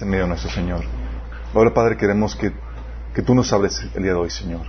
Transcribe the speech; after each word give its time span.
esté 0.00 0.06
en 0.06 0.10
medio 0.12 0.26
nuestro 0.26 0.50
Señor. 0.50 0.82
Ahora, 1.54 1.74
Padre, 1.74 1.96
queremos 1.96 2.34
que, 2.34 2.52
que 3.14 3.20
tú 3.20 3.34
nos 3.34 3.52
hables 3.52 3.82
el 3.94 4.02
día 4.02 4.12
de 4.12 4.18
hoy, 4.18 4.30
Señor. 4.30 4.62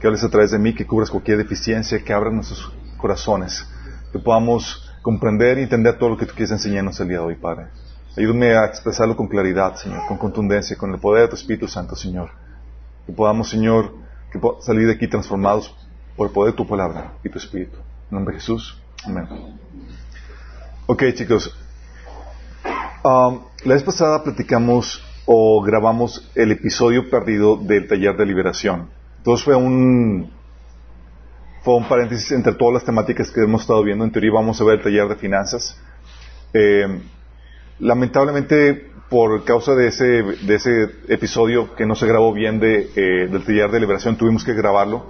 Que 0.00 0.06
hables 0.06 0.24
a 0.24 0.30
través 0.30 0.50
de 0.50 0.58
mí, 0.58 0.74
que 0.74 0.86
cubras 0.86 1.10
cualquier 1.10 1.36
deficiencia, 1.36 2.02
que 2.02 2.12
abras 2.12 2.32
nuestros 2.32 2.72
corazones, 2.96 3.68
que 4.12 4.18
podamos 4.18 4.90
comprender 5.02 5.58
y 5.58 5.64
entender 5.64 5.98
todo 5.98 6.08
lo 6.10 6.16
que 6.16 6.24
tú 6.24 6.32
quieres 6.34 6.52
enseñarnos 6.52 6.98
el 7.00 7.08
día 7.08 7.18
de 7.18 7.24
hoy, 7.24 7.34
Padre. 7.34 7.66
Ayúdame 8.16 8.56
a 8.56 8.64
expresarlo 8.64 9.14
con 9.14 9.28
claridad, 9.28 9.76
Señor, 9.76 10.06
con 10.08 10.16
contundencia, 10.16 10.76
con 10.76 10.90
el 10.94 11.00
poder 11.00 11.24
de 11.24 11.28
tu 11.28 11.34
Espíritu 11.34 11.68
Santo, 11.68 11.94
Señor. 11.94 12.30
Que 13.04 13.12
podamos, 13.12 13.50
Señor, 13.50 13.92
que 14.32 14.40
salir 14.60 14.86
de 14.86 14.94
aquí 14.94 15.06
transformados 15.06 15.74
por 16.16 16.28
el 16.28 16.32
poder 16.32 16.52
de 16.52 16.56
tu 16.56 16.66
palabra 16.66 17.12
y 17.22 17.28
tu 17.28 17.36
Espíritu. 17.36 17.76
En 18.10 18.16
nombre 18.16 18.34
de 18.34 18.40
Jesús. 18.40 18.80
Amén. 19.04 19.28
Ok, 20.86 21.02
chicos. 21.14 21.54
Um, 23.04 23.47
la 23.64 23.74
vez 23.74 23.82
pasada 23.82 24.22
platicamos 24.22 25.02
o 25.26 25.60
grabamos 25.62 26.30
el 26.34 26.52
episodio 26.52 27.10
perdido 27.10 27.56
del 27.56 27.88
taller 27.88 28.16
de 28.16 28.24
liberación. 28.24 28.88
Entonces 29.18 29.44
fue 29.44 29.56
un, 29.56 30.30
fue 31.62 31.74
un 31.74 31.88
paréntesis 31.88 32.30
entre 32.32 32.54
todas 32.54 32.74
las 32.74 32.84
temáticas 32.84 33.30
que 33.30 33.42
hemos 33.42 33.62
estado 33.62 33.82
viendo. 33.82 34.04
En 34.04 34.12
teoría 34.12 34.30
vamos 34.32 34.60
a 34.60 34.64
ver 34.64 34.78
el 34.78 34.84
taller 34.84 35.08
de 35.08 35.16
finanzas. 35.16 35.76
Eh, 36.54 37.00
lamentablemente, 37.80 38.90
por 39.10 39.44
causa 39.44 39.74
de 39.74 39.88
ese, 39.88 40.06
de 40.22 40.54
ese 40.54 40.84
episodio 41.08 41.74
que 41.74 41.84
no 41.84 41.96
se 41.96 42.06
grabó 42.06 42.32
bien 42.32 42.60
de, 42.60 42.90
eh, 42.94 43.28
del 43.28 43.44
taller 43.44 43.70
de 43.70 43.80
liberación, 43.80 44.16
tuvimos 44.16 44.44
que 44.44 44.54
grabarlo. 44.54 45.06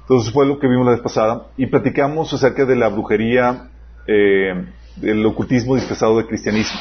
Entonces 0.00 0.32
fue 0.32 0.44
lo 0.44 0.58
que 0.58 0.66
vimos 0.66 0.86
la 0.86 0.92
vez 0.92 1.00
pasada. 1.02 1.46
Y 1.56 1.66
platicamos 1.66 2.32
acerca 2.32 2.64
de 2.64 2.74
la 2.74 2.88
brujería, 2.88 3.70
eh, 4.08 4.66
del 4.96 5.24
ocultismo 5.24 5.76
disfrazado 5.76 6.18
de 6.18 6.26
cristianismo. 6.26 6.80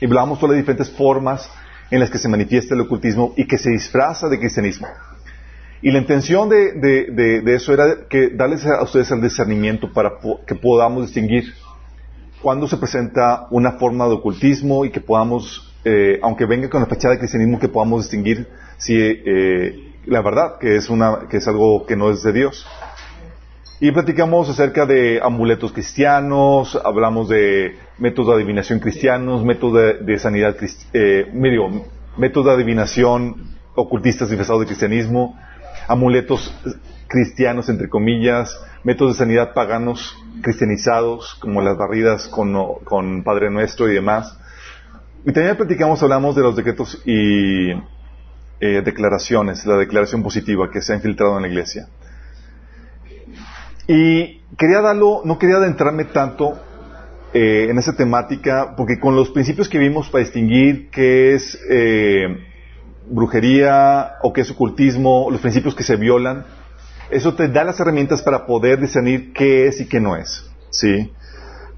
Y 0.00 0.06
hablábamos 0.06 0.38
todas 0.38 0.56
las 0.56 0.62
diferentes 0.62 0.90
formas 0.90 1.48
en 1.90 2.00
las 2.00 2.10
que 2.10 2.18
se 2.18 2.28
manifiesta 2.28 2.74
el 2.74 2.80
ocultismo 2.80 3.34
y 3.36 3.46
que 3.46 3.58
se 3.58 3.70
disfraza 3.70 4.28
de 4.28 4.38
cristianismo. 4.38 4.88
Y 5.82 5.90
la 5.90 5.98
intención 5.98 6.48
de, 6.48 7.42
eso 7.46 7.74
era 7.74 8.08
que 8.08 8.30
darles 8.30 8.64
a 8.66 8.82
ustedes 8.82 9.10
el 9.10 9.20
discernimiento 9.20 9.92
para 9.92 10.12
que 10.46 10.54
podamos 10.54 11.02
distinguir 11.02 11.52
cuándo 12.40 12.66
se 12.66 12.78
presenta 12.78 13.46
una 13.50 13.72
forma 13.72 14.06
de 14.06 14.14
ocultismo 14.14 14.84
y 14.84 14.90
que 14.90 15.00
podamos, 15.00 15.74
eh, 15.84 16.18
aunque 16.22 16.46
venga 16.46 16.70
con 16.70 16.80
la 16.80 16.86
fachada 16.86 17.14
de 17.14 17.18
cristianismo, 17.18 17.58
que 17.58 17.68
podamos 17.68 18.04
distinguir 18.04 18.48
si 18.78 18.96
eh, 18.98 19.92
la 20.06 20.22
verdad 20.22 20.58
que 20.58 20.76
es 20.76 20.88
una 20.88 21.28
que 21.28 21.36
es 21.36 21.48
algo 21.48 21.86
que 21.86 21.96
no 21.96 22.10
es 22.10 22.22
de 22.22 22.32
Dios. 22.32 22.66
Y 23.80 23.92
platicamos 23.92 24.48
acerca 24.48 24.86
de 24.86 25.20
amuletos 25.22 25.72
cristianos, 25.72 26.80
hablamos 26.82 27.28
de 27.28 27.76
métodos 27.98 28.28
de 28.28 28.34
adivinación 28.34 28.80
cristianos, 28.80 29.44
métodos 29.44 30.04
de, 30.04 30.18
sanidad, 30.18 30.56
eh, 30.92 31.30
medio, 31.32 31.68
métodos 32.16 32.46
de 32.46 32.52
adivinación 32.52 33.54
ocultistas 33.74 34.28
disfrazados 34.28 34.62
de 34.62 34.66
cristianismo, 34.66 35.38
amuletos 35.88 36.54
cristianos, 37.08 37.68
entre 37.68 37.88
comillas, 37.88 38.58
métodos 38.82 39.14
de 39.14 39.18
sanidad 39.18 39.52
paganos 39.52 40.16
cristianizados, 40.42 41.34
como 41.36 41.60
las 41.62 41.76
barridas 41.76 42.28
con, 42.28 42.52
con 42.84 43.24
Padre 43.24 43.50
Nuestro 43.50 43.90
y 43.90 43.94
demás. 43.94 44.38
Y 45.26 45.32
también 45.32 45.56
platicamos, 45.56 46.02
hablamos 46.02 46.36
de 46.36 46.42
los 46.42 46.54
decretos 46.54 47.00
y 47.06 47.70
eh, 48.60 48.82
declaraciones, 48.84 49.64
la 49.66 49.76
declaración 49.76 50.22
positiva 50.22 50.70
que 50.70 50.82
se 50.82 50.92
ha 50.92 50.96
infiltrado 50.96 51.36
en 51.36 51.42
la 51.42 51.48
iglesia. 51.48 51.88
Y 53.86 54.40
quería 54.56 54.80
darlo, 54.80 55.22
no 55.24 55.38
quería 55.38 55.56
adentrarme 55.56 56.04
tanto 56.06 56.58
eh, 57.36 57.66
en 57.68 57.78
esa 57.78 57.96
temática, 57.96 58.74
porque 58.76 59.00
con 59.00 59.16
los 59.16 59.30
principios 59.30 59.68
que 59.68 59.76
vimos 59.78 60.08
para 60.08 60.22
distinguir 60.22 60.88
qué 60.90 61.34
es 61.34 61.58
eh, 61.68 62.28
brujería 63.10 64.12
o 64.22 64.32
qué 64.32 64.42
es 64.42 64.52
ocultismo, 64.52 65.28
los 65.32 65.40
principios 65.40 65.74
que 65.74 65.82
se 65.82 65.96
violan, 65.96 66.46
eso 67.10 67.34
te 67.34 67.48
da 67.48 67.64
las 67.64 67.80
herramientas 67.80 68.22
para 68.22 68.46
poder 68.46 68.80
discernir 68.80 69.32
qué 69.32 69.66
es 69.66 69.80
y 69.80 69.88
qué 69.88 69.98
no 69.98 70.16
es, 70.16 70.48
¿sí? 70.70 71.12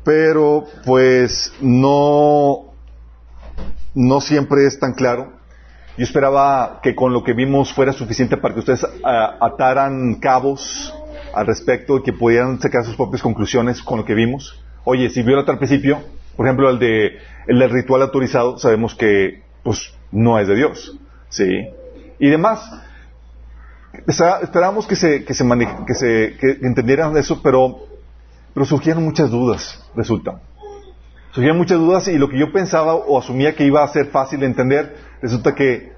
Pero, 0.04 0.66
pues, 0.84 1.54
no, 1.62 2.74
no 3.94 4.20
siempre 4.20 4.66
es 4.66 4.78
tan 4.78 4.92
claro. 4.92 5.32
Yo 5.96 6.04
esperaba 6.04 6.80
que 6.82 6.94
con 6.94 7.14
lo 7.14 7.24
que 7.24 7.32
vimos 7.32 7.72
fuera 7.72 7.94
suficiente 7.94 8.36
para 8.36 8.52
que 8.52 8.60
ustedes 8.60 8.86
ataran 9.02 10.16
cabos 10.20 10.94
al 11.34 11.46
respecto 11.46 11.96
y 11.96 12.02
que 12.02 12.12
pudieran 12.12 12.60
sacar 12.60 12.84
sus 12.84 12.94
propias 12.94 13.22
conclusiones 13.22 13.80
con 13.80 14.00
lo 14.00 14.04
que 14.04 14.12
vimos. 14.12 14.62
Oye, 14.88 15.10
si 15.10 15.24
viola 15.24 15.42
al 15.44 15.58
principio, 15.58 16.00
por 16.36 16.46
ejemplo, 16.46 16.70
el 16.70 16.78
de 16.78 17.18
el 17.48 17.70
ritual 17.70 18.02
autorizado, 18.02 18.56
sabemos 18.56 18.94
que 18.94 19.42
pues 19.64 19.92
no 20.12 20.38
es 20.38 20.46
de 20.46 20.54
Dios, 20.54 20.96
¿sí? 21.28 21.66
Y 22.20 22.30
demás. 22.30 22.70
Esperábamos 24.06 24.86
que 24.86 24.94
se 24.94 25.24
que 25.24 25.34
se, 25.34 25.44
que 25.86 25.94
se 25.94 26.36
que 26.38 26.58
entendieran 26.62 27.16
eso, 27.16 27.42
pero 27.42 27.78
pero 28.54 28.64
surgieron 28.64 29.02
muchas 29.02 29.28
dudas, 29.28 29.84
resulta. 29.96 30.40
Surgieron 31.32 31.58
muchas 31.58 31.78
dudas 31.78 32.06
y 32.06 32.16
lo 32.16 32.28
que 32.28 32.38
yo 32.38 32.52
pensaba 32.52 32.94
o 32.94 33.18
asumía 33.18 33.56
que 33.56 33.64
iba 33.64 33.82
a 33.82 33.88
ser 33.88 34.06
fácil 34.06 34.38
de 34.38 34.46
entender, 34.46 34.96
resulta 35.20 35.56
que 35.56 35.94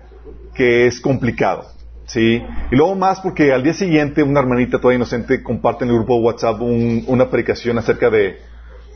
que 0.54 0.86
es 0.86 0.98
complicado. 0.98 1.66
¿sí? 2.06 2.42
Y 2.70 2.74
luego 2.74 2.94
más 2.94 3.20
porque 3.20 3.52
al 3.52 3.62
día 3.62 3.74
siguiente 3.74 4.22
una 4.22 4.40
hermanita 4.40 4.80
toda 4.80 4.94
inocente 4.94 5.42
comparte 5.42 5.84
en 5.84 5.90
el 5.90 5.96
grupo 5.96 6.14
de 6.14 6.22
WhatsApp 6.22 6.58
una 6.62 7.28
predicación 7.28 7.76
acerca 7.76 8.08
de, 8.08 8.38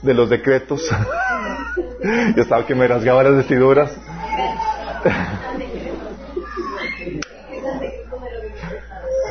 de 0.03 0.15
los 0.15 0.29
decretos. 0.29 0.83
Yo 2.37 2.43
estaba 2.43 2.67
que 2.67 2.75
me 2.75 2.87
rasgaba 2.87 3.23
las 3.23 3.37
vestiduras. 3.37 3.91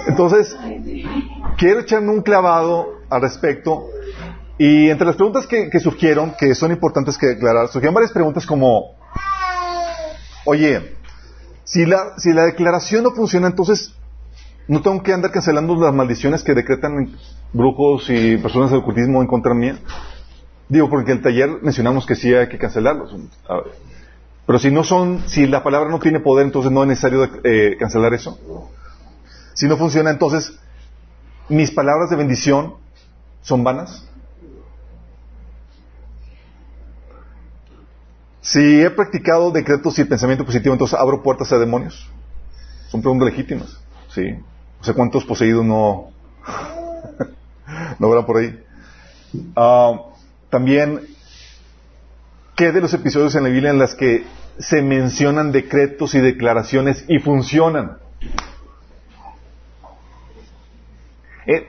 Entonces, 0.07 0.57
quiero 1.57 1.81
echarme 1.81 2.09
un 2.09 2.21
clavado 2.21 3.01
al 3.09 3.21
respecto. 3.21 3.87
Y 4.57 4.89
entre 4.89 5.07
las 5.07 5.15
preguntas 5.15 5.47
que, 5.47 5.69
que 5.69 5.79
surgieron, 5.79 6.33
que 6.37 6.53
son 6.55 6.71
importantes 6.71 7.17
que 7.17 7.31
aclarar, 7.31 7.67
surgieron 7.67 7.95
varias 7.95 8.11
preguntas 8.11 8.45
como, 8.45 8.95
oye, 10.45 10.95
si 11.63 11.85
la, 11.85 12.17
si 12.17 12.31
la 12.33 12.43
declaración 12.43 13.03
no 13.03 13.11
funciona, 13.11 13.47
entonces 13.47 13.95
no 14.67 14.81
tengo 14.81 15.01
que 15.01 15.13
andar 15.13 15.31
cancelando 15.31 15.75
las 15.75 15.93
maldiciones 15.93 16.43
que 16.43 16.53
decretan 16.53 17.15
brujos 17.53 18.09
y 18.09 18.37
personas 18.37 18.69
del 18.71 18.79
ocultismo 18.79 19.21
en 19.21 19.27
contra 19.27 19.53
mía. 19.53 19.79
Digo, 20.71 20.89
porque 20.89 21.11
el 21.11 21.21
taller 21.21 21.49
mencionamos 21.61 22.05
que 22.05 22.15
sí 22.15 22.33
hay 22.33 22.47
que 22.47 22.57
cancelarlos. 22.57 23.13
Pero 24.45 24.57
si 24.57 24.71
no 24.71 24.85
son, 24.85 25.27
si 25.27 25.45
la 25.45 25.63
palabra 25.63 25.89
no 25.89 25.99
tiene 25.99 26.21
poder, 26.21 26.45
entonces 26.45 26.71
no 26.71 26.83
es 26.83 26.87
necesario 26.87 27.29
eh, 27.43 27.75
cancelar 27.77 28.13
eso. 28.13 28.39
Si 29.53 29.67
no 29.67 29.75
funciona, 29.75 30.11
entonces, 30.11 30.57
mis 31.49 31.71
palabras 31.71 32.09
de 32.09 32.15
bendición 32.15 32.75
son 33.41 33.65
vanas. 33.65 34.07
Si 38.39 38.81
he 38.81 38.89
practicado 38.91 39.51
decretos 39.51 39.99
y 39.99 40.05
pensamiento 40.05 40.45
positivo, 40.45 40.73
entonces 40.73 40.97
abro 40.97 41.21
puertas 41.21 41.51
a 41.51 41.57
demonios. 41.57 42.09
Son 42.87 43.01
preguntas 43.01 43.29
legítimas. 43.29 43.77
¿sí? 44.07 44.39
O 44.79 44.85
sea, 44.85 44.93
¿cuántos 44.93 45.25
poseídos 45.25 45.65
no, 45.65 46.11
no 47.99 48.07
habrá 48.07 48.25
por 48.25 48.37
ahí? 48.37 48.57
Ah, 49.57 50.10
también, 50.51 50.99
¿qué 52.55 52.71
de 52.71 52.81
los 52.81 52.93
episodios 52.93 53.33
en 53.35 53.43
la 53.43 53.49
Biblia 53.49 53.71
en 53.71 53.79
las 53.79 53.95
que 53.95 54.25
se 54.59 54.81
mencionan 54.81 55.51
decretos 55.51 56.13
y 56.13 56.19
declaraciones 56.19 57.05
y 57.07 57.19
funcionan? 57.19 57.97
Eh, 61.47 61.67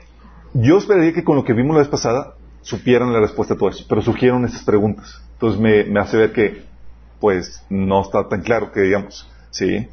yo 0.53 0.77
esperaría 0.77 1.13
que 1.13 1.23
con 1.23 1.37
lo 1.37 1.45
que 1.45 1.53
vimos 1.53 1.73
la 1.75 1.79
vez 1.79 1.87
pasada 1.87 2.35
supieran 2.61 3.11
la 3.13 3.21
respuesta 3.21 3.53
a 3.53 3.57
todo 3.57 3.69
eso, 3.69 3.85
pero 3.87 4.01
surgieron 4.01 4.43
esas 4.45 4.63
preguntas. 4.63 5.21
Entonces 5.33 5.59
me, 5.59 5.99
hace 5.99 6.17
ver 6.17 6.33
que, 6.33 6.63
pues, 7.21 7.63
no 7.69 8.01
está 8.01 8.27
tan 8.27 8.41
claro 8.41 8.71
que 8.73 8.81
digamos, 8.81 9.29
¿sí? 9.49 9.87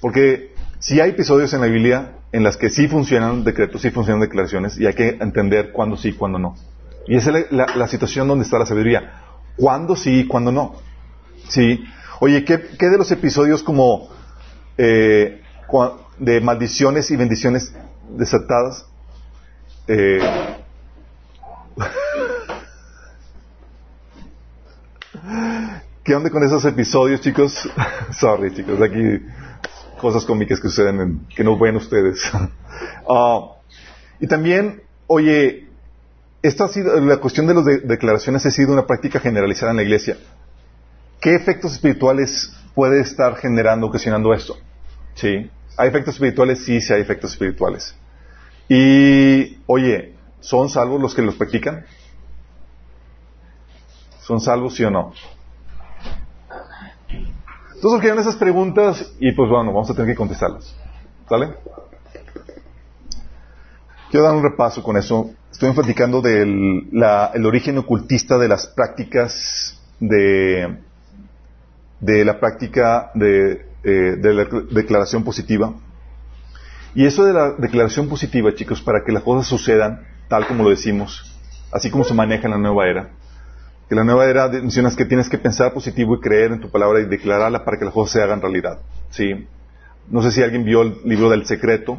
Porque 0.00 0.54
si 0.78 1.00
hay 1.00 1.10
episodios 1.10 1.52
en 1.54 1.60
la 1.60 1.66
Biblia 1.66 2.12
en 2.30 2.44
las 2.44 2.56
que 2.56 2.70
sí 2.70 2.86
funcionan 2.86 3.42
decretos, 3.42 3.82
sí 3.82 3.90
funcionan 3.90 4.20
declaraciones, 4.20 4.78
y 4.78 4.86
hay 4.86 4.94
que 4.94 5.18
entender 5.20 5.72
cuándo 5.72 5.96
sí 5.96 6.10
y 6.10 6.12
cuándo 6.12 6.38
no. 6.38 6.54
Y 7.08 7.16
esa 7.16 7.36
es 7.38 7.50
la, 7.50 7.88
situación 7.88 8.28
donde 8.28 8.44
está 8.44 8.58
la 8.58 8.66
sabiduría. 8.66 9.22
¿Cuándo 9.56 9.96
sí 9.96 10.20
y 10.20 10.26
cuándo 10.26 10.52
no? 10.52 10.74
¿Sí? 11.48 11.82
Oye, 12.20 12.44
¿qué, 12.44 12.58
de 12.58 12.98
los 12.98 13.10
episodios 13.10 13.62
como 13.62 14.10
eh, 14.76 15.40
de 16.18 16.40
maldiciones 16.42 17.10
y 17.10 17.16
bendiciones 17.16 17.74
desatadas? 18.10 18.84
Eh, 19.86 20.20
¿Qué 26.04 26.14
onda 26.14 26.28
con 26.28 26.44
esos 26.44 26.62
episodios, 26.66 27.22
chicos? 27.22 27.70
Sorry, 28.12 28.54
chicos, 28.54 28.82
aquí 28.82 29.22
cosas 29.98 30.26
cómicas 30.26 30.60
que 30.60 30.68
suceden 30.68 31.26
que 31.34 31.42
no 31.42 31.58
ven 31.58 31.76
ustedes. 31.76 32.30
Ah, 33.10 33.54
y 34.20 34.26
también, 34.26 34.82
oye, 35.06 35.67
esta 36.42 36.64
ha 36.64 36.68
sido, 36.68 36.98
la 37.00 37.18
cuestión 37.18 37.46
de 37.46 37.54
las 37.54 37.64
declaraciones 37.64 38.46
ha 38.46 38.50
sido 38.50 38.72
una 38.72 38.86
práctica 38.86 39.20
generalizada 39.20 39.72
en 39.72 39.76
la 39.78 39.82
iglesia. 39.82 40.16
¿Qué 41.20 41.34
efectos 41.34 41.72
espirituales 41.72 42.52
puede 42.78 43.00
estar 43.00 43.34
generando, 43.34 43.88
ocasionando 43.88 44.32
esto. 44.32 44.56
¿Sí? 45.14 45.50
¿Hay 45.76 45.88
efectos 45.88 46.14
espirituales? 46.14 46.64
Sí, 46.64 46.80
sí 46.80 46.92
hay 46.92 47.00
efectos 47.00 47.32
espirituales. 47.32 47.92
Y, 48.68 49.58
oye, 49.66 50.14
¿son 50.38 50.68
salvos 50.68 51.00
los 51.02 51.12
que 51.12 51.22
los 51.22 51.34
practican? 51.34 51.84
¿Son 54.20 54.40
salvos, 54.40 54.76
sí 54.76 54.84
o 54.84 54.92
no? 54.92 55.12
Entonces 57.08 57.90
surgieron 57.90 58.20
esas 58.20 58.36
preguntas 58.36 59.12
y 59.18 59.32
pues 59.32 59.50
bueno, 59.50 59.72
vamos 59.72 59.90
a 59.90 59.94
tener 59.94 60.12
que 60.12 60.16
contestarlas. 60.16 60.72
¿Sale? 61.28 61.54
Quiero 64.08 64.24
dar 64.24 64.36
un 64.36 64.44
repaso 64.44 64.84
con 64.84 64.96
eso. 64.96 65.32
Estoy 65.58 65.72
platicando 65.72 66.22
del 66.22 66.88
el 67.34 67.44
origen 67.44 67.78
ocultista 67.78 68.38
de 68.38 68.46
las 68.46 68.68
prácticas 68.68 69.76
de, 69.98 70.76
de 71.98 72.24
la 72.24 72.38
práctica 72.38 73.10
de, 73.14 73.66
eh, 73.82 73.90
de 74.20 74.34
la 74.34 74.44
declaración 74.70 75.24
positiva. 75.24 75.74
Y 76.94 77.06
eso 77.06 77.24
de 77.24 77.32
la 77.32 77.54
declaración 77.58 78.08
positiva, 78.08 78.54
chicos, 78.54 78.80
para 78.80 79.02
que 79.04 79.10
las 79.10 79.24
cosas 79.24 79.48
sucedan 79.48 80.06
tal 80.28 80.46
como 80.46 80.62
lo 80.62 80.70
decimos, 80.70 81.36
así 81.72 81.90
como 81.90 82.04
se 82.04 82.14
maneja 82.14 82.44
en 82.44 82.52
la 82.52 82.58
nueva 82.58 82.86
era, 82.86 83.08
que 83.88 83.96
la 83.96 84.04
nueva 84.04 84.26
era 84.26 84.46
mencionas 84.46 84.94
que 84.94 85.06
tienes 85.06 85.28
que 85.28 85.38
pensar 85.38 85.72
positivo 85.72 86.14
y 86.14 86.20
creer 86.20 86.52
en 86.52 86.60
tu 86.60 86.70
palabra 86.70 87.00
y 87.00 87.06
declararla 87.06 87.64
para 87.64 87.80
que 87.80 87.84
las 87.84 87.94
cosas 87.94 88.12
se 88.12 88.22
hagan 88.22 88.40
realidad. 88.40 88.78
¿sí? 89.10 89.48
No 90.08 90.22
sé 90.22 90.30
si 90.30 90.40
alguien 90.40 90.62
vio 90.62 90.82
el 90.82 90.98
libro 91.02 91.28
del 91.28 91.46
secreto, 91.46 91.98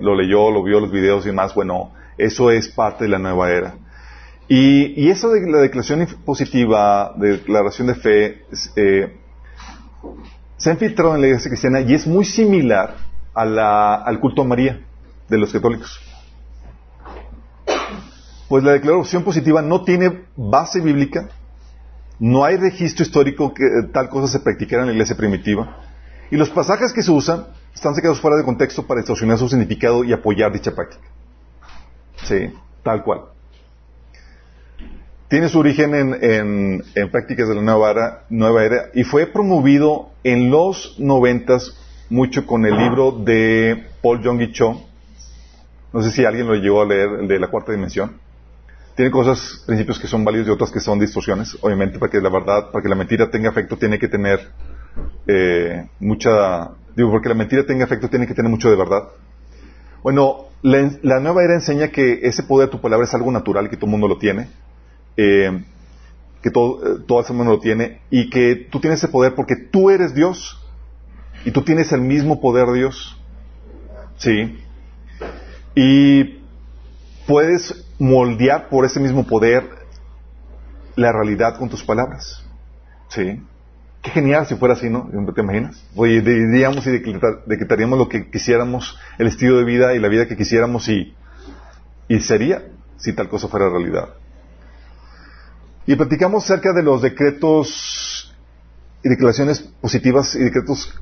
lo 0.00 0.14
leyó, 0.14 0.50
lo 0.50 0.62
vio 0.62 0.80
los 0.80 0.92
videos 0.92 1.24
y 1.24 1.28
demás. 1.28 1.54
Bueno, 1.54 1.92
eso 2.18 2.50
es 2.50 2.68
parte 2.68 3.04
de 3.04 3.10
la 3.10 3.18
nueva 3.18 3.50
era. 3.50 3.74
Y, 4.48 5.08
eso 5.08 5.30
de 5.30 5.50
la 5.50 5.58
declaración 5.58 6.06
positiva, 6.24 7.14
de 7.16 7.38
declaración 7.38 7.88
de 7.88 7.94
fe, 7.94 8.44
eh, 8.76 9.16
se 10.56 10.70
ha 10.70 10.72
infiltrado 10.72 11.14
en 11.14 11.22
la 11.22 11.26
iglesia 11.28 11.50
cristiana 11.50 11.80
y 11.80 11.94
es 11.94 12.06
muy 12.06 12.24
similar 12.24 12.96
al 13.34 14.20
culto 14.20 14.42
a 14.42 14.44
María 14.44 14.80
de 15.28 15.38
los 15.38 15.52
católicos 15.52 16.00
pues 18.48 18.62
la 18.62 18.72
declaración 18.72 19.24
positiva 19.24 19.62
no 19.62 19.82
tiene 19.82 20.26
base 20.36 20.80
bíblica, 20.80 21.28
no 22.18 22.44
hay 22.44 22.56
registro 22.56 23.02
histórico 23.02 23.52
que 23.52 23.64
tal 23.92 24.08
cosa 24.08 24.28
se 24.28 24.40
practicara 24.40 24.82
en 24.82 24.88
la 24.88 24.92
iglesia 24.92 25.16
primitiva, 25.16 25.78
y 26.30 26.36
los 26.36 26.50
pasajes 26.50 26.92
que 26.92 27.02
se 27.02 27.10
usan 27.10 27.46
están 27.74 27.94
sacados 27.94 28.20
fuera 28.20 28.36
de 28.36 28.44
contexto 28.44 28.86
para 28.86 29.00
distorsionar 29.00 29.38
su 29.38 29.48
significado 29.48 30.04
y 30.04 30.12
apoyar 30.12 30.52
dicha 30.52 30.74
práctica. 30.74 31.02
Sí, 32.16 32.50
tal 32.82 33.02
cual. 33.02 33.22
Tiene 35.28 35.48
su 35.48 35.58
origen 35.58 35.94
en, 35.94 37.10
prácticas 37.10 37.48
de 37.48 37.54
la 37.54 37.62
nueva 37.62 37.90
era, 37.90 38.24
nueva 38.28 38.64
era 38.64 38.90
y 38.94 39.02
fue 39.04 39.26
promovido 39.26 40.10
en 40.22 40.50
los 40.50 40.96
noventas 40.98 41.76
mucho 42.08 42.46
con 42.46 42.66
el 42.66 42.76
libro 42.76 43.10
de 43.10 43.84
Paul 44.02 44.22
Jong 44.22 44.52
Cho. 44.52 44.84
No 45.92 46.02
sé 46.02 46.10
si 46.10 46.24
alguien 46.24 46.46
lo 46.46 46.54
llegó 46.54 46.82
a 46.82 46.86
leer, 46.86 47.08
el 47.20 47.28
de 47.28 47.38
la 47.38 47.48
cuarta 47.48 47.72
dimensión 47.72 48.24
tiene 48.94 49.10
cosas, 49.10 49.62
principios 49.66 49.98
que 49.98 50.06
son 50.06 50.24
válidos 50.24 50.48
y 50.48 50.50
otras 50.50 50.70
que 50.70 50.80
son 50.80 50.98
distorsiones. 50.98 51.56
Obviamente, 51.60 51.98
para 51.98 52.10
que 52.10 52.20
la 52.20 52.30
verdad, 52.30 52.70
para 52.70 52.82
que 52.82 52.88
la 52.88 52.94
mentira 52.94 53.30
tenga 53.30 53.50
efecto, 53.50 53.76
tiene 53.76 53.98
que 53.98 54.08
tener 54.08 54.50
eh, 55.26 55.88
mucha. 55.98 56.70
Digo, 56.94 57.10
porque 57.10 57.28
la 57.28 57.34
mentira 57.34 57.66
tenga 57.66 57.84
efecto, 57.84 58.08
tiene 58.08 58.26
que 58.26 58.34
tener 58.34 58.50
mucho 58.50 58.70
de 58.70 58.76
verdad. 58.76 59.08
Bueno, 60.04 60.48
la, 60.60 61.18
nueva 61.18 61.44
era 61.44 61.54
enseña 61.54 61.88
que 61.88 62.20
ese 62.24 62.42
poder 62.42 62.68
de 62.68 62.72
tu 62.72 62.80
palabra 62.82 63.06
es 63.06 63.14
algo 63.14 63.32
natural, 63.32 63.70
que 63.70 63.76
todo 63.76 63.86
el 63.86 63.92
mundo 63.92 64.06
lo 64.06 64.18
tiene, 64.18 64.50
eh, 65.16 65.64
que 66.42 66.50
todo, 66.50 66.98
eh, 66.98 67.00
todo 67.08 67.24
el 67.24 67.30
humano 67.30 67.52
lo 67.52 67.58
tiene, 67.58 68.02
y 68.10 68.28
que 68.28 68.54
tú 68.70 68.80
tienes 68.80 68.98
ese 68.98 69.08
poder 69.08 69.34
porque 69.34 69.56
tú 69.56 69.88
eres 69.88 70.14
Dios 70.14 70.62
y 71.46 71.52
tú 71.52 71.62
tienes 71.62 71.90
el 71.92 72.02
mismo 72.02 72.38
poder 72.42 72.66
de 72.66 72.78
Dios. 72.80 73.18
Sí. 74.18 74.58
Y 75.74 76.40
puedes 77.26 77.86
moldear 77.98 78.68
por 78.68 78.84
ese 78.84 79.00
mismo 79.00 79.26
poder 79.26 79.70
la 80.96 81.12
realidad 81.12 81.58
con 81.58 81.70
tus 81.70 81.82
palabras. 81.82 82.44
¿Sí? 83.08 83.40
Qué 84.04 84.10
genial 84.10 84.46
si 84.46 84.54
fuera 84.56 84.74
así, 84.74 84.90
¿no? 84.90 85.08
¿Te 85.34 85.40
imaginas? 85.40 85.82
Oye, 85.96 86.20
diríamos 86.20 86.86
y 86.86 86.90
decretaríamos 86.90 87.98
lo 87.98 88.06
que 88.06 88.30
quisiéramos, 88.30 88.98
el 89.16 89.28
estilo 89.28 89.56
de 89.56 89.64
vida 89.64 89.94
y 89.94 89.98
la 89.98 90.08
vida 90.08 90.28
que 90.28 90.36
quisiéramos 90.36 90.90
y, 90.90 91.14
sería 92.20 92.64
si 92.98 93.14
tal 93.14 93.30
cosa 93.30 93.48
fuera 93.48 93.70
realidad. 93.70 94.10
Y 95.86 95.96
platicamos 95.96 96.44
acerca 96.44 96.74
de 96.74 96.82
los 96.82 97.00
decretos 97.00 98.36
y 99.02 99.08
declaraciones 99.08 99.60
positivas 99.80 100.34
y 100.34 100.40
decretos, 100.40 100.94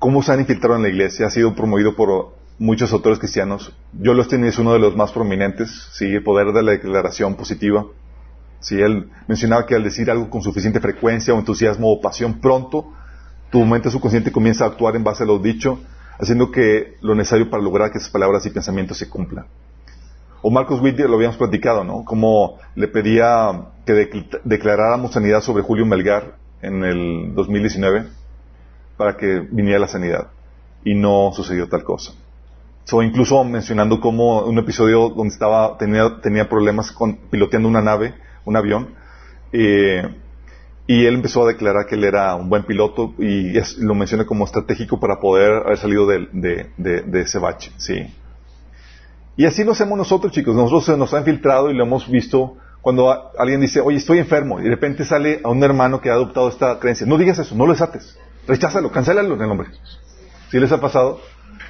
cómo 0.00 0.20
se 0.24 0.32
han 0.32 0.40
infiltrado 0.40 0.74
en 0.74 0.82
la 0.82 0.88
iglesia, 0.88 1.28
ha 1.28 1.30
sido 1.30 1.54
promovido 1.54 1.94
por 1.94 2.34
muchos 2.58 2.92
autores 2.92 3.20
cristianos. 3.20 3.72
Yo 3.92 4.14
los 4.14 4.32
es 4.32 4.58
uno 4.58 4.72
de 4.72 4.80
los 4.80 4.96
más 4.96 5.12
prominentes, 5.12 5.70
¿sí? 5.92 6.06
el 6.06 6.24
poder 6.24 6.52
de 6.52 6.64
la 6.64 6.72
declaración 6.72 7.36
positiva. 7.36 7.86
¿Sí? 8.62 8.80
Él 8.80 9.10
mencionaba 9.28 9.66
que 9.66 9.74
al 9.74 9.84
decir 9.84 10.10
algo 10.10 10.30
con 10.30 10.42
suficiente 10.42 10.80
frecuencia 10.80 11.34
o 11.34 11.38
entusiasmo 11.38 11.92
o 11.92 12.00
pasión, 12.00 12.40
pronto 12.40 12.92
tu 13.50 13.62
mente 13.66 13.90
subconsciente 13.90 14.32
comienza 14.32 14.64
a 14.64 14.68
actuar 14.68 14.96
en 14.96 15.04
base 15.04 15.24
a 15.24 15.26
lo 15.26 15.38
dicho, 15.38 15.78
haciendo 16.18 16.50
que 16.50 16.96
lo 17.02 17.14
necesario 17.14 17.50
para 17.50 17.62
lograr 17.62 17.90
que 17.90 17.98
esas 17.98 18.10
palabras 18.10 18.46
y 18.46 18.50
pensamientos 18.50 18.96
se 18.96 19.10
cumplan. 19.10 19.44
O 20.40 20.50
Marcos 20.50 20.80
Whittier 20.80 21.08
lo 21.08 21.16
habíamos 21.16 21.36
platicado, 21.36 21.84
¿no? 21.84 22.04
Como 22.04 22.58
le 22.74 22.88
pedía 22.88 23.68
que 23.84 24.08
declaráramos 24.44 25.12
sanidad 25.12 25.42
sobre 25.42 25.62
Julio 25.62 25.84
Melgar 25.84 26.36
en 26.62 26.82
el 26.82 27.34
2019 27.34 28.06
para 28.96 29.16
que 29.16 29.46
viniera 29.50 29.78
la 29.78 29.88
sanidad. 29.88 30.28
Y 30.84 30.94
no 30.94 31.30
sucedió 31.34 31.68
tal 31.68 31.84
cosa. 31.84 32.12
So, 32.84 33.02
incluso 33.02 33.44
mencionando 33.44 34.00
como 34.00 34.40
un 34.40 34.58
episodio 34.58 35.10
donde 35.10 35.32
estaba, 35.32 35.78
tenía, 35.78 36.20
tenía 36.20 36.48
problemas 36.48 36.90
con 36.90 37.16
piloteando 37.30 37.68
una 37.68 37.80
nave, 37.80 38.14
un 38.44 38.56
avión, 38.56 38.94
eh, 39.52 40.02
y 40.86 41.06
él 41.06 41.14
empezó 41.14 41.44
a 41.44 41.48
declarar 41.48 41.86
que 41.86 41.94
él 41.94 42.04
era 42.04 42.34
un 42.34 42.48
buen 42.48 42.64
piloto 42.64 43.14
y 43.18 43.52
lo 43.78 43.94
menciona 43.94 44.26
como 44.26 44.44
estratégico 44.44 44.98
para 44.98 45.20
poder 45.20 45.62
haber 45.64 45.78
salido 45.78 46.06
de, 46.06 46.70
ese 47.14 47.38
bache, 47.38 47.72
sí. 47.76 48.12
Y 49.36 49.46
así 49.46 49.64
lo 49.64 49.72
hacemos 49.72 49.96
nosotros, 49.96 50.32
chicos. 50.32 50.54
Nosotros 50.54 50.84
se 50.84 50.96
nos 50.96 51.14
ha 51.14 51.18
infiltrado 51.18 51.70
y 51.70 51.74
lo 51.74 51.84
hemos 51.84 52.10
visto 52.10 52.56
cuando 52.82 53.30
alguien 53.38 53.60
dice, 53.60 53.80
oye, 53.80 53.96
estoy 53.96 54.18
enfermo, 54.18 54.60
y 54.60 54.64
de 54.64 54.70
repente 54.70 55.04
sale 55.04 55.40
a 55.44 55.48
un 55.48 55.62
hermano 55.62 56.00
que 56.00 56.10
ha 56.10 56.14
adoptado 56.14 56.48
esta 56.48 56.78
creencia. 56.80 57.06
No 57.06 57.16
digas 57.16 57.38
eso, 57.38 57.54
no 57.54 57.64
lo 57.64 57.72
desates. 57.72 58.18
Recházalo, 58.46 58.90
cancélalo 58.90 59.34
en 59.34 59.40
el 59.40 59.48
nombre. 59.48 59.68
¿Sí 60.50 60.58
les 60.58 60.72
ha 60.72 60.80
pasado? 60.80 61.20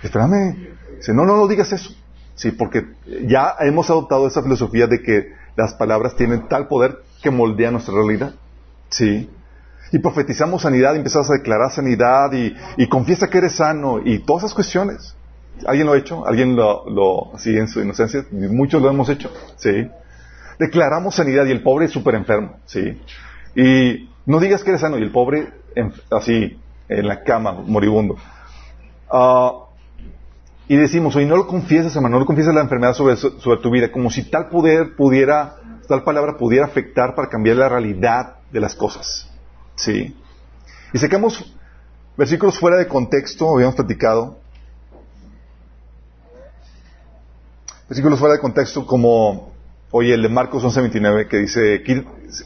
Espérame, 0.03 0.73
Dice, 0.97 1.13
no, 1.15 1.25
no, 1.25 1.37
no 1.37 1.49
digas 1.49 1.73
eso. 1.73 1.91
Sí, 2.35 2.53
porque 2.53 2.87
ya 3.27 3.57
hemos 3.61 3.91
adoptado 3.91 4.27
esa 4.27 4.43
filosofía 4.43 4.87
de 4.87 5.03
que 5.03 5.33
las 5.57 5.75
palabras 5.75 6.17
tienen 6.17 6.49
tal 6.49 6.69
poder 6.69 7.03
que 7.23 7.31
moldea 7.31 7.71
nuestra 7.71 7.95
realidad. 7.95 8.35
Sí. 8.89 9.31
Y 9.93 9.99
profetizamos 9.99 10.63
sanidad, 10.63 10.95
y 10.95 10.99
empezamos 10.99 11.31
a 11.31 11.35
declarar 11.35 11.71
sanidad 11.71 12.31
y, 12.33 12.87
confiesa 12.89 13.29
que 13.29 13.39
eres 13.39 13.57
sano 13.57 14.01
y 14.03 14.21
todas 14.21 14.45
esas 14.45 14.55
cuestiones. 14.55 15.15
¿Alguien 15.67 15.87
lo 15.87 15.93
ha 15.93 15.99
hecho? 15.99 16.27
¿Alguien 16.27 16.57
lo, 16.57 16.89
lo 16.89 17.35
así 17.35 17.57
en 17.57 17.69
su 17.69 17.81
inocencia? 17.81 18.25
Muchos 18.31 18.81
lo 18.81 18.89
hemos 18.89 19.09
hecho. 19.09 19.31
Sí. 19.57 19.89
Declaramos 20.59 21.15
sanidad 21.15 21.45
y 21.47 21.51
el 21.51 21.63
pobre 21.63 21.87
es 21.87 21.93
súper 21.93 22.15
enfermo. 22.15 22.57
Sí. 22.65 23.01
Y 23.55 24.09
no 24.25 24.41
digas 24.41 24.65
que 24.65 24.71
eres 24.71 24.81
sano 24.81 24.99
y 24.99 25.03
el 25.03 25.13
pobre 25.13 25.53
así 26.11 26.59
en 26.89 27.07
la 27.07 27.23
cama, 27.23 27.53
moribundo. 27.53 28.17
Ah, 29.11 29.62
y 30.69 30.77
decimos, 30.77 31.17
oye, 31.17 31.27
no 31.27 31.37
lo 31.37 31.47
confiesas, 31.47 31.95
hermano, 31.97 32.15
no 32.15 32.21
lo 32.21 32.27
confiesas 32.27 32.55
la 32.55 32.61
enfermedad 32.61 32.95
sobre, 32.95 33.17
sobre 33.17 33.61
tu 33.61 33.71
vida, 33.71 33.91
como 33.91 34.11
si 34.11 34.31
tal 34.31 34.49
poder 34.49 34.95
pudiera, 34.97 35.57
tal 35.89 36.05
palabra 36.05 36.37
pudiera 36.37 36.67
afectar 36.67 37.15
para 37.15 37.29
cambiar 37.29 37.57
la 37.57 37.69
realidad 37.69 38.37
de 38.51 38.61
las 38.61 38.75
cosas. 38.75 39.29
¿Sí? 39.75 40.15
Y 40.93 40.99
sacamos 40.99 41.53
versículos 42.17 42.59
fuera 42.59 42.77
de 42.77 42.87
contexto, 42.87 43.55
habíamos 43.55 43.75
platicado. 43.75 44.39
Versículos 47.89 48.19
fuera 48.19 48.35
de 48.35 48.41
contexto 48.41 48.87
como, 48.87 49.53
oye, 49.91 50.15
el 50.15 50.23
de 50.23 50.29
Marcos 50.29 50.65
11:29 50.65 51.29
que 51.29 51.39
dice, 51.39 51.83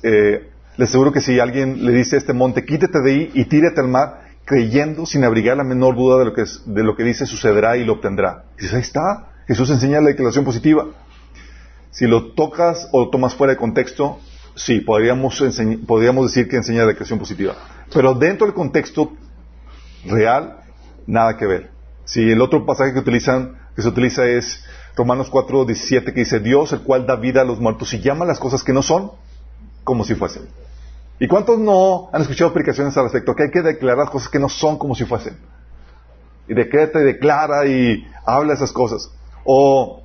eh, 0.03 0.51
les 0.77 0.89
aseguro 0.89 1.13
que 1.13 1.21
si 1.21 1.39
alguien 1.39 1.85
le 1.85 1.93
dice 1.93 2.17
a 2.17 2.19
este 2.19 2.33
monte, 2.33 2.65
quítate 2.65 3.01
de 3.01 3.11
ahí 3.11 3.31
y 3.35 3.45
tírate 3.45 3.81
al 3.81 3.89
mar, 3.89 4.26
creyendo 4.47 5.05
sin 5.05 5.25
abrigar 5.25 5.57
la 5.57 5.65
menor 5.65 5.97
duda 5.97 6.21
de 6.21 6.25
lo 6.25 6.33
que, 6.33 6.45
de 6.65 6.85
lo 6.85 6.97
que 6.97 7.03
dice 7.03 7.27
sucederá 7.27 7.77
y 7.77 7.85
lo 7.85 7.95
obtendrá. 7.95 8.45
Y 8.59 8.75
ahí 8.75 8.81
está. 8.81 9.33
Jesús 9.47 9.69
enseña 9.71 10.01
la 10.01 10.09
declaración 10.09 10.45
positiva. 10.45 10.87
Si 11.91 12.07
lo 12.07 12.33
tocas 12.33 12.89
o 12.93 13.01
lo 13.01 13.11
tomas 13.11 13.35
fuera 13.35 13.53
de 13.53 13.59
contexto, 13.59 14.19
sí, 14.55 14.81
podríamos, 14.81 15.43
podríamos 15.87 16.27
decir 16.27 16.49
que 16.49 16.57
enseña 16.57 16.83
la 16.83 16.89
declaración 16.89 17.19
positiva. 17.19 17.55
Pero 17.93 18.15
dentro 18.15 18.47
del 18.47 18.55
contexto 18.55 19.13
real, 20.07 20.61
nada 21.07 21.37
que 21.37 21.47
ver. 21.47 21.71
Si 22.05 22.31
el 22.31 22.41
otro 22.41 22.65
pasaje 22.65 22.93
que 22.93 23.01
utilizan, 23.01 23.59
que 23.75 23.83
se 23.83 23.89
utiliza 23.89 24.27
es 24.27 24.65
Romanos 24.97 25.29
4, 25.29 25.65
17, 25.65 26.13
que 26.13 26.21
dice, 26.21 26.39
Dios, 26.39 26.73
el 26.73 26.83
cual 26.83 27.05
da 27.05 27.17
vida 27.17 27.43
a 27.43 27.45
los 27.45 27.59
muertos 27.59 27.93
y 27.95 28.01
llama 28.01 28.25
las 28.25 28.39
cosas 28.39 28.63
que 28.63 28.73
no 28.73 28.83
son 28.83 29.11
como 29.83 30.05
si 30.05 30.15
fuesen. 30.15 30.45
¿Y 31.19 31.29
cuántos 31.29 31.59
no 31.59 32.11
han 32.13 32.23
escuchado 32.23 32.53
predicaciones 32.53 32.97
al 32.97 33.05
respecto? 33.05 33.35
Que 33.35 33.45
hay 33.45 33.51
que 33.51 33.63
declarar 33.63 34.11
cosas 34.11 34.29
que 34.29 34.39
no 34.39 34.49
son 34.49 34.79
como 34.79 34.95
si 34.95 35.05
fuesen. 35.05 35.37
Y 36.49 36.55
decreta 36.55 37.01
y 37.01 37.05
declara 37.05 37.67
y 37.67 38.07
habla 38.25 38.55
esas 38.55 38.73
cosas. 38.73 39.11
O 39.45 40.03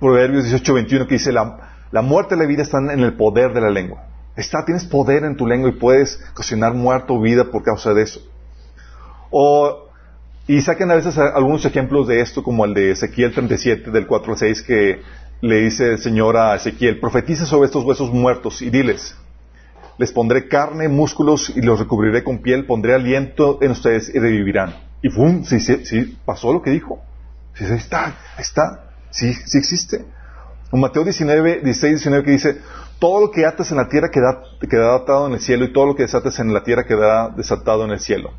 Proverbios 0.00 0.44
18, 0.44 0.74
21 0.74 1.06
que 1.06 1.14
dice, 1.14 1.30
la, 1.30 1.76
la 1.92 2.02
muerte 2.02 2.34
y 2.34 2.38
la 2.38 2.46
vida 2.46 2.62
están 2.62 2.90
en 2.90 3.00
el 3.00 3.14
poder 3.14 3.52
de 3.52 3.60
la 3.60 3.70
lengua. 3.70 4.04
Está, 4.34 4.64
tienes 4.64 4.84
poder 4.84 5.24
en 5.24 5.36
tu 5.36 5.46
lengua 5.46 5.68
y 5.68 5.72
puedes 5.72 6.20
ocasionar 6.32 6.74
muerte 6.74 7.12
o 7.12 7.20
vida 7.20 7.44
por 7.44 7.62
causa 7.62 7.92
de 7.92 8.02
eso. 8.02 8.20
O, 9.30 9.88
y 10.46 10.60
saquen 10.62 10.90
a 10.90 10.94
veces 10.94 11.18
algunos 11.18 11.64
ejemplos 11.64 12.08
de 12.08 12.20
esto, 12.20 12.42
como 12.42 12.64
el 12.64 12.74
de 12.74 12.92
Ezequiel 12.92 13.32
37, 13.32 13.90
del 13.90 14.06
4 14.06 14.32
al 14.32 14.38
6, 14.38 14.62
que 14.62 15.02
le 15.42 15.56
dice 15.60 15.92
el 15.92 15.98
Señor 15.98 16.36
a 16.36 16.56
Ezequiel, 16.56 16.98
profetiza 16.98 17.46
sobre 17.46 17.66
estos 17.66 17.84
huesos 17.84 18.10
muertos 18.10 18.62
y 18.62 18.70
diles, 18.70 19.16
les 20.00 20.12
pondré 20.12 20.48
carne, 20.48 20.88
músculos 20.88 21.52
y 21.54 21.60
los 21.60 21.78
recubriré 21.78 22.24
con 22.24 22.38
piel, 22.38 22.64
pondré 22.64 22.94
aliento 22.94 23.58
en 23.60 23.72
ustedes 23.72 24.10
y 24.14 24.18
revivirán. 24.18 24.74
Y 25.02 25.10
¡pum! 25.10 25.44
Sí, 25.44 25.60
sí, 25.60 25.84
sí 25.84 26.18
pasó 26.24 26.54
lo 26.54 26.62
que 26.62 26.70
dijo. 26.70 27.00
Sí, 27.52 27.64
ahí 27.64 27.76
está, 27.76 28.06
ahí 28.06 28.14
está. 28.38 28.92
Sí, 29.10 29.34
sí 29.34 29.58
existe. 29.58 30.06
En 30.72 30.80
Mateo 30.80 31.04
19, 31.04 31.60
16, 31.62 31.92
19 31.96 32.24
que 32.24 32.30
dice, 32.30 32.56
todo 32.98 33.20
lo 33.20 33.30
que 33.30 33.44
atas 33.44 33.72
en 33.72 33.76
la 33.76 33.90
tierra 33.90 34.10
queda, 34.10 34.42
quedará 34.70 34.94
atado 34.94 35.26
en 35.26 35.34
el 35.34 35.40
cielo 35.40 35.66
y 35.66 35.72
todo 35.74 35.84
lo 35.84 35.94
que 35.94 36.04
desates 36.04 36.38
en 36.38 36.54
la 36.54 36.64
tierra 36.64 36.86
quedará 36.86 37.28
desatado 37.36 37.84
en 37.84 37.90
el 37.90 38.00
cielo. 38.00 38.30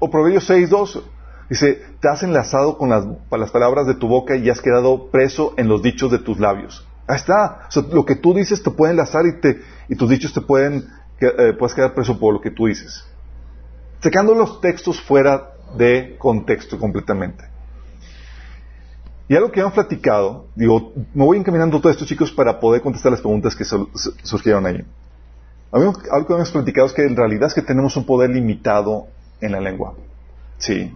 O 0.00 0.10
Proverbios 0.10 0.46
6, 0.48 0.68
2, 0.68 1.02
dice, 1.48 1.80
te 2.00 2.08
has 2.08 2.24
enlazado 2.24 2.76
con 2.76 2.90
las, 2.90 3.06
las 3.30 3.52
palabras 3.52 3.86
de 3.86 3.94
tu 3.94 4.08
boca 4.08 4.34
y 4.34 4.50
has 4.50 4.60
quedado 4.60 5.12
preso 5.12 5.54
en 5.56 5.68
los 5.68 5.80
dichos 5.80 6.10
de 6.10 6.18
tus 6.18 6.40
labios. 6.40 6.84
Ahí 7.06 7.16
está. 7.16 7.66
O 7.68 7.70
sea, 7.70 7.82
lo 7.92 8.04
que 8.06 8.16
tú 8.16 8.34
dices 8.34 8.62
te 8.62 8.70
puede 8.70 8.92
enlazar 8.92 9.26
y, 9.26 9.40
te, 9.40 9.60
y 9.92 9.94
tus 9.94 10.08
dichos 10.08 10.32
te 10.32 10.40
pueden, 10.40 10.88
eh, 11.20 11.52
puedes 11.58 11.74
quedar 11.74 11.92
preso 11.92 12.18
por 12.18 12.32
lo 12.32 12.40
que 12.40 12.50
tú 12.50 12.64
dices. 12.64 13.04
Sacando 14.00 14.34
los 14.34 14.58
textos 14.62 14.98
fuera 15.02 15.50
de 15.76 16.16
contexto 16.18 16.78
completamente. 16.78 17.44
Y 19.28 19.36
algo 19.36 19.52
que 19.52 19.60
hemos 19.60 19.74
platicado, 19.74 20.46
digo, 20.54 20.94
me 21.12 21.26
voy 21.26 21.36
encaminando 21.36 21.78
todo 21.78 21.92
esto, 21.92 22.06
chicos, 22.06 22.32
para 22.32 22.58
poder 22.58 22.80
contestar 22.80 23.12
las 23.12 23.20
preguntas 23.20 23.54
que 23.54 23.66
surgieron 23.66 24.64
ahí. 24.64 24.82
Algo 25.70 25.92
que 26.26 26.32
hemos 26.32 26.50
platicado 26.50 26.86
es 26.86 26.94
que 26.94 27.02
en 27.02 27.14
realidad 27.14 27.48
es 27.48 27.54
que 27.54 27.60
tenemos 27.60 27.94
un 27.94 28.06
poder 28.06 28.30
limitado 28.30 29.08
en 29.42 29.52
la 29.52 29.60
lengua. 29.60 29.92
Sí. 30.56 30.90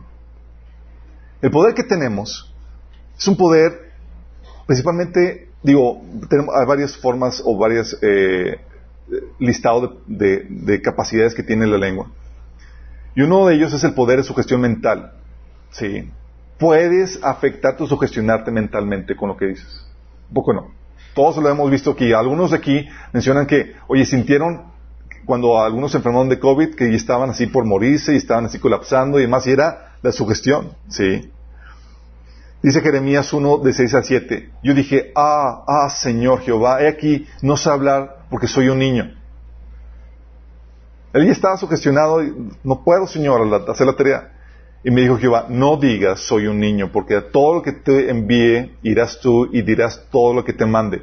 El 1.43 1.51
poder 1.51 1.75
que 1.75 1.83
tenemos 1.83 2.51
es 3.19 3.29
un 3.29 3.37
poder, 3.37 3.93
principalmente, 4.67 5.51
digo, 5.63 6.01
tenemos, 6.31 6.55
hay 6.57 6.65
varias 6.65 6.97
formas 6.97 7.43
o 7.45 7.59
varios 7.59 7.99
eh, 8.01 8.59
listados 9.39 9.99
de, 10.07 10.47
de 10.49 10.83
capacidades 10.83 11.35
que 11.35 11.43
tiene 11.43 11.67
la 11.67 11.79
lengua. 11.79 12.11
Y 13.15 13.23
uno 13.23 13.47
de 13.47 13.55
ellos 13.55 13.73
es 13.73 13.85
el 13.85 13.95
poder 13.95 14.19
de 14.19 14.25
su 14.25 14.35
gestión 14.35 14.61
mental. 14.61 15.13
Sí 15.71 16.11
puedes 16.59 17.23
afectarte 17.23 17.83
o 17.83 17.87
sugestionarte 17.87 18.51
mentalmente 18.51 19.17
con 19.17 19.29
lo 19.29 19.37
que 19.37 19.47
dices. 19.47 19.87
Un 20.29 20.35
poco 20.35 20.53
no. 20.53 20.71
Todos 21.15 21.37
lo 21.39 21.49
hemos 21.49 21.71
visto 21.71 21.93
aquí. 21.93 22.13
Algunos 22.13 22.51
de 22.51 22.57
aquí 22.57 22.89
mencionan 23.13 23.47
que, 23.47 23.75
oye, 23.89 24.05
sintieron 24.05 24.75
cuando 25.25 25.61
algunos 25.61 25.91
se 25.91 25.99
enfermaron 25.99 26.29
de 26.29 26.39
COVID 26.39 26.75
que 26.75 26.95
estaban 26.95 27.31
así 27.31 27.47
por 27.47 27.65
morirse 27.65 28.15
y 28.15 28.17
estaban 28.17 28.47
así 28.47 28.59
colapsando 28.59 29.19
y 29.19 29.23
demás, 29.23 29.47
y 29.47 29.51
era 29.51 29.97
la 30.03 30.13
sugestión, 30.13 30.73
¿sí? 30.89 31.33
Dice 32.63 32.81
Jeremías 32.81 33.33
1 33.33 33.59
de 33.59 33.73
6 33.73 33.95
a 33.95 34.03
7. 34.03 34.51
Yo 34.63 34.75
dije, 34.75 35.13
ah, 35.17 35.65
ah, 35.67 35.91
Señor 35.91 36.43
Jehová, 36.43 36.83
he 36.83 36.89
aquí, 36.89 37.27
no 37.43 37.57
sé 37.57 37.71
hablar 37.71 38.16
porque 38.31 38.47
soy 38.47 38.69
un 38.69 38.79
niño. 38.79 39.15
Él 41.13 41.27
ya 41.27 41.33
estaba 41.33 41.57
sugestionado 41.57 42.21
no 42.63 42.85
puedo, 42.85 43.07
Señor, 43.07 43.41
hacer 43.71 43.87
la 43.87 43.97
tarea. 43.97 44.33
Y 44.85 44.91
me 44.91 45.01
dijo 45.01 45.17
Jehová, 45.17 45.47
no 45.49 45.77
digas 45.77 46.21
soy 46.21 46.47
un 46.47 46.61
niño, 46.61 46.93
porque 46.93 47.17
a 47.17 47.31
todo 47.31 47.55
lo 47.55 47.63
que 47.63 47.73
te 47.73 48.11
envíe 48.11 48.77
irás 48.83 49.19
tú 49.21 49.49
y 49.53 49.63
dirás 49.63 50.07
todo 50.11 50.35
lo 50.35 50.45
que 50.45 50.53
te 50.53 50.67
mande. 50.67 51.03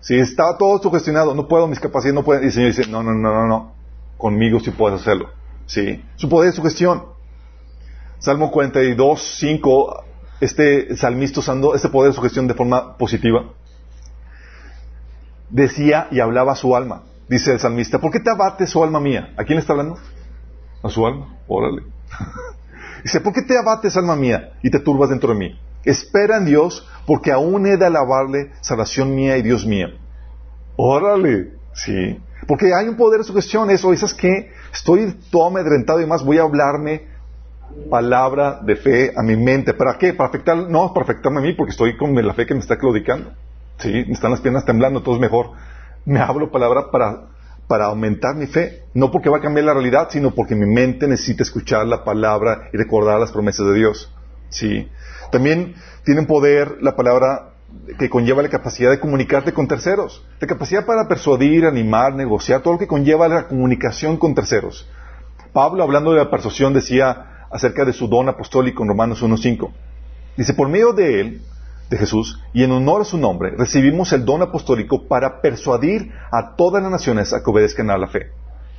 Si 0.00 0.18
estaba 0.18 0.58
todo 0.58 0.82
sugestionado, 0.82 1.34
no 1.34 1.48
puedo, 1.48 1.66
mis 1.66 1.80
capacidades 1.80 2.14
no 2.14 2.24
pueden. 2.24 2.42
Y 2.42 2.46
el 2.46 2.52
Señor 2.52 2.74
dice, 2.74 2.90
no, 2.90 3.02
no, 3.02 3.14
no, 3.14 3.32
no, 3.32 3.46
no, 3.46 3.72
conmigo 4.18 4.60
sí 4.60 4.70
puedes 4.70 5.00
hacerlo. 5.00 5.30
Sí, 5.66 6.04
su 6.16 6.28
poder 6.28 6.50
es 6.50 6.56
sugestión. 6.56 7.04
Salmo 8.18 8.50
42, 8.50 9.36
5, 9.38 10.04
este 10.40 10.96
salmista 10.96 11.40
usando 11.40 11.74
este 11.74 11.88
poder 11.88 12.10
de 12.12 12.16
sugestión 12.16 12.46
de 12.46 12.54
forma 12.54 12.96
positiva. 12.96 13.46
Decía 15.52 16.08
y 16.10 16.20
hablaba 16.20 16.52
a 16.52 16.56
su 16.56 16.74
alma. 16.74 17.02
Dice 17.28 17.52
el 17.52 17.60
salmista, 17.60 17.98
¿por 17.98 18.10
qué 18.10 18.20
te 18.20 18.30
abates, 18.30 18.74
oh 18.74 18.84
alma 18.84 19.00
mía? 19.00 19.34
¿A 19.36 19.44
quién 19.44 19.56
le 19.56 19.60
está 19.60 19.74
hablando? 19.74 19.98
A 20.82 20.88
su 20.88 21.06
alma. 21.06 21.36
Órale. 21.46 21.82
Dice, 23.04 23.20
¿por 23.20 23.34
qué 23.34 23.42
te 23.42 23.58
abates, 23.58 23.96
alma 23.96 24.16
mía, 24.16 24.52
y 24.62 24.70
te 24.70 24.78
turbas 24.78 25.10
dentro 25.10 25.32
de 25.32 25.38
mí? 25.38 25.60
Espera 25.84 26.38
en 26.38 26.46
Dios, 26.46 26.88
porque 27.06 27.32
aún 27.32 27.66
he 27.66 27.76
de 27.76 27.86
alabarle, 27.86 28.52
salvación 28.60 29.14
mía 29.14 29.36
y 29.36 29.42
Dios 29.42 29.66
mío. 29.66 29.88
Órale, 30.76 31.52
sí. 31.74 32.18
Porque 32.46 32.72
hay 32.74 32.88
un 32.88 32.96
poder 32.96 33.20
de 33.20 33.24
sugestión, 33.24 33.70
eso, 33.70 33.94
¿sabes 33.94 34.14
qué? 34.14 34.52
Estoy 34.72 35.18
todo 35.30 35.48
amedrentado 35.48 36.00
y 36.00 36.06
más 36.06 36.24
voy 36.24 36.38
a 36.38 36.42
hablarme 36.42 37.12
palabra 37.90 38.60
de 38.62 38.76
fe 38.76 39.12
a 39.16 39.22
mi 39.22 39.36
mente. 39.36 39.74
¿Para 39.74 39.98
qué? 39.98 40.12
Para 40.12 40.28
afectar, 40.28 40.56
no, 40.56 40.92
para 40.92 41.04
afectarme 41.04 41.40
a 41.40 41.42
mí, 41.42 41.52
porque 41.54 41.72
estoy 41.72 41.96
con 41.96 42.14
la 42.14 42.34
fe 42.34 42.46
que 42.46 42.54
me 42.54 42.60
está 42.60 42.78
claudicando. 42.78 43.32
Sí, 43.82 44.04
están 44.08 44.30
las 44.30 44.40
piernas 44.40 44.64
temblando, 44.64 45.00
entonces 45.00 45.20
mejor 45.20 45.50
me 46.04 46.20
hablo 46.20 46.50
palabra 46.50 46.90
para 46.90 47.32
para 47.72 47.86
aumentar 47.86 48.34
mi 48.34 48.46
fe. 48.46 48.82
No 48.92 49.10
porque 49.10 49.30
va 49.30 49.38
a 49.38 49.40
cambiar 49.40 49.64
la 49.64 49.72
realidad, 49.72 50.08
sino 50.10 50.32
porque 50.32 50.54
mi 50.54 50.66
mente 50.66 51.08
necesita 51.08 51.42
escuchar 51.42 51.86
la 51.86 52.04
palabra 52.04 52.68
y 52.70 52.76
recordar 52.76 53.18
las 53.18 53.32
promesas 53.32 53.66
de 53.66 53.74
Dios. 53.74 54.14
Sí. 54.50 54.90
También 55.30 55.74
tienen 56.04 56.26
poder 56.26 56.76
la 56.82 56.94
palabra 56.94 57.54
que 57.98 58.10
conlleva 58.10 58.42
la 58.42 58.50
capacidad 58.50 58.90
de 58.90 59.00
comunicarte 59.00 59.54
con 59.54 59.66
terceros, 59.66 60.22
la 60.38 60.46
capacidad 60.46 60.84
para 60.84 61.08
persuadir, 61.08 61.64
animar, 61.64 62.14
negociar, 62.14 62.60
todo 62.60 62.74
lo 62.74 62.78
que 62.78 62.86
conlleva 62.86 63.28
la 63.28 63.48
comunicación 63.48 64.18
con 64.18 64.34
terceros. 64.34 64.86
Pablo, 65.54 65.82
hablando 65.82 66.12
de 66.12 66.18
la 66.18 66.30
persuasión, 66.30 66.74
decía 66.74 67.46
acerca 67.50 67.86
de 67.86 67.94
su 67.94 68.06
don 68.06 68.28
apostólico 68.28 68.82
en 68.82 68.90
Romanos 68.90 69.22
1.5. 69.22 69.70
Dice, 70.36 70.52
por 70.52 70.68
medio 70.68 70.92
de 70.92 71.20
él, 71.20 71.42
de 71.92 71.98
Jesús 71.98 72.40
y 72.52 72.64
en 72.64 72.72
honor 72.72 73.02
a 73.02 73.04
su 73.04 73.18
nombre 73.18 73.54
recibimos 73.56 74.12
el 74.12 74.24
don 74.24 74.42
apostólico 74.42 75.06
para 75.06 75.40
persuadir 75.40 76.10
a 76.30 76.56
todas 76.56 76.82
las 76.82 76.90
naciones 76.90 77.32
a 77.32 77.42
que 77.42 77.50
obedezcan 77.50 77.90
a 77.90 77.98
la 77.98 78.08
fe. 78.08 78.30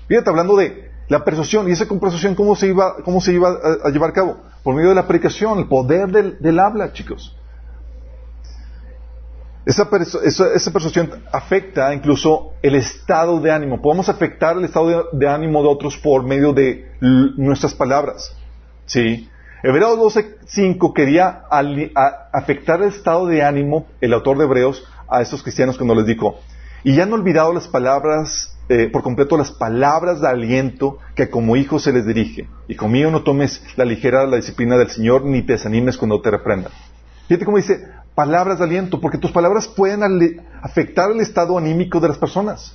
Fíjate, 0.07 0.29
hablando 0.29 0.57
de 0.57 0.91
la 1.07 1.23
persuasión, 1.23 1.69
y 1.69 1.71
esa 1.71 1.85
persuasión, 1.87 2.33
¿cómo 2.33 2.55
se 2.55 2.67
iba, 2.67 2.95
cómo 3.03 3.21
se 3.21 3.33
iba 3.33 3.49
a, 3.83 3.89
llevar 3.89 4.09
a 4.09 4.13
cabo? 4.13 4.37
Por 4.63 4.75
medio 4.75 4.89
de 4.89 4.95
la 4.95 5.07
predicación, 5.07 5.59
el 5.59 5.67
poder 5.67 6.09
del, 6.09 6.59
habla, 6.59 6.91
chicos. 6.91 7.37
Esa, 9.65 9.87
esa, 10.23 10.71
persuasión 10.71 11.09
afecta 11.31 11.93
incluso 11.93 12.53
el 12.61 12.75
estado 12.75 13.39
de 13.39 13.51
ánimo. 13.51 13.81
Podemos 13.81 14.09
afectar 14.09 14.57
el 14.57 14.65
estado 14.65 15.09
de 15.11 15.27
ánimo 15.29 15.61
de 15.61 15.69
otros 15.69 15.97
por 15.97 16.23
medio 16.23 16.51
de 16.51 16.91
nuestras 17.37 17.73
palabras. 17.73 18.35
¿Sí? 18.85 19.29
Hebreos 19.65 19.97
12.5 19.97 20.93
quería 20.93 21.43
afectar 22.33 22.81
el 22.81 22.89
estado 22.89 23.27
de 23.27 23.43
ánimo, 23.43 23.87
el 24.01 24.11
autor 24.11 24.37
de 24.37 24.43
Hebreos, 24.43 24.83
a 25.07 25.21
estos 25.21 25.41
cristianos 25.41 25.77
cuando 25.77 25.95
les 25.95 26.05
dijo, 26.05 26.41
y 26.83 26.95
ya 26.95 27.03
han 27.03 27.13
olvidado 27.13 27.53
las 27.53 27.69
palabras, 27.69 28.57
eh, 28.67 28.89
por 28.91 29.03
completo 29.03 29.37
las 29.37 29.51
palabras 29.51 30.19
de 30.19 30.27
aliento 30.27 30.97
que 31.15 31.29
como 31.29 31.55
hijo 31.55 31.79
se 31.79 31.93
les 31.93 32.05
dirige. 32.05 32.49
Hijo 32.67 32.89
mío, 32.89 33.09
no 33.09 33.23
tomes 33.23 33.63
la 33.77 33.85
ligera 33.85 34.25
la 34.25 34.35
disciplina 34.35 34.77
del 34.77 34.89
Señor, 34.89 35.23
ni 35.23 35.43
te 35.43 35.53
desanimes 35.53 35.95
cuando 35.95 36.19
te 36.19 36.29
reprenda. 36.29 36.69
Fíjate 37.29 37.45
cómo 37.45 37.55
dice, 37.55 37.87
palabras 38.15 38.59
de 38.59 38.65
aliento, 38.65 38.99
porque 38.99 39.17
tus 39.17 39.31
palabras 39.31 39.69
pueden 39.69 40.43
afectar 40.61 41.09
el 41.09 41.21
estado 41.21 41.57
anímico 41.57 42.01
de 42.01 42.09
las 42.09 42.17
personas. 42.17 42.73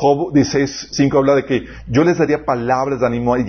Job 0.00 0.32
16.5 0.32 1.14
habla 1.18 1.34
de 1.34 1.44
que 1.44 1.66
yo 1.86 2.04
les 2.04 2.16
daría 2.16 2.46
palabras 2.46 3.00
de 3.00 3.06
ánimo 3.06 3.36
y, 3.36 3.44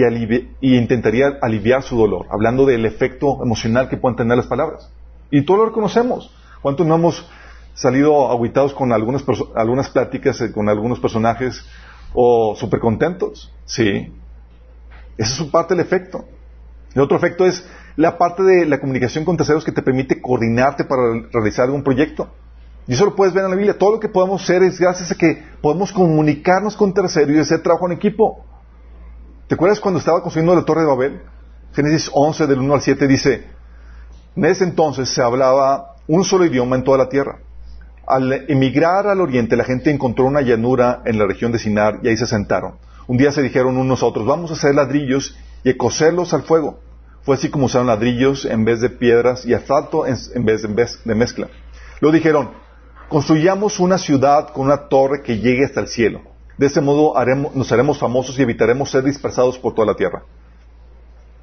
y, 0.60 0.75
intentaría 0.75 1.38
aliviar 1.41 1.81
su 1.81 1.96
dolor, 1.96 2.25
hablando 2.29 2.65
del 2.65 2.86
efecto 2.86 3.41
emocional 3.41 3.88
que 3.88 3.96
pueden 3.96 4.17
tener 4.17 4.36
las 4.36 4.48
palabras. 4.48 4.91
Y 5.29 5.46
todos 5.46 5.62
lo 5.62 5.65
reconocemos. 5.67 6.29
¿Cuántos 6.62 6.86
no 6.86 6.96
hemos 6.96 7.25
salido 7.74 8.29
aguitados 8.29 8.74
con 8.74 8.91
algunas, 8.91 9.24
algunas 9.55 9.91
pláticas 9.91 10.41
eh, 10.41 10.51
con 10.51 10.67
algunos 10.67 11.00
personajes 11.00 11.65
o 12.13 12.53
súper 12.58 12.81
contentos? 12.81 13.50
Sí. 13.63 14.12
Esa 15.17 15.31
es 15.31 15.38
su 15.38 15.51
parte 15.51 15.74
del 15.74 15.86
efecto. 15.86 16.25
El 16.93 17.01
otro 17.01 17.15
efecto 17.15 17.46
es 17.46 17.65
la 17.96 18.17
parte 18.17 18.43
de 18.43 18.65
la 18.65 18.81
comunicación 18.81 19.24
con 19.24 19.38
terceros 19.38 19.63
que 19.63 19.72
te 19.72 19.84
permite 19.84 20.22
coordinarte 20.22 20.84
para 20.84 21.13
realizar 21.31 21.63
algún 21.63 21.81
proyecto. 21.81 22.29
Y 22.91 22.95
eso 22.95 23.05
lo 23.05 23.15
puedes 23.15 23.33
ver 23.33 23.45
en 23.45 23.51
la 23.51 23.55
Biblia. 23.55 23.77
Todo 23.77 23.93
lo 23.93 24.00
que 24.01 24.10
podemos 24.10 24.43
hacer 24.43 24.63
es 24.63 24.77
gracias 24.77 25.10
a 25.13 25.15
que 25.15 25.41
podemos 25.62 25.93
comunicarnos 25.93 26.75
con 26.75 26.93
terceros 26.93 27.33
y 27.33 27.39
hacer 27.39 27.63
trabajo 27.63 27.86
en 27.86 27.93
equipo. 27.93 28.43
¿Te 29.48 29.55
acuerdas 29.55 29.79
cuando 29.79 29.98
estaba 29.98 30.21
construyendo 30.21 30.53
la 30.53 30.65
Torre 30.65 30.81
de 30.81 30.88
Babel? 30.88 31.21
Génesis 31.71 32.12
11 32.13 32.48
del 32.48 32.60
1 32.60 32.74
al 32.74 32.81
7 32.81 33.07
dice, 33.07 33.45
en 34.36 34.43
ese 34.43 34.65
entonces 34.65 35.07
se 35.07 35.21
hablaba 35.21 35.95
un 36.05 36.25
solo 36.25 36.43
idioma 36.43 36.75
en 36.75 36.83
toda 36.83 36.98
la 36.98 37.07
tierra. 37.07 37.39
Al 38.05 38.33
emigrar 38.51 39.07
al 39.07 39.21
oriente, 39.21 39.55
la 39.55 39.63
gente 39.63 39.89
encontró 39.89 40.25
una 40.25 40.41
llanura 40.41 41.01
en 41.05 41.17
la 41.17 41.25
región 41.25 41.53
de 41.53 41.60
Sinar 41.60 42.01
y 42.03 42.10
ahí 42.10 42.17
se 42.17 42.27
sentaron. 42.27 42.74
Un 43.07 43.15
día 43.15 43.31
se 43.31 43.41
dijeron 43.41 43.77
unos 43.77 44.03
a 44.03 44.07
otros, 44.07 44.25
vamos 44.25 44.51
a 44.51 44.55
hacer 44.55 44.75
ladrillos 44.75 45.38
y 45.63 45.69
a 45.69 45.77
coserlos 45.77 46.33
al 46.33 46.43
fuego. 46.43 46.81
Fue 47.21 47.38
así 47.38 47.50
como 47.50 47.67
usaron 47.67 47.88
ladrillos 47.88 48.43
en 48.43 48.65
vez 48.65 48.81
de 48.81 48.89
piedras 48.89 49.45
y 49.45 49.53
asfalto 49.53 50.05
en 50.05 50.43
vez 50.43 50.62
de 50.62 51.15
mezcla. 51.15 51.48
Luego 52.01 52.13
dijeron, 52.13 52.51
construyamos 53.12 53.82
una 53.82 53.98
ciudad 53.98 54.53
con 54.53 54.68
una 54.68 54.88
torre 54.88 55.22
que 55.22 55.38
llegue 55.38 55.65
hasta 55.65 55.82
el 55.82 55.89
cielo. 55.89 56.22
De 56.58 56.68
ese 56.68 56.80
modo 56.80 57.13
nos 57.53 57.70
haremos 57.74 58.00
famosos 58.00 58.39
y 58.39 58.41
evitaremos 58.41 58.89
ser 58.89 59.03
dispersados 59.03 59.60
por 59.60 59.75
toda 59.75 59.88
la 59.88 59.96
tierra. 59.96 60.24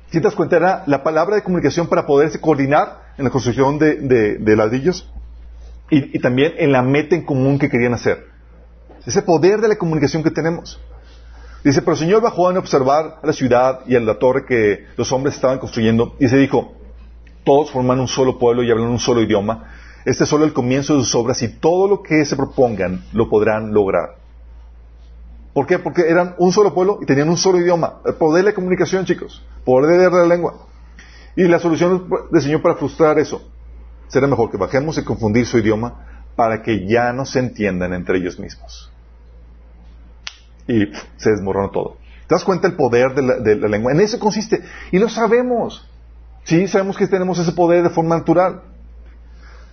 Si 0.06 0.16
te 0.16 0.20
das 0.20 0.34
cuenta, 0.34 0.56
era 0.56 0.84
la 0.86 1.02
palabra 1.02 1.36
de 1.36 1.42
comunicación 1.42 1.86
para 1.86 2.06
poderse 2.06 2.40
coordinar 2.40 3.12
en 3.18 3.24
la 3.24 3.30
construcción 3.30 3.78
de, 3.78 4.38
ladrillos 4.56 5.12
y, 5.90 6.18
también 6.20 6.54
en 6.56 6.72
la 6.72 6.80
meta 6.80 7.14
en 7.14 7.26
común 7.26 7.58
que 7.58 7.68
querían 7.68 7.92
hacer. 7.92 8.28
Ese 9.04 9.20
poder 9.20 9.60
de 9.60 9.68
la 9.68 9.76
comunicación 9.76 10.22
que 10.22 10.30
tenemos. 10.30 10.80
Dice, 11.62 11.82
pero 11.82 11.92
el 11.92 11.98
Señor 11.98 12.22
bajó 12.22 12.48
a 12.48 12.58
observar 12.58 13.18
a 13.22 13.26
la 13.26 13.34
ciudad 13.34 13.80
y 13.86 13.94
a 13.94 14.00
la 14.00 14.18
torre 14.18 14.46
que 14.46 14.86
los 14.96 15.12
hombres 15.12 15.34
estaban 15.34 15.58
construyendo 15.58 16.16
y 16.18 16.28
se 16.28 16.38
dijo, 16.38 16.72
todos 17.44 17.70
forman 17.70 18.00
un 18.00 18.08
solo 18.08 18.38
pueblo 18.38 18.62
y 18.62 18.70
hablan 18.70 18.88
un 18.88 18.98
solo 18.98 19.20
idioma. 19.20 19.74
Este 20.04 20.24
es 20.24 20.30
solo 20.30 20.44
el 20.44 20.52
comienzo 20.52 20.94
de 20.94 21.00
sus 21.02 21.14
obras 21.14 21.42
y 21.42 21.48
todo 21.48 21.88
lo 21.88 22.02
que 22.02 22.24
se 22.24 22.36
propongan 22.36 23.04
lo 23.12 23.28
podrán 23.28 23.72
lograr. 23.72 24.16
¿Por 25.52 25.66
qué? 25.66 25.78
Porque 25.78 26.02
eran 26.08 26.34
un 26.38 26.52
solo 26.52 26.72
pueblo 26.72 26.98
y 27.02 27.06
tenían 27.06 27.28
un 27.28 27.36
solo 27.36 27.58
idioma. 27.58 28.00
El 28.04 28.14
poder 28.14 28.44
de 28.44 28.50
la 28.50 28.54
comunicación, 28.54 29.04
chicos. 29.04 29.44
Poder 29.64 30.10
de 30.10 30.10
la 30.10 30.26
lengua. 30.26 30.54
Y 31.36 31.44
la 31.44 31.58
solución 31.58 32.08
del 32.30 32.42
Señor 32.42 32.62
para 32.62 32.76
frustrar 32.76 33.18
eso 33.18 33.42
será 34.08 34.26
mejor 34.26 34.50
que 34.50 34.56
bajemos 34.56 34.96
y 34.98 35.04
confundir 35.04 35.46
su 35.46 35.58
idioma 35.58 36.24
para 36.36 36.62
que 36.62 36.86
ya 36.86 37.12
no 37.12 37.26
se 37.26 37.40
entiendan 37.40 37.92
entre 37.92 38.18
ellos 38.18 38.38
mismos 38.38 38.90
y 40.68 40.92
se 41.16 41.30
desmoronó 41.30 41.70
todo. 41.70 41.96
¿Te 42.28 42.34
das 42.34 42.44
cuenta 42.44 42.68
el 42.68 42.74
poder 42.74 43.14
de 43.14 43.56
la, 43.56 43.68
lengua? 43.68 43.90
En 43.90 44.00
eso 44.00 44.18
consiste. 44.18 44.62
Y 44.92 44.98
lo 44.98 45.08
sabemos. 45.08 45.88
Sí, 46.44 46.68
sabemos 46.68 46.96
que 46.96 47.06
tenemos 47.06 47.38
ese 47.38 47.52
poder 47.52 47.82
de 47.82 47.90
forma 47.90 48.18
natural. 48.18 48.62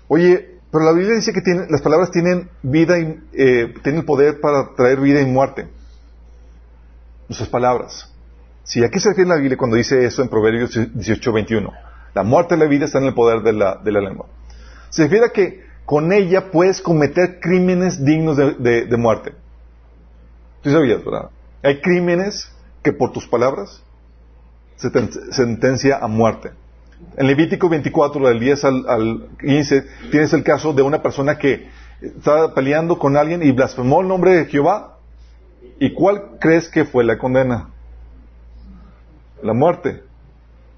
Oye, 0.07 0.59
pero 0.71 0.85
la 0.85 0.91
Biblia 0.91 1.15
dice 1.15 1.31
que 1.31 1.41
las 1.69 1.81
palabras 1.81 2.11
tienen 2.11 2.49
vida 2.61 2.99
y 2.99 3.19
eh, 3.33 3.73
tienen 3.83 4.01
el 4.01 4.05
poder 4.05 4.39
para 4.41 4.75
traer 4.75 4.99
vida 4.99 5.21
y 5.21 5.25
muerte. 5.25 5.67
Nuestras 7.27 7.49
palabras. 7.49 8.11
Sí, 8.63 8.83
¿a 8.83 8.89
qué 8.89 8.99
se 8.99 9.09
refiere 9.09 9.29
la 9.29 9.37
Biblia 9.37 9.57
cuando 9.57 9.77
dice 9.77 10.05
eso 10.05 10.21
en 10.21 10.29
Proverbios 10.29 10.77
18, 10.93 11.31
21? 11.31 11.71
La 12.13 12.23
muerte 12.23 12.55
y 12.55 12.57
la 12.57 12.65
vida 12.65 12.85
están 12.85 13.03
en 13.03 13.09
el 13.09 13.13
poder 13.13 13.41
de 13.41 13.53
la, 13.53 13.75
de 13.75 13.91
la 13.91 14.01
lengua. 14.01 14.27
Se 14.89 15.03
refiere 15.03 15.25
a 15.25 15.29
que 15.29 15.65
con 15.85 16.11
ella 16.11 16.51
puedes 16.51 16.81
cometer 16.81 17.39
crímenes 17.39 18.03
dignos 18.03 18.37
de 18.37 18.97
muerte. 18.97 19.33
Tú 20.61 20.71
sabías, 20.71 21.05
¿verdad? 21.05 21.29
Hay 21.61 21.79
crímenes 21.79 22.49
que 22.81 22.91
por 22.91 23.11
tus 23.11 23.27
palabras 23.27 23.83
se 24.77 24.89
sentencia 25.31 25.99
a 25.99 26.07
muerte. 26.07 26.51
En 27.17 27.27
Levítico 27.27 27.69
24, 27.69 28.27
del 28.27 28.39
10 28.39 28.65
al, 28.65 29.27
15, 29.39 29.85
tienes 30.11 30.33
el 30.33 30.43
caso 30.43 30.73
de 30.73 30.81
una 30.81 31.01
persona 31.01 31.37
que 31.37 31.69
estaba 32.01 32.53
peleando 32.53 32.99
con 32.99 33.17
alguien 33.17 33.41
y 33.43 33.51
blasfemó 33.51 34.01
el 34.01 34.07
nombre 34.07 34.35
de 34.35 34.45
Jehová. 34.45 34.97
¿Y 35.79 35.93
cuál 35.93 36.37
crees 36.39 36.69
que 36.69 36.85
fue 36.85 37.03
la 37.03 37.17
condena? 37.17 37.69
La 39.41 39.53
muerte. 39.53 40.03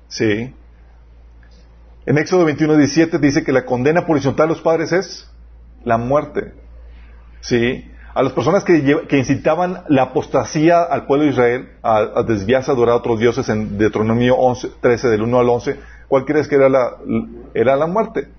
Sí. 0.08 0.54
En 2.06 2.18
Éxodo 2.18 2.46
21, 2.46 2.78
17 2.78 3.20
dice 3.20 3.44
que 3.44 3.52
la 3.52 3.66
condena 3.66 4.06
por 4.06 4.18
insultar 4.18 4.46
a 4.46 4.50
los 4.50 4.62
padres 4.62 4.92
es 4.92 5.30
la 5.84 5.98
muerte. 5.98 6.54
Sí 7.42 7.84
a 8.18 8.24
las 8.24 8.34
personas 8.34 8.64
que, 8.64 8.74
incitaban 9.12 9.84
la 9.90 10.02
apostasía 10.02 10.82
al 10.82 11.06
pueblo 11.06 11.26
de 11.26 11.32
Israel 11.34 11.70
a, 11.84 12.24
desviarse 12.24 12.72
a 12.72 12.74
adorar 12.74 12.94
a 12.94 12.98
otros 12.98 13.20
dioses 13.20 13.48
en 13.48 13.78
Deuteronomio 13.78 14.36
11, 14.36 14.72
13 14.82 15.10
del 15.10 15.22
1 15.22 15.40
al 15.40 15.48
11, 15.48 15.80
¿cuál 16.08 16.26
crees 16.26 16.48
que 16.48 16.56
era 16.56 16.70
la, 16.70 16.98
era 17.54 17.76
la 17.76 17.88
muerte? 17.88 18.30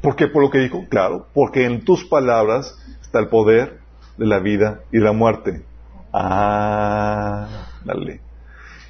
¿Por 0.00 0.16
qué? 0.16 0.28
Por 0.28 0.42
lo 0.42 0.50
que 0.50 0.58
dijo, 0.58 0.84
claro, 0.88 1.26
porque 1.34 1.64
en 1.64 1.84
tus 1.84 2.04
palabras 2.04 2.78
está 3.00 3.18
el 3.18 3.28
poder 3.28 3.80
de 4.16 4.26
la 4.26 4.38
vida 4.38 4.80
y 4.92 4.98
la 4.98 5.12
muerte. 5.12 5.64
Ah, 6.12 7.66
dale. 7.84 8.20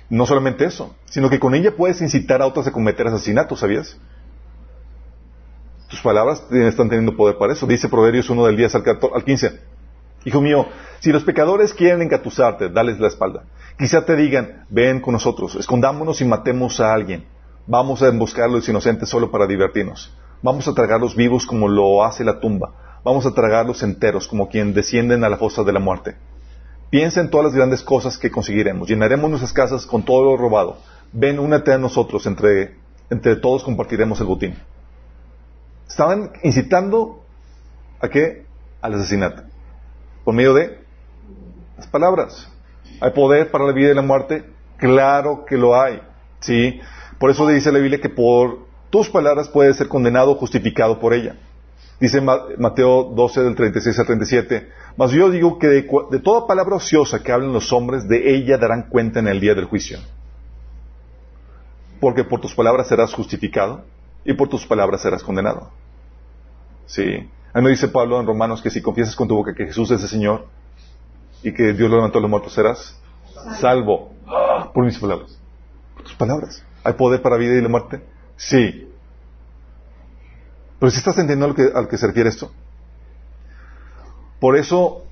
No 0.08 0.26
solamente 0.26 0.64
eso, 0.64 0.94
sino 1.06 1.28
que 1.28 1.40
con 1.40 1.54
ella 1.54 1.74
puedes 1.76 2.00
incitar 2.00 2.42
a 2.42 2.46
otros 2.46 2.66
a 2.66 2.72
cometer 2.72 3.06
asesinatos, 3.08 3.60
¿sabías? 3.60 3.98
Tus 5.88 6.00
palabras 6.00 6.44
están 6.50 6.88
teniendo 6.88 7.16
poder 7.16 7.38
para 7.38 7.52
eso. 7.52 7.66
Dice 7.66 7.88
Proverbios 7.88 8.28
1 8.28 8.46
del 8.46 8.56
10 8.56 8.74
al 8.74 9.24
15. 9.24 9.60
Hijo 10.24 10.40
mío, 10.40 10.66
si 11.00 11.12
los 11.12 11.24
pecadores 11.24 11.72
quieren 11.72 12.02
engatusarte, 12.02 12.68
dales 12.68 12.98
la 12.98 13.08
espalda. 13.08 13.44
Quizá 13.78 14.04
te 14.04 14.16
digan, 14.16 14.64
ven 14.68 15.00
con 15.00 15.12
nosotros, 15.12 15.54
escondámonos 15.54 16.20
y 16.20 16.24
matemos 16.24 16.80
a 16.80 16.92
alguien. 16.92 17.24
Vamos 17.66 18.02
a 18.02 18.08
emboscar 18.08 18.44
a 18.44 18.48
los 18.48 18.68
inocentes 18.68 19.08
solo 19.08 19.30
para 19.30 19.46
divertirnos. 19.46 20.12
Vamos 20.42 20.68
a 20.68 20.74
tragarlos 20.74 21.16
vivos 21.16 21.46
como 21.46 21.68
lo 21.68 22.04
hace 22.04 22.24
la 22.24 22.40
tumba. 22.40 23.00
Vamos 23.04 23.26
a 23.26 23.32
tragarlos 23.32 23.82
enteros 23.82 24.28
como 24.28 24.48
quien 24.48 24.74
descienden 24.74 25.24
a 25.24 25.28
la 25.28 25.36
fosa 25.36 25.62
de 25.62 25.72
la 25.72 25.80
muerte. 25.80 26.16
Piensa 26.90 27.20
en 27.20 27.30
todas 27.30 27.46
las 27.46 27.54
grandes 27.54 27.82
cosas 27.82 28.18
que 28.18 28.30
conseguiremos. 28.30 28.88
Llenaremos 28.88 29.28
nuestras 29.28 29.52
casas 29.52 29.86
con 29.86 30.04
todo 30.04 30.24
lo 30.24 30.36
robado. 30.36 30.78
Ven, 31.12 31.38
únete 31.38 31.72
a 31.72 31.78
nosotros. 31.78 32.26
Entre, 32.26 32.76
entre 33.10 33.36
todos 33.36 33.64
compartiremos 33.64 34.20
el 34.20 34.26
botín. 34.26 34.54
Estaban 35.88 36.32
incitando 36.42 37.24
a 38.00 38.08
qué? 38.08 38.46
Al 38.80 38.94
asesinato 38.94 39.42
por 40.26 40.34
medio 40.34 40.54
de 40.54 40.80
las 41.76 41.86
palabras. 41.86 42.50
¿Hay 43.00 43.12
poder 43.12 43.48
para 43.52 43.64
la 43.64 43.72
vida 43.72 43.92
y 43.92 43.94
la 43.94 44.02
muerte? 44.02 44.44
Claro 44.76 45.44
que 45.44 45.56
lo 45.56 45.80
hay. 45.80 46.02
¿Sí? 46.40 46.80
Por 47.18 47.30
eso 47.30 47.46
dice 47.48 47.72
la 47.72 47.78
Biblia 47.78 48.00
que 48.00 48.08
por 48.08 48.66
tus 48.90 49.08
palabras 49.08 49.48
puedes 49.48 49.76
ser 49.76 49.88
condenado 49.88 50.32
o 50.32 50.34
justificado 50.34 50.98
por 51.00 51.14
ella. 51.14 51.36
Dice 51.98 52.20
Mateo 52.20 53.04
12 53.04 53.42
del 53.42 53.54
36 53.54 53.98
al 53.98 54.06
37. 54.06 54.68
Mas 54.96 55.12
yo 55.12 55.30
digo 55.30 55.58
que 55.58 55.66
de, 55.66 55.88
de, 56.10 56.18
toda 56.20 56.46
palabra 56.46 56.76
ociosa 56.76 57.22
que 57.22 57.32
hablen 57.32 57.52
los 57.52 57.72
hombres, 57.72 58.06
de 58.06 58.34
ella 58.34 58.58
darán 58.58 58.88
cuenta 58.88 59.20
en 59.20 59.28
el 59.28 59.40
día 59.40 59.54
del 59.54 59.64
juicio. 59.64 59.98
Porque 62.00 62.24
por 62.24 62.40
tus 62.40 62.54
palabras 62.54 62.88
serás 62.88 63.14
justificado 63.14 63.84
y 64.24 64.34
por 64.34 64.48
tus 64.48 64.66
palabras 64.66 65.00
serás 65.00 65.22
condenado. 65.22 65.70
Sí. 66.86 67.30
A 67.52 67.58
mí 67.58 67.64
me 67.64 67.70
dice 67.70 67.88
Pablo 67.88 68.20
en 68.20 68.26
Romanos 68.26 68.60
que 68.60 68.68
si 68.68 68.82
confiesas 68.82 69.16
con 69.16 69.28
tu 69.28 69.34
boca 69.34 69.54
que 69.54 69.64
Jesús 69.64 69.90
es 69.90 70.02
el 70.02 70.08
Señor 70.08 70.46
y 71.42 71.52
que 71.52 71.72
Dios 71.72 71.88
lo 71.88 71.96
levantó 71.96 72.18
a 72.18 72.20
los 72.20 72.30
muertos, 72.30 72.52
serás 72.52 73.00
salvo 73.58 74.12
por 74.74 74.84
mis 74.84 74.98
palabras. 74.98 75.38
Por 75.94 76.04
tus 76.04 76.14
palabras. 76.14 76.62
¿Hay 76.86 76.92
poder 76.92 77.20
para 77.20 77.36
vida 77.36 77.54
y 77.54 77.60
la 77.60 77.68
muerte? 77.68 78.00
Sí. 78.36 78.88
Pero 80.78 80.90
si 80.90 80.98
estás 80.98 81.18
entendiendo 81.18 81.46
al 81.46 81.54
que, 81.54 81.68
al 81.74 81.88
que 81.88 81.98
se 81.98 82.06
refiere 82.06 82.28
esto. 82.28 82.52
Por 84.38 84.56
eso 84.56 85.02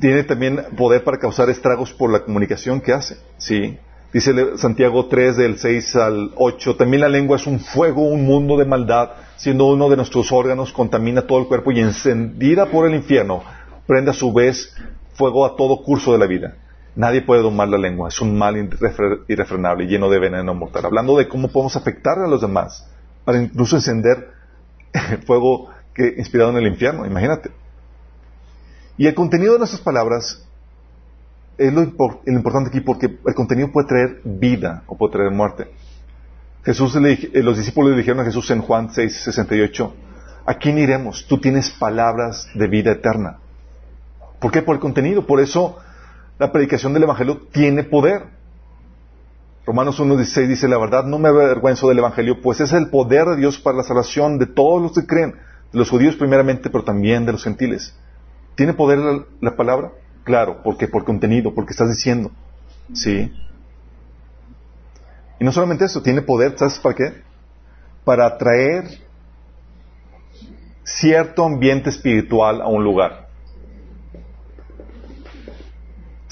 tiene 0.00 0.24
también 0.24 0.64
poder 0.76 1.04
para 1.04 1.18
causar 1.18 1.48
estragos 1.48 1.92
por 1.92 2.10
la 2.10 2.24
comunicación 2.24 2.80
que 2.80 2.92
hace. 2.92 3.18
Sí. 3.38 3.78
Dice 4.12 4.58
Santiago 4.58 5.06
3 5.06 5.36
del 5.36 5.58
6 5.58 5.96
al 5.96 6.32
8, 6.34 6.76
también 6.76 7.02
la 7.02 7.08
lengua 7.08 7.36
es 7.36 7.46
un 7.46 7.60
fuego, 7.60 8.02
un 8.02 8.26
mundo 8.26 8.58
de 8.58 8.66
maldad, 8.66 9.10
siendo 9.36 9.66
uno 9.66 9.88
de 9.88 9.96
nuestros 9.96 10.32
órganos, 10.32 10.72
contamina 10.72 11.26
todo 11.26 11.38
el 11.38 11.46
cuerpo 11.46 11.70
y 11.70 11.80
encendida 11.80 12.66
por 12.66 12.86
el 12.86 12.94
infierno, 12.94 13.42
prende 13.86 14.10
a 14.10 14.14
su 14.14 14.32
vez 14.32 14.74
fuego 15.14 15.46
a 15.46 15.56
todo 15.56 15.82
curso 15.82 16.12
de 16.12 16.18
la 16.18 16.26
vida. 16.26 16.56
Nadie 16.94 17.22
puede 17.22 17.42
domar 17.42 17.68
la 17.68 17.78
lengua, 17.78 18.08
es 18.08 18.20
un 18.20 18.36
mal 18.36 18.56
irrefrenable, 19.28 19.86
lleno 19.86 20.10
de 20.10 20.18
veneno 20.18 20.54
mortal. 20.54 20.84
Hablando 20.84 21.16
de 21.16 21.26
cómo 21.26 21.48
podemos 21.48 21.74
afectar 21.76 22.18
a 22.18 22.26
los 22.26 22.42
demás, 22.42 22.86
para 23.24 23.42
incluso 23.42 23.76
encender 23.76 24.30
fuego 25.26 25.70
que, 25.94 26.14
inspirado 26.18 26.50
en 26.50 26.58
el 26.58 26.66
infierno, 26.66 27.06
imagínate. 27.06 27.50
Y 28.98 29.06
el 29.06 29.14
contenido 29.14 29.54
de 29.54 29.60
nuestras 29.60 29.80
palabras 29.80 30.46
es 31.56 31.72
lo, 31.72 31.82
importante 31.82 32.68
aquí 32.68 32.80
porque 32.80 33.06
el 33.06 33.34
contenido 33.34 33.70
puede 33.72 33.88
traer 33.88 34.20
vida 34.24 34.82
o 34.86 34.96
puede 34.96 35.12
traer 35.12 35.30
muerte. 35.30 35.70
Jesús 36.64 36.94
eh, 36.96 37.42
los 37.42 37.56
discípulos 37.56 37.92
le 37.92 37.98
dijeron 37.98 38.20
a 38.20 38.24
Jesús 38.24 38.50
en 38.50 38.60
Juan 38.60 38.92
6, 38.92 39.24
68, 39.24 39.94
¿a 40.46 40.54
quién 40.54 40.78
iremos? 40.78 41.26
Tú 41.26 41.38
tienes 41.38 41.70
palabras 41.70 42.48
de 42.54 42.68
vida 42.68 42.92
eterna. 42.92 43.38
¿Por 44.40 44.50
qué? 44.50 44.62
Por 44.62 44.76
el 44.76 44.80
contenido. 44.80 45.26
Por 45.26 45.40
eso 45.40 45.78
la 46.42 46.50
predicación 46.50 46.92
del 46.92 47.04
Evangelio 47.04 47.46
tiene 47.52 47.84
poder. 47.84 48.24
Romanos 49.64 50.00
1.16 50.00 50.48
dice, 50.48 50.66
la 50.66 50.76
verdad 50.76 51.04
no 51.04 51.20
me 51.20 51.28
avergüenzo 51.28 51.88
del 51.88 52.00
Evangelio, 52.00 52.42
pues 52.42 52.60
es 52.60 52.72
el 52.72 52.90
poder 52.90 53.26
de 53.26 53.36
Dios 53.36 53.60
para 53.60 53.76
la 53.76 53.84
salvación 53.84 54.40
de 54.40 54.46
todos 54.46 54.82
los 54.82 54.92
que 54.92 55.06
creen, 55.06 55.36
de 55.72 55.78
los 55.78 55.88
judíos 55.88 56.16
primeramente, 56.16 56.68
pero 56.68 56.82
también 56.82 57.24
de 57.26 57.30
los 57.30 57.44
gentiles. 57.44 57.96
¿Tiene 58.56 58.74
poder 58.74 59.24
la 59.40 59.54
palabra? 59.54 59.92
Claro, 60.24 60.62
porque 60.64 60.88
por 60.88 61.04
contenido, 61.04 61.54
porque 61.54 61.70
estás 61.70 61.90
diciendo. 61.90 62.32
Sí. 62.92 63.32
Y 65.38 65.44
no 65.44 65.52
solamente 65.52 65.84
eso, 65.84 66.02
tiene 66.02 66.22
poder, 66.22 66.58
¿sabes 66.58 66.80
para 66.80 66.96
qué? 66.96 67.22
Para 68.04 68.26
atraer 68.26 68.98
cierto 70.82 71.44
ambiente 71.44 71.88
espiritual 71.88 72.60
a 72.60 72.66
un 72.66 72.82
lugar. 72.82 73.21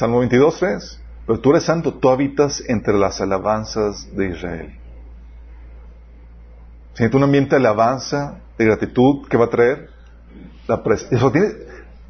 Salmo 0.00 0.20
22, 0.20 0.58
3. 0.58 1.00
Pero 1.26 1.40
tú 1.40 1.50
eres 1.50 1.64
santo, 1.64 1.92
tú 1.92 2.08
habitas 2.08 2.62
entre 2.68 2.94
las 2.94 3.20
alabanzas 3.20 4.08
de 4.16 4.30
Israel. 4.30 4.74
Siente 6.94 7.18
un 7.18 7.22
ambiente 7.22 7.50
de 7.50 7.56
alabanza, 7.56 8.38
de 8.56 8.64
gratitud 8.64 9.28
que 9.28 9.36
va 9.36 9.44
a 9.44 9.50
traer 9.50 9.90
la 10.66 10.82
presencia. 10.82 11.18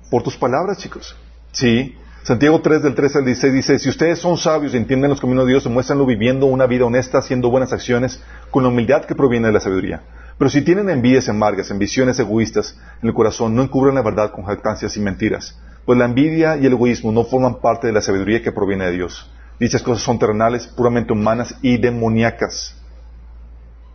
Por 0.08 0.22
tus 0.22 0.36
palabras, 0.36 0.78
chicos. 0.78 1.16
Sí. 1.50 1.96
Santiago 2.22 2.60
3 2.60 2.80
del 2.80 2.94
13 2.94 3.18
al 3.18 3.24
16 3.24 3.52
dice, 3.52 3.78
si 3.80 3.88
ustedes 3.88 4.20
son 4.20 4.36
sabios 4.36 4.72
y 4.72 4.76
entienden 4.76 5.10
los 5.10 5.20
caminos 5.20 5.46
de 5.46 5.50
Dios, 5.50 5.66
muéstranlo 5.66 6.06
viviendo 6.06 6.46
una 6.46 6.66
vida 6.66 6.84
honesta, 6.84 7.18
haciendo 7.18 7.50
buenas 7.50 7.72
acciones, 7.72 8.22
con 8.52 8.62
la 8.62 8.68
humildad 8.68 9.04
que 9.04 9.16
proviene 9.16 9.48
de 9.48 9.54
la 9.54 9.60
sabiduría. 9.60 10.02
Pero 10.40 10.48
si 10.48 10.62
tienen 10.62 10.88
envidias 10.88 11.28
amargas, 11.28 11.70
ambiciones 11.70 12.18
egoístas 12.18 12.74
en 13.02 13.10
el 13.10 13.14
corazón, 13.14 13.54
no 13.54 13.60
encubran 13.60 13.96
la 13.96 14.00
verdad 14.00 14.30
con 14.30 14.46
jactancias 14.46 14.96
y 14.96 15.00
mentiras. 15.00 15.60
Pues 15.84 15.98
la 15.98 16.06
envidia 16.06 16.56
y 16.56 16.64
el 16.64 16.72
egoísmo 16.72 17.12
no 17.12 17.24
forman 17.24 17.60
parte 17.60 17.88
de 17.88 17.92
la 17.92 18.00
sabiduría 18.00 18.40
que 18.40 18.50
proviene 18.50 18.86
de 18.86 18.92
Dios. 18.92 19.30
Dichas 19.58 19.82
cosas 19.82 20.02
son 20.02 20.18
terrenales, 20.18 20.66
puramente 20.66 21.12
humanas 21.12 21.54
y 21.60 21.76
demoníacas. 21.76 22.74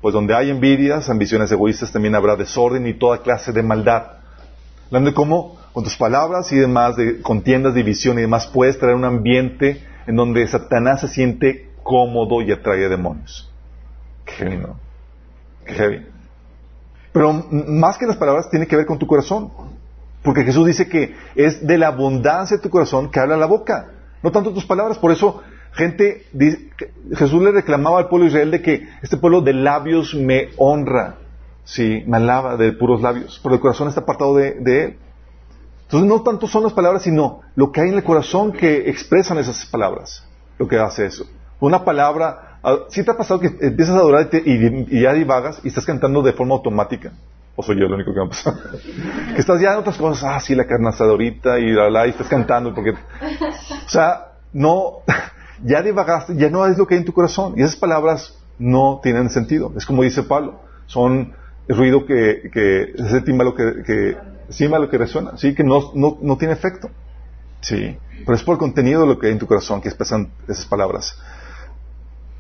Pues 0.02 0.14
donde 0.14 0.36
hay 0.36 0.52
envidias, 0.52 1.10
ambiciones 1.10 1.52
egoístas, 1.52 1.92
también 1.92 2.14
habrá 2.14 2.36
desorden 2.36 2.86
y 2.86 2.94
toda 2.94 3.24
clase 3.24 3.52
de 3.52 3.64
maldad. 3.64 4.04
Hablando 4.86 5.10
de 5.10 5.16
cómo 5.16 5.58
con 5.74 5.84
tus 5.84 5.98
palabras 5.98 6.52
y 6.52 6.58
demás, 6.58 6.96
de 6.96 7.24
contiendas, 7.24 7.74
división 7.74 8.20
y 8.20 8.22
demás, 8.22 8.46
puedes 8.46 8.78
traer 8.78 8.94
un 8.94 9.06
ambiente 9.06 9.84
en 10.06 10.16
donde 10.16 10.46
Satanás 10.48 11.02
se 11.02 11.08
siente 11.08 11.72
cómodo 11.82 12.44
y 12.44 12.52
atrae 12.52 12.88
demonios. 12.88 13.52
Qué 14.26 14.34
heavy, 14.34 14.58
¿no? 14.58 14.80
Qué 15.66 15.74
heavy. 15.74 16.15
Pero 17.16 17.32
más 17.32 17.98
que 17.98 18.06
las 18.06 18.18
palabras, 18.18 18.50
tiene 18.50 18.68
que 18.68 18.76
ver 18.76 18.86
con 18.86 19.00
tu 19.00 19.08
corazón. 19.08 19.50
Porque 20.22 20.44
Jesús 20.44 20.68
dice 20.68 20.90
que 20.90 21.16
es 21.36 21.66
de 21.66 21.78
la 21.78 21.88
abundancia 21.88 22.58
de 22.58 22.64
tu 22.64 22.70
corazón 22.70 23.10
que 23.10 23.22
habla 23.22 23.38
la 23.38 23.46
boca, 23.46 23.88
no 24.22 24.34
tanto 24.34 24.52
tus 24.54 24.66
palabras. 24.66 24.98
Por 24.98 25.14
eso 25.14 25.42
gente, 25.72 26.26
Jesús 27.14 27.42
le 27.42 27.54
reclamaba 27.54 28.00
al 28.00 28.10
pueblo 28.10 28.26
de 28.26 28.32
Israel 28.32 28.52
de 28.52 28.62
que 28.62 28.90
este 29.02 29.16
pueblo 29.16 29.40
de 29.40 29.54
labios 29.54 30.14
me 30.14 30.50
honra, 30.58 31.16
sí, 31.64 32.04
me 32.06 32.18
alaba 32.18 32.58
de 32.58 32.74
puros 32.74 33.02
labios, 33.02 33.40
pero 33.42 33.56
el 33.56 33.62
corazón 33.62 33.88
está 33.88 34.02
apartado 34.02 34.36
de, 34.36 34.50
él. 34.58 34.98
Entonces 35.84 36.10
no 36.10 36.22
tanto 36.22 36.48
son 36.48 36.64
las 36.64 36.74
palabras, 36.74 37.04
sino 37.04 37.44
lo 37.56 37.72
que 37.72 37.80
hay 37.80 37.92
en 37.92 37.96
el 37.96 38.04
corazón 38.04 38.52
que 38.52 38.90
expresan 38.90 39.38
esas 39.38 39.66
palabras, 39.68 40.28
lo 40.60 40.68
que 40.68 40.78
hace 40.78 41.06
eso. 41.06 41.26
Una 41.62 41.86
palabra, 41.86 42.55
ah, 42.66 42.80
si 42.90 43.04
te 43.04 43.12
ha 43.12 43.18
pasado 43.18 43.40
que 43.40 43.48
empiezas 43.48 43.96
a 43.96 44.00
adorar 44.00 44.30
y, 44.32 45.02
ya 45.02 45.14
divagas 45.14 45.62
y 45.64 45.70
estás 45.70 45.86
cantando 45.86 46.22
de 46.22 46.34
forma 46.34 46.56
automática? 46.56 47.14
¿O 47.56 47.64
soy 47.64 47.80
yo 47.80 47.88
lo 47.88 47.96
único 47.96 48.14
que 48.14 48.20
me 48.20 48.26
ha 48.26 48.30
pasado? 48.30 48.58
que 49.34 49.40
estás 49.40 49.62
ya 49.62 49.74
en 49.74 49.80
otras 49.80 49.98
cosas, 49.98 50.24
ah, 50.24 50.40
sí, 50.40 50.56
la 50.56 50.66
carne 50.66 50.90
ahorita 50.98 51.60
y 51.60 51.72
la, 51.72 51.90
la, 51.90 52.08
y 52.08 52.10
estás 52.10 52.28
cantando 52.28 52.74
porque... 52.74 52.92
O 52.92 53.90
sea, 53.90 54.34
no, 54.52 55.00
ya 55.64 55.82
divagaste, 55.82 56.36
ya 56.36 56.50
no 56.50 56.66
es 56.66 56.78
lo 56.78 56.88
que 56.88 56.96
hay 56.96 57.00
en 57.00 57.06
tu 57.06 57.14
corazón. 57.14 57.54
Y 57.58 57.62
esas 57.62 57.78
palabras 57.78 58.38
no 58.58 59.00
tienen 59.02 59.30
sentido. 59.30 59.74
Es 59.76 59.86
como 59.86 60.04
dice 60.04 60.24
Pablo, 60.24 60.60
son 60.88 61.34
ruido 61.68 62.06
que, 62.06 62.50
que 62.52 62.94
ese 62.96 63.22
tímbalo 63.22 63.56
que, 63.56 63.84
que, 63.86 64.18
que 64.90 64.98
resuena, 64.98 65.38
sí, 65.38 65.56
que 65.56 65.64
no, 65.64 65.92
no, 65.94 66.18
no, 66.22 66.38
tiene 66.38 66.54
efecto. 66.54 66.90
Sí, 67.62 67.98
pero 68.26 68.36
es 68.36 68.44
por 68.44 68.54
el 68.54 68.60
contenido 68.60 69.02
de 69.02 69.08
lo 69.08 69.20
que 69.20 69.28
hay 69.28 69.34
en 69.34 69.40
tu 69.40 69.48
corazón 69.48 69.82
que 69.82 69.90
expresan 69.90 70.32
esas 70.48 70.66
palabras. 70.66 71.18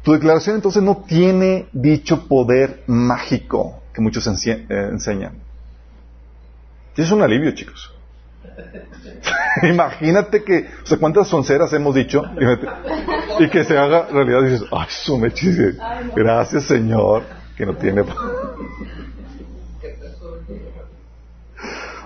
Tu 0.05 0.13
declaración 0.13 0.55
entonces 0.57 0.83
no 0.83 0.97
tiene 0.97 1.67
dicho 1.73 2.27
poder 2.27 2.83
mágico 2.85 3.81
que 3.91 4.01
muchos 4.01 4.27
eh, 4.27 4.65
enseñan. 4.69 5.33
Y 6.95 7.01
es 7.01 7.09
un 7.09 7.23
alivio, 7.23 7.49
chicos. 7.55 7.91
Imagínate 9.63 10.43
que, 10.43 10.69
o 10.83 10.85
sea, 10.85 10.99
cuántas 10.99 11.27
sonceras 11.27 11.73
hemos 11.73 11.95
dicho 11.95 12.21
y 13.39 13.49
que 13.49 13.63
se 13.63 13.75
haga 13.75 14.05
realidad 14.05 14.41
y 14.43 14.51
dices, 14.51 14.67
ay, 14.71 14.85
su 14.89 15.17
gracias 16.15 16.65
Señor, 16.65 17.23
que 17.57 17.65
no 17.65 17.75
tiene. 17.75 18.01
o 18.03 18.07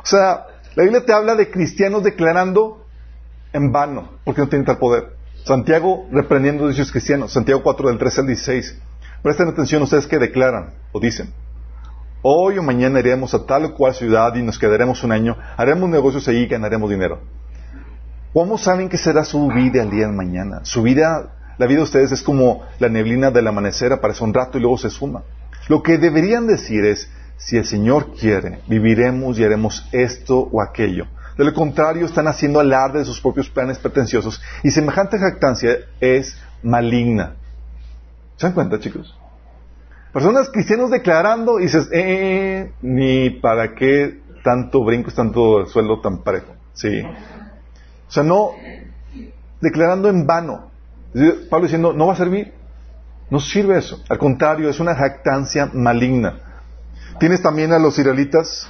sea, 0.03 0.45
la 0.73 0.83
Biblia 0.83 1.03
te 1.05 1.11
habla 1.11 1.35
de 1.35 1.51
cristianos 1.51 2.01
declarando 2.01 2.85
en 3.51 3.73
vano, 3.73 4.11
porque 4.23 4.39
no 4.39 4.47
tienen 4.47 4.65
tal 4.65 4.77
poder. 4.77 5.18
Santiago 5.49 6.07
reprendiendo 6.11 6.65
a 6.65 6.69
dichos 6.69 6.91
cristianos, 6.91 7.33
Santiago 7.33 7.63
4 7.63 7.89
del 7.89 7.97
13 7.97 8.21
al 8.21 8.27
16. 8.27 8.77
Presten 9.23 9.47
atención 9.47 9.81
ustedes 9.81 10.05
que 10.05 10.19
declaran 10.19 10.75
o 10.91 10.99
dicen. 10.99 11.33
Hoy 12.21 12.59
o 12.59 12.61
mañana 12.61 12.99
iremos 12.99 13.33
a 13.33 13.47
tal 13.47 13.65
o 13.65 13.73
cual 13.73 13.95
ciudad 13.95 14.35
y 14.35 14.43
nos 14.43 14.59
quedaremos 14.59 15.03
un 15.03 15.11
año, 15.11 15.35
haremos 15.57 15.89
negocios 15.89 16.27
ahí 16.27 16.43
y 16.43 16.47
ganaremos 16.47 16.87
dinero. 16.87 17.21
¿Cómo 18.31 18.59
saben 18.59 18.89
que 18.89 18.99
será 18.99 19.25
su 19.25 19.47
vida 19.47 19.81
el 19.81 19.89
día 19.89 20.05
de 20.05 20.13
mañana? 20.13 20.59
Su 20.65 20.83
vida, 20.83 21.33
la 21.57 21.65
vida 21.65 21.77
de 21.77 21.83
ustedes 21.85 22.11
es 22.11 22.21
como 22.21 22.61
la 22.77 22.89
neblina 22.89 23.31
del 23.31 23.47
amanecer, 23.47 23.91
aparece 23.91 24.23
un 24.23 24.35
rato 24.35 24.59
y 24.59 24.61
luego 24.61 24.77
se 24.77 24.91
suma. 24.91 25.23
Lo 25.67 25.81
que 25.81 25.97
deberían 25.97 26.45
decir 26.45 26.85
es, 26.85 27.09
si 27.37 27.57
el 27.57 27.65
Señor 27.65 28.13
quiere, 28.13 28.59
viviremos 28.67 29.39
y 29.39 29.45
haremos 29.45 29.89
esto 29.93 30.47
o 30.51 30.61
aquello. 30.61 31.07
De 31.39 31.45
lo 31.45 31.53
contrario, 31.53 32.05
están 32.05 32.27
haciendo 32.27 32.59
alarde 32.59 32.99
de 32.99 33.05
sus 33.05 33.21
propios 33.21 33.49
planes 33.49 33.79
pretenciosos 33.79 34.41
y 34.61 34.71
semejante 34.71 35.17
jactancia 35.17 35.77
es 36.01 36.37
maligna. 36.61 37.35
¿Se 38.35 38.45
dan 38.45 38.53
cuenta, 38.53 38.77
chicos? 38.77 39.17
Personas 40.11 40.49
cristianos 40.49 40.91
declarando 40.91 41.61
y 41.61 41.63
dices, 41.63 41.87
eh, 41.93 42.73
ni 42.81 43.29
para 43.29 43.73
qué 43.73 44.19
tanto 44.43 44.83
brincos, 44.83 45.15
tanto 45.15 45.65
sueldo 45.67 46.01
tan 46.01 46.23
parejo. 46.23 46.55
Sí. 46.73 47.03
O 47.03 48.11
sea, 48.11 48.23
no 48.23 48.51
declarando 49.61 50.09
en 50.09 50.27
vano. 50.27 50.71
Pablo 51.49 51.67
diciendo, 51.67 51.93
no 51.93 52.07
va 52.07 52.13
a 52.15 52.17
servir. 52.17 52.53
No 53.29 53.39
sirve 53.39 53.77
eso. 53.77 54.03
Al 54.09 54.17
contrario, 54.17 54.69
es 54.69 54.81
una 54.81 54.93
jactancia 54.93 55.69
maligna. 55.71 56.37
Tienes 57.17 57.41
también 57.41 57.71
a 57.71 57.79
los 57.79 57.97
israelitas 57.97 58.69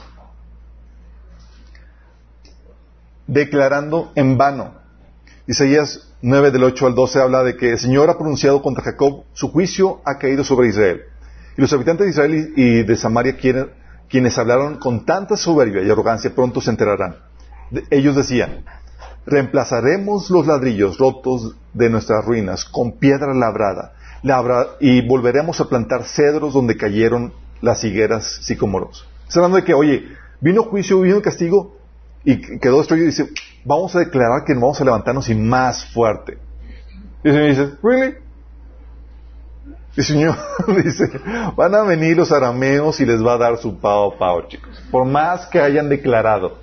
declarando 3.30 4.12
en 4.16 4.38
vano. 4.38 4.74
Isaías 5.48 6.12
9 6.22 6.52
del 6.52 6.64
8 6.64 6.88
al 6.88 6.96
12 6.96 7.22
habla 7.22 7.44
de 7.44 7.56
que 7.56 7.72
el 7.72 7.80
Señor 7.80 8.10
ha 8.10 8.18
pronunciado 8.18 8.62
contra 8.62 8.84
Jacob, 8.84 9.24
su 9.34 9.52
juicio 9.52 10.02
ha 10.04 10.18
caído 10.18 10.44
sobre 10.44 10.70
Israel. 10.70 11.02
Y 11.58 11.62
los 11.62 11.72
habitantes 11.74 12.06
de 12.06 12.12
Israel 12.12 12.54
y 12.56 12.84
de 12.84 12.96
Samaria, 12.96 13.38
quienes 14.10 14.38
hablaron 14.38 14.78
con 14.78 15.06
tanta 15.06 15.38
soberbia 15.38 15.84
y 15.84 15.90
arrogancia, 15.90 16.34
pronto 16.34 16.60
se 16.60 16.72
enterarán. 16.72 17.18
ellos 17.92 18.16
decían, 18.16 18.66
reemplazaremos 19.26 20.30
los 20.32 20.48
ladrillos 20.48 20.98
rotos 20.98 21.56
de 21.74 21.90
nuestras 21.90 22.26
ruinas 22.26 22.66
con 22.66 22.94
piedra 22.94 23.34
labrada, 23.34 23.94
y 24.80 25.08
volveremos 25.08 25.62
a 25.62 25.70
plantar 25.70 26.04
cedros 26.04 26.54
donde 26.54 26.78
cayeron 26.78 27.34
las 27.62 27.84
higueras 27.84 28.40
sicómoros. 28.42 29.08
Hablando 29.36 29.58
de 29.58 29.64
que, 29.64 29.74
oye, 29.74 30.08
vino 30.42 30.64
juicio, 30.64 31.02
vino 31.02 31.22
castigo 31.22 31.79
y 32.24 32.60
quedó 32.60 32.80
destruido 32.80 33.06
y 33.06 33.10
dice, 33.12 33.30
vamos 33.64 33.96
a 33.96 34.00
declarar 34.00 34.44
que 34.46 34.54
nos 34.54 34.62
vamos 34.62 34.82
a 34.82 34.86
levantarnos 34.86 35.30
y 35.30 35.36
más 35.36 35.86
fuerte. 35.94 36.38
Y 37.24 37.32
se 37.32 37.38
me 37.38 37.48
dice, 37.50 37.72
¿really? 37.84 38.16
Y 39.96 40.00
el 40.00 40.06
Señor 40.06 40.36
dice, 40.84 41.10
van 41.56 41.76
a 41.76 41.84
venir 41.84 42.18
los 42.18 42.32
arameos 42.32 43.00
y 43.00 43.06
les 43.06 43.26
va 43.26 43.34
a 43.34 43.38
dar 43.38 43.58
su 43.58 43.80
pao 43.80 44.18
pao, 44.18 44.48
chicos. 44.48 44.82
Por 44.92 45.06
más 45.06 45.48
que 45.48 45.60
hayan 45.60 45.90
declarado. 45.90 46.60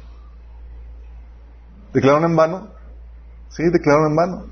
¿Declararon 1.93 2.31
en 2.31 2.37
vano? 2.37 2.69
Sí, 3.49 3.63
declararon 3.73 4.11
en 4.11 4.17
vano. 4.17 4.45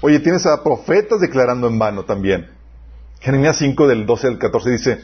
Oye, 0.00 0.20
tienes 0.20 0.46
a 0.46 0.62
profetas 0.62 1.20
declarando 1.20 1.68
en 1.68 1.78
vano 1.78 2.04
también. 2.04 2.50
Jeremías 3.20 3.56
5 3.58 3.88
del 3.88 4.06
12 4.06 4.26
al 4.28 4.38
14 4.38 4.70
dice, 4.70 5.00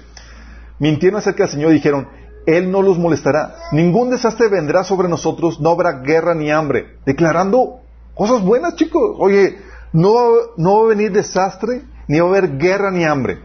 mintieron 0.79 1.19
acerca 1.19 1.45
del 1.45 1.53
Señor 1.53 1.73
y 1.73 1.75
dijeron, 1.75 2.09
Él 2.47 2.71
no 2.71 2.83
los 2.83 2.99
molestará. 2.99 3.57
Ningún 3.73 4.11
desastre 4.11 4.49
vendrá 4.49 4.85
sobre 4.85 5.09
nosotros, 5.09 5.61
no 5.61 5.71
habrá 5.71 6.01
guerra 6.01 6.35
ni 6.35 6.51
hambre. 6.51 6.99
Declarando 7.07 7.81
cosas 8.15 8.43
buenas, 8.43 8.77
chicos. 8.77 9.17
Oye, 9.19 9.59
no, 9.93 10.15
no 10.57 10.81
va 10.81 10.85
a 10.85 10.89
venir 10.89 11.13
desastre, 11.13 11.83
ni 12.09 12.21
va 12.21 12.27
a 12.27 12.29
haber 12.31 12.59
guerra 12.59 12.91
ni 12.91 13.05
hambre. 13.05 13.39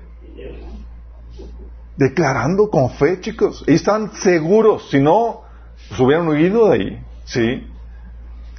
Declarando 1.95 2.69
con 2.69 2.89
fe, 2.91 3.19
chicos. 3.19 3.63
Ellos 3.67 3.81
están 3.81 4.13
seguros, 4.13 4.89
si 4.89 4.99
no, 4.99 5.41
pues 5.87 5.99
hubieran 5.99 6.27
huido 6.27 6.69
de 6.69 6.75
ahí. 6.75 7.05
¿Sí? 7.25 7.67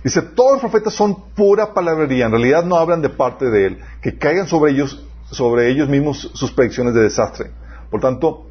Dice, 0.04 0.22
todos 0.22 0.52
los 0.52 0.60
profetas 0.60 0.94
son 0.94 1.30
pura 1.34 1.74
palabrería, 1.74 2.26
en 2.26 2.32
realidad 2.32 2.64
no 2.64 2.76
hablan 2.76 3.02
de 3.02 3.10
parte 3.10 3.50
de 3.50 3.66
Él, 3.66 3.78
que 4.00 4.16
caigan 4.16 4.46
sobre 4.46 4.72
ellos, 4.72 5.04
sobre 5.30 5.70
ellos 5.70 5.88
mismos 5.88 6.30
sus 6.34 6.52
predicciones 6.52 6.94
de 6.94 7.02
desastre. 7.02 7.50
Por 7.90 8.00
tanto, 8.00 8.49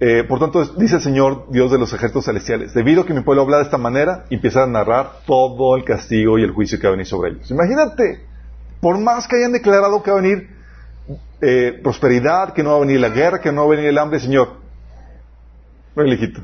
eh, 0.00 0.24
por 0.24 0.38
tanto, 0.38 0.64
dice 0.64 0.96
el 0.96 1.02
Señor, 1.02 1.46
Dios 1.50 1.72
de 1.72 1.78
los 1.78 1.92
ejércitos 1.92 2.26
celestiales, 2.26 2.72
debido 2.72 3.02
a 3.02 3.06
que 3.06 3.14
mi 3.14 3.22
pueblo 3.22 3.42
habla 3.42 3.56
de 3.56 3.64
esta 3.64 3.78
manera, 3.78 4.26
empieza 4.30 4.62
a 4.62 4.66
narrar 4.66 5.22
todo 5.26 5.76
el 5.76 5.84
castigo 5.84 6.38
y 6.38 6.44
el 6.44 6.52
juicio 6.52 6.78
que 6.78 6.86
va 6.86 6.90
a 6.90 6.96
venir 6.96 7.06
sobre 7.06 7.32
ellos. 7.32 7.50
Imagínate, 7.50 8.24
por 8.80 8.98
más 8.98 9.26
que 9.26 9.36
hayan 9.36 9.52
declarado 9.52 10.02
que 10.02 10.10
va 10.12 10.18
a 10.18 10.20
venir 10.20 10.50
eh, 11.40 11.80
prosperidad, 11.82 12.52
que 12.52 12.62
no 12.62 12.70
va 12.70 12.76
a 12.76 12.80
venir 12.80 13.00
la 13.00 13.08
guerra, 13.08 13.40
que 13.40 13.50
no 13.50 13.62
va 13.62 13.72
a 13.72 13.76
venir 13.76 13.86
el 13.86 13.98
hambre, 13.98 14.20
Señor, 14.20 14.58
lejito. 15.96 16.40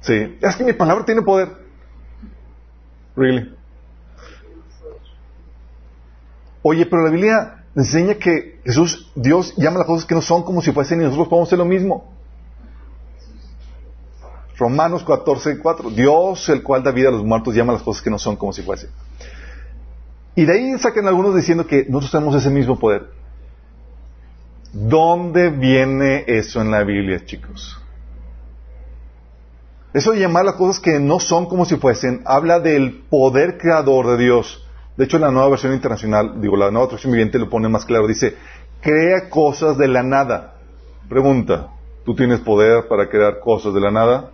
Sí. 0.00 0.38
Es 0.40 0.56
que 0.56 0.64
mi 0.64 0.72
palabra 0.72 1.04
tiene 1.04 1.22
poder. 1.22 1.48
Really. 3.16 3.54
Oye, 6.62 6.86
pero 6.86 7.02
la 7.02 7.10
Biblia 7.10 7.64
enseña 7.74 8.14
que 8.14 8.60
Jesús, 8.64 9.10
Dios 9.14 9.54
llama 9.56 9.78
las 9.78 9.86
cosas 9.86 10.04
que 10.04 10.14
no 10.14 10.22
son 10.22 10.42
como 10.42 10.62
si 10.62 10.72
fuesen 10.72 11.00
y 11.00 11.04
nosotros 11.04 11.28
podemos 11.28 11.48
hacer 11.48 11.58
lo 11.58 11.64
mismo. 11.64 12.19
Romanos 14.60 15.02
14, 15.04 15.58
4. 15.58 15.90
Dios, 15.90 16.48
el 16.50 16.62
cual 16.62 16.82
da 16.82 16.90
vida 16.90 17.08
a 17.08 17.12
los 17.12 17.24
muertos, 17.24 17.54
llama 17.54 17.72
las 17.72 17.82
cosas 17.82 18.02
que 18.02 18.10
no 18.10 18.18
son 18.18 18.36
como 18.36 18.52
si 18.52 18.62
fuesen. 18.62 18.90
Y 20.36 20.44
de 20.44 20.52
ahí 20.52 20.78
sacan 20.78 21.08
algunos 21.08 21.34
diciendo 21.34 21.66
que 21.66 21.86
nosotros 21.88 22.12
tenemos 22.12 22.34
ese 22.34 22.50
mismo 22.50 22.78
poder. 22.78 23.06
¿Dónde 24.72 25.48
viene 25.48 26.24
eso 26.26 26.60
en 26.60 26.70
la 26.70 26.84
Biblia, 26.84 27.24
chicos? 27.24 27.80
Eso 29.94 30.12
de 30.12 30.20
llamar 30.20 30.44
las 30.44 30.54
cosas 30.54 30.78
que 30.78 31.00
no 31.00 31.18
son 31.18 31.46
como 31.46 31.64
si 31.64 31.76
fuesen, 31.76 32.22
habla 32.26 32.60
del 32.60 33.02
poder 33.08 33.58
creador 33.58 34.08
de 34.08 34.24
Dios. 34.24 34.64
De 34.96 35.06
hecho, 35.06 35.18
la 35.18 35.30
nueva 35.30 35.48
versión 35.48 35.72
internacional, 35.72 36.40
digo, 36.40 36.56
la 36.56 36.70
nueva 36.70 36.86
traducción 36.86 37.12
viviente 37.12 37.38
lo 37.38 37.48
pone 37.48 37.68
más 37.68 37.86
claro. 37.86 38.06
Dice, 38.06 38.36
crea 38.82 39.30
cosas 39.30 39.78
de 39.78 39.88
la 39.88 40.02
nada. 40.02 40.58
Pregunta, 41.08 41.68
¿tú 42.04 42.14
tienes 42.14 42.40
poder 42.40 42.86
para 42.88 43.08
crear 43.08 43.40
cosas 43.40 43.74
de 43.74 43.80
la 43.80 43.90
nada? 43.90 44.30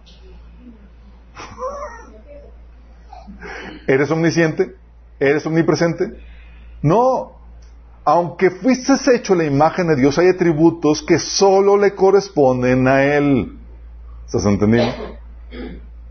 ¿Eres 3.86 4.10
omnisciente? 4.10 4.74
¿Eres 5.20 5.46
omnipresente? 5.46 6.18
No. 6.82 7.32
Aunque 8.04 8.50
fuiste 8.50 8.94
hecho 9.14 9.34
la 9.34 9.44
imagen 9.44 9.88
de 9.88 9.96
Dios, 9.96 10.18
hay 10.18 10.28
atributos 10.28 11.02
que 11.02 11.18
solo 11.18 11.76
le 11.76 11.94
corresponden 11.94 12.86
a 12.86 13.02
Él. 13.02 13.58
¿Estás 14.26 14.46
entendiendo? 14.46 14.94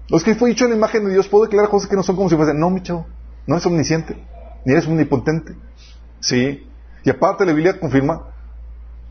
Los 0.09 0.23
que 0.23 0.35
fue 0.35 0.51
hecho 0.51 0.67
la 0.67 0.75
imagen 0.75 1.05
de 1.05 1.13
Dios, 1.13 1.27
puedo 1.27 1.45
declarar 1.45 1.69
cosas 1.69 1.89
que 1.89 1.95
no 1.95 2.03
son 2.03 2.15
como 2.15 2.29
si 2.29 2.35
fuesen. 2.35 2.59
No, 2.59 2.69
mi 2.69 2.81
chavo, 2.81 3.05
no 3.47 3.57
es 3.57 3.65
omnisciente, 3.65 4.17
ni 4.65 4.73
eres 4.73 4.87
omnipotente. 4.87 5.55
Sí. 6.19 6.67
Y 7.03 7.09
aparte 7.09 7.45
la 7.45 7.53
Biblia 7.53 7.79
confirma 7.79 8.27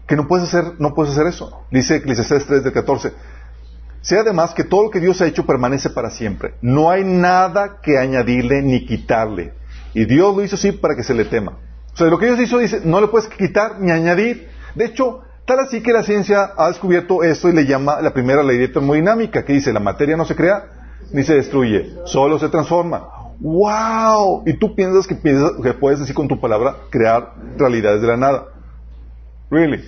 que 0.07 0.17
no 0.17 0.29
puedes 0.29 0.49
hacer, 0.49 0.75
no 0.79 0.95
puedes 0.95 1.13
hacer 1.13 1.27
eso. 1.27 1.65
Dice 1.71 1.97
Eclesiastes 1.97 2.47
3 2.47 2.65
del 2.65 2.73
14. 2.73 3.13
Sea 4.05 4.21
además 4.21 4.53
que 4.53 4.65
todo 4.65 4.83
lo 4.85 4.91
que 4.91 5.01
Dios 5.01 5.23
ha 5.23 5.27
hecho 5.27 5.47
permanece 5.47 5.89
para 5.89 6.11
siempre. 6.11 6.57
No 6.61 6.91
hay 6.91 7.05
nada 7.05 7.79
que 7.83 7.97
añadirle 7.97 8.61
ni 8.61 8.85
quitarle. 8.85 9.55
Y 9.95 10.05
Dios 10.05 10.37
lo 10.37 10.45
hizo 10.45 10.57
así 10.57 10.73
para 10.73 10.95
que 10.95 11.03
se 11.03 11.15
le 11.15 11.25
tema. 11.25 11.57
O 11.95 11.97
sea, 11.97 12.09
lo 12.09 12.19
que 12.19 12.27
Dios 12.27 12.39
hizo 12.39 12.59
dice, 12.59 12.83
no 12.85 13.01
le 13.01 13.09
puedes 13.09 13.29
quitar 13.29 13.81
ni 13.81 13.91
añadir. 13.91 14.47
De 14.75 14.85
hecho, 14.85 15.23
tal 15.47 15.61
así 15.61 15.83
que 15.83 15.95
la 15.95 16.03
ciencia 16.03 16.53
ha 16.55 16.69
descubierto 16.69 17.23
esto 17.23 17.49
y 17.49 17.55
le 17.55 17.65
llama 17.65 18.03
la 18.03 18.13
primera 18.13 18.43
ley 18.43 18.59
de 18.59 18.69
termodinámica, 18.69 19.43
que 19.43 19.55
dice, 19.55 19.73
la 19.73 19.81
materia 19.81 20.19
no 20.19 20.27
se 20.27 20.37
crea 20.37 20.67
ni 21.11 21.25
se 21.25 21.37
destruye, 21.37 21.95
solo 22.05 22.39
se 22.39 22.51
transforma. 22.51 23.09
¡Wow! 23.41 24.43
Y 24.45 24.53
tú 24.59 24.75
piensas 24.75 25.07
que, 25.07 25.15
piensas 25.15 25.53
que 25.63 25.73
puedes 25.73 26.01
decir 26.01 26.15
con 26.15 26.29
tu 26.29 26.39
palabra 26.39 26.77
crear 26.91 27.33
realidades 27.57 28.03
de 28.03 28.09
la 28.09 28.19
nada. 28.19 28.45
Really. 29.51 29.83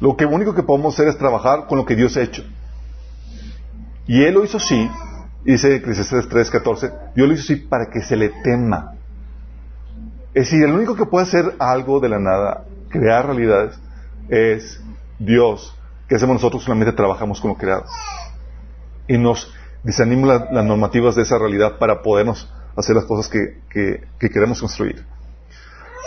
Lo 0.00 0.16
que 0.16 0.24
único 0.24 0.54
que 0.54 0.62
podemos 0.62 0.94
hacer 0.94 1.08
es 1.08 1.18
trabajar 1.18 1.66
con 1.66 1.76
lo 1.76 1.84
que 1.84 1.94
Dios 1.94 2.16
ha 2.16 2.22
hecho. 2.22 2.42
Y 4.10 4.24
Él 4.24 4.34
lo 4.34 4.42
hizo 4.42 4.56
así, 4.56 4.90
dice 5.44 5.76
Eclesiastes 5.76 6.28
3:14, 6.28 7.12
Dios 7.14 7.28
lo 7.28 7.32
hizo 7.32 7.44
así 7.44 7.54
para 7.54 7.90
que 7.90 8.00
se 8.00 8.16
le 8.16 8.30
tema. 8.42 8.96
Es 10.34 10.50
decir, 10.50 10.64
el 10.64 10.72
único 10.72 10.96
que 10.96 11.06
puede 11.06 11.26
hacer 11.26 11.54
algo 11.60 12.00
de 12.00 12.08
la 12.08 12.18
nada, 12.18 12.64
crear 12.88 13.26
realidades, 13.26 13.78
es 14.28 14.82
Dios. 15.20 15.76
Que 16.08 16.16
hacemos 16.16 16.34
nosotros? 16.34 16.64
Solamente 16.64 16.92
trabajamos 16.92 17.40
con 17.40 17.50
lo 17.50 17.56
creado. 17.56 17.84
Y 19.06 19.16
nos 19.16 19.54
desanimamos 19.84 20.50
las 20.50 20.64
normativas 20.64 21.14
de 21.14 21.22
esa 21.22 21.38
realidad 21.38 21.78
para 21.78 22.02
podernos 22.02 22.52
hacer 22.76 22.96
las 22.96 23.04
cosas 23.04 23.28
que, 23.28 23.60
que 23.70 24.28
queremos 24.28 24.58
construir. 24.58 25.06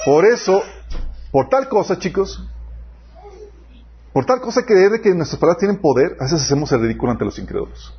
Por 0.06 0.26
eso, 0.26 0.62
por 1.32 1.48
tal 1.48 1.70
cosa, 1.70 1.98
chicos, 1.98 2.46
por 4.14 4.26
tal 4.26 4.40
cosa 4.40 4.64
creer 4.64 4.92
de 4.92 5.02
que 5.02 5.14
nuestras 5.14 5.40
palabras 5.40 5.60
tienen 5.60 5.80
poder, 5.80 6.16
a 6.20 6.26
veces 6.26 6.44
hacemos 6.44 6.72
el 6.72 6.82
ridículo 6.82 7.12
ante 7.12 7.26
los 7.26 7.38
incrédulos. 7.40 7.98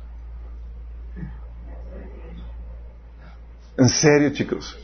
En 3.77 3.89
serio, 3.89 4.31
chicos. 4.31 4.77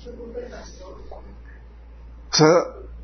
O 2.31 2.35
sea, 2.35 2.47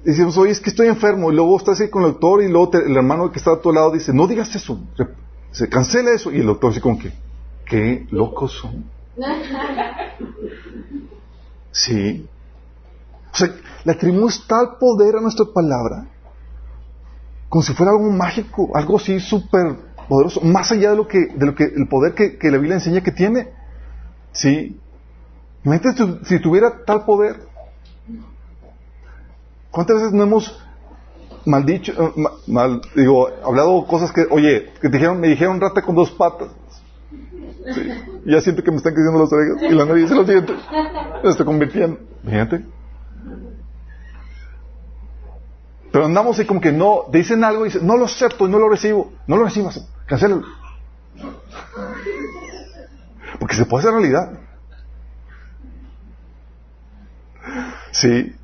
decimos, 0.03 0.37
oye, 0.37 0.51
es 0.51 0.59
que 0.59 0.69
estoy 0.69 0.87
enfermo, 0.87 1.31
y 1.31 1.35
luego 1.35 1.57
estás 1.57 1.79
ahí 1.79 1.89
con 1.89 2.03
el 2.03 2.11
doctor, 2.11 2.43
y 2.43 2.49
luego 2.49 2.71
el 2.73 2.97
hermano 2.97 3.31
que 3.31 3.39
está 3.39 3.53
a 3.53 3.61
tu 3.61 3.71
lado 3.71 3.91
dice, 3.91 4.13
no 4.13 4.27
digas 4.27 4.53
eso, 4.53 4.77
se 5.51 5.69
cancela 5.69 6.11
eso, 6.11 6.31
y 6.31 6.39
el 6.41 6.47
doctor 6.47 6.71
dice 6.71 6.81
como 6.81 6.99
que, 6.99 7.13
qué 7.65 8.07
locos 8.11 8.51
son. 8.51 8.85
Sí. 11.71 12.27
O 13.31 13.35
sea, 13.35 13.55
le 13.85 13.91
atribuimos 13.93 14.45
tal 14.47 14.77
poder 14.79 15.15
a 15.15 15.21
nuestra 15.21 15.45
palabra, 15.53 16.07
como 17.49 17.61
si 17.61 17.73
fuera 17.73 17.91
algo 17.91 18.09
mágico, 18.11 18.71
algo 18.75 18.97
así 18.97 19.19
súper 19.19 19.77
poderoso, 20.07 20.41
más 20.41 20.71
allá 20.71 20.91
de 20.91 20.95
lo 20.97 21.07
que, 21.07 21.19
de 21.35 21.45
lo 21.45 21.55
que, 21.55 21.63
el 21.63 21.87
poder 21.87 22.13
que, 22.13 22.37
la 22.49 22.57
Biblia 22.57 22.75
enseña 22.75 23.01
que 23.01 23.11
tiene. 23.11 23.49
Sí. 24.31 24.79
Imagínate 25.63 26.25
si 26.25 26.39
tuviera 26.39 26.85
tal 26.85 27.03
poder, 27.03 27.47
¿Cuántas 29.77 29.97
veces 29.97 30.13
no 30.13 30.23
hemos 30.23 30.59
maldicho, 31.45 31.91
eh, 31.91 32.23
mal, 32.47 32.81
digo, 32.95 33.27
hablado 33.43 33.85
cosas 33.85 34.11
que, 34.11 34.25
oye, 34.31 34.71
que 34.81 34.89
dijeron, 34.89 35.19
me 35.19 35.27
dijeron 35.27 35.61
rata 35.61 35.83
con 35.83 35.93
dos 35.93 36.09
patas? 36.09 36.49
Ya 38.25 38.41
siento 38.41 38.63
que 38.63 38.71
me 38.71 38.77
están 38.77 38.93
creciendo 38.95 39.19
las 39.19 39.31
orejas 39.31 39.71
y 39.71 39.75
la 39.75 39.85
nariz 39.85 40.09
y 40.09 40.15
los 40.15 40.25
dientes. 40.25 40.55
Me 41.23 41.29
estoy 41.29 41.45
convirtiendo. 41.45 41.99
Fíjate. 42.25 42.65
Pero 45.97 46.05
andamos 46.05 46.37
ahí 46.37 46.45
como 46.45 46.61
que 46.61 46.71
no, 46.71 47.05
dicen 47.11 47.43
algo 47.43 47.65
y 47.65 47.69
dicen, 47.69 47.87
no 47.87 47.97
lo 47.97 48.05
acepto 48.05 48.45
y 48.45 48.51
no 48.51 48.59
lo 48.59 48.69
recibo. 48.69 49.13
No 49.25 49.35
lo 49.35 49.45
recibas, 49.45 49.83
cancélalo. 50.05 50.43
Porque 53.39 53.55
se 53.55 53.65
puede 53.65 53.81
hacer 53.81 53.99
realidad. 53.99 54.31
Sí, 57.89 58.35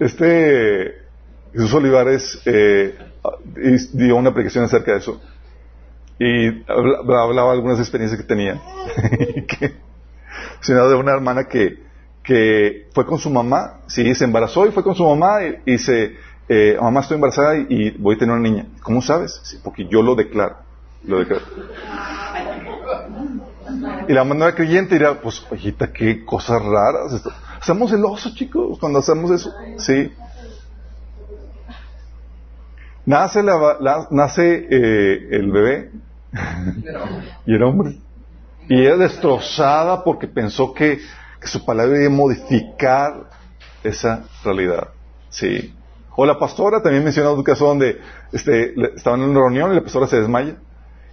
este 0.00 1.02
Jesús 1.52 1.74
Olivares 1.74 2.42
eh, 2.44 2.98
dio 3.92 4.16
una 4.16 4.30
aplicación 4.30 4.64
acerca 4.64 4.94
de 4.94 4.98
eso 4.98 5.20
y 6.18 6.64
hablaba 6.68 7.52
algunas 7.52 7.78
experiencias 7.78 8.20
que 8.20 8.26
tenía. 8.26 8.60
que, 9.46 9.76
de 10.66 10.94
una 10.96 11.12
hermana 11.12 11.44
que, 11.44 11.84
que 12.24 12.88
fue 12.92 13.06
con 13.06 13.18
su 13.18 13.30
mamá, 13.30 13.82
sí, 13.86 14.12
se 14.16 14.24
embarazó 14.24 14.66
y 14.66 14.72
fue 14.72 14.82
con 14.82 14.96
su 14.96 15.04
mamá 15.04 15.44
y, 15.44 15.70
dice, 15.70 16.16
eh, 16.48 16.76
mamá 16.80 17.00
estoy 17.00 17.16
embarazada 17.16 17.56
y, 17.56 17.90
voy 17.98 18.16
a 18.16 18.18
tener 18.18 18.34
una 18.34 18.48
niña. 18.48 18.66
¿Cómo 18.82 19.00
sabes? 19.02 19.60
porque 19.62 19.86
yo 19.86 20.02
lo 20.02 20.14
declaro. 20.14 20.56
Lo. 21.04 21.22
Y 24.08 24.12
la 24.12 24.24
mamá 24.24 24.46
era 24.46 24.54
creyente 24.54 24.96
y 24.96 25.00
pues, 25.22 25.44
hijita, 25.52 25.92
qué 25.92 26.24
cosas 26.24 26.62
raras. 26.62 27.12
Esto. 27.12 27.32
Somos 27.62 27.90
celosos, 27.90 28.34
chicos, 28.34 28.78
cuando 28.78 28.98
hacemos 28.98 29.30
eso. 29.30 29.52
Sí. 29.78 30.12
Nace, 33.04 33.42
la, 33.42 34.06
nace 34.10 34.66
eh, 34.70 35.28
el 35.32 35.50
bebé 35.50 35.90
y 37.46 37.54
era 37.54 37.66
hombre. 37.66 37.98
Y 38.68 38.80
ella 38.80 38.96
destrozada 38.96 40.04
porque 40.04 40.28
pensó 40.28 40.72
que, 40.72 41.00
que 41.40 41.48
su 41.48 41.64
palabra 41.64 41.98
iba 41.98 42.06
a 42.06 42.10
modificar 42.16 43.24
esa 43.82 44.24
realidad. 44.44 44.88
Sí. 45.30 45.74
O 46.16 46.26
la 46.26 46.38
pastora 46.38 46.82
también 46.82 47.04
mencionó 47.04 47.32
un 47.32 47.42
caso 47.42 47.66
donde 47.66 48.00
este, 48.32 48.74
estaban 48.94 49.22
en 49.22 49.30
una 49.30 49.40
reunión 49.40 49.72
y 49.72 49.76
la 49.76 49.82
pastora 49.82 50.06
se 50.06 50.20
desmaya. 50.20 50.56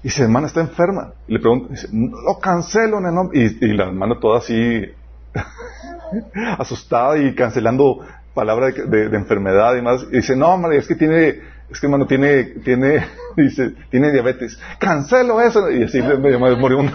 Y 0.03 0.09
su 0.09 0.23
hermana 0.23 0.47
está 0.47 0.61
enferma. 0.61 1.13
Y 1.27 1.33
le 1.33 1.39
pregunta, 1.39 1.67
dice, 1.71 1.87
lo 1.91 2.39
cancelo 2.39 2.99
en. 2.99 3.29
Y, 3.33 3.73
la 3.73 3.85
hermana 3.85 4.19
toda 4.19 4.39
así 4.39 4.85
asustada 6.57 7.17
y 7.17 7.35
cancelando 7.35 7.99
palabras 8.33 8.73
de, 8.75 9.05
enfermedad 9.05 9.75
y 9.75 9.81
más. 9.81 10.03
Y 10.11 10.17
dice, 10.17 10.35
no, 10.35 10.57
María, 10.57 10.79
es 10.79 10.87
que 10.87 10.95
tiene, 10.95 11.41
es 11.69 11.79
que 11.79 11.85
hermano, 11.85 12.07
tiene, 12.07 12.43
tiene, 12.63 13.05
dice, 13.37 13.73
tiene 13.89 14.11
diabetes. 14.11 14.57
Cancelo 14.79 15.41
eso. 15.41 15.69
Y 15.69 15.83
así 15.83 16.01
me 16.01 16.31
llama 16.31 16.53
uno 16.53 16.91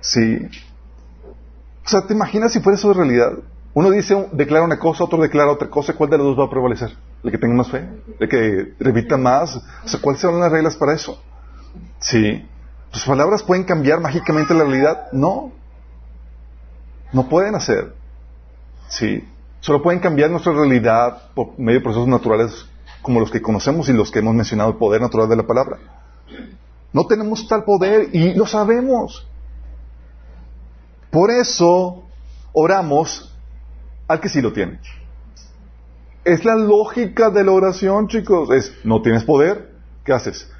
Sí. 0.00 0.48
O 1.84 1.88
sea, 1.88 2.06
¿te 2.06 2.14
imaginas 2.14 2.52
si 2.52 2.60
fuera 2.60 2.78
eso 2.78 2.88
de 2.88 2.94
realidad? 2.94 3.32
Uno 3.74 3.90
dice, 3.90 4.28
declara 4.30 4.64
una 4.64 4.78
cosa, 4.78 5.04
otro 5.04 5.20
declara 5.20 5.50
otra 5.50 5.68
cosa. 5.68 5.94
¿Cuál 5.94 6.10
de 6.10 6.18
los 6.18 6.28
dos 6.28 6.38
va 6.38 6.44
a 6.44 6.50
prevalecer? 6.50 6.96
¿El 7.24 7.30
que 7.32 7.38
tenga 7.38 7.54
más 7.54 7.68
fe? 7.68 7.84
¿El 8.20 8.28
que 8.28 8.74
repita 8.78 9.16
más? 9.16 9.56
O 9.56 9.88
sea, 9.88 10.00
¿cuáles 10.00 10.20
son 10.20 10.38
las 10.38 10.50
reglas 10.50 10.76
para 10.76 10.94
eso? 10.94 11.20
Sí. 11.98 12.46
¿Tus 12.92 13.04
palabras 13.04 13.42
pueden 13.42 13.64
cambiar 13.64 14.00
mágicamente 14.00 14.54
la 14.54 14.62
realidad? 14.62 15.08
No. 15.12 15.50
No 17.12 17.28
pueden 17.28 17.56
hacer. 17.56 17.94
Sí. 18.88 19.28
Solo 19.58 19.82
pueden 19.82 19.98
cambiar 19.98 20.30
nuestra 20.30 20.52
realidad 20.52 21.30
por 21.34 21.58
medio 21.58 21.80
de 21.80 21.84
procesos 21.84 22.06
naturales 22.06 22.66
como 23.02 23.18
los 23.18 23.30
que 23.30 23.42
conocemos 23.42 23.88
y 23.88 23.92
los 23.92 24.10
que 24.10 24.20
hemos 24.20 24.34
mencionado, 24.34 24.70
el 24.70 24.76
poder 24.76 25.00
natural 25.00 25.28
de 25.28 25.36
la 25.36 25.46
palabra. 25.46 25.78
No 26.92 27.06
tenemos 27.06 27.48
tal 27.48 27.64
poder 27.64 28.08
y 28.12 28.34
lo 28.34 28.46
sabemos. 28.46 29.26
Por 31.10 31.30
eso 31.30 32.04
oramos 32.52 33.33
al 34.08 34.20
que 34.20 34.28
sí 34.28 34.40
lo 34.40 34.52
tiene. 34.52 34.78
Es 36.24 36.44
la 36.44 36.56
lógica 36.56 37.30
de 37.30 37.44
la 37.44 37.52
oración, 37.52 38.08
chicos. 38.08 38.50
Es, 38.50 38.74
no 38.84 39.02
tienes 39.02 39.24
poder, 39.24 39.70
¿qué 40.04 40.12
haces? 40.12 40.50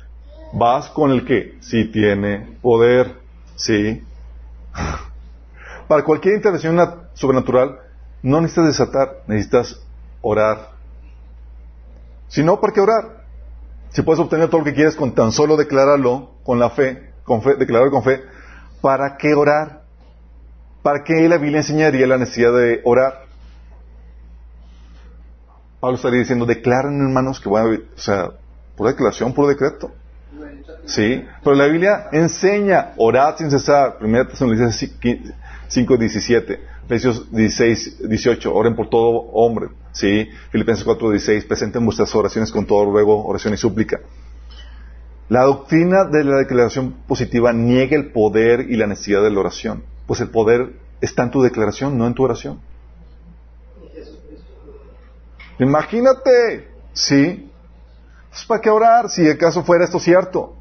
Vas 0.53 0.89
con 0.91 1.11
el 1.11 1.25
que 1.25 1.57
sí 1.61 1.87
tiene 1.87 2.59
poder, 2.63 3.17
sí. 3.57 4.03
Para 5.89 6.05
cualquier 6.05 6.37
intervención 6.37 6.79
sobrenatural, 7.15 7.79
no 8.23 8.41
necesitas 8.41 8.67
desatar, 8.67 9.23
necesitas 9.27 9.81
orar. 10.23 10.71
Si 12.29 12.43
no, 12.43 12.61
¿para 12.61 12.73
qué 12.73 12.81
orar? 12.81 13.25
Si 13.91 14.03
puedes 14.03 14.21
obtener 14.21 14.49
todo 14.49 14.61
lo 14.61 14.65
que 14.65 14.75
quieres 14.75 14.97
con 14.97 15.15
tan 15.15 15.31
solo 15.31 15.57
declararlo 15.57 16.31
con 16.43 16.59
la 16.59 16.71
fe, 16.71 17.13
con 17.23 17.43
fe, 17.43 17.55
declararlo 17.57 17.93
con 17.93 18.03
fe, 18.03 18.23
¿para 18.81 19.17
qué 19.17 19.35
orar? 19.35 19.83
¿Para 20.83 21.05
qué 21.05 21.29
la 21.29 21.39
Biblia 21.39 21.59
enseñaría 21.59 22.07
la 22.07 22.19
necesidad 22.19 22.53
de 22.53 22.81
orar? 22.85 23.24
Pablo 25.85 25.97
estaría 25.97 26.21
diciendo, 26.21 26.47
declaran 26.47 26.99
hermanos 26.99 27.41
que 27.41 27.51
van 27.51 27.67
a, 27.67 27.77
o 27.77 27.99
sea, 27.99 28.31
por 28.75 28.89
declaración, 28.89 29.35
por 29.35 29.47
decreto. 29.47 29.93
Sí, 30.87 31.23
pero 31.43 31.55
la 31.55 31.67
Biblia 31.67 32.09
enseña, 32.11 32.93
orad 32.97 33.37
sin 33.37 33.51
cesar, 33.51 33.99
1 34.01 34.29
Tesalonicenses 34.29 34.95
5, 35.69 35.97
17, 35.99 36.61
Efesios 36.87 37.31
16, 37.31 38.09
18, 38.09 38.55
oren 38.55 38.75
por 38.75 38.89
todo 38.89 39.11
hombre, 39.35 39.69
¿sí? 39.93 40.27
Filipenses 40.51 40.85
4, 40.87 41.11
16, 41.11 41.45
presenten 41.45 41.85
vuestras 41.85 42.15
oraciones 42.15 42.51
con 42.51 42.65
todo 42.67 42.87
ruego, 42.87 43.23
oración 43.27 43.53
y 43.53 43.59
súplica. 43.59 44.01
La 45.29 45.43
doctrina 45.43 46.05
de 46.07 46.25
la 46.25 46.37
declaración 46.37 46.95
positiva 47.07 47.53
niega 47.53 47.95
el 47.95 48.11
poder 48.11 48.71
y 48.71 48.77
la 48.77 48.87
necesidad 48.87 49.23
de 49.23 49.31
la 49.31 49.41
oración, 49.41 49.85
pues 50.07 50.23
el 50.23 50.31
poder 50.31 50.73
está 51.03 51.25
en 51.25 51.31
tu 51.31 51.43
declaración, 51.43 51.99
no 51.99 52.07
en 52.07 52.15
tu 52.15 52.23
oración. 52.23 52.61
Imagínate, 55.59 56.69
¿sí? 56.93 57.51
¿Para 58.49 58.61
qué 58.61 58.71
orar 58.71 59.09
si 59.09 59.29
acaso 59.29 59.63
fuera 59.63 59.85
esto 59.85 60.01
cierto? 60.01 60.57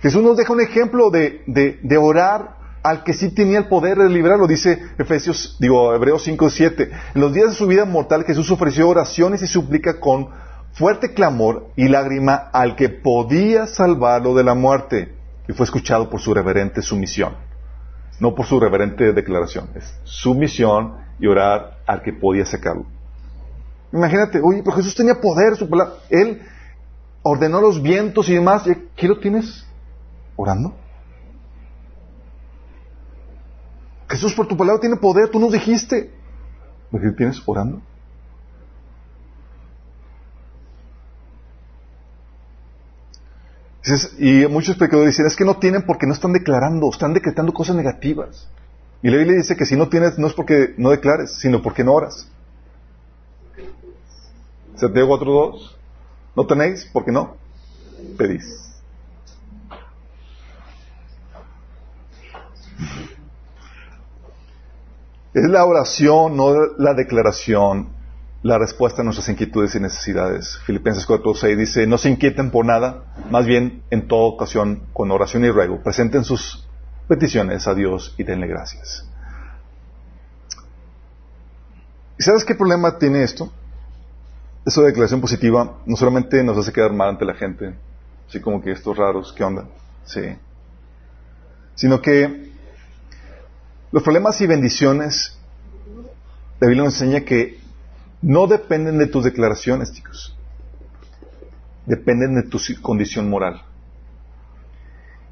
Jesús 0.00 0.22
nos 0.22 0.36
deja 0.36 0.52
un 0.52 0.60
ejemplo 0.60 1.10
de, 1.10 1.42
de, 1.46 1.78
de 1.82 1.96
orar 1.98 2.56
al 2.82 3.04
que 3.04 3.12
sí 3.12 3.30
tenía 3.34 3.58
el 3.58 3.68
poder 3.68 3.98
de 3.98 4.08
liberarlo, 4.08 4.46
dice 4.46 4.82
Efesios, 4.98 5.56
digo, 5.60 5.94
Hebreos 5.94 6.24
5, 6.24 6.48
7. 6.48 6.90
En 7.14 7.20
los 7.20 7.32
días 7.32 7.50
de 7.50 7.54
su 7.54 7.66
vida 7.66 7.84
mortal 7.84 8.24
Jesús 8.24 8.50
ofreció 8.50 8.88
oraciones 8.88 9.42
y 9.42 9.46
súplica 9.46 10.00
con 10.00 10.30
fuerte 10.72 11.12
clamor 11.12 11.68
y 11.76 11.88
lágrima 11.88 12.34
al 12.52 12.76
que 12.76 12.88
podía 12.88 13.66
salvarlo 13.66 14.34
de 14.34 14.44
la 14.44 14.54
muerte 14.54 15.14
y 15.48 15.52
fue 15.52 15.64
escuchado 15.64 16.08
por 16.08 16.20
su 16.20 16.32
reverente 16.32 16.80
sumisión, 16.80 17.34
no 18.18 18.34
por 18.34 18.46
su 18.46 18.58
reverente 18.58 19.12
declaración, 19.12 19.68
es 19.74 19.94
sumisión 20.04 20.94
y 21.18 21.26
orar 21.26 21.80
al 21.86 22.02
que 22.02 22.12
podía 22.12 22.46
sacarlo. 22.46 22.86
Imagínate, 23.92 24.40
oye, 24.42 24.62
pero 24.62 24.76
Jesús 24.76 24.94
tenía 24.94 25.20
poder, 25.20 25.56
su 25.56 25.68
palabra, 25.68 25.94
él 26.10 26.42
ordenó 27.22 27.60
los 27.60 27.82
vientos 27.82 28.28
y 28.28 28.34
demás, 28.34 28.64
¿qué 28.96 29.08
lo 29.08 29.18
tienes? 29.18 29.64
¿Orando? 30.36 30.74
Jesús, 34.08 34.34
por 34.34 34.46
tu 34.46 34.56
palabra 34.56 34.80
tiene 34.80 34.96
poder, 34.96 35.28
tú 35.28 35.38
nos 35.38 35.52
dijiste. 35.52 36.12
¿Lo 36.90 37.14
tienes 37.14 37.40
orando? 37.46 37.80
Y 44.18 44.46
muchos 44.46 44.76
pecadores 44.76 45.14
dicen, 45.14 45.26
es 45.26 45.36
que 45.36 45.44
no 45.44 45.56
tienen 45.56 45.82
porque 45.82 46.06
no 46.06 46.12
están 46.12 46.32
declarando, 46.32 46.90
están 46.90 47.14
decretando 47.14 47.52
cosas 47.52 47.76
negativas. 47.76 48.48
Y 49.02 49.10
la 49.10 49.16
Biblia 49.16 49.36
dice 49.36 49.56
que 49.56 49.64
si 49.64 49.76
no 49.76 49.88
tienes, 49.88 50.18
no 50.18 50.26
es 50.26 50.34
porque 50.34 50.74
no 50.76 50.90
declares, 50.90 51.38
sino 51.38 51.62
porque 51.62 51.82
no 51.82 51.94
oras. 51.94 52.29
Santiago 54.80 55.18
4.2, 55.18 55.76
no 56.36 56.46
tenéis 56.46 56.88
porque 56.92 57.12
no 57.12 57.36
pedís. 58.16 58.44
Es 65.32 65.48
la 65.48 65.64
oración, 65.64 66.36
no 66.36 66.54
la 66.78 66.94
declaración, 66.94 67.90
la 68.42 68.58
respuesta 68.58 69.02
a 69.02 69.04
nuestras 69.04 69.28
inquietudes 69.28 69.74
y 69.74 69.80
necesidades. 69.80 70.58
Filipenses 70.64 71.06
4.6 71.06 71.56
dice, 71.56 71.86
no 71.86 71.98
se 71.98 72.08
inquieten 72.08 72.50
por 72.50 72.64
nada, 72.64 73.04
más 73.30 73.46
bien 73.46 73.82
en 73.90 74.08
toda 74.08 74.22
ocasión, 74.22 74.86
con 74.92 75.10
oración 75.10 75.44
y 75.44 75.50
ruego, 75.50 75.82
presenten 75.82 76.24
sus 76.24 76.66
peticiones 77.06 77.68
a 77.68 77.74
Dios 77.74 78.14
y 78.18 78.24
denle 78.24 78.46
gracias. 78.46 79.06
¿Y 82.18 82.22
sabes 82.22 82.44
qué 82.44 82.54
problema 82.54 82.98
tiene 82.98 83.22
esto? 83.22 83.52
De 84.64 84.82
declaración 84.84 85.20
positiva 85.20 85.78
no 85.86 85.96
solamente 85.96 86.44
nos 86.44 86.58
hace 86.58 86.72
quedar 86.72 86.92
mal 86.92 87.10
ante 87.10 87.24
la 87.24 87.34
gente, 87.34 87.74
así 88.28 88.40
como 88.40 88.62
que 88.62 88.72
estos 88.72 88.96
raros, 88.96 89.32
¿qué 89.32 89.42
onda? 89.42 89.66
Sí. 90.04 90.36
Sino 91.74 92.00
que 92.02 92.50
los 93.90 94.02
problemas 94.02 94.40
y 94.40 94.46
bendiciones, 94.46 95.38
la 96.60 96.68
Biblia 96.68 96.84
nos 96.84 97.00
enseña 97.00 97.22
que 97.22 97.58
no 98.22 98.46
dependen 98.46 98.98
de 98.98 99.06
tus 99.06 99.24
declaraciones, 99.24 99.92
chicos. 99.92 100.36
Dependen 101.86 102.34
de 102.34 102.42
tu 102.42 102.60
condición 102.82 103.28
moral. 103.28 103.62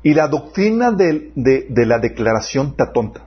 Y 0.02 0.14
la 0.14 0.26
doctrina 0.26 0.90
de, 0.90 1.32
la 1.68 1.98
declaración 1.98 2.74
te 2.74 2.86
tonta. 2.86 3.26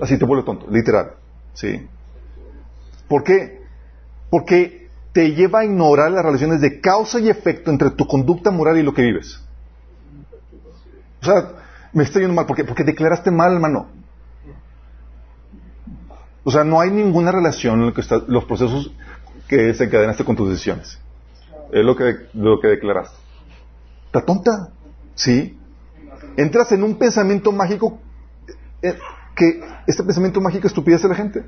Así 0.00 0.18
te 0.18 0.24
vuelve 0.24 0.44
tonto, 0.44 0.70
literal. 0.70 1.14
¿Sí? 1.54 1.88
¿Por 3.08 3.24
qué? 3.24 3.62
Porque 4.30 4.88
te 5.12 5.32
lleva 5.34 5.60
a 5.60 5.64
ignorar 5.64 6.10
las 6.10 6.24
relaciones 6.24 6.60
de 6.60 6.80
causa 6.80 7.18
y 7.18 7.28
efecto 7.28 7.70
entre 7.70 7.90
tu 7.90 8.06
conducta 8.06 8.50
moral 8.50 8.78
y 8.78 8.82
lo 8.82 8.94
que 8.94 9.02
vives. 9.02 9.40
O 11.22 11.24
sea, 11.24 11.52
me 11.92 12.04
estoy 12.04 12.22
yendo 12.22 12.34
mal. 12.34 12.46
¿Por 12.46 12.56
qué? 12.56 12.64
Porque 12.64 12.84
declaraste 12.84 13.30
mal, 13.30 13.52
hermano. 13.52 13.88
O 16.44 16.50
sea, 16.50 16.64
no 16.64 16.80
hay 16.80 16.90
ninguna 16.90 17.32
relación 17.32 17.80
en 17.80 17.86
lo 17.86 17.94
que 17.94 18.00
está, 18.00 18.22
los 18.26 18.44
procesos 18.44 18.92
que 19.48 19.74
se 19.74 19.84
encadenaste 19.84 20.24
con 20.24 20.36
tus 20.36 20.48
decisiones. 20.48 20.98
Es 21.72 21.84
lo 21.84 21.96
que, 21.96 22.14
lo 22.34 22.60
que 22.60 22.68
declaraste. 22.68 23.16
¿Está 24.06 24.24
tonta? 24.24 24.70
Sí. 25.14 25.58
Entras 26.36 26.72
en 26.72 26.84
un 26.84 26.96
pensamiento 26.96 27.52
mágico 27.52 27.98
eh, 28.82 28.96
que 29.34 29.60
este 29.86 30.02
pensamiento 30.04 30.40
mágico 30.40 30.66
estupidece 30.66 31.06
a 31.06 31.10
la 31.10 31.16
gente. 31.16 31.44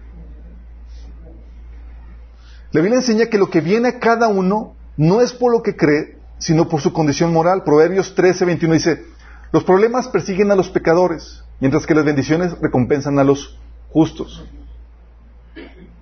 La 2.72 2.80
Biblia 2.80 3.00
enseña 3.00 3.26
que 3.26 3.38
lo 3.38 3.50
que 3.50 3.60
viene 3.60 3.88
a 3.88 3.98
cada 3.98 4.28
uno 4.28 4.74
no 4.96 5.20
es 5.20 5.32
por 5.32 5.52
lo 5.52 5.62
que 5.62 5.76
cree, 5.76 6.18
sino 6.38 6.68
por 6.68 6.80
su 6.80 6.92
condición 6.92 7.32
moral. 7.32 7.64
Proverbios 7.64 8.14
13, 8.14 8.44
21 8.44 8.74
dice, 8.74 9.04
los 9.50 9.64
problemas 9.64 10.08
persiguen 10.08 10.52
a 10.52 10.56
los 10.56 10.70
pecadores, 10.70 11.42
mientras 11.58 11.86
que 11.86 11.94
las 11.94 12.04
bendiciones 12.04 12.56
recompensan 12.60 13.18
a 13.18 13.24
los 13.24 13.58
justos. 13.88 14.44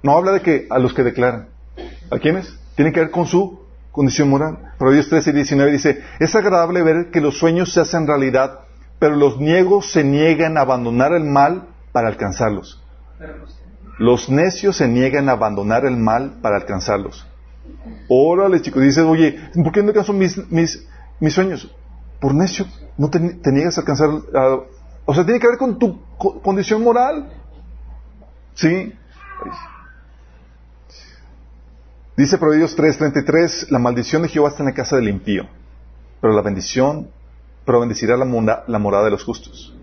No 0.02 0.16
habla 0.16 0.32
de 0.32 0.42
que 0.42 0.66
a 0.68 0.78
los 0.78 0.92
que 0.92 1.02
declaran. 1.02 1.48
¿A 2.10 2.18
quiénes? 2.18 2.54
Tiene 2.76 2.92
que 2.92 3.00
ver 3.00 3.10
con 3.10 3.26
su 3.26 3.60
condición 3.90 4.28
moral. 4.28 4.74
Proverbios 4.78 5.08
13 5.08 5.30
y 5.30 5.32
19 5.32 5.72
dice, 5.72 6.02
es 6.20 6.34
agradable 6.34 6.82
ver 6.82 7.10
que 7.10 7.20
los 7.20 7.38
sueños 7.38 7.72
se 7.72 7.80
hacen 7.80 8.06
realidad, 8.06 8.60
pero 8.98 9.16
los 9.16 9.38
niegos 9.38 9.90
se 9.90 10.04
niegan 10.04 10.58
a 10.58 10.60
abandonar 10.60 11.12
el 11.14 11.24
mal 11.24 11.68
para 11.92 12.08
alcanzarlos. 12.08 12.80
Los 13.18 13.57
necios 14.28 14.76
se 14.76 14.88
niegan 14.88 15.28
a 15.28 15.32
abandonar 15.32 15.84
el 15.84 15.96
mal 15.96 16.38
para 16.40 16.56
alcanzarlos. 16.56 17.26
Órale, 18.08 18.62
chicos, 18.62 18.82
dices, 18.82 19.04
oye, 19.04 19.38
¿por 19.54 19.72
qué 19.72 19.82
no 19.82 19.88
alcanzo 19.88 20.12
mis, 20.12 20.50
mis, 20.50 20.86
mis 21.20 21.34
sueños? 21.34 21.74
Por 22.20 22.34
necio, 22.34 22.66
no 22.96 23.10
te, 23.10 23.20
niegas 23.20 23.76
a 23.76 23.80
alcanzar. 23.82 24.08
o 25.04 25.14
sea, 25.14 25.24
tiene 25.24 25.40
que 25.40 25.48
ver 25.48 25.58
con 25.58 25.78
tu 25.78 26.00
condición 26.42 26.82
moral. 26.82 27.32
¿Sí? 28.54 28.92
Dice 32.16 32.36
Proverbios 32.38 32.76
3:33, 32.76 33.70
la 33.70 33.78
maldición 33.78 34.22
de 34.22 34.28
Jehová 34.28 34.48
está 34.48 34.64
en 34.64 34.70
la 34.70 34.74
casa 34.74 34.96
del 34.96 35.08
impío, 35.08 35.46
pero 36.20 36.32
la 36.32 36.42
bendición, 36.42 37.08
pero 37.64 37.78
bendecirá 37.78 38.16
la, 38.16 38.64
la 38.66 38.78
morada 38.80 39.04
de 39.04 39.10
los 39.10 39.22
justos. 39.22 39.76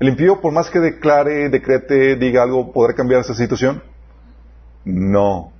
¿El 0.00 0.08
impío, 0.08 0.40
por 0.40 0.52
más 0.52 0.70
que 0.70 0.78
declare, 0.78 1.48
decrete, 1.48 2.16
diga 2.16 2.42
algo, 2.44 2.72
podrá 2.72 2.94
cambiar 2.94 3.20
esa 3.20 3.34
situación? 3.34 3.82
No. 4.84 5.52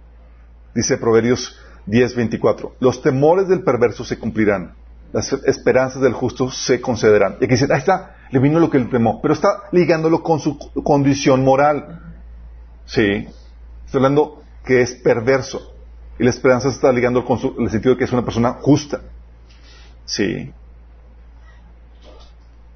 Dice 0.74 0.97
Proverbios 0.97 1.59
10:24, 1.86 2.74
los 2.80 3.03
temores 3.03 3.49
del 3.49 3.62
perverso 3.62 4.05
se 4.05 4.18
cumplirán, 4.18 4.74
las 5.12 5.32
esperanzas 5.32 6.03
del 6.03 6.12
justo 6.12 6.51
se 6.51 6.80
concederán. 6.80 7.36
Y 7.41 7.45
aquí 7.45 7.55
dice, 7.55 7.66
ahí 7.70 7.78
está, 7.78 8.16
le 8.30 8.39
vino 8.39 8.61
lo 8.61 8.70
que 8.70 8.78
le 8.78 8.84
temó, 8.86 9.20
pero 9.20 9.34
está 9.34 9.64
ligándolo 9.72 10.22
con 10.22 10.39
su 10.39 10.57
condición 10.84 11.43
moral. 11.45 12.01
Sí, 12.84 13.26
estoy 13.86 13.99
hablando 13.99 14.43
que 14.64 14.82
es 14.82 14.95
perverso. 14.95 15.74
Y 16.18 16.24
la 16.24 16.30
esperanza 16.30 16.68
está 16.68 16.93
ligando 16.93 17.24
con 17.24 17.39
su, 17.39 17.55
el 17.59 17.70
sentido 17.70 17.95
de 17.95 17.99
que 17.99 18.05
es 18.05 18.12
una 18.12 18.24
persona 18.24 18.55
justa. 18.61 19.01
Sí. 20.05 20.53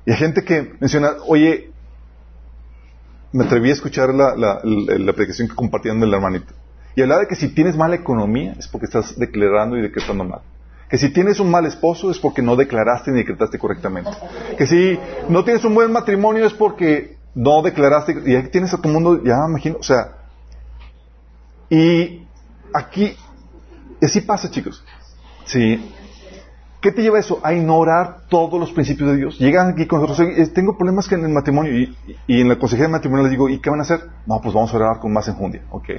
Y 0.04 0.10
hay 0.10 0.16
gente 0.16 0.44
que 0.44 0.74
menciona, 0.80 1.12
oye, 1.26 1.70
me 3.32 3.44
atreví 3.44 3.70
a 3.70 3.72
escuchar 3.72 4.12
la, 4.14 4.34
la, 4.36 4.60
la, 4.64 5.12
predicación 5.12 5.48
que 5.48 5.54
compartían 5.54 6.00
del 6.00 6.12
hermanito. 6.12 6.52
Y 6.94 7.02
hablaba 7.02 7.22
de 7.22 7.28
que 7.28 7.36
si 7.36 7.48
tienes 7.48 7.76
mala 7.76 7.96
economía 7.96 8.54
es 8.58 8.68
porque 8.68 8.86
estás 8.86 9.18
declarando 9.18 9.78
y 9.78 9.82
decretando 9.82 10.24
mal. 10.24 10.40
Que 10.90 10.98
si 10.98 11.10
tienes 11.10 11.40
un 11.40 11.50
mal 11.50 11.64
esposo 11.64 12.10
es 12.10 12.18
porque 12.18 12.42
no 12.42 12.54
declaraste 12.54 13.10
ni 13.12 13.18
decretaste 13.18 13.58
correctamente. 13.58 14.10
Que 14.58 14.66
si 14.66 14.98
no 15.30 15.42
tienes 15.42 15.64
un 15.64 15.74
buen 15.74 15.90
matrimonio 15.90 16.44
es 16.44 16.52
porque 16.52 17.16
no 17.34 17.62
declaraste. 17.62 18.14
Y 18.26 18.36
aquí 18.36 18.48
tienes 18.48 18.74
a 18.74 18.78
tu 18.82 18.88
mundo, 18.90 19.22
ya 19.24 19.36
imagino, 19.48 19.78
o 19.80 19.82
sea. 19.82 20.18
Y 21.70 22.26
aquí, 22.74 23.16
así 24.02 24.20
pasa, 24.20 24.50
chicos. 24.50 24.84
Sí. 25.46 25.90
¿Qué 26.82 26.90
te 26.90 27.00
lleva 27.00 27.20
eso? 27.20 27.38
A 27.44 27.54
ignorar 27.54 28.22
todos 28.28 28.58
los 28.58 28.72
principios 28.72 29.12
de 29.12 29.16
Dios. 29.16 29.38
Llegan 29.38 29.70
aquí 29.70 29.86
con 29.86 30.00
nosotros, 30.00 30.52
tengo 30.52 30.76
problemas 30.76 31.06
que 31.06 31.14
en 31.14 31.24
el 31.24 31.30
matrimonio 31.30 31.72
y, 31.72 31.96
en 32.40 32.48
la 32.48 32.58
consejería 32.58 32.88
de 32.88 32.92
matrimonio 32.92 33.22
les 33.22 33.30
digo, 33.30 33.48
¿y 33.48 33.60
qué 33.60 33.70
van 33.70 33.78
a 33.78 33.82
hacer? 33.82 34.00
No, 34.26 34.40
pues 34.40 34.52
vamos 34.52 34.74
a 34.74 34.76
orar 34.76 34.98
con 34.98 35.12
más 35.12 35.28
enjundia. 35.28 35.62
Ok. 35.70 35.90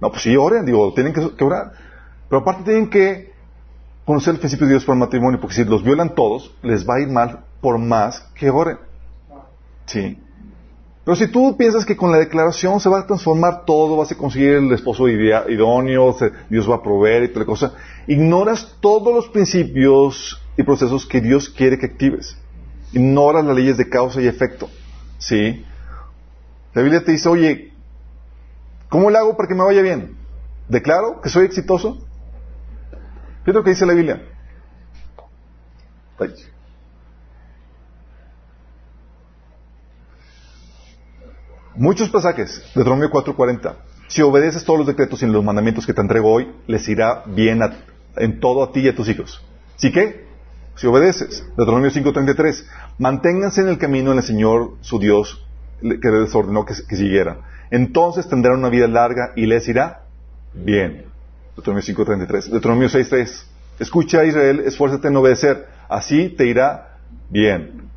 No, 0.00 0.10
pues 0.10 0.22
sí, 0.22 0.36
oren, 0.36 0.66
digo, 0.66 0.92
tienen 0.92 1.14
que, 1.14 1.42
orar. 1.42 1.72
Pero 2.28 2.42
aparte 2.42 2.62
tienen 2.62 2.90
que 2.90 3.32
conocer 4.04 4.34
el 4.34 4.40
principio 4.40 4.66
de 4.66 4.74
Dios 4.74 4.84
para 4.84 4.96
el 4.96 5.00
matrimonio, 5.00 5.40
porque 5.40 5.56
si 5.56 5.64
los 5.64 5.82
violan 5.82 6.14
todos, 6.14 6.54
les 6.62 6.86
va 6.86 6.96
a 6.96 7.00
ir 7.00 7.08
mal 7.08 7.46
por 7.62 7.78
más 7.78 8.20
que 8.34 8.50
oren. 8.50 8.76
Sí. 9.86 10.18
Pero 11.08 11.16
si 11.16 11.28
tú 11.28 11.56
piensas 11.56 11.86
que 11.86 11.96
con 11.96 12.12
la 12.12 12.18
declaración 12.18 12.80
se 12.80 12.90
va 12.90 12.98
a 12.98 13.06
transformar 13.06 13.64
todo, 13.64 13.96
vas 13.96 14.12
a 14.12 14.14
conseguir 14.14 14.56
el 14.56 14.70
esposo 14.74 15.08
idóneo, 15.08 16.14
Dios 16.50 16.70
va 16.70 16.74
a 16.74 16.82
proveer 16.82 17.22
y 17.22 17.28
toda 17.28 17.40
la 17.40 17.46
cosa, 17.46 17.72
ignoras 18.06 18.76
todos 18.78 19.14
los 19.14 19.26
principios 19.28 20.38
y 20.58 20.62
procesos 20.64 21.06
que 21.06 21.22
Dios 21.22 21.48
quiere 21.48 21.78
que 21.78 21.86
actives. 21.86 22.36
Ignoras 22.92 23.42
las 23.42 23.56
leyes 23.56 23.78
de 23.78 23.88
causa 23.88 24.20
y 24.20 24.26
efecto. 24.26 24.68
¿Sí? 25.16 25.64
La 26.74 26.82
Biblia 26.82 27.02
te 27.02 27.12
dice, 27.12 27.26
oye, 27.30 27.72
¿cómo 28.90 29.08
le 29.08 29.16
hago 29.16 29.34
para 29.34 29.48
que 29.48 29.54
me 29.54 29.64
vaya 29.64 29.80
bien? 29.80 30.14
¿Declaro 30.68 31.22
que 31.22 31.30
soy 31.30 31.46
exitoso? 31.46 32.06
¿Qué 33.46 33.52
es 33.52 33.54
lo 33.54 33.64
que 33.64 33.70
dice 33.70 33.86
la 33.86 33.94
Biblia? 33.94 34.28
Muchos 41.78 42.10
pasajes, 42.10 42.60
Deuteronomio 42.74 43.08
4:40. 43.08 43.76
Si 44.08 44.20
obedeces 44.20 44.64
todos 44.64 44.80
los 44.80 44.88
decretos 44.88 45.22
y 45.22 45.26
los 45.26 45.44
mandamientos 45.44 45.86
que 45.86 45.94
te 45.94 46.00
entrego 46.00 46.28
hoy, 46.28 46.50
les 46.66 46.88
irá 46.88 47.22
bien 47.24 47.60
en 48.16 48.40
todo 48.40 48.64
a 48.64 48.72
ti 48.72 48.80
y 48.80 48.88
a 48.88 48.96
tus 48.96 49.08
hijos. 49.08 49.40
¿Sí 49.76 49.92
qué? 49.92 50.26
Si 50.74 50.88
obedeces. 50.88 51.44
Deuteronomio 51.56 51.92
5:33. 51.92 52.66
Manténganse 52.98 53.60
en 53.60 53.68
el 53.68 53.78
camino 53.78 54.10
en 54.10 54.18
el 54.18 54.24
Señor, 54.24 54.72
su 54.80 54.98
Dios, 54.98 55.46
que 55.80 56.10
les 56.10 56.34
ordenó 56.34 56.64
que, 56.64 56.74
que 56.74 56.96
siguieran. 56.96 57.42
Entonces 57.70 58.28
tendrán 58.28 58.58
una 58.58 58.70
vida 58.70 58.88
larga 58.88 59.32
y 59.36 59.46
les 59.46 59.68
irá 59.68 60.02
bien. 60.52 61.04
Deuteronomio 61.54 61.84
5:33. 61.84 62.50
Deuteronomio 62.50 62.88
6:3. 62.88 63.44
Escucha 63.78 64.24
Israel, 64.24 64.64
esfuérzate 64.66 65.06
en 65.06 65.16
obedecer, 65.16 65.68
así 65.88 66.28
te 66.30 66.44
irá 66.44 66.96
bien. 67.30 67.88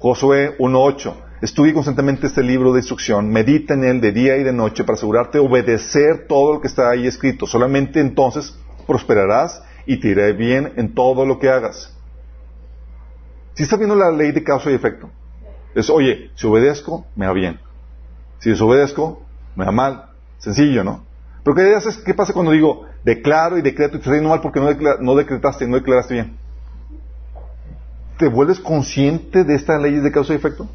Josué 0.00 0.56
1:8. 0.58 1.27
Estudia 1.40 1.72
constantemente 1.72 2.26
este 2.26 2.42
libro 2.42 2.72
de 2.72 2.80
instrucción, 2.80 3.30
medita 3.30 3.74
en 3.74 3.84
él 3.84 4.00
de 4.00 4.10
día 4.10 4.36
y 4.38 4.42
de 4.42 4.52
noche 4.52 4.82
para 4.82 4.96
asegurarte 4.96 5.38
obedecer 5.38 6.26
todo 6.26 6.54
lo 6.54 6.60
que 6.60 6.66
está 6.66 6.90
ahí 6.90 7.06
escrito. 7.06 7.46
Solamente 7.46 8.00
entonces 8.00 8.58
prosperarás 8.88 9.62
y 9.86 10.00
te 10.00 10.08
irá 10.08 10.26
bien 10.32 10.72
en 10.76 10.94
todo 10.94 11.24
lo 11.24 11.38
que 11.38 11.48
hagas. 11.48 11.94
Si 13.54 13.62
estás 13.62 13.78
viendo 13.78 13.94
la 13.94 14.10
ley 14.10 14.32
de 14.32 14.42
causa 14.42 14.70
y 14.70 14.74
efecto, 14.74 15.10
es, 15.76 15.88
oye, 15.90 16.30
si 16.34 16.46
obedezco, 16.46 17.06
me 17.14 17.26
va 17.26 17.32
bien. 17.32 17.60
Si 18.40 18.50
desobedezco, 18.50 19.22
me 19.54 19.64
va 19.64 19.70
mal. 19.70 20.04
Sencillo, 20.38 20.82
¿no? 20.82 21.04
Pero 21.44 21.54
¿qué, 21.54 21.74
haces, 21.74 21.98
qué 21.98 22.14
pasa 22.14 22.32
cuando 22.32 22.50
digo, 22.50 22.84
declaro 23.04 23.58
y 23.58 23.62
decreto 23.62 23.96
y 23.96 24.00
te 24.00 24.10
está 24.10 24.28
mal 24.28 24.40
porque 24.40 24.58
no, 24.58 24.70
no 25.00 25.14
decretaste, 25.14 25.68
no 25.68 25.76
declaraste 25.76 26.14
bien? 26.14 26.36
¿Te 28.18 28.26
vuelves 28.26 28.58
consciente 28.58 29.44
de 29.44 29.54
esta 29.54 29.78
ley 29.78 29.94
de 29.94 30.10
causa 30.10 30.32
y 30.32 30.36
efecto? 30.36 30.68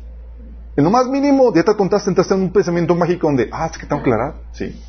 En 0.75 0.83
lo 0.83 0.89
más 0.89 1.07
mínimo, 1.07 1.53
ya 1.53 1.63
te 1.63 1.75
contaste, 1.75 2.09
entraste 2.09 2.33
en 2.33 2.41
un 2.41 2.51
pensamiento 2.51 2.95
mágico 2.95 3.27
donde, 3.27 3.49
ah, 3.51 3.69
es 3.71 3.77
que 3.77 3.85
tengo 3.85 4.01
que 4.01 4.09
aclarar. 4.09 4.35
Sí. 4.53 4.81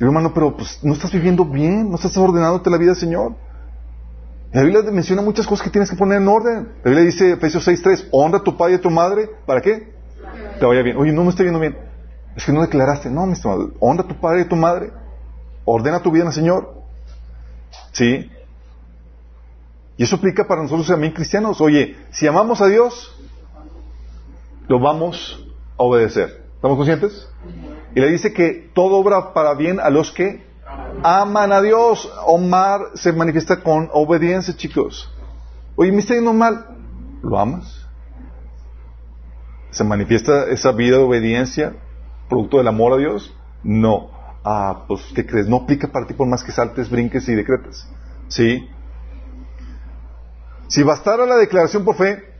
Y 0.00 0.04
hermano, 0.04 0.32
pero 0.32 0.56
pues 0.56 0.78
no 0.82 0.94
estás 0.94 1.12
viviendo 1.12 1.44
bien, 1.44 1.90
no 1.90 1.96
estás 1.96 2.16
ordenándote 2.16 2.70
la 2.70 2.78
vida 2.78 2.94
Señor. 2.94 3.34
La 4.52 4.62
Biblia 4.62 4.82
menciona 4.90 5.20
muchas 5.20 5.46
cosas 5.46 5.64
que 5.64 5.70
tienes 5.70 5.90
que 5.90 5.96
poner 5.96 6.22
en 6.22 6.28
orden. 6.28 6.68
La 6.84 6.90
Biblia 6.90 7.04
dice, 7.04 7.32
Efesios 7.32 7.66
6.3, 7.66 8.08
honra 8.12 8.38
a 8.38 8.42
tu 8.42 8.56
padre 8.56 8.74
y 8.74 8.76
a 8.76 8.80
tu 8.80 8.90
madre, 8.90 9.28
¿para 9.46 9.60
qué? 9.60 9.92
Te 10.58 10.64
vaya 10.64 10.82
bien. 10.82 10.96
Oye, 10.96 11.12
no 11.12 11.24
me 11.24 11.30
estoy 11.30 11.44
viendo 11.44 11.60
bien. 11.60 11.76
Es 12.36 12.44
que 12.44 12.52
no 12.52 12.62
declaraste. 12.62 13.10
No, 13.10 13.26
mi 13.26 13.32
estimado, 13.32 13.72
honra 13.80 14.04
a 14.04 14.08
tu 14.08 14.18
padre 14.20 14.40
y 14.40 14.42
a 14.44 14.48
tu 14.48 14.56
madre. 14.56 14.92
Ordena 15.64 16.00
tu 16.00 16.10
vida 16.10 16.22
en 16.22 16.28
el 16.28 16.34
Señor. 16.34 16.82
¿Sí? 17.92 18.30
Y 19.96 20.02
eso 20.02 20.16
aplica 20.16 20.46
para 20.46 20.62
nosotros 20.62 20.86
también 20.86 21.12
cristianos. 21.12 21.60
Oye, 21.60 21.96
si 22.10 22.26
amamos 22.26 22.60
a 22.60 22.66
Dios, 22.66 23.13
lo 24.68 24.80
vamos 24.80 25.46
a 25.78 25.82
obedecer. 25.82 26.44
¿Estamos 26.56 26.76
conscientes? 26.76 27.28
Y 27.94 28.00
le 28.00 28.10
dice 28.10 28.32
que 28.32 28.70
todo 28.74 28.96
obra 28.96 29.32
para 29.32 29.54
bien 29.54 29.78
a 29.80 29.90
los 29.90 30.10
que 30.10 30.44
aman 31.02 31.52
a 31.52 31.60
Dios. 31.60 32.10
Omar 32.26 32.80
se 32.94 33.12
manifiesta 33.12 33.62
con 33.62 33.90
obediencia, 33.92 34.56
chicos. 34.56 35.10
Oye, 35.76 35.92
me 35.92 35.98
está 35.98 36.14
yendo 36.14 36.32
mal. 36.32 36.66
¿Lo 37.22 37.38
amas? 37.38 37.86
¿Se 39.70 39.84
manifiesta 39.84 40.46
esa 40.46 40.72
vida 40.72 40.98
de 40.98 41.04
obediencia 41.04 41.74
producto 42.28 42.58
del 42.58 42.68
amor 42.68 42.92
a 42.94 42.96
Dios? 42.96 43.34
No. 43.62 44.10
Ah, 44.44 44.84
pues, 44.86 45.02
¿qué 45.14 45.26
crees? 45.26 45.48
No 45.48 45.56
aplica 45.56 45.88
para 45.88 46.06
ti 46.06 46.14
por 46.14 46.26
más 46.26 46.44
que 46.44 46.52
saltes, 46.52 46.90
brinques 46.90 47.28
y 47.28 47.34
decretes. 47.34 47.88
¿Sí? 48.28 48.68
Si 50.68 50.82
bastara 50.82 51.26
la 51.26 51.36
declaración 51.36 51.84
por 51.84 51.96
fe, 51.96 52.33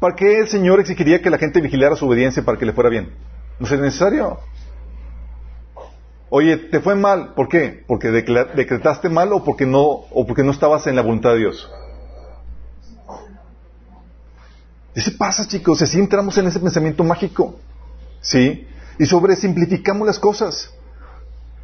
¿Para 0.00 0.16
qué 0.16 0.38
el 0.38 0.48
Señor 0.48 0.80
exigiría 0.80 1.20
que 1.20 1.28
la 1.28 1.36
gente 1.36 1.60
vigilara 1.60 1.94
su 1.94 2.08
obediencia 2.08 2.42
para 2.42 2.58
que 2.58 2.64
le 2.64 2.72
fuera 2.72 2.88
bien? 2.88 3.12
No 3.58 3.66
es 3.66 3.78
necesario. 3.78 4.40
Oye, 6.30 6.56
te 6.56 6.80
fue 6.80 6.94
mal, 6.94 7.34
¿por 7.34 7.48
qué? 7.48 7.84
¿Porque 7.86 8.10
decretaste 8.10 9.10
mal 9.10 9.32
o 9.32 9.44
porque 9.44 9.66
no, 9.66 9.82
o 9.82 10.26
porque 10.26 10.42
no 10.42 10.52
estabas 10.52 10.86
en 10.86 10.96
la 10.96 11.02
voluntad 11.02 11.32
de 11.32 11.38
Dios? 11.40 11.70
Eso 14.94 15.10
pasa, 15.18 15.46
chicos, 15.46 15.82
así 15.82 15.98
entramos 15.98 16.36
en 16.38 16.46
ese 16.46 16.60
pensamiento 16.60 17.04
mágico. 17.04 17.56
¿Sí? 18.22 18.66
Y 18.98 19.04
sobresimplificamos 19.04 20.06
las 20.06 20.18
cosas. 20.18 20.72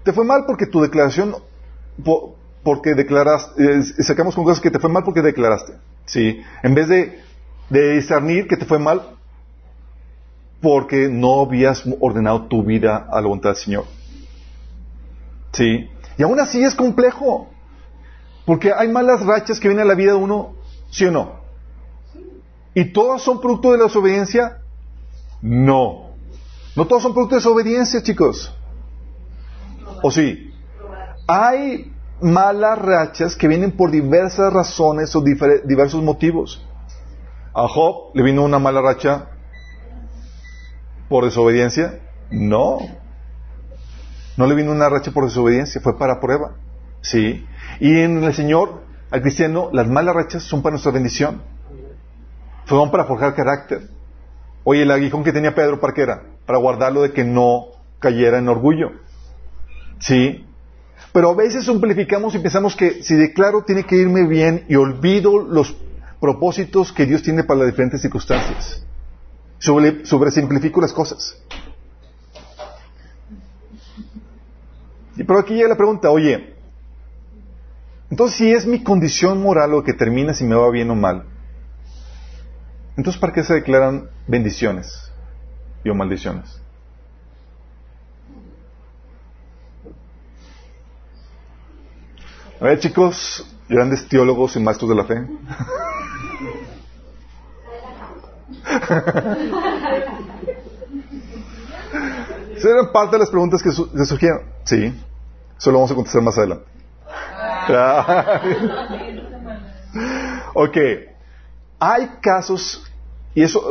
Te 0.05 0.13
fue 0.13 0.25
mal 0.25 0.45
porque 0.47 0.67
tu 0.67 0.81
declaración, 0.83 1.37
porque 2.63 2.95
declaraste, 2.95 3.63
eh, 3.65 3.83
sacamos 4.03 4.35
con 4.35 4.45
cosas 4.45 4.61
que 4.61 4.71
te 4.71 4.79
fue 4.79 4.91
mal 4.91 5.05
porque 5.05 5.23
declaraste. 5.23 5.75
¿Sí? 6.05 6.43
En 6.63 6.75
vez 6.75 6.89
de 6.89 7.26
de 7.71 7.95
discernir 7.95 8.47
que 8.47 8.57
te 8.57 8.65
fue 8.65 8.79
mal 8.79 9.17
porque 10.61 11.09
no 11.09 11.43
habías 11.43 11.85
ordenado 12.01 12.47
tu 12.47 12.63
vida 12.63 13.07
a 13.11 13.17
la 13.17 13.27
voluntad 13.27 13.51
del 13.51 13.59
Señor. 13.59 13.85
¿Sí? 15.53 15.89
Y 16.19 16.23
aún 16.23 16.41
así 16.41 16.63
es 16.63 16.75
complejo. 16.75 17.49
Porque 18.45 18.73
hay 18.73 18.89
malas 18.89 19.25
rachas 19.25 19.59
que 19.59 19.69
vienen 19.69 19.85
a 19.85 19.89
la 19.89 19.95
vida 19.95 20.13
de 20.13 20.19
uno, 20.19 20.55
¿sí 20.91 21.05
o 21.05 21.11
no? 21.11 21.41
¿Y 22.75 22.93
todas 22.93 23.23
son 23.23 23.41
producto 23.41 23.73
de 23.73 23.79
la 23.79 23.85
desobediencia? 23.85 24.59
No. 25.41 26.11
No 26.77 26.87
todos 26.87 27.03
son 27.03 27.13
producto 27.13 27.35
de 27.35 27.41
desobediencia, 27.41 28.03
chicos. 28.03 28.55
¿O 30.03 30.11
sí? 30.11 30.53
Hay 31.27 31.93
malas 32.21 32.79
rachas 32.79 33.35
que 33.35 33.49
vienen 33.49 33.73
por 33.73 33.91
diversas 33.91 34.53
razones 34.53 35.15
o 35.17 35.23
diversos 35.23 36.03
motivos. 36.03 36.66
¿A 37.57 37.69
Job 37.69 38.11
le 38.13 38.23
vino 38.23 38.45
una 38.45 38.59
mala 38.59 38.83
racha 38.83 39.31
por 41.09 41.25
desobediencia? 41.25 42.01
No. 42.31 42.77
No 44.37 44.47
le 44.47 44.55
vino 44.55 44.73
una 44.73 44.91
racha 44.91 45.11
por 45.11 45.25
desobediencia, 45.25 45.81
fue 45.81 45.97
para 45.97 46.21
prueba. 46.21 46.57
Sí. 47.01 47.47
Y 47.81 48.01
en 48.01 48.23
el 48.23 48.35
Señor, 48.35 48.83
al 49.11 49.23
cristiano, 49.23 49.71
las 49.73 49.89
malas 49.89 50.15
rachas 50.15 50.43
son 50.43 50.61
para 50.61 50.73
nuestra 50.73 50.93
bendición. 50.93 51.41
Fueron 52.67 52.91
para 52.91 53.07
forjar 53.07 53.35
carácter. 53.35 53.89
Oye, 54.63 54.83
el 54.83 54.91
aguijón 54.91 55.25
que 55.25 55.33
tenía 55.33 55.55
Pedro, 55.55 55.81
¿para 55.81 55.95
qué 55.95 56.03
era? 56.03 56.25
Para 56.45 56.59
guardarlo 56.59 57.01
de 57.01 57.13
que 57.13 57.25
no 57.25 57.69
cayera 58.01 58.37
en 58.37 58.51
orgullo. 58.51 58.91
Sí. 59.99 60.45
Pero 61.15 61.31
a 61.31 61.35
veces 61.35 61.65
simplificamos 61.65 62.35
y 62.35 62.39
pensamos 62.39 62.77
que 62.77 63.03
si 63.03 63.15
declaro 63.15 63.63
tiene 63.63 63.85
que 63.85 63.97
irme 63.97 64.27
bien 64.27 64.67
y 64.69 64.75
olvido 64.75 65.39
los 65.39 65.75
propósitos 66.21 66.93
que 66.93 67.07
Dios 67.07 67.23
tiene 67.23 67.45
para 67.45 67.61
las 67.61 67.69
diferentes 67.69 68.01
circunstancias. 68.01 68.85
Sobre, 69.59 70.05
sobresimplifico 70.05 70.81
las 70.81 70.93
cosas. 70.93 71.41
Y 75.17 75.25
pero 75.25 75.39
aquí 75.39 75.55
llega 75.55 75.69
la 75.69 75.77
pregunta, 75.77 76.11
oye, 76.11 76.55
entonces 78.11 78.37
si 78.37 78.53
es 78.53 78.67
mi 78.67 78.83
condición 78.83 79.41
moral 79.43 79.71
lo 79.71 79.83
que 79.83 79.95
termina 79.95 80.35
si 80.35 80.45
me 80.45 80.55
va 80.55 80.71
bien 80.71 80.91
o 80.91 80.95
mal, 80.95 81.25
Entonces, 82.97 83.21
¿para 83.21 83.33
qué 83.33 83.43
se 83.43 83.53
declaran 83.53 84.09
bendiciones 84.27 85.13
y 85.85 85.91
o 85.91 85.95
maldiciones? 85.95 86.61
A 92.59 92.65
ver, 92.65 92.79
chicos, 92.79 93.47
grandes 93.69 94.09
teólogos 94.09 94.57
y 94.57 94.61
maestros 94.61 94.89
de 94.89 94.97
la 94.97 95.05
fe. 95.05 95.27
¿Serán 102.59 102.93
parte 102.93 103.17
de 103.17 103.21
las 103.21 103.31
preguntas 103.31 103.63
que, 103.63 103.71
surgieron? 103.71 104.43
Sí. 104.65 104.95
Eso 105.59 105.71
lo 105.71 105.79
vamos 105.79 105.91
a 105.91 105.95
contestar 105.95 106.23
más 106.23 106.37
adelante. 106.39 106.65
ok. 110.55 110.77
Hay 111.79 112.09
casos, 112.21 112.91
y 113.35 113.43
eso, 113.43 113.63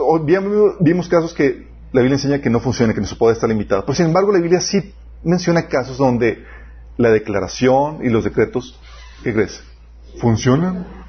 vimos 0.80 1.08
casos 1.10 1.34
que 1.34 1.68
la 1.92 2.02
Biblia 2.02 2.16
enseña 2.16 2.40
que 2.40 2.50
no 2.50 2.60
funciona, 2.60 2.94
que 2.94 3.02
no 3.02 3.08
se 3.08 3.16
puede 3.16 3.34
estar 3.34 3.50
limitado. 3.50 3.84
Pero 3.84 3.96
sin 3.96 4.06
embargo, 4.08 4.32
la 4.32 4.40
Biblia 4.40 4.60
sí 4.62 4.94
menciona 5.24 5.68
casos 5.68 5.98
donde 5.98 6.46
la 6.98 7.10
declaración 7.10 8.00
y 8.04 8.10
los 8.10 8.24
decretos, 8.24 8.80
¿qué 9.24 9.34
crees? 9.34 9.64
¿Funcionan? 10.20 11.05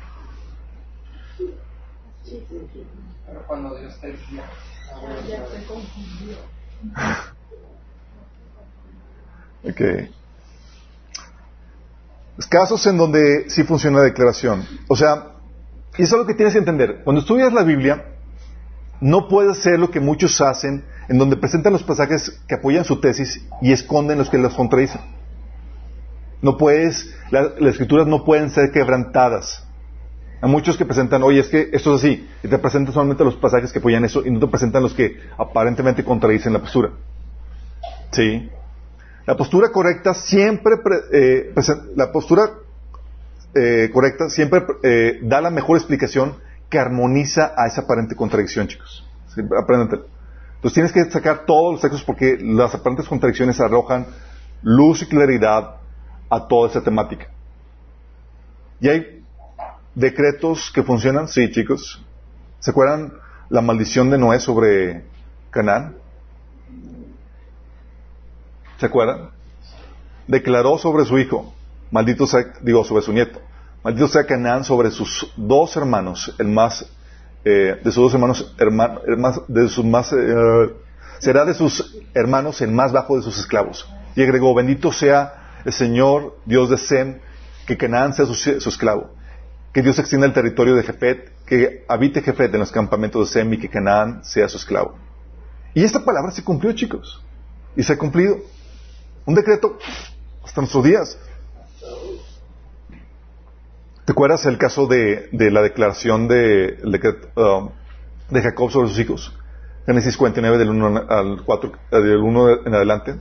Cuando 3.47 3.79
Dios 3.79 3.99
te 4.01 4.15
Ok. 9.65 10.11
Casos 12.49 12.87
en 12.87 12.99
donde 12.99 13.49
sí 13.49 13.65
funciona 13.65 13.99
la 13.99 14.05
declaración. 14.05 14.65
O 14.89 14.97
sea, 14.97 15.33
y 15.97 16.03
eso 16.03 16.17
es 16.17 16.21
lo 16.21 16.27
que 16.27 16.35
tienes 16.35 16.53
que 16.53 16.59
entender. 16.59 17.03
Cuando 17.03 17.21
estudias 17.21 17.53
la 17.53 17.63
Biblia, 17.63 18.05
no 19.01 19.29
puedes 19.29 19.59
hacer 19.59 19.79
lo 19.79 19.91
que 19.91 20.01
muchos 20.01 20.41
hacen, 20.41 20.85
en 21.09 21.19
donde 21.19 21.37
presentan 21.37 21.73
los 21.73 21.83
pasajes 21.83 22.41
que 22.47 22.57
apoyan 22.57 22.85
su 22.85 23.01
tesis 23.01 23.47
y 23.63 23.73
esconden 23.73 24.19
los 24.19 24.29
que 24.29 24.39
los 24.39 24.55
contradicen. 24.55 25.01
No 26.43 26.59
puedes, 26.59 27.15
las 27.31 27.59
escrituras 27.61 28.07
no 28.07 28.25
pueden 28.25 28.51
ser 28.51 28.71
quebrantadas. 28.71 29.66
Hay 30.41 30.51
muchos 30.51 30.77
que 30.77 30.85
presentan, 30.85 31.23
oye, 31.23 31.41
es 31.41 31.49
que 31.49 31.71
esto 31.73 31.95
es 31.95 32.03
así, 32.03 32.29
y 32.43 32.49
te 32.49 32.59
presentan 32.59 32.93
solamente 32.93 33.25
los 33.25 33.37
pasajes 33.37 33.73
que 33.73 33.79
apoyan 33.79 34.05
eso 34.05 34.23
y 34.25 34.31
no 34.31 34.39
te 34.39 34.47
presentan 34.49 34.83
los 34.83 34.93
que 34.93 35.19
aparentemente 35.39 36.05
contradicen 36.05 36.53
la 36.53 36.59
postura. 36.61 36.91
¿Sí? 38.13 38.51
La 39.27 39.37
postura 39.37 39.71
correcta 39.71 40.15
siempre, 40.15 40.75
eh, 41.13 41.53
la 41.97 42.13
postura 42.13 42.51
eh, 43.55 43.91
correcta 43.93 44.29
siempre 44.29 44.63
eh, 44.83 45.19
da 45.23 45.41
la 45.41 45.51
mejor 45.51 45.79
explicación 45.79 46.37
que 46.69 46.79
armoniza 46.79 47.53
a 47.57 47.67
esa 47.67 47.83
aparente 47.83 48.15
contradicción, 48.15 48.69
chicos. 48.69 49.05
¿Sí? 49.35 49.41
Entonces 49.41 50.73
tienes 50.73 50.93
que 50.93 51.11
sacar 51.11 51.45
todos 51.47 51.73
los 51.73 51.81
textos 51.81 52.03
porque 52.03 52.39
las 52.41 52.75
aparentes 52.75 53.09
contradicciones 53.09 53.61
arrojan 53.61 54.07
luz 54.63 55.03
y 55.03 55.07
claridad 55.07 55.77
a 56.29 56.49
toda 56.49 56.71
esa 56.71 56.83
temática. 56.83 57.29
Y 58.81 58.89
hay 58.89 59.16
decretos 59.97 60.71
que 60.73 60.85
funcionan? 60.85 61.27
Sí, 61.27 61.51
chicos. 61.51 62.05
¿Se 62.61 62.71
acuerdan 62.71 63.15
la 63.49 63.63
maldición 63.63 64.11
de 64.11 64.19
Noé 64.19 64.39
sobre 64.39 65.05
Canaán? 65.51 65.97
¿Se 68.79 68.87
acuerdan? 68.87 69.31
Declaró 70.29 70.79
sobre 70.79 71.07
su 71.07 71.19
hijo, 71.19 71.55
maldito 71.91 72.27
sea, 72.27 72.53
digo, 72.61 72.85
sobre 72.85 73.03
su 73.03 73.13
nieto, 73.13 73.41
maldito 73.83 74.07
sea 74.09 74.27
Canaán 74.27 74.65
sobre 74.65 74.91
sus 74.91 75.33
dos 75.37 75.77
hermanos, 75.77 76.35
el 76.39 76.49
más, 76.49 76.85
eh, 77.45 77.81
de 77.83 77.93
sus 77.93 78.13
dos 78.13 78.15
hermanos, 78.15 78.55
de 79.49 79.69
sus 79.69 79.85
más, 79.85 80.13
eh, 80.13 80.75
será 81.21 81.45
de 81.47 81.55
sus 81.55 81.97
hermanos 82.13 82.61
el 82.61 82.71
más 82.71 82.93
bajo 82.93 83.17
de 83.17 83.23
sus 83.23 83.39
esclavos. 83.39 83.89
Y 84.15 84.23
agregó, 84.23 84.55
bendito 84.55 84.93
sea 84.93 85.61
el 85.65 85.73
Señor, 85.73 86.37
Dios 86.45 86.69
de 86.69 86.77
Sem, 86.77 87.19
que 87.67 87.79
Canaán 87.79 88.13
sea 88.13 88.27
su 88.27 88.69
esclavo 88.69 89.16
que 89.77 89.83
Dios 89.83 89.99
extienda 89.99 90.27
el 90.27 90.33
territorio 90.33 90.75
de 90.75 90.85
Jefet, 90.85 91.45
que 91.45 91.85
habite 91.87 92.23
Jefet 92.23 92.51
en 92.55 92.61
los 92.61 92.73
campamentos 92.73 93.29
de 93.29 93.33
Sem 93.35 93.53
y 93.53 93.59
que 93.59 93.69
Canaán 93.69 94.25
sea 94.25 94.49
su 94.49 94.57
esclavo. 94.57 94.97
Y 95.75 95.85
esta 95.85 96.03
palabra 96.03 96.31
se 96.31 96.43
cumplió, 96.43 96.73
chicos. 96.73 97.23
Y 97.77 97.83
se 97.83 97.93
ha 97.93 97.99
cumplido. 97.99 98.39
Un 99.27 99.35
decreto 99.35 99.77
hasta 100.43 100.63
nuestros 100.63 100.83
días. 100.83 101.19
¿Te 104.07 104.13
acuerdas 104.13 104.47
el 104.47 104.57
caso 104.57 104.87
de, 104.87 105.29
la 105.31 105.61
declaración 105.61 106.27
de, 106.27 106.79
um, 107.37 107.69
de 108.31 108.41
Jacob 108.41 108.71
sobre 108.71 108.89
sus 108.89 108.99
hijos? 108.99 109.39
Génesis 109.85 110.17
49 110.17 110.57
del 110.57 110.71
1 110.71 111.05
al 111.07 111.43
4, 111.45 111.73
eh, 111.91 112.01
del 112.01 112.17
1 112.17 112.67
en 112.67 112.75
adelante. 112.75 113.17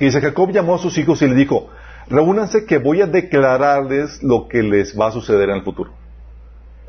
Y 0.00 0.06
dice, 0.06 0.20
Jacob 0.20 0.50
llamó 0.50 0.74
a 0.74 0.78
sus 0.78 0.98
hijos 0.98 1.22
y 1.22 1.28
le 1.28 1.36
dijo, 1.36 1.70
reúnanse 2.10 2.66
que 2.66 2.78
voy 2.78 3.00
a 3.00 3.06
declararles 3.06 4.22
lo 4.22 4.48
que 4.48 4.62
les 4.62 4.98
va 4.98 5.08
a 5.08 5.12
suceder 5.12 5.48
en 5.48 5.56
el 5.56 5.62
futuro. 5.62 5.92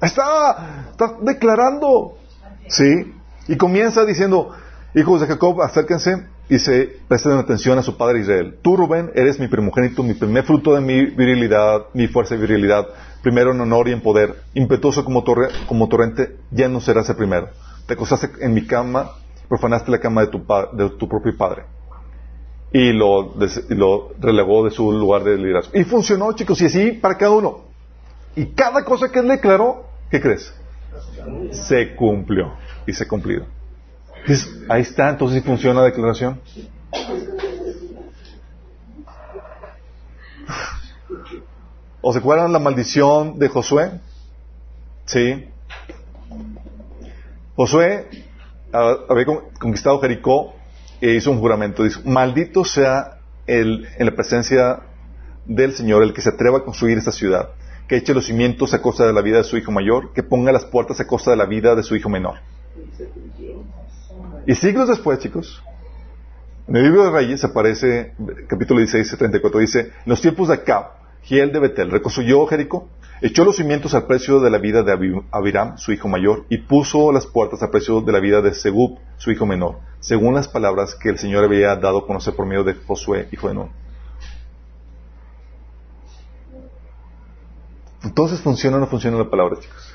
Está, 0.01 0.88
está 0.91 1.15
declarando. 1.22 2.17
¿Sí? 2.67 3.13
Y 3.47 3.57
comienza 3.57 4.03
diciendo, 4.03 4.51
hijos 4.95 5.22
de 5.22 5.28
Jacob, 5.28 5.61
acérquense 5.61 6.28
y 6.49 6.57
se 6.57 6.97
presten 7.07 7.34
atención 7.34 7.78
a 7.78 7.84
su 7.84 7.97
padre 7.97 8.22
Israel. 8.22 8.57
Tú, 8.61 8.76
Rubén, 8.76 9.11
eres 9.13 9.39
mi 9.39 9.47
primogénito, 9.47 10.03
mi 10.03 10.15
primer 10.15 10.43
fruto 10.43 10.74
de 10.74 10.82
mi 10.82 11.05
virilidad, 11.05 11.86
mi 11.93 12.07
fuerza 12.07 12.36
y 12.36 12.39
virilidad, 12.39 12.88
primero 13.22 13.51
en 13.51 13.61
honor 13.61 13.88
y 13.88 13.93
en 13.93 14.01
poder, 14.01 14.36
impetuoso 14.53 15.05
como, 15.05 15.24
como 15.67 15.88
torrente, 15.88 16.38
ya 16.49 16.67
no 16.67 16.82
serás 16.82 17.09
el 17.09 17.15
primero. 17.15 17.49
Te 17.88 17.93
acostaste 17.93 18.30
en 18.41 18.53
mi 18.53 18.65
cama, 18.65 19.11
profanaste 19.47 19.91
la 19.91 19.99
cama 19.99 20.22
de 20.22 20.28
tu, 20.28 20.43
de 20.74 20.89
tu 20.97 21.07
propio 21.07 21.36
padre 21.38 21.63
y 22.74 22.93
lo, 22.93 23.36
lo 23.69 24.11
relegó 24.19 24.63
de 24.65 24.72
su 24.72 24.91
lugar 24.91 25.24
de 25.24 25.38
liderazgo. 25.38 25.78
Y 25.78 25.84
funcionó, 25.84 26.32
chicos, 26.34 26.61
y 26.61 26.65
así 26.65 26.91
para 26.93 27.17
cada 27.17 27.32
uno. 27.32 27.65
Y 28.36 28.47
cada 28.47 28.86
cosa 28.86 29.11
que 29.11 29.19
él 29.19 29.28
declaró, 29.28 29.86
¿qué 30.09 30.22
crees? 30.22 30.53
Se 31.51 31.95
cumplió 31.95 32.53
y 32.88 32.93
se 32.93 33.07
cumplió. 33.07 33.45
ahí 34.69 34.82
está, 34.82 35.09
entonces 35.09 35.41
si 35.41 35.47
funciona 35.47 35.82
la 35.82 35.88
declaración. 35.88 36.39
¿O 42.01 42.13
se 42.13 42.19
acuerdan 42.19 42.51
la 42.51 42.59
maldición 42.59 43.38
de 43.38 43.47
Josué? 43.47 43.91
Sí. 45.05 45.45
Josué 47.55 48.07
había 48.72 49.26
conquistado 49.59 49.99
Jericó 49.99 50.55
hizo 51.02 51.32
un 51.32 51.39
juramento. 51.39 51.84
Dice, 51.84 51.99
maldito 52.06 52.64
sea 52.64 53.18
el, 53.47 53.88
en 53.97 54.06
la 54.06 54.16
presencia 54.16 54.80
del 55.45 55.74
Señor 55.74 56.04
el 56.04 56.14
que 56.14 56.22
se 56.22 56.30
atreva 56.30 56.60
a 56.60 56.64
construir 56.64 56.97
esta 56.97 57.12
ciudad, 57.12 57.49
que 57.88 57.97
eche 57.97 58.14
los 58.14 58.26
cimientos 58.26 58.74
a 58.74 58.82
costa 58.82 59.06
de 59.06 59.14
la 59.14 59.22
vida 59.22 59.38
de 59.38 59.43
su 59.43 59.58
hijo 59.58 59.72
mayor, 59.72 60.14
que 60.14 60.24
ponga 60.24 60.52
las 60.52 60.66
puertas 60.66 60.99
a 60.99 61.08
costa 61.08 61.32
de 61.32 61.38
la 61.38 61.45
vida 61.45 61.76
de 61.76 61.84
su 61.84 61.95
hijo 61.95 62.10
menor. 62.10 62.36
Y 64.45 64.56
siglos 64.56 64.88
después, 64.88 65.20
chicos, 65.20 65.64
en 66.68 66.76
el 66.76 66.84
libro 66.84 67.04
de 67.04 67.12
Reyes 67.12 67.43
aparece, 67.43 68.14
capítulo 68.47 68.80
16, 68.80 69.18
34, 69.18 69.60
dice, 69.60 69.80
en 69.80 69.89
los 70.06 70.22
tiempos 70.22 70.47
de 70.47 70.56
Acab, 70.56 70.91
Giel 71.24 71.52
de 71.52 71.60
Betel, 71.60 71.91
reconstruyó 71.91 72.45
Jericó, 72.47 72.88
echó 73.22 73.45
los 73.45 73.55
cimientos 73.55 73.93
al 73.93 74.07
precio 74.07 74.39
de 74.39 74.49
la 74.49 74.57
vida 74.57 74.84
de 74.84 75.24
Abiram, 75.32 75.78
su 75.78 75.91
hijo 75.91 76.07
mayor, 76.07 76.45
y 76.49 76.57
puso 76.57 77.11
las 77.11 77.28
puertas 77.28 77.61
al 77.61 77.69
precio 77.69 78.01
de 78.01 78.11
la 78.11 78.19
vida 78.19 78.41
de 78.41 78.53
Segub, 78.53 78.97
su 79.17 79.32
hijo 79.32 79.45
menor, 79.45 79.80
según 79.99 80.34
las 80.34 80.47
palabras 80.47 80.95
que 80.95 81.09
el 81.09 81.19
Señor 81.19 81.43
había 81.43 81.76
dado 81.76 81.99
a 81.99 82.07
conocer 82.07 82.36
por 82.36 82.45
medio 82.45 82.63
de 82.63 82.74
Josué, 82.74 83.28
hijo 83.32 83.47
de 83.47 83.53
Nun. 83.53 83.69
Entonces, 88.03 88.41
¿funciona 88.41 88.78
o 88.78 88.80
no 88.80 88.88
funciona 88.88 89.17
la 89.17 89.30
palabra, 89.30 89.57
chicos? 89.59 89.93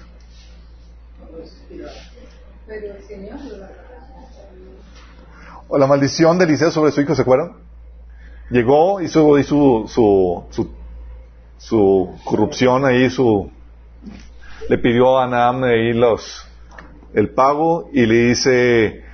O 5.69 5.77
la 5.77 5.87
maldición 5.89 6.39
de 6.39 6.45
Eliseo 6.45 6.71
sobre 6.71 6.93
su 6.93 7.01
hijo, 7.01 7.17
¿se 7.17 7.23
acuerdan? 7.23 7.55
Llegó, 8.51 9.01
hizo, 9.01 9.37
hizo 9.41 9.85
su, 9.89 9.89
su 9.89 10.45
su 10.51 10.71
corrupción 12.25 12.85
ahí, 12.85 13.11
su 13.11 13.51
le 14.69 14.79
pidió 14.79 15.19
a 15.19 15.27
Naam 15.27 15.65
ahí 15.65 15.93
los 15.93 16.47
el 17.15 17.31
pago 17.31 17.89
y 17.93 18.05
le 18.05 18.15
dice 18.27 19.05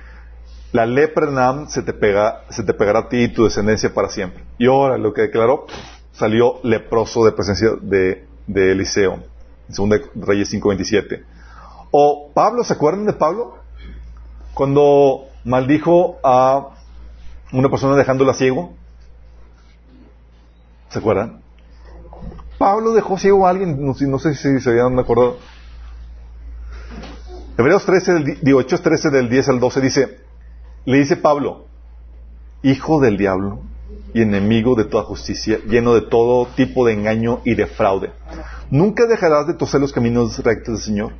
la 0.71 0.85
lepra 0.85 1.29
Naam 1.29 1.67
se 1.69 1.83
te 1.83 1.93
pega, 1.93 2.43
se 2.49 2.63
te 2.63 2.73
pegará 2.73 2.99
a 2.99 3.09
ti 3.09 3.23
y 3.23 3.27
tu 3.27 3.43
descendencia 3.43 3.93
para 3.93 4.09
siempre. 4.09 4.43
Y 4.57 4.67
ahora 4.67 4.97
lo 4.97 5.13
que 5.13 5.21
declaró 5.21 5.67
salió 6.11 6.59
leproso 6.63 7.23
de 7.25 7.31
presencia 7.31 7.69
de, 7.81 8.25
de 8.47 8.71
Eliseo, 8.71 9.19
en 9.69 9.89
2 9.89 10.01
Reyes 10.15 10.51
5:27. 10.51 11.23
O 11.91 12.31
Pablo, 12.33 12.63
¿se 12.63 12.73
acuerdan 12.73 13.05
de 13.05 13.13
Pablo? 13.13 13.59
Cuando 14.55 15.27
maldijo 15.43 16.17
a 16.23 16.69
una 17.51 17.69
persona 17.69 17.95
dejándola 17.95 18.33
ciego. 18.33 18.73
¿Se 20.89 20.99
acuerdan? 20.99 21.42
Pablo 22.57 22.93
dejó 22.93 23.17
ciego 23.17 23.47
a 23.47 23.49
alguien, 23.49 23.85
no, 23.85 23.93
sé 23.93 24.35
si 24.35 24.59
se 24.59 24.69
habían 24.69 24.97
acordado. 24.97 25.37
Hebreos 27.57 27.85
13, 27.85 28.13
del, 28.13 28.39
digo, 28.41 28.61
Hechos 28.61 28.81
13 28.81 29.09
del 29.09 29.29
10 29.29 29.49
al 29.49 29.59
12 29.59 29.81
dice, 29.81 30.19
le 30.85 30.97
dice 30.97 31.17
Pablo, 31.17 31.65
hijo 32.63 32.99
del 32.99 33.17
diablo 33.17 33.59
y 34.13 34.21
enemigo 34.21 34.75
de 34.75 34.85
toda 34.85 35.03
justicia, 35.03 35.59
lleno 35.67 35.93
de 35.93 36.01
todo 36.01 36.47
tipo 36.55 36.85
de 36.85 36.93
engaño 36.93 37.41
y 37.43 37.55
de 37.55 37.67
fraude. 37.67 38.11
Nunca 38.69 39.05
dejarás 39.05 39.47
de 39.47 39.53
toser 39.53 39.81
los 39.81 39.93
caminos 39.93 40.39
rectos 40.39 40.75
del 40.75 40.83
Señor. 40.83 41.13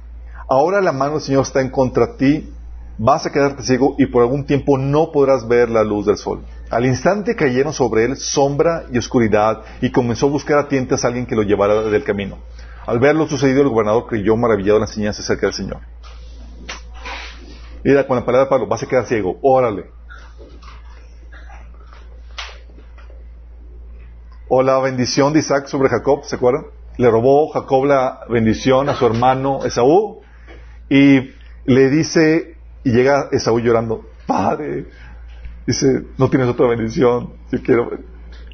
Ahora 0.50 0.82
la 0.82 0.92
mano 0.92 1.14
del 1.14 1.22
Señor 1.22 1.44
está 1.44 1.62
en 1.62 1.70
contra 1.70 2.18
ti, 2.18 2.52
vas 3.04 3.26
a 3.26 3.32
quedarte 3.34 3.64
ciego 3.64 3.95
y 3.97 4.06
por 4.06 4.22
algún 4.22 4.45
tiempo 4.45 4.78
no 4.78 5.12
podrás 5.12 5.45
ver 5.45 5.70
la 5.70 5.84
luz 5.84 6.06
del 6.06 6.16
sol. 6.16 6.45
Al 6.70 6.86
instante 6.86 7.36
cayeron 7.36 7.74
sobre 7.74 8.06
él 8.06 8.16
sombra 8.16 8.86
y 8.89 8.97
oscuridad 8.97 9.62
y 9.82 9.91
comenzó 9.91 10.28
a 10.28 10.30
buscar 10.30 10.58
a 10.58 10.70
tientas 10.70 11.04
a 11.04 11.10
alguien 11.10 11.26
que 11.26 11.36
lo 11.36 11.43
llevara 11.43 11.82
del 11.82 12.04
camino. 12.06 12.38
Al 12.86 12.99
ver 12.99 13.14
lo 13.16 13.28
sucedido, 13.28 13.62
el 13.62 13.68
gobernador 13.68 14.08
creyó 14.08 14.38
maravillado 14.38 14.80
la 14.80 14.86
enseñanza 14.86 15.22
acerca 15.22 15.47
del 15.47 15.54
Señor. 15.54 15.80
Mira, 17.84 18.08
con 18.08 18.16
la 18.16 18.26
palabra 18.26 18.45
de 18.45 18.49
Pablo, 18.49 18.68
vas 18.68 18.82
a 18.82 18.88
quedar 18.88 19.06
ciego, 19.06 19.38
órale. 19.41 19.91
O 24.47 24.64
la 24.64 24.80
bendición 24.80 25.34
de 25.34 25.39
Isaac 25.39 25.68
sobre 25.68 25.89
Jacob, 25.89 26.24
¿se 26.24 26.38
acuerdan? 26.38 26.68
Le 26.95 27.12
robó 27.12 27.49
Jacob 27.49 27.84
la 27.84 28.22
bendición 28.30 28.88
a 28.88 28.95
su 28.95 29.06
hermano 29.06 29.66
Esaú 29.66 30.22
y 30.89 31.32
le 31.66 31.89
dice, 31.89 32.53
y 32.84 32.92
llega 32.92 33.30
Esaú 33.32 33.60
llorando, 33.60 34.06
padre, 34.26 34.88
dice, 35.66 36.04
no 36.18 36.30
tienes 36.30 36.48
otra 36.48 36.68
bendición, 36.68 37.34
yo 37.52 37.62
quiero... 37.62 37.92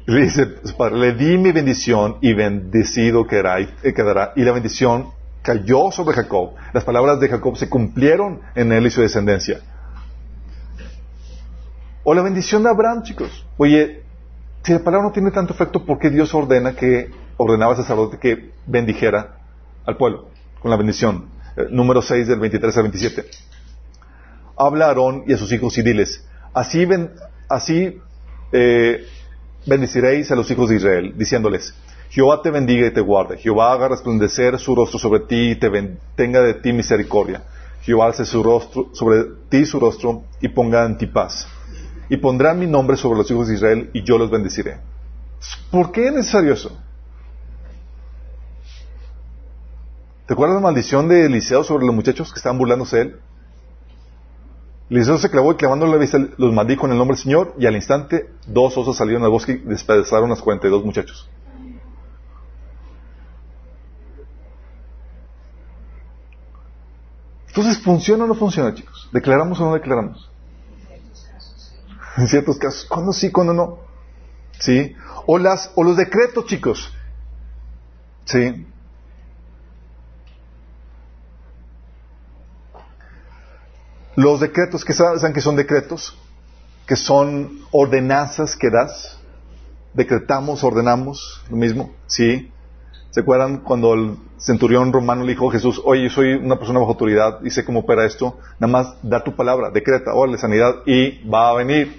Le 0.06 0.22
dice, 0.22 0.46
padre, 0.76 0.96
le 0.98 1.12
di 1.12 1.38
mi 1.38 1.52
bendición 1.52 2.16
y 2.20 2.32
bendecido 2.32 3.26
quedará, 3.26 3.58
quedará. 3.82 4.32
Y 4.34 4.42
la 4.42 4.52
bendición 4.52 5.10
cayó 5.42 5.92
sobre 5.92 6.16
Jacob. 6.16 6.54
Las 6.72 6.84
palabras 6.84 7.20
de 7.20 7.28
Jacob 7.28 7.56
se 7.56 7.68
cumplieron 7.68 8.40
en 8.54 8.72
él 8.72 8.86
y 8.86 8.90
su 8.90 9.02
descendencia. 9.02 9.60
O 12.02 12.14
la 12.14 12.22
bendición 12.22 12.62
de 12.62 12.70
Abraham, 12.70 13.02
chicos. 13.02 13.46
Oye, 13.56 14.02
si 14.64 14.72
la 14.72 14.80
palabra 14.80 15.06
no 15.06 15.12
tiene 15.12 15.30
tanto 15.30 15.52
efecto, 15.52 15.84
¿por 15.84 15.98
qué 15.98 16.10
Dios 16.10 16.34
ordena 16.34 16.74
que 16.74 17.10
ordenaba 17.36 17.72
al 17.72 17.76
sacerdote 17.76 18.18
que 18.18 18.50
bendijera 18.66 19.38
al 19.86 19.96
pueblo 19.96 20.28
con 20.60 20.70
la 20.70 20.76
bendición? 20.76 21.26
Eh, 21.56 21.66
número 21.70 22.02
6 22.02 22.26
del 22.26 22.40
23 22.40 22.76
al 22.76 22.82
27. 22.84 23.24
Habla 24.60 24.84
a 24.84 24.88
Aarón 24.88 25.24
y 25.26 25.32
a 25.32 25.38
sus 25.38 25.50
hijos 25.52 25.78
y 25.78 25.82
diles, 25.82 26.22
así, 26.52 26.86
así 27.48 27.98
eh, 28.52 29.06
bendeciréis 29.64 30.30
a 30.30 30.36
los 30.36 30.50
hijos 30.50 30.68
de 30.68 30.76
Israel, 30.76 31.14
diciéndoles, 31.16 31.74
Jehová 32.10 32.42
te 32.42 32.50
bendiga 32.50 32.86
y 32.88 32.92
te 32.92 33.00
guarde. 33.00 33.38
Jehová 33.38 33.72
haga 33.72 33.88
resplandecer 33.88 34.58
su 34.58 34.74
rostro 34.74 34.98
sobre 34.98 35.20
ti 35.20 35.52
y 35.52 35.54
te 35.54 35.70
tenga 36.14 36.42
de 36.42 36.54
ti 36.54 36.74
misericordia. 36.74 37.42
Jehová 37.80 38.06
alce 38.06 38.26
su 38.26 38.42
rostro, 38.42 38.90
sobre 38.92 39.24
ti 39.48 39.64
su 39.64 39.80
rostro 39.80 40.24
y 40.42 40.48
ponga 40.48 40.84
en 40.84 40.98
ti 40.98 41.06
paz. 41.06 41.48
Y 42.10 42.18
pondrán 42.18 42.58
mi 42.58 42.66
nombre 42.66 42.98
sobre 42.98 43.16
los 43.18 43.30
hijos 43.30 43.48
de 43.48 43.54
Israel 43.54 43.90
y 43.94 44.02
yo 44.02 44.18
los 44.18 44.30
bendeciré. 44.30 44.78
¿Por 45.70 45.90
qué 45.90 46.08
es 46.08 46.12
necesario 46.12 46.52
eso? 46.52 46.76
¿Te 50.26 50.34
acuerdas 50.34 50.56
la 50.56 50.62
maldición 50.62 51.08
de 51.08 51.26
Eliseo 51.26 51.64
sobre 51.64 51.86
los 51.86 51.94
muchachos 51.94 52.30
que 52.30 52.38
estaban 52.38 52.58
burlándose 52.58 52.96
de 52.96 53.02
él? 53.02 53.20
Eliseo 54.90 55.18
se 55.18 55.30
clavó 55.30 55.52
y 55.52 55.56
clavándole 55.56 55.92
la 55.92 55.98
vista 55.98 56.18
los 56.36 56.52
maldijo 56.52 56.86
en 56.86 56.92
el 56.92 56.98
nombre 56.98 57.14
del 57.14 57.22
Señor 57.22 57.54
y 57.56 57.66
al 57.66 57.76
instante 57.76 58.28
dos 58.48 58.76
osos 58.76 58.96
salieron 58.96 59.22
al 59.22 59.30
bosque 59.30 59.52
y 59.52 59.58
despedazaron 59.58 60.26
a 60.26 60.30
los 60.30 60.42
42 60.42 60.84
muchachos. 60.84 61.30
Entonces, 67.46 67.82
¿funciona 67.82 68.24
o 68.24 68.26
no 68.26 68.34
funciona, 68.34 68.74
chicos? 68.74 69.08
¿Declaramos 69.12 69.60
o 69.60 69.66
no 69.66 69.74
declaramos? 69.74 70.28
En 72.16 72.26
ciertos 72.26 72.58
casos. 72.58 72.84
¿Cuándo 72.86 73.12
sí, 73.12 73.30
cuándo 73.30 73.52
no? 73.52 73.78
¿Sí? 74.58 74.94
O, 75.26 75.38
las, 75.38 75.70
o 75.76 75.84
los 75.84 75.96
decretos, 75.96 76.46
chicos. 76.46 76.92
¿Sí? 78.24 78.66
Los 84.20 84.38
decretos, 84.38 84.84
que 84.84 84.92
saben 84.92 85.32
que 85.32 85.40
son 85.40 85.56
decretos? 85.56 86.14
Que 86.86 86.94
son 86.94 87.60
ordenanzas 87.70 88.54
que 88.54 88.68
das. 88.68 89.18
Decretamos, 89.94 90.62
ordenamos, 90.62 91.42
lo 91.48 91.56
mismo. 91.56 91.92
¿Sí? 92.06 92.52
¿Se 93.12 93.20
acuerdan 93.20 93.60
cuando 93.60 93.94
el 93.94 94.18
centurión 94.36 94.92
romano 94.92 95.24
le 95.24 95.32
dijo 95.32 95.48
a 95.48 95.52
Jesús, 95.52 95.80
oye, 95.86 96.02
yo 96.02 96.10
soy 96.10 96.34
una 96.34 96.56
persona 96.56 96.80
bajo 96.80 96.90
autoridad 96.90 97.38
y 97.42 97.48
sé 97.48 97.64
cómo 97.64 97.80
opera 97.80 98.04
esto, 98.04 98.38
nada 98.58 98.70
más 98.70 98.96
da 99.02 99.24
tu 99.24 99.34
palabra, 99.34 99.70
decreta, 99.70 100.12
órale, 100.12 100.36
sanidad, 100.36 100.82
y 100.84 101.26
va 101.26 101.48
a 101.48 101.54
venir. 101.54 101.98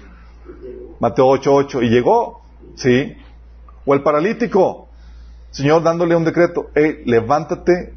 Mateo 1.00 1.26
8.8, 1.26 1.82
y 1.82 1.90
llegó, 1.90 2.42
¿sí? 2.76 3.16
O 3.84 3.94
el 3.94 4.02
paralítico, 4.04 4.86
Señor 5.50 5.82
dándole 5.82 6.14
un 6.14 6.24
decreto, 6.24 6.70
hey, 6.76 7.02
levántate, 7.04 7.94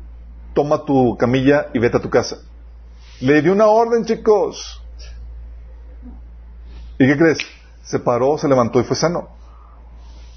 toma 0.56 0.84
tu 0.84 1.16
camilla 1.16 1.68
y 1.76 1.80
vete 1.80 1.98
a 1.98 2.02
tu 2.02 2.10
casa. 2.10 2.38
Le 3.22 3.42
dio 3.42 3.54
una 3.54 3.68
orden, 3.68 4.06
chicos. 4.06 4.82
¿Y 6.98 7.08
qué 7.08 7.18
crees? 7.18 7.40
Se 7.84 8.00
paró, 8.00 8.38
se 8.38 8.48
levantó 8.48 8.80
y 8.80 8.84
fue 8.84 8.96
sano. 8.96 9.30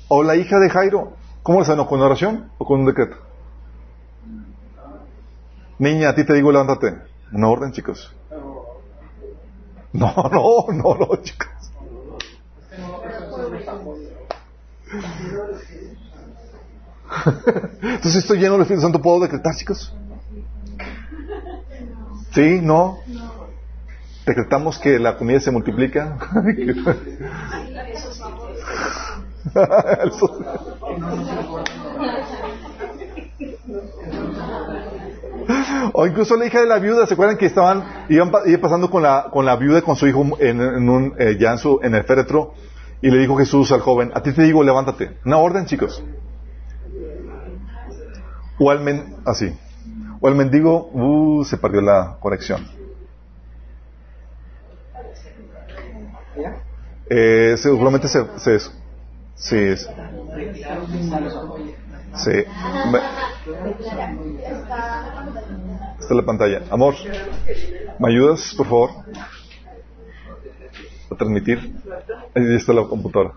O 0.08 0.22
la 0.22 0.36
hija 0.36 0.58
de 0.58 0.70
Jairo, 0.70 1.12
¿Cómo 1.48 1.60
le 1.60 1.64
sanó? 1.64 1.86
¿Con 1.86 2.02
oración 2.02 2.50
o 2.58 2.66
con 2.66 2.80
un 2.80 2.86
decreto? 2.86 3.16
Niña, 5.78 6.10
a 6.10 6.14
ti 6.14 6.22
te 6.26 6.34
digo, 6.34 6.52
levántate. 6.52 6.94
Una 7.32 7.48
orden, 7.48 7.72
chicos. 7.72 8.14
No, 9.94 10.12
no, 10.30 10.66
no, 10.70 10.94
no, 10.94 11.16
chicos. 11.22 11.48
Entonces 17.80 18.16
estoy 18.16 18.38
lleno 18.40 18.52
del 18.52 18.62
Espíritu 18.62 18.82
Santo, 18.82 19.00
¿puedo 19.00 19.20
decretar, 19.20 19.54
chicos? 19.56 19.96
¿Sí? 22.38 22.60
¿No? 22.62 23.00
¿Decretamos 24.24 24.78
que 24.78 25.00
la 25.00 25.16
comida 25.16 25.40
se 25.40 25.50
multiplica? 25.50 26.16
o 35.92 36.06
incluso 36.06 36.36
la 36.36 36.46
hija 36.46 36.60
de 36.60 36.66
la 36.66 36.78
viuda, 36.78 37.08
¿se 37.08 37.14
acuerdan 37.14 37.38
que 37.38 37.46
estaban, 37.46 37.82
iban, 38.08 38.30
pasando 38.60 38.88
con 38.88 39.02
la, 39.02 39.26
con 39.32 39.44
la 39.44 39.56
viuda 39.56 39.82
con 39.82 39.96
su 39.96 40.06
hijo 40.06 40.24
en, 40.38 40.60
un, 40.88 41.14
eh, 41.18 41.36
ya 41.40 41.56
en, 41.82 41.96
el 41.96 42.04
féretro? 42.04 42.54
Y 43.02 43.10
le 43.10 43.18
dijo 43.18 43.36
Jesús 43.36 43.72
al 43.72 43.80
joven, 43.80 44.12
a 44.14 44.22
ti 44.22 44.32
te 44.32 44.44
digo, 44.44 44.62
levántate. 44.62 45.16
Una 45.24 45.38
orden, 45.38 45.66
chicos. 45.66 46.04
O 48.60 48.70
así. 49.26 49.52
O 50.20 50.28
al 50.28 50.34
mendigo, 50.34 50.90
uh, 50.92 51.44
se 51.44 51.56
perdió 51.58 51.80
la 51.80 52.16
conexión. 52.20 52.66
Eh, 57.10 57.54
seguramente 57.56 58.08
se, 58.08 58.24
se, 58.38 58.58
Sí. 59.38 59.74
Sí. 62.14 62.44
Está 66.00 66.14
la 66.14 66.22
pantalla. 66.24 66.62
Amor, 66.70 66.94
¿me 68.00 68.08
ayudas, 68.08 68.52
por 68.56 68.66
favor? 68.66 68.90
A 71.10 71.14
transmitir. 71.14 71.72
Ahí 72.34 72.56
está 72.56 72.72
la 72.72 72.84
computadora. 72.84 73.34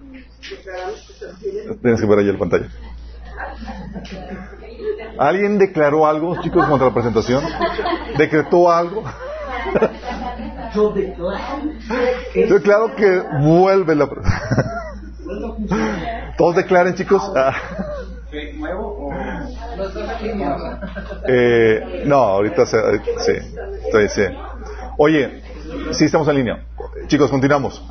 Tienes 1.81 2.01
que 2.01 2.07
ver 2.07 2.19
ahí 2.19 2.25
la 2.25 2.39
pantalla. 2.39 2.67
¿Alguien 5.17 5.57
declaró 5.57 6.07
algo, 6.07 6.41
chicos, 6.41 6.65
contra 6.67 6.87
la 6.87 6.93
presentación? 6.93 7.43
¿Decretó 8.17 8.71
algo? 8.71 9.03
Yo 10.73 12.55
declaro 12.55 12.95
que 12.95 13.21
vuelve 13.41 13.95
la 13.95 14.07
¿Todos 16.37 16.55
declaren, 16.55 16.95
chicos? 16.95 17.31
Ah. 17.35 17.53
Eh, 21.27 22.03
no, 22.05 22.15
ahorita 22.15 22.65
sí, 22.65 22.77
sí. 24.07 24.21
Oye, 24.97 25.41
sí 25.91 26.05
estamos 26.05 26.27
en 26.29 26.35
línea. 26.35 26.65
Chicos, 27.07 27.29
continuamos. 27.29 27.83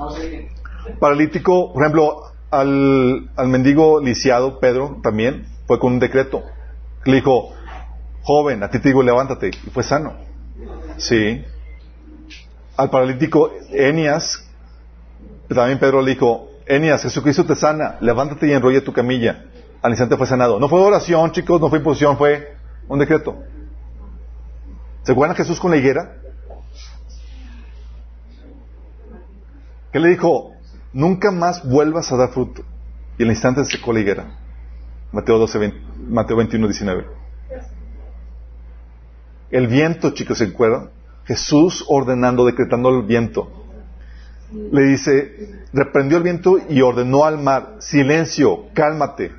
Paralítico, 0.99 1.73
por 1.73 1.83
ejemplo, 1.83 2.30
al, 2.51 3.31
al 3.37 3.49
mendigo 3.49 4.01
lisiado, 4.01 4.59
Pedro, 4.61 4.99
también, 5.03 5.47
fue 5.67 5.79
con 5.79 5.95
un 5.95 5.99
decreto. 5.99 6.43
Le 7.05 7.17
dijo, 7.17 7.53
joven, 8.23 8.63
a 8.63 8.71
ti 8.71 8.79
te 8.79 8.89
digo, 8.89 9.03
levántate. 9.03 9.49
Y 9.49 9.71
fue 9.71 9.83
sano. 9.83 10.15
Sí. 10.97 11.45
Al 12.77 12.91
paralítico 12.91 13.53
Enias, 13.71 14.49
también 15.49 15.79
Pedro 15.79 16.03
le 16.03 16.13
dijo, 16.13 16.49
Enias, 16.67 17.03
Jesucristo 17.03 17.45
te 17.45 17.57
sana, 17.57 17.97
levántate 18.01 18.47
y 18.47 18.53
enrolla 18.53 18.85
tu 18.85 18.93
camilla. 18.93 19.45
Al 19.83 19.93
instante 19.93 20.17
fue 20.17 20.27
sanado. 20.27 20.61
No 20.61 20.69
fue 20.69 20.81
oración, 20.81 21.33
chicos, 21.33 21.61
no 21.61 21.69
fue 21.69 21.79
imposición, 21.79 22.17
fue 22.17 22.55
un 22.89 22.99
decreto. 22.99 23.43
¿Se 25.03 25.13
acuerdan 25.13 25.37
Jesús 25.37 25.59
con 25.59 25.71
la 25.71 25.79
higuera? 25.79 26.17
¿Qué 29.93 29.99
le 29.99 30.11
dijo? 30.11 30.53
Nunca 30.93 31.31
más 31.31 31.69
vuelvas 31.69 32.11
a 32.13 32.17
dar 32.17 32.31
fruto. 32.31 32.63
Y 33.19 33.23
al 33.23 33.31
instante 33.31 33.65
se 33.65 33.73
secó 33.73 33.93
la 33.93 34.01
higuera. 34.01 34.37
Mateo, 35.13 35.39
12, 35.39 35.73
Mateo 36.09 36.37
21, 36.37 36.67
19. 36.67 37.07
El 39.51 39.67
viento, 39.67 40.11
chicos, 40.11 40.39
¿se 40.39 40.45
acuerdan? 40.45 40.91
Jesús 41.25 41.85
ordenando, 41.89 42.45
decretando 42.45 42.89
el 42.91 43.03
viento. 43.03 43.51
Le 44.53 44.83
dice, 44.83 45.67
reprendió 45.73 46.19
el 46.19 46.25
viento 46.25 46.59
y 46.69 46.83
ordenó 46.83 47.25
al 47.25 47.39
mar, 47.39 47.77
silencio, 47.79 48.67
cálmate. 48.75 49.33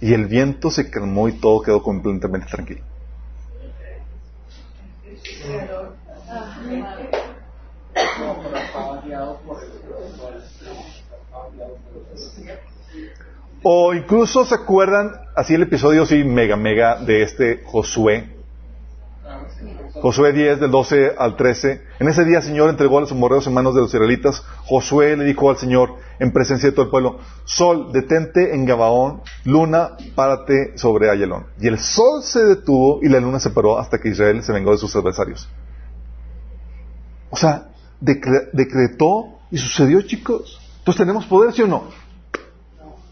Y 0.00 0.12
el 0.12 0.26
viento 0.26 0.70
se 0.70 0.90
calmó 0.90 1.28
y 1.28 1.32
todo 1.32 1.62
quedó 1.62 1.82
completamente 1.82 2.46
tranquilo. 2.46 2.82
O 13.62 13.92
incluso 13.94 14.44
se 14.44 14.54
acuerdan, 14.54 15.12
así 15.34 15.54
el 15.54 15.62
episodio 15.62 16.06
sí, 16.06 16.22
mega, 16.24 16.56
mega, 16.56 16.96
de 16.96 17.22
este 17.22 17.62
Josué. 17.64 18.36
Josué 20.00 20.32
10, 20.32 20.60
del 20.60 20.70
12 20.70 21.14
al 21.18 21.36
13. 21.36 21.82
En 21.98 22.08
ese 22.08 22.24
día 22.24 22.38
el 22.38 22.44
Señor 22.44 22.70
entregó 22.70 22.98
a 22.98 23.00
los 23.00 23.12
morreos 23.12 23.46
en 23.48 23.54
manos 23.54 23.74
de 23.74 23.80
los 23.80 23.92
israelitas. 23.92 24.44
Josué 24.64 25.16
le 25.16 25.24
dijo 25.24 25.50
al 25.50 25.56
Señor, 25.56 25.96
en 26.20 26.32
presencia 26.32 26.68
de 26.68 26.72
todo 26.72 26.84
el 26.84 26.90
pueblo, 26.90 27.18
Sol, 27.44 27.92
detente 27.92 28.54
en 28.54 28.64
Gabaón, 28.64 29.22
luna, 29.44 29.96
párate 30.14 30.78
sobre 30.78 31.10
Ayelón. 31.10 31.46
Y 31.60 31.66
el 31.66 31.78
sol 31.80 32.22
se 32.22 32.44
detuvo 32.44 33.00
y 33.02 33.08
la 33.08 33.18
luna 33.18 33.40
se 33.40 33.50
paró 33.50 33.78
hasta 33.78 33.98
que 33.98 34.10
Israel 34.10 34.42
se 34.42 34.52
vengó 34.52 34.70
de 34.70 34.78
sus 34.78 34.94
adversarios. 34.94 35.48
O 37.30 37.36
sea, 37.36 37.68
decretó 38.00 39.38
y 39.50 39.58
sucedió, 39.58 40.00
chicos. 40.02 40.60
Entonces, 40.78 40.98
¿tenemos 40.98 41.26
poder, 41.26 41.52
sí 41.52 41.62
o 41.62 41.66
no? 41.66 41.84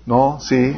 No, 0.07 0.39
sí. 0.41 0.77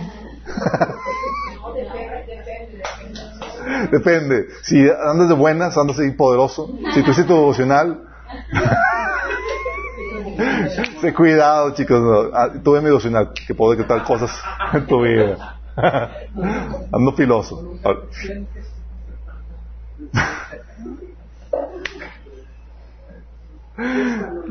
Depende. 3.90 4.46
Si 4.62 4.88
andas 4.88 5.28
de 5.28 5.34
buenas, 5.34 5.76
andas 5.76 5.98
ahí 5.98 6.10
poderoso. 6.12 6.68
Si 6.94 7.02
tú 7.02 7.10
hiciste 7.10 7.28
tu 7.28 7.34
devocional. 7.34 8.04
Sé 11.00 11.12
cuidado, 11.12 11.74
chicos. 11.74 12.30
Ah, 12.32 12.48
tuve 12.62 12.80
mi 12.80 12.86
devocional 12.86 13.32
que 13.46 13.54
puedo 13.54 13.72
decretar 13.72 14.02
cosas 14.04 14.30
en 14.72 14.86
tu 14.86 15.02
vida. 15.02 15.58
Ando 16.92 17.12
filoso. 17.12 17.74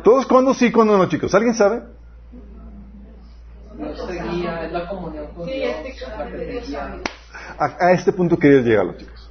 ¿Todos 0.03 0.25
cuándo 0.27 0.53
sí, 0.53 0.71
cuándo 0.71 0.97
no, 0.97 1.09
chicos? 1.09 1.33
¿Alguien 1.33 1.53
sabe? 1.55 1.96
A, 7.59 7.91
este 7.91 8.11
punto 8.11 8.37
quería 8.37 8.61
llegar, 8.61 8.97
chicos. 8.97 9.29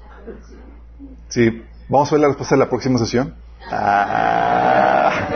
Sí, 1.28 1.62
vamos 1.88 2.11
a 2.11 2.14
ver 2.14 2.20
la 2.20 2.28
respuesta 2.28 2.55
de 2.55 2.59
la 2.61 2.68
próxima 2.68 2.99
sesión. 2.99 3.34
Ah. 3.70 5.28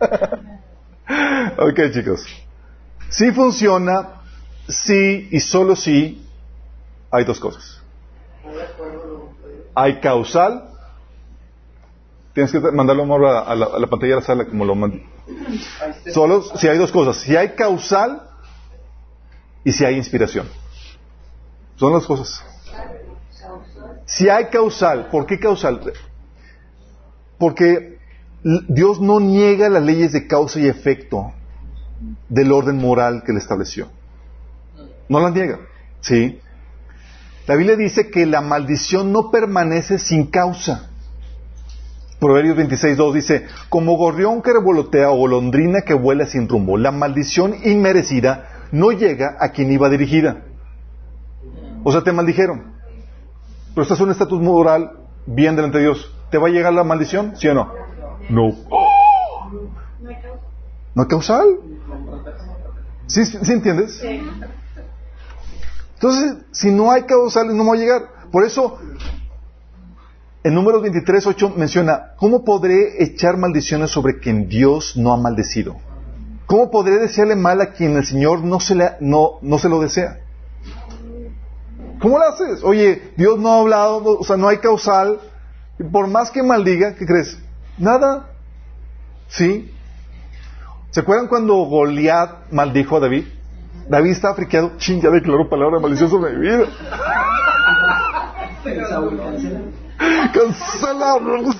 ok, 1.58 1.80
chicos. 1.92 2.24
Si 3.10 3.30
funciona, 3.32 4.22
sí 4.68 5.28
y 5.30 5.40
solo 5.40 5.76
sí, 5.76 6.26
hay 7.10 7.24
dos 7.24 7.38
cosas. 7.40 7.82
Hay 9.74 10.00
causal 10.00 10.69
Tienes 12.34 12.52
que 12.52 12.60
mandarlo 12.60 13.02
a, 13.14 13.54
la, 13.54 13.66
a 13.66 13.78
la, 13.78 13.86
pantalla 13.88 14.14
de 14.14 14.20
la 14.20 14.26
sala 14.26 14.44
como 14.46 14.64
lo 14.64 14.74
mandé. 14.74 15.04
Solo 16.12 16.42
si 16.42 16.68
hay 16.68 16.78
dos 16.78 16.92
cosas. 16.92 17.16
Si 17.16 17.36
hay 17.36 17.50
causal 17.50 18.22
y 19.64 19.72
si 19.72 19.84
hay 19.84 19.96
inspiración. 19.96 20.46
Son 21.76 21.92
las 21.92 22.06
cosas. 22.06 22.44
Si 24.06 24.28
hay 24.28 24.46
causal, 24.46 25.08
¿por 25.08 25.26
qué 25.26 25.38
causal? 25.38 25.92
Porque 27.38 27.98
Dios 28.42 29.00
no 29.00 29.18
niega 29.20 29.68
las 29.68 29.82
leyes 29.82 30.12
de 30.12 30.26
causa 30.26 30.60
y 30.60 30.66
efecto 30.66 31.32
del 32.28 32.52
orden 32.52 32.76
moral 32.76 33.22
que 33.24 33.32
le 33.32 33.38
estableció. 33.38 33.88
No 35.08 35.20
las 35.20 35.32
niega. 35.32 35.58
¿Sí? 36.00 36.40
La 37.46 37.56
Biblia 37.56 37.76
dice 37.76 38.10
que 38.10 38.26
la 38.26 38.40
maldición 38.40 39.12
no 39.12 39.30
permanece 39.30 39.98
sin 39.98 40.26
causa. 40.26 40.89
Proverbios 42.20 42.56
26.2 42.58 43.14
dice, 43.14 43.46
como 43.70 43.96
gorrión 43.96 44.42
que 44.42 44.52
revolotea 44.52 45.10
o 45.10 45.16
golondrina 45.16 45.80
que 45.80 45.94
vuela 45.94 46.26
sin 46.26 46.48
rumbo, 46.48 46.76
la 46.76 46.92
maldición 46.92 47.54
inmerecida 47.64 48.68
no 48.72 48.92
llega 48.92 49.36
a 49.40 49.48
quien 49.52 49.72
iba 49.72 49.88
dirigida. 49.88 50.44
O 51.82 51.90
sea, 51.90 52.04
te 52.04 52.12
maldijeron. 52.12 52.74
Pero 53.70 53.82
estás 53.82 53.98
en 53.98 54.04
un 54.04 54.10
estatus 54.10 54.40
moral 54.40 54.98
bien 55.26 55.56
delante 55.56 55.78
de 55.78 55.84
Dios. 55.84 56.14
¿Te 56.30 56.36
va 56.36 56.48
a 56.48 56.50
llegar 56.50 56.74
la 56.74 56.84
maldición? 56.84 57.36
¿Sí 57.36 57.48
o 57.48 57.54
no? 57.54 57.72
No. 58.28 58.52
¿No 60.94 61.02
hay 61.02 61.08
causal? 61.08 61.46
¿Sí, 63.06 63.24
¿Sí 63.24 63.52
entiendes? 63.52 64.04
Entonces, 65.94 66.36
si 66.52 66.70
no 66.70 66.90
hay 66.90 67.02
causal, 67.02 67.56
no 67.56 67.66
va 67.66 67.74
a 67.74 67.78
llegar. 67.78 68.02
Por 68.30 68.44
eso, 68.44 68.78
en 70.42 70.54
números 70.54 70.82
23, 70.82 71.26
8 71.26 71.54
menciona, 71.56 72.12
¿cómo 72.16 72.44
podré 72.44 73.02
echar 73.02 73.36
maldiciones 73.36 73.90
sobre 73.90 74.18
quien 74.20 74.48
Dios 74.48 74.96
no 74.96 75.12
ha 75.12 75.16
maldecido? 75.16 75.76
¿Cómo 76.46 76.70
podré 76.70 76.98
desearle 76.98 77.36
mal 77.36 77.60
a 77.60 77.72
quien 77.72 77.96
el 77.96 78.04
Señor 78.04 78.42
no 78.42 78.58
se, 78.58 78.74
le, 78.74 78.92
no, 79.00 79.38
no 79.42 79.58
se 79.58 79.68
lo 79.68 79.80
desea? 79.80 80.18
¿Cómo 82.00 82.18
lo 82.18 82.24
haces? 82.24 82.64
Oye, 82.64 83.12
Dios 83.16 83.38
no 83.38 83.52
ha 83.52 83.60
hablado, 83.60 84.18
o 84.18 84.24
sea, 84.24 84.36
no 84.36 84.48
hay 84.48 84.58
causal. 84.58 85.20
Por 85.92 86.08
más 86.08 86.30
que 86.30 86.42
maldiga, 86.42 86.94
¿qué 86.94 87.06
crees? 87.06 87.38
Nada. 87.78 88.30
¿Sí? 89.28 89.70
¿Se 90.90 91.00
acuerdan 91.00 91.28
cuando 91.28 91.54
Goliat 91.66 92.50
maldijo 92.50 92.96
a 92.96 93.00
David? 93.00 93.26
David 93.88 94.10
estaba 94.10 94.34
friqueado. 94.34 94.72
Ching, 94.78 95.02
ya 95.02 95.10
declaró 95.10 95.48
palabra 95.48 95.76
de 95.76 95.82
maldición 95.82 96.08
sobre 96.08 96.32
mi 96.32 96.48
vida. 96.48 96.64
Cancelamos. 100.32 101.56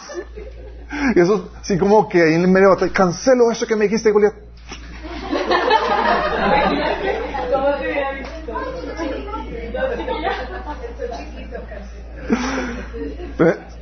Y 1.14 1.20
eso, 1.20 1.50
sí, 1.62 1.78
como 1.78 2.08
que 2.08 2.22
ahí 2.22 2.34
en 2.34 2.50
medio 2.50 2.68
de 2.68 2.74
batalla, 2.74 2.92
cancelo 2.92 3.50
eso 3.50 3.66
que 3.66 3.76
me 3.76 3.84
dijiste, 3.84 4.10
Goliat. 4.10 4.34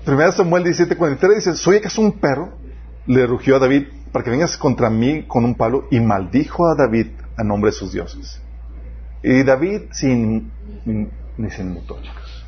Primera 0.05 0.33
Samuel 0.33 0.65
17:43 0.65 1.35
dice, 1.35 1.55
¿soy 1.55 1.77
acaso 1.77 2.01
un 2.01 2.13
perro? 2.13 2.55
Le 3.07 3.27
rugió 3.27 3.57
a 3.57 3.59
David 3.59 3.89
para 4.13 4.25
que 4.25 4.31
vengas 4.31 4.57
contra 4.57 4.91
mí 4.91 5.25
con 5.27 5.45
un 5.45 5.55
palo 5.55 5.87
y 5.91 6.01
maldijo 6.01 6.67
a 6.67 6.75
David 6.75 7.09
a 7.37 7.45
nombre 7.45 7.71
de 7.71 7.77
sus 7.77 7.93
dioses. 7.93 8.41
Y 9.23 9.43
David 9.43 9.83
sin, 9.93 10.51
ni 11.37 11.51
se 11.51 11.63
inmutó, 11.63 12.01
chicos. 12.01 12.45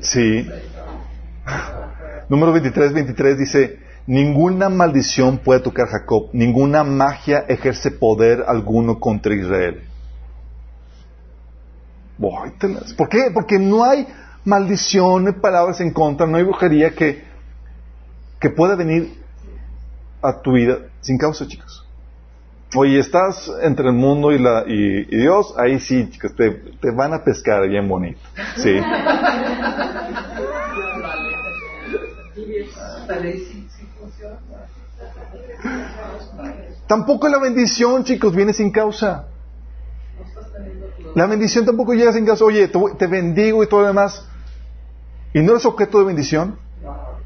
Sí. 0.00 0.48
Número 2.28 2.52
23, 2.52 2.92
23 2.92 3.38
dice, 3.38 3.78
ninguna 4.06 4.68
maldición 4.68 5.38
puede 5.38 5.60
tocar 5.60 5.86
a 5.88 5.90
Jacob, 5.90 6.30
ninguna 6.32 6.84
magia 6.84 7.44
ejerce 7.48 7.90
poder 7.90 8.44
alguno 8.46 8.98
contra 8.98 9.34
Israel. 9.34 9.82
¿Por 12.18 13.08
qué? 13.08 13.30
Porque 13.32 13.58
no 13.58 13.84
hay 13.84 14.06
maldición, 14.44 15.40
palabras 15.40 15.80
en 15.80 15.92
contra, 15.92 16.26
no 16.26 16.36
hay 16.36 16.44
brujería 16.44 16.94
que, 16.94 17.24
que 18.40 18.50
pueda 18.50 18.74
venir 18.74 19.22
a 20.22 20.40
tu 20.40 20.52
vida 20.52 20.78
sin 21.00 21.18
causa, 21.18 21.46
chicos. 21.46 21.85
Oye, 22.74 22.98
estás 22.98 23.50
entre 23.62 23.86
el 23.86 23.94
mundo 23.94 24.32
y, 24.32 24.38
la, 24.38 24.64
y, 24.66 25.04
Dios, 25.04 25.54
ahí 25.56 25.78
sí, 25.78 26.10
chicos, 26.10 26.34
te, 26.34 26.50
te, 26.50 26.90
van 26.90 27.14
a 27.14 27.22
pescar 27.22 27.66
bien 27.68 27.88
bonito. 27.88 28.20
Sí. 28.56 28.80
Tampoco 36.86 37.28
la 37.28 37.38
bendición, 37.38 38.04
chicos, 38.04 38.34
viene 38.34 38.52
sin 38.52 38.70
causa. 38.70 39.26
La 41.14 41.26
bendición 41.26 41.64
tampoco 41.64 41.94
llega 41.94 42.12
sin 42.12 42.26
causa. 42.26 42.44
Oye, 42.44 42.68
te, 42.98 43.06
bendigo 43.06 43.62
y 43.64 43.68
todo 43.68 43.80
lo 43.80 43.86
demás. 43.86 44.28
¿Y 45.32 45.40
no 45.40 45.52
eres 45.52 45.66
objeto 45.66 45.98
de 45.98 46.04
bendición? 46.04 46.58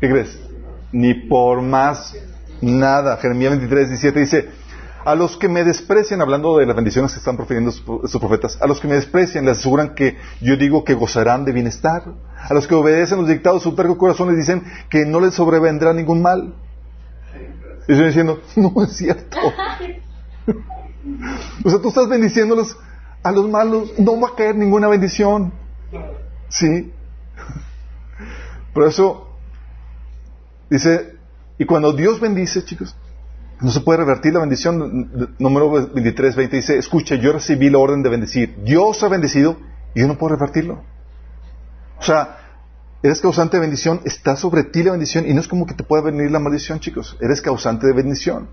¿Qué 0.00 0.08
crees? 0.08 0.38
Ni 0.92 1.14
por 1.14 1.60
más 1.60 2.14
nada. 2.60 3.16
Jeremías 3.18 3.50
23, 3.50 3.88
17 3.88 4.20
dice, 4.20 4.50
a 5.04 5.14
los 5.14 5.36
que 5.36 5.48
me 5.48 5.64
desprecian, 5.64 6.20
hablando 6.20 6.58
de 6.58 6.66
las 6.66 6.76
bendiciones 6.76 7.12
que 7.12 7.18
están 7.18 7.36
profiriendo 7.36 7.72
sus 7.72 8.20
profetas, 8.20 8.58
a 8.60 8.66
los 8.66 8.80
que 8.80 8.88
me 8.88 8.94
desprecian 8.94 9.44
les 9.44 9.58
aseguran 9.58 9.94
que 9.94 10.16
yo 10.40 10.56
digo 10.56 10.84
que 10.84 10.94
gozarán 10.94 11.44
de 11.44 11.52
bienestar. 11.52 12.04
A 12.36 12.54
los 12.54 12.66
que 12.66 12.74
obedecen 12.74 13.18
los 13.18 13.28
dictados 13.28 13.62
de 13.62 13.70
su 13.70 13.76
terco 13.76 13.96
corazón 13.96 14.28
les 14.28 14.36
dicen 14.36 14.64
que 14.88 15.06
no 15.06 15.20
les 15.20 15.34
sobrevendrá 15.34 15.92
ningún 15.92 16.22
mal. 16.22 16.54
Y 17.88 17.92
estoy 17.92 18.06
diciendo, 18.06 18.40
no 18.56 18.84
es 18.84 18.96
cierto. 18.96 19.38
o 21.64 21.70
sea, 21.70 21.80
tú 21.80 21.88
estás 21.88 22.08
bendiciéndolos 22.08 22.76
a 23.22 23.32
los 23.32 23.48
malos, 23.48 23.98
no 23.98 24.20
va 24.20 24.28
a 24.28 24.36
caer 24.36 24.56
ninguna 24.56 24.88
bendición. 24.88 25.52
¿Sí? 26.48 26.92
Por 28.74 28.86
eso, 28.86 29.28
dice, 30.68 31.16
y 31.58 31.64
cuando 31.64 31.92
Dios 31.92 32.20
bendice, 32.20 32.64
chicos, 32.64 32.94
no 33.60 33.70
se 33.70 33.80
puede 33.80 33.98
revertir 33.98 34.32
la 34.32 34.40
bendición. 34.40 35.34
Número 35.38 35.70
23, 35.70 36.34
20 36.34 36.56
dice, 36.56 36.78
escucha, 36.78 37.14
yo 37.16 37.32
recibí 37.32 37.68
la 37.68 37.78
orden 37.78 38.02
de 38.02 38.08
bendecir. 38.08 38.56
Dios 38.64 39.02
ha 39.02 39.08
bendecido 39.08 39.56
y 39.94 40.00
yo 40.00 40.08
no 40.08 40.16
puedo 40.16 40.34
revertirlo. 40.34 40.82
O 41.98 42.02
sea, 42.02 42.38
eres 43.02 43.20
causante 43.20 43.56
de 43.56 43.60
bendición, 43.62 44.00
está 44.04 44.36
sobre 44.36 44.64
ti 44.64 44.82
la 44.82 44.92
bendición 44.92 45.28
y 45.28 45.34
no 45.34 45.40
es 45.40 45.48
como 45.48 45.66
que 45.66 45.74
te 45.74 45.84
pueda 45.84 46.02
venir 46.02 46.30
la 46.30 46.38
maldición, 46.38 46.80
chicos. 46.80 47.18
Eres 47.20 47.42
causante 47.42 47.86
de 47.86 47.92
bendición. 47.92 48.48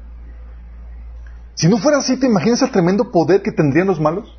Si 1.55 1.67
no 1.67 1.77
fuera 1.77 1.99
así, 1.99 2.17
¿te 2.17 2.27
imaginas 2.27 2.61
el 2.61 2.71
tremendo 2.71 3.11
poder 3.11 3.41
que 3.41 3.51
tendrían 3.51 3.87
los 3.87 3.99
malos? 3.99 4.37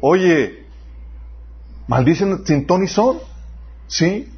Oye, 0.00 0.66
maldicen 1.88 2.44
sin 2.46 2.66
ton 2.66 2.84
y 2.84 2.88
son. 2.88 3.18
¿Sí? 3.86 4.33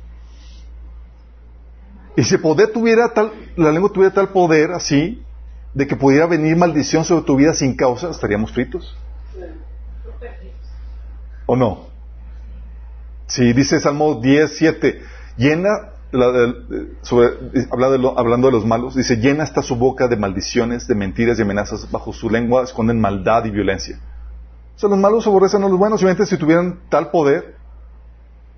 Y 2.16 2.24
si 2.24 2.38
poder 2.38 2.72
tuviera 2.72 3.12
tal, 3.12 3.30
la 3.56 3.70
lengua 3.70 3.90
tuviera 3.92 4.14
tal 4.14 4.30
poder 4.30 4.72
así, 4.72 5.22
de 5.74 5.86
que 5.86 5.96
pudiera 5.96 6.26
venir 6.26 6.56
maldición 6.56 7.04
sobre 7.04 7.26
tu 7.26 7.36
vida 7.36 7.52
sin 7.52 7.76
causa, 7.76 8.08
estaríamos 8.08 8.50
fritos. 8.52 8.96
¿O 11.44 11.54
no? 11.54 11.88
Si 13.26 13.52
dice 13.52 13.78
Salmo 13.78 14.14
10, 14.14 14.56
7, 14.56 15.02
llena, 15.36 15.68
sobre, 17.02 17.28
hablando 17.70 18.46
de 18.46 18.52
los 18.52 18.64
malos, 18.64 18.94
dice, 18.94 19.16
llena 19.16 19.42
hasta 19.42 19.60
su 19.60 19.76
boca 19.76 20.08
de 20.08 20.16
maldiciones, 20.16 20.88
de 20.88 20.94
mentiras 20.94 21.38
y 21.38 21.42
amenazas, 21.42 21.90
bajo 21.90 22.14
su 22.14 22.30
lengua 22.30 22.64
esconden 22.64 22.98
maldad 22.98 23.44
y 23.44 23.50
violencia. 23.50 24.00
O 24.74 24.78
sea, 24.78 24.88
los 24.88 24.98
malos 24.98 25.26
aborrecen 25.26 25.62
a 25.62 25.68
los 25.68 25.78
buenos, 25.78 26.00
obviamente 26.02 26.24
si 26.24 26.38
tuvieran 26.38 26.80
tal 26.88 27.10
poder, 27.10 27.56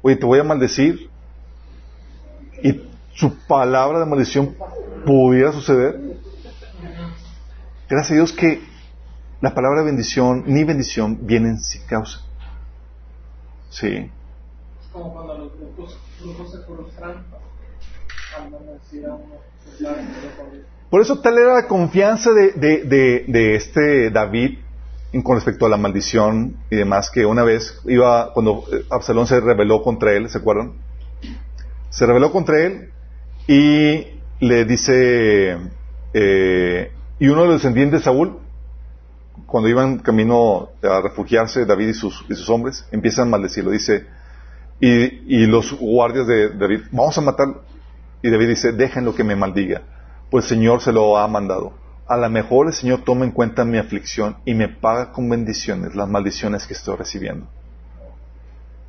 oye, 0.03 0.15
te 0.15 0.27
voy 0.27 0.39
a 0.39 0.45
maldecir, 0.45 1.11
su 3.19 3.37
palabra 3.49 3.99
de 3.99 4.07
maldición 4.07 4.55
pudiera 5.05 5.51
suceder. 5.51 6.01
Gracias 7.89 8.13
a 8.13 8.15
Dios 8.15 8.33
que 8.33 8.63
la 9.41 9.55
palabra 9.55 9.83
bendición 9.83 10.45
ni 10.47 10.63
bendición 10.63 11.27
vienen 11.27 11.59
sin 11.59 11.85
causa. 11.87 12.21
Sí. 13.71 13.89
Es 13.89 14.89
como 14.93 15.13
cuando 15.13 15.37
los 15.37 15.53
brujos, 15.59 15.99
se 16.51 16.59
frustran 16.59 17.25
Por 20.89 21.01
eso 21.01 21.21
tal 21.21 21.39
era 21.39 21.55
la 21.55 21.67
confianza 21.67 22.31
de, 22.31 22.53
de, 22.53 22.85
de, 22.85 23.25
de 23.27 23.57
este 23.57 24.11
David 24.11 24.59
con 25.25 25.35
respecto 25.35 25.67
a 25.67 25.69
la 25.69 25.77
maldición 25.77 26.57
y 26.71 26.77
demás, 26.77 27.11
que 27.11 27.27
una 27.27 27.43
vez 27.43 27.81
iba, 27.87 28.33
cuando 28.33 28.65
Absalón 28.91 29.27
se 29.27 29.41
rebeló 29.41 29.83
contra 29.83 30.13
él, 30.13 30.29
¿se 30.31 30.39
acuerdan? 30.39 30.75
Se 31.91 32.07
rebeló 32.07 32.31
contra 32.31 32.65
él 32.65 32.93
y 33.49 34.07
le 34.41 34.65
dice, 34.67 35.57
eh, 36.13 36.93
y 37.19 37.29
uno 37.29 37.43
de 37.43 37.49
los 37.49 37.57
descendientes 37.57 38.01
de 38.01 38.05
Saúl, 38.05 38.39
cuando 39.47 39.71
iban 39.71 40.01
camino 40.01 40.69
a 40.83 41.01
refugiarse, 41.01 41.65
David 41.65 41.89
y 41.89 41.95
sus, 41.95 42.27
y 42.29 42.35
sus 42.35 42.49
hombres, 42.51 42.87
empiezan 42.93 43.29
a 43.29 43.31
maldecirlo. 43.31 43.71
Dice, 43.71 44.07
y, 44.81 45.35
y, 45.35 45.47
los 45.47 45.73
guardias 45.73 46.27
de 46.27 46.51
David, 46.51 46.83
vamos 46.93 47.17
a 47.17 47.23
matarlo. 47.23 47.63
Y 48.23 48.31
David 48.31 48.49
dice, 48.49 48.73
déjenlo 48.73 49.15
que 49.15 49.25
me 49.25 49.35
maldiga, 49.35 49.81
pues 50.31 50.45
el 50.45 50.59
Señor 50.59 50.83
se 50.83 50.93
lo 50.93 51.17
ha 51.17 51.27
mandado. 51.27 51.73
A 52.07 52.19
lo 52.19 52.29
mejor 52.29 52.67
el 52.67 52.75
Señor 52.75 53.03
toma 53.03 53.25
en 53.25 53.31
cuenta 53.31 53.65
mi 53.65 53.79
aflicción 53.79 54.37
y 54.45 54.53
me 54.53 54.69
paga 54.69 55.11
con 55.11 55.29
bendiciones 55.29 55.95
las 55.95 56.09
maldiciones 56.09 56.67
que 56.67 56.75
estoy 56.75 56.97
recibiendo. 56.97 57.47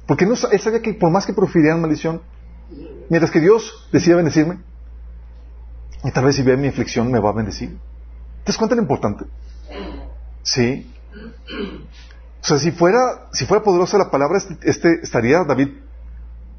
Porque 0.06 0.26
no, 0.26 0.34
él 0.52 0.60
sabía 0.60 0.82
que 0.82 0.94
por 0.96 1.12
más 1.12 1.26
que 1.26 1.34
profirieran 1.34 1.80
maldición, 1.80 2.22
Mientras 3.10 3.32
que 3.32 3.40
Dios 3.40 3.88
decide 3.92 4.16
bendecirme, 4.16 4.60
y 6.04 6.12
tal 6.12 6.26
vez 6.26 6.36
si 6.36 6.44
ve 6.44 6.56
mi 6.56 6.68
aflicción 6.68 7.12
me 7.12 7.20
va 7.20 7.30
a 7.30 7.34
bendecir. 7.34 7.70
¿Te 7.70 8.48
das 8.48 8.58
cuenta 8.58 8.76
lo 8.76 8.82
importante? 8.82 9.26
Sí. 10.44 10.90
O 12.42 12.46
sea, 12.46 12.58
si 12.58 12.72
fuera, 12.72 13.28
si 13.34 13.46
fuera 13.46 13.64
poderosa 13.64 13.98
la 13.98 14.10
palabra, 14.10 14.38
este, 14.38 14.58
este 14.62 15.00
estaría 15.04 15.44
David 15.44 15.70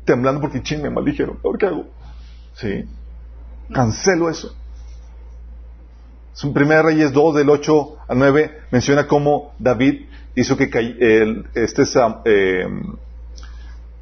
temblando 0.04 0.40
porque 0.40 0.62
ching, 0.62 0.82
me 0.82 0.90
maldijeron. 0.90 1.38
¿Ahora 1.42 1.58
qué 1.58 1.66
hago? 1.66 1.86
Sí. 2.54 2.84
Cancelo 3.72 4.28
eso. 4.28 4.54
Su 6.32 6.52
primera 6.52 6.82
Reyes 6.82 7.12
2, 7.12 7.34
del 7.36 7.50
8 7.50 7.96
al 8.08 8.18
9, 8.18 8.60
menciona 8.70 9.06
cómo 9.06 9.54
David 9.58 10.06
hizo 10.34 10.56
que 10.56 10.64
este 11.54 11.82
eh, 12.24 12.66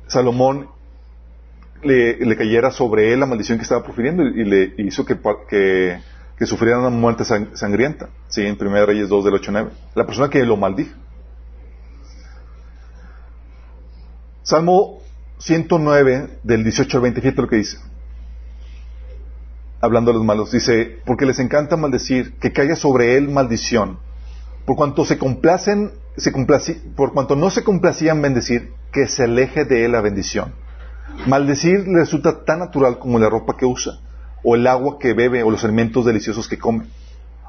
Salomón 0.06 0.68
le, 1.82 2.36
cayera 2.36 2.70
sobre 2.70 3.12
él 3.12 3.20
la 3.20 3.26
maldición 3.26 3.58
que 3.58 3.62
estaba 3.62 3.82
profiriendo 3.82 4.22
y, 4.22 4.44
le 4.44 4.74
hizo 4.78 5.04
que, 5.04 5.18
que, 5.48 6.46
sufriera 6.46 6.78
una 6.78 6.90
muerte 6.90 7.24
sangrienta. 7.24 8.08
Sí, 8.28 8.42
en 8.42 8.56
1 8.60 8.86
Reyes 8.86 9.08
2 9.08 9.24
del 9.24 9.34
8 9.34 9.52
9. 9.52 9.70
La 9.94 10.06
persona 10.06 10.28
que 10.28 10.44
lo 10.44 10.56
maldijo. 10.56 10.94
Salmo 14.42 15.00
109 15.38 16.38
del 16.42 16.64
18 16.64 16.96
al 16.96 17.02
20, 17.02 17.20
fíjate 17.20 17.42
lo 17.42 17.48
que 17.48 17.56
dice. 17.56 17.78
Hablando 19.80 20.10
a 20.10 20.14
los 20.14 20.24
malos, 20.24 20.50
dice, 20.50 21.00
porque 21.04 21.26
les 21.26 21.38
encanta 21.38 21.76
maldecir, 21.76 22.34
que 22.38 22.52
caiga 22.52 22.74
sobre 22.74 23.16
él 23.16 23.28
maldición. 23.28 23.98
Por 24.64 24.76
cuanto 24.76 25.04
se 25.04 25.18
complacen, 25.18 25.92
se 26.16 26.32
por 26.96 27.12
cuanto 27.12 27.36
no 27.36 27.50
se 27.50 27.62
complacían 27.62 28.20
bendecir, 28.20 28.72
que 28.90 29.06
se 29.06 29.24
aleje 29.24 29.64
de 29.64 29.84
él 29.84 29.92
la 29.92 30.00
bendición 30.00 30.52
Maldecir 31.26 31.86
le 31.86 32.00
resulta 32.00 32.44
tan 32.44 32.60
natural 32.60 32.98
como 32.98 33.18
la 33.18 33.28
ropa 33.28 33.56
que 33.56 33.66
usa, 33.66 33.98
o 34.42 34.54
el 34.54 34.66
agua 34.66 34.98
que 34.98 35.14
bebe, 35.14 35.42
o 35.42 35.50
los 35.50 35.64
alimentos 35.64 36.04
deliciosos 36.04 36.48
que 36.48 36.58
come. 36.58 36.86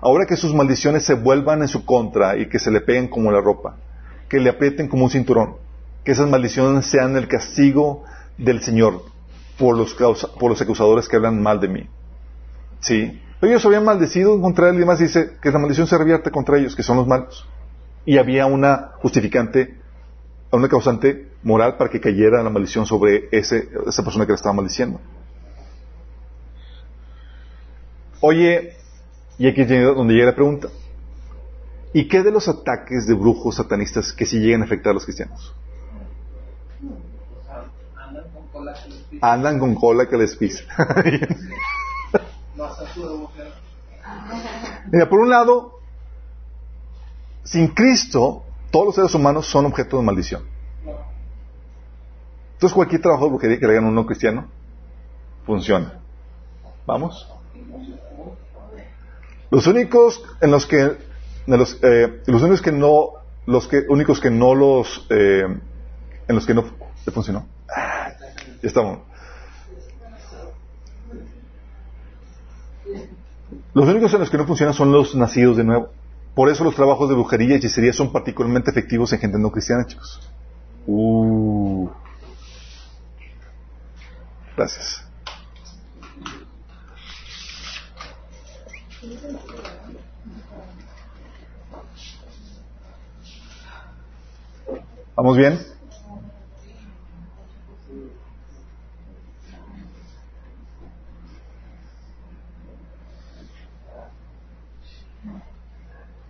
Ahora 0.01 0.25
que 0.25 0.37
sus 0.37 0.53
maldiciones 0.53 1.03
se 1.03 1.13
vuelvan 1.13 1.61
en 1.61 1.67
su 1.67 1.85
contra 1.85 2.37
y 2.37 2.47
que 2.47 2.59
se 2.59 2.71
le 2.71 2.81
peguen 2.81 3.07
como 3.07 3.31
la 3.31 3.41
ropa, 3.41 3.77
que 4.29 4.39
le 4.39 4.49
aprieten 4.49 4.87
como 4.87 5.03
un 5.03 5.09
cinturón, 5.09 5.57
que 6.03 6.13
esas 6.13 6.29
maldiciones 6.29 6.85
sean 6.85 7.15
el 7.17 7.27
castigo 7.27 8.03
del 8.37 8.61
Señor 8.61 9.03
por 9.57 9.77
los, 9.77 9.93
por 9.93 10.49
los 10.49 10.61
acusadores 10.61 11.07
que 11.07 11.17
hablan 11.17 11.41
mal 11.41 11.59
de 11.59 11.67
mí. 11.67 11.87
¿Sí? 12.79 13.21
Ellos 13.41 13.65
habían 13.65 13.85
maldecido 13.85 14.39
contra 14.41 14.69
él 14.69 14.75
y 14.75 14.79
demás 14.79 14.99
dice 14.99 15.37
que 15.41 15.51
la 15.51 15.59
maldición 15.59 15.87
se 15.87 15.97
revierte 15.97 16.31
contra 16.31 16.57
ellos, 16.57 16.75
que 16.75 16.83
son 16.83 16.97
los 16.97 17.07
malos. 17.07 17.47
Y 18.05 18.17
había 18.17 18.45
una 18.45 18.91
justificante 19.01 19.79
una 20.51 20.67
causante 20.67 21.28
moral 21.43 21.77
para 21.77 21.89
que 21.89 21.99
cayera 21.99 22.43
la 22.43 22.49
maldición 22.49 22.85
sobre 22.85 23.29
ese, 23.31 23.69
esa 23.87 24.03
persona 24.03 24.25
que 24.25 24.31
le 24.31 24.35
estaba 24.35 24.53
maldiciendo. 24.53 24.99
Oye, 28.21 28.75
y 29.37 29.47
aquí 29.47 29.61
es 29.61 29.69
donde 29.69 30.13
llega 30.13 30.27
la 30.27 30.35
pregunta. 30.35 30.67
¿Y 31.93 32.07
qué 32.07 32.21
de 32.21 32.31
los 32.31 32.47
ataques 32.47 33.07
de 33.07 33.13
brujos 33.13 33.55
satanistas 33.55 34.13
que 34.13 34.25
sí 34.25 34.39
llegan 34.39 34.61
a 34.61 34.65
afectar 34.65 34.91
a 34.91 34.93
los 34.93 35.05
cristianos? 35.05 35.53
Andan 39.21 39.59
con 39.59 39.75
cola 39.75 40.07
que 40.07 40.17
les 40.17 40.35
pisa. 40.35 40.63
Mira, 44.91 45.09
por 45.09 45.19
un 45.19 45.29
lado, 45.29 45.79
sin 47.43 47.67
Cristo, 47.69 48.43
todos 48.71 48.87
los 48.87 48.95
seres 48.95 49.13
humanos 49.15 49.45
son 49.47 49.65
objeto 49.65 49.97
de 49.97 50.03
maldición. 50.03 50.43
Entonces 52.59 52.75
cualquier 52.75 53.01
trabajo 53.01 53.23
de 53.23 53.29
brujería 53.29 53.57
que 53.57 53.65
le 53.67 53.71
hagan 53.71 53.85
a 53.85 53.87
un 53.87 53.95
no 53.95 54.05
cristiano 54.05 54.45
funciona. 55.45 55.93
¿Vamos? 56.85 57.25
Los 59.49 59.65
únicos 59.65 60.21
en 60.41 60.51
los 60.51 60.65
que 60.65 60.97
los, 61.47 61.79
eh, 61.81 62.21
los 62.25 62.41
únicos 62.41 62.61
que 62.61 62.73
no 62.73 63.11
los 63.45 63.65
que 63.69 63.85
únicos 63.87 64.19
que 64.19 64.29
no 64.29 64.55
los 64.55 65.07
eh, 65.09 65.45
en 66.27 66.35
los 66.35 66.45
que 66.45 66.53
no 66.53 66.65
funcionó. 67.13 67.47
Ah, 67.73 68.11
ya 68.61 68.67
estamos. 68.67 68.99
Los 73.73 73.87
únicos 73.87 74.13
en 74.13 74.19
los 74.19 74.29
que 74.29 74.37
no 74.37 74.45
funcionan 74.45 74.73
son 74.73 74.91
los 74.91 75.15
nacidos 75.15 75.55
de 75.55 75.63
nuevo. 75.63 75.91
Por 76.35 76.49
eso 76.49 76.65
los 76.65 76.75
trabajos 76.75 77.07
de 77.07 77.15
brujería 77.15 77.53
y 77.53 77.59
hechicería 77.59 77.93
son 77.93 78.11
particularmente 78.11 78.69
efectivos 78.69 79.13
en 79.13 79.19
gente 79.19 79.39
no 79.39 79.49
cristiana, 79.49 79.85
chicos. 79.87 80.29
Uh. 80.87 81.87
Gracias. 84.59 85.01
¿Vamos 95.15 95.37
bien? 95.37 95.65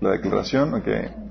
La 0.01 0.11
declaración, 0.11 0.75
ok. 0.75 1.28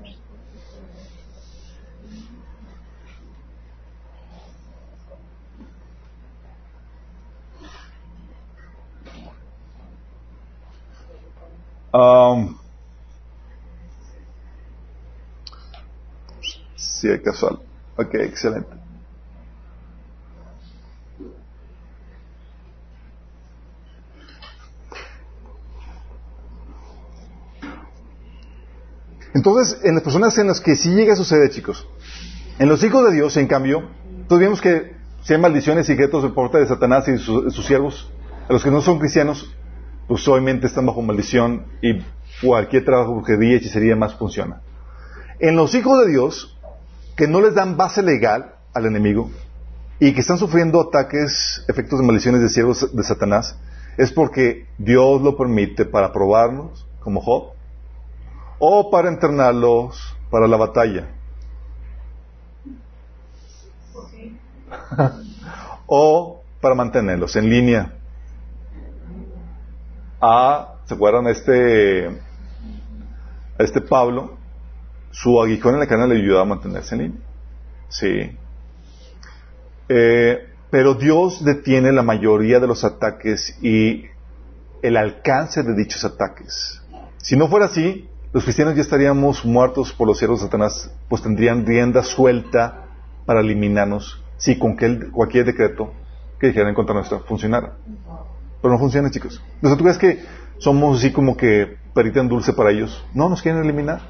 Casual. 17.31 17.59
Ok, 17.95 18.15
excelente. 18.15 18.69
Entonces, 29.33 29.79
en 29.83 29.93
las 29.93 30.03
personas 30.03 30.37
en 30.37 30.47
las 30.47 30.59
que 30.59 30.75
sí 30.75 30.89
llega 30.89 31.13
a 31.13 31.15
suceder, 31.15 31.49
chicos, 31.51 31.87
en 32.57 32.67
los 32.67 32.83
hijos 32.83 33.05
de 33.05 33.15
Dios, 33.15 33.37
en 33.37 33.47
cambio, 33.47 33.83
todos 34.27 34.41
vemos 34.41 34.59
que 34.59 34.95
si 35.23 35.33
hay 35.33 35.39
maldiciones 35.39 35.85
y 35.85 35.93
secretos 35.93 36.23
de 36.23 36.29
parte 36.29 36.57
de 36.57 36.67
Satanás 36.67 37.07
y 37.07 37.17
sus, 37.17 37.65
siervos, 37.65 38.11
a 38.49 38.53
los 38.53 38.63
que 38.63 38.71
no 38.71 38.81
son 38.81 38.99
cristianos, 38.99 39.55
pues 40.07 40.27
obviamente 40.27 40.65
están 40.65 40.85
bajo 40.87 41.01
maldición 41.03 41.67
y 41.81 42.01
cualquier 42.41 42.83
trabajo, 42.83 43.13
brujería, 43.13 43.57
hechicería 43.57 43.95
más 43.95 44.15
funciona. 44.15 44.61
En 45.39 45.55
los 45.55 45.75
hijos 45.75 45.99
de 45.99 46.11
Dios, 46.11 46.58
que 47.19 47.27
no 47.27 47.41
les 47.41 47.53
dan 47.53 47.75
base 47.75 48.01
legal 48.01 48.55
al 48.73 48.85
enemigo 48.85 49.29
y 49.99 50.13
que 50.13 50.21
están 50.21 50.37
sufriendo 50.37 50.79
ataques, 50.79 51.65
efectos 51.67 51.99
de 51.99 52.05
maldiciones 52.05 52.39
de 52.39 52.47
siervos 52.47 52.95
de 52.95 53.03
Satanás, 53.03 53.59
es 53.97 54.13
porque 54.13 54.67
Dios 54.77 55.21
lo 55.21 55.35
permite 55.35 55.83
para 55.83 56.13
probarnos, 56.13 56.87
como 57.01 57.19
Job, 57.19 57.49
o 58.57 58.89
para 58.89 59.09
entrenarlos 59.09 60.15
para 60.31 60.47
la 60.47 60.55
batalla. 60.55 61.09
o 65.87 66.41
para 66.61 66.73
mantenerlos 66.73 67.35
en 67.35 67.49
línea. 67.49 67.95
A, 70.21 70.75
¿se 70.85 70.93
acuerdan? 70.93 71.27
Este, 71.27 72.17
este 73.57 73.81
Pablo, 73.81 74.38
su 75.11 75.41
aguijón 75.41 75.75
en 75.75 75.79
la 75.79 75.87
cadena 75.87 76.07
le 76.07 76.19
ayudaba 76.19 76.41
a 76.41 76.45
mantenerse 76.45 76.95
en 76.95 77.01
línea. 77.01 77.19
Sí. 77.89 78.37
Eh, 79.89 80.47
pero 80.69 80.93
Dios 80.93 81.43
detiene 81.43 81.91
la 81.91 82.03
mayoría 82.03 82.59
de 82.59 82.67
los 82.67 82.83
ataques 82.83 83.57
y 83.61 84.05
el 84.81 84.97
alcance 84.97 85.63
de 85.63 85.75
dichos 85.75 86.05
ataques. 86.05 86.81
Si 87.17 87.35
no 87.35 87.47
fuera 87.47 87.65
así, 87.65 88.07
los 88.31 88.43
cristianos 88.43 88.75
ya 88.75 88.81
estaríamos 88.81 89.43
muertos 89.43 89.91
por 89.91 90.07
los 90.07 90.19
siervos 90.19 90.39
de 90.39 90.45
Satanás, 90.45 90.91
pues 91.09 91.23
tendrían 91.23 91.65
rienda 91.65 92.03
suelta 92.03 92.85
para 93.25 93.41
eliminarnos 93.41 94.23
si 94.37 94.57
con 94.57 94.77
cualquier 95.11 95.45
decreto 95.45 95.91
que 96.39 96.47
dijeran 96.47 96.73
contra 96.73 96.95
nuestra 96.95 97.19
funcionara. 97.19 97.73
Pero 98.61 98.73
no 98.73 98.79
funciona, 98.79 99.09
chicos. 99.09 99.41
¿tú 99.61 99.77
crees 99.77 99.97
que 99.97 100.23
somos 100.59 100.99
así 100.99 101.11
como 101.11 101.35
que 101.35 101.77
perita 101.93 102.19
en 102.19 102.29
dulce 102.29 102.53
para 102.53 102.71
ellos? 102.71 103.05
No, 103.13 103.29
nos 103.29 103.41
quieren 103.41 103.63
eliminar. 103.63 104.01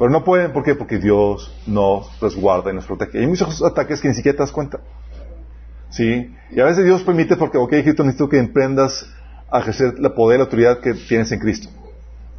Pero 0.00 0.10
no 0.10 0.24
pueden, 0.24 0.50
¿por 0.54 0.62
qué? 0.62 0.74
Porque 0.74 0.98
Dios 0.98 1.54
nos 1.66 2.18
resguarda 2.22 2.70
y 2.70 2.74
nos 2.74 2.86
protege. 2.86 3.18
Hay 3.18 3.26
muchos 3.26 3.62
ataques 3.62 4.00
que 4.00 4.08
ni 4.08 4.14
siquiera 4.14 4.34
te 4.34 4.42
das 4.42 4.50
cuenta. 4.50 4.80
¿Sí? 5.90 6.34
Y 6.50 6.58
a 6.58 6.64
veces 6.64 6.86
Dios 6.86 7.02
permite 7.02 7.36
porque, 7.36 7.58
ok, 7.58 7.68
Cristo, 7.68 8.02
necesito 8.02 8.26
que 8.30 8.38
emprendas 8.38 9.06
a 9.50 9.58
ejercer 9.58 9.98
la 9.98 10.14
poder 10.14 10.36
y 10.36 10.38
la 10.38 10.44
autoridad 10.44 10.80
que 10.80 10.94
tienes 10.94 11.30
en 11.32 11.38
Cristo. 11.38 11.68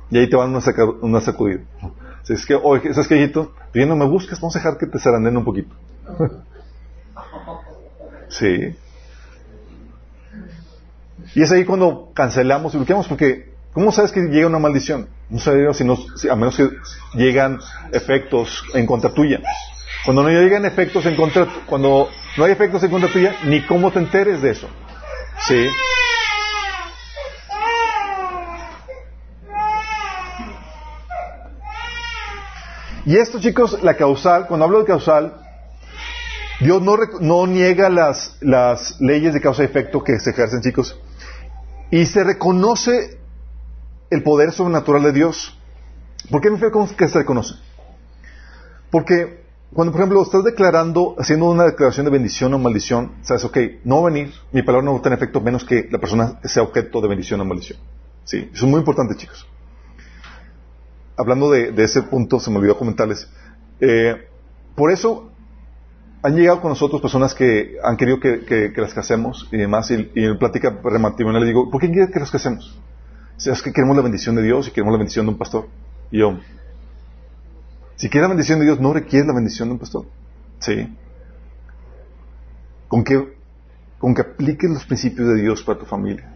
Y 0.09 0.17
ahí 0.17 0.27
te 0.27 0.35
van 0.35 0.49
una, 0.49 0.61
una 1.03 1.21
sacudida. 1.21 1.59
Si 2.23 2.33
es 2.33 2.47
que, 2.47 2.55
oye, 2.55 2.95
¿sabes 2.95 3.07
qué, 3.07 3.17
hijito? 3.17 3.53
Bien, 3.71 3.87
no 3.87 3.95
me 3.95 4.07
busques, 4.07 4.41
vamos 4.41 4.55
a 4.55 4.59
dejar 4.59 4.79
que 4.79 4.87
te 4.87 4.97
zaranden 4.97 5.37
un 5.37 5.45
poquito. 5.45 5.75
sí. 8.27 8.75
Y 11.35 11.43
es 11.43 11.51
ahí 11.51 11.63
cuando 11.63 12.09
cancelamos 12.15 12.73
y 12.73 12.77
bloqueamos, 12.77 13.07
porque 13.07 13.50
¿cómo 13.73 13.91
sabes 13.91 14.11
que 14.11 14.21
llega 14.21 14.47
una 14.47 14.59
maldición? 14.59 15.07
No 15.29 15.39
sabemos 15.39 15.77
si, 15.77 15.83
no, 15.83 15.97
a 16.29 16.35
menos 16.35 16.55
que 16.55 16.69
llegan 17.13 17.59
efectos 17.91 18.63
en 18.73 18.85
contra 18.85 19.13
tuya. 19.13 19.39
Cuando 20.05 20.23
no 20.23 20.29
llegan 20.29 20.65
efectos 20.65 21.05
en 21.05 21.15
contra, 21.15 21.47
cuando 21.65 22.09
no 22.37 22.43
hay 22.43 22.51
efectos 22.51 22.83
en 22.83 22.91
contra 22.91 23.11
tuya, 23.11 23.35
ni 23.45 23.65
cómo 23.65 23.91
te 23.91 23.99
enteres 23.99 24.41
de 24.41 24.51
eso. 24.51 24.67
Sí. 25.47 25.67
Y 33.05 33.17
esto, 33.17 33.39
chicos, 33.39 33.81
la 33.81 33.95
causal, 33.95 34.47
cuando 34.47 34.65
hablo 34.65 34.79
de 34.79 34.85
causal, 34.85 35.41
Dios 36.59 36.81
no, 36.81 36.95
no 37.19 37.47
niega 37.47 37.89
las, 37.89 38.37
las 38.41 39.01
leyes 39.01 39.33
de 39.33 39.41
causa 39.41 39.63
y 39.63 39.65
efecto 39.65 40.03
que 40.03 40.19
se 40.19 40.29
ejercen, 40.29 40.61
chicos, 40.61 40.99
y 41.89 42.05
se 42.05 42.23
reconoce 42.23 43.20
el 44.11 44.21
poder 44.21 44.51
sobrenatural 44.51 45.01
de 45.03 45.11
Dios. 45.13 45.57
¿Por 46.29 46.41
qué 46.41 46.51
me 46.51 46.57
refiero 46.57 46.87
que 46.95 47.07
se 47.07 47.17
reconoce? 47.17 47.55
Porque 48.91 49.41
cuando, 49.73 49.91
por 49.91 50.01
ejemplo, 50.01 50.21
estás 50.21 50.43
declarando, 50.43 51.15
haciendo 51.17 51.49
una 51.49 51.63
declaración 51.63 52.05
de 52.05 52.11
bendición 52.11 52.53
o 52.53 52.59
maldición, 52.59 53.13
sabes, 53.23 53.43
ok, 53.45 53.57
no 53.85 54.01
va 54.01 54.09
a 54.09 54.11
venir, 54.11 54.31
mi 54.51 54.61
palabra 54.61 54.85
no 54.85 54.93
va 54.93 54.99
a 54.99 55.01
tener 55.01 55.17
efecto 55.17 55.41
menos 55.41 55.63
que 55.63 55.87
la 55.89 55.97
persona 55.97 56.39
sea 56.43 56.61
objeto 56.61 57.01
de 57.01 57.07
bendición 57.07 57.41
o 57.41 57.45
maldición. 57.45 57.79
Sí, 58.25 58.49
eso 58.53 58.65
es 58.65 58.71
muy 58.71 58.79
importante, 58.79 59.15
chicos 59.15 59.47
hablando 61.21 61.51
de, 61.51 61.83
ese 61.83 62.01
punto, 62.03 62.39
se 62.39 62.49
me 62.49 62.57
olvidó 62.57 62.77
comentarles. 62.77 63.29
Eh, 63.79 64.27
por 64.75 64.91
eso 64.91 65.29
han 66.23 66.35
llegado 66.35 66.61
con 66.61 66.69
nosotros 66.69 67.01
personas 67.01 67.33
que 67.33 67.77
han 67.83 67.97
querido 67.97 68.19
que, 68.19 68.73
las 68.75 68.93
casemos 68.93 69.47
y 69.51 69.57
demás, 69.57 69.89
y, 69.91 70.11
y 70.15 70.25
en 70.25 70.37
plática 70.37 70.79
matrimonial 70.99 71.41
le 71.41 71.47
digo, 71.47 71.69
¿por 71.69 71.81
qué 71.81 71.89
quieren 71.89 72.11
que 72.11 72.19
las 72.19 72.31
casemos? 72.31 72.79
Es 73.45 73.61
que 73.61 73.73
queremos 73.73 73.95
la 73.95 74.03
bendición 74.03 74.35
de 74.35 74.43
Dios 74.43 74.67
y 74.67 74.71
queremos 74.71 74.93
la 74.93 74.99
bendición 74.99 75.25
de 75.25 75.31
un 75.31 75.37
pastor. 75.37 75.67
Yo, 76.11 76.37
si 77.95 78.09
quieres 78.09 78.23
la 78.23 78.35
bendición 78.35 78.59
de 78.59 78.65
Dios, 78.65 78.79
no 78.79 78.93
requiere 78.93 79.25
la 79.25 79.33
bendición 79.33 79.69
de 79.69 79.73
un 79.73 79.79
pastor. 79.79 80.05
Sí. 80.59 80.95
Con 82.87 83.03
que, 83.03 83.35
con 83.97 84.13
que 84.13 84.21
apliques 84.21 84.69
los 84.69 84.85
principios 84.85 85.27
de 85.29 85.41
Dios 85.41 85.63
para 85.63 85.79
tu 85.79 85.85
familia 85.85 86.31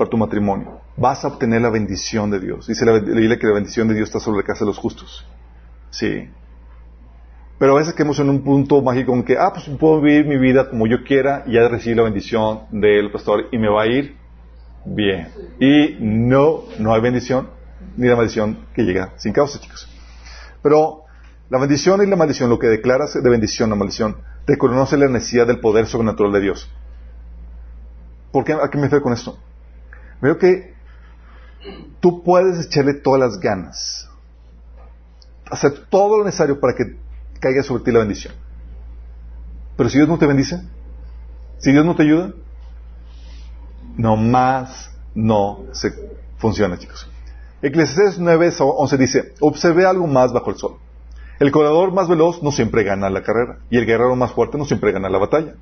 para 0.00 0.08
tu 0.08 0.16
matrimonio. 0.16 0.80
Vas 0.96 1.26
a 1.26 1.28
obtener 1.28 1.60
la 1.60 1.68
bendición 1.68 2.30
de 2.30 2.40
Dios. 2.40 2.66
Dice 2.66 2.86
la 2.86 2.98
Biblia 2.98 3.38
que 3.38 3.46
la 3.46 3.52
bendición 3.52 3.86
de 3.86 3.94
Dios 3.94 4.08
está 4.08 4.18
sobre 4.18 4.38
la 4.38 4.44
casa 4.44 4.60
de 4.60 4.70
los 4.70 4.78
justos. 4.78 5.26
Sí. 5.90 6.26
Pero 7.58 7.76
a 7.76 7.80
veces 7.80 7.92
quedamos 7.92 8.18
en 8.18 8.30
un 8.30 8.42
punto 8.42 8.80
mágico 8.80 9.12
en 9.12 9.24
que, 9.24 9.36
ah, 9.36 9.52
pues 9.52 9.68
puedo 9.78 10.00
vivir 10.00 10.24
mi 10.24 10.38
vida 10.38 10.70
como 10.70 10.86
yo 10.86 11.04
quiera 11.04 11.44
y 11.46 11.52
ya 11.52 11.68
recibir 11.68 11.98
la 11.98 12.04
bendición 12.04 12.60
del 12.70 13.12
pastor 13.12 13.48
y 13.52 13.58
me 13.58 13.68
va 13.68 13.82
a 13.82 13.86
ir 13.88 14.16
bien. 14.84 15.28
Y 15.58 15.96
no, 16.00 16.64
no 16.78 16.94
hay 16.94 17.00
bendición 17.00 17.50
ni 17.96 18.08
la 18.08 18.16
maldición 18.16 18.66
que 18.74 18.82
llega 18.82 19.12
sin 19.16 19.32
causa, 19.32 19.60
chicos. 19.60 19.88
Pero 20.62 21.04
la 21.48 21.58
bendición 21.58 22.02
y 22.02 22.06
la 22.06 22.16
maldición, 22.16 22.50
lo 22.50 22.58
que 22.58 22.68
declaras 22.68 23.14
de 23.14 23.30
bendición 23.30 23.72
o 23.72 23.76
maldición, 23.76 24.16
te 24.44 24.56
conoce 24.56 24.96
la 24.96 25.08
necesidad 25.08 25.46
del 25.46 25.60
poder 25.60 25.86
sobrenatural 25.86 26.32
de 26.32 26.40
Dios. 26.40 26.70
¿Por 28.32 28.44
qué 28.44 28.54
me 28.54 28.82
refiero 28.82 29.02
con 29.02 29.12
esto? 29.12 29.38
Veo 30.20 30.38
que 30.38 30.74
tú 32.00 32.22
puedes 32.22 32.66
echarle 32.66 32.94
todas 32.94 33.20
las 33.20 33.40
ganas, 33.40 34.08
hacer 35.50 35.86
todo 35.88 36.18
lo 36.18 36.24
necesario 36.24 36.60
para 36.60 36.74
que 36.74 36.96
caiga 37.40 37.62
sobre 37.62 37.82
ti 37.82 37.90
la 37.90 38.00
bendición. 38.00 38.34
Pero 39.76 39.88
si 39.88 39.98
Dios 39.98 40.08
no 40.08 40.18
te 40.18 40.26
bendice, 40.26 40.62
si 41.58 41.72
Dios 41.72 41.84
no 41.84 41.96
te 41.96 42.02
ayuda, 42.02 42.32
nomás 43.96 44.90
no 45.14 45.64
se 45.72 45.92
funciona, 46.38 46.78
chicos. 46.78 47.08
Eclesiastes 47.62 48.18
9, 48.18 48.52
11 48.58 48.96
dice, 48.96 49.34
observe 49.40 49.84
algo 49.84 50.06
más 50.06 50.32
bajo 50.32 50.50
el 50.50 50.56
sol. 50.56 50.76
El 51.38 51.50
corredor 51.52 51.92
más 51.92 52.08
veloz 52.08 52.42
no 52.42 52.52
siempre 52.52 52.84
gana 52.84 53.08
la 53.10 53.22
carrera 53.22 53.58
y 53.70 53.78
el 53.78 53.86
guerrero 53.86 54.14
más 54.16 54.32
fuerte 54.32 54.58
no 54.58 54.64
siempre 54.64 54.92
gana 54.92 55.08
la 55.08 55.18
batalla. 55.18 55.54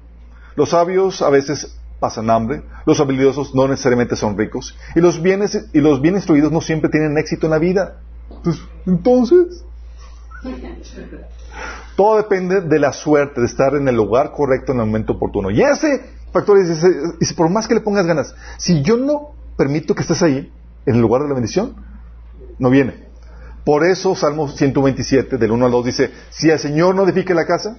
Los 0.57 0.71
sabios 0.71 1.23
a 1.23 1.31
veces 1.31 1.79
pasan 2.01 2.31
hambre, 2.31 2.63
los 2.87 3.01
habilidosos 3.01 3.55
no 3.55 3.69
necesariamente 3.69 4.17
son 4.17 4.39
ricos, 4.39 4.77
y 4.95 5.01
los, 5.01 5.21
bienes, 5.21 5.69
y 5.73 5.81
los 5.81 6.01
bien 6.01 6.15
instruidos 6.15 6.53
no 6.53 6.61
siempre 6.61 6.91
tienen 6.91 7.19
éxito 7.19 7.47
en 7.47 7.51
la 7.51 7.59
vida. 7.59 8.01
Pues, 8.43 8.61
entonces, 8.87 9.65
todo 11.97 12.17
depende 12.17 12.61
de 12.61 12.79
la 12.79 12.93
suerte, 12.93 13.41
de 13.41 13.47
estar 13.47 13.75
en 13.75 13.89
el 13.89 13.97
lugar 13.97 14.33
correcto 14.33 14.73
en 14.73 14.81
el 14.81 14.87
momento 14.87 15.15
oportuno. 15.15 15.51
Y 15.51 15.63
ese 15.63 16.18
factor 16.33 16.59
dice, 16.59 17.35
por 17.37 17.49
más 17.51 17.67
que 17.69 17.75
le 17.75 17.81
pongas 17.81 18.07
ganas, 18.07 18.35
si 18.59 18.83
yo 18.83 18.97
no 18.97 19.33
permito 19.57 19.95
que 19.95 20.03
estés 20.03 20.23
ahí, 20.23 20.53
en 20.87 20.95
el 20.95 21.01
lugar 21.01 21.23
de 21.23 21.29
la 21.29 21.35
bendición, 21.35 21.77
no 22.59 22.71
viene. 22.71 23.09
Por 23.65 23.85
eso 23.85 24.15
Salmo 24.15 24.49
127, 24.49 25.37
del 25.37 25.51
1 25.51 25.67
al 25.67 25.73
2, 25.73 25.85
dice, 25.85 26.11
si 26.31 26.49
el 26.49 26.59
Señor 26.59 26.95
no 26.95 27.05
edifique 27.05 27.35
la 27.35 27.47
casa, 27.47 27.77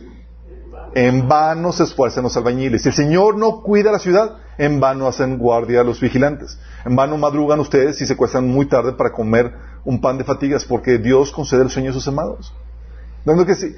en 0.94 1.28
vano 1.28 1.72
se 1.72 1.84
esfuerzan 1.84 2.24
los 2.24 2.36
albañiles. 2.38 2.82
Si 2.82 2.90
el 2.90 2.96
Señor 2.96 3.38
no 3.38 3.62
cuida 3.62 3.92
la 3.92 4.00
ciudad, 4.00 4.38
en 4.58 4.80
vano 4.80 5.08
hacen 5.08 5.38
guardia 5.38 5.84
los 5.84 6.00
vigilantes. 6.00 6.60
En 6.86 6.96
vano 6.96 7.18
madrugan 7.18 7.60
ustedes 7.60 8.02
y 8.02 8.06
se 8.06 8.16
cuestan 8.16 8.48
muy 8.48 8.68
tarde 8.68 8.94
para 8.94 9.12
comer 9.12 9.54
un 9.86 10.02
pan 10.02 10.18
de 10.18 10.24
fatigas, 10.24 10.66
porque 10.66 10.98
Dios 10.98 11.32
concede 11.32 11.64
el 11.64 11.70
sueño 11.70 11.92
a 11.92 11.94
sus 11.94 12.08
amados. 12.08 12.54
Dando 13.26 13.46
que 13.46 13.56
si, 13.56 13.76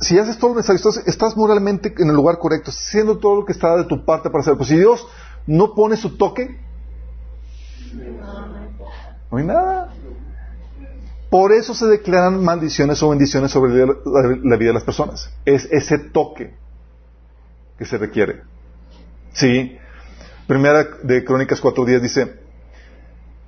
si, 0.00 0.18
haces 0.18 0.38
todo 0.38 0.50
lo 0.50 0.56
necesario, 0.56 1.02
estás, 1.06 1.36
moralmente 1.36 1.94
en 1.98 2.08
el 2.08 2.14
lugar 2.14 2.38
correcto, 2.38 2.70
haciendo 2.70 3.18
todo 3.18 3.36
lo 3.36 3.44
que 3.44 3.52
está 3.52 3.76
de 3.76 3.84
tu 3.84 4.04
parte 4.04 4.30
para 4.30 4.40
hacer. 4.40 4.56
Pues 4.56 4.68
si 4.68 4.76
Dios 4.76 5.06
no 5.46 5.74
pone 5.74 5.96
su 5.96 6.16
toque, 6.16 6.58
no 9.30 9.38
hay 9.38 9.44
nada. 9.44 9.92
Por 11.30 11.52
eso 11.52 11.74
se 11.74 11.86
declaran 11.86 12.42
maldiciones 12.42 13.02
o 13.02 13.10
bendiciones 13.10 13.50
sobre 13.50 13.86
la 13.86 14.56
vida 14.56 14.68
de 14.68 14.74
las 14.74 14.84
personas. 14.84 15.30
Es 15.44 15.68
ese 15.70 15.98
toque 15.98 16.54
que 17.78 17.84
se 17.84 17.98
requiere. 17.98 18.42
Sí. 19.32 19.76
Primera 20.46 20.84
de 21.02 21.24
Crónicas 21.24 21.62
4.10 21.62 22.00
dice, 22.00 22.40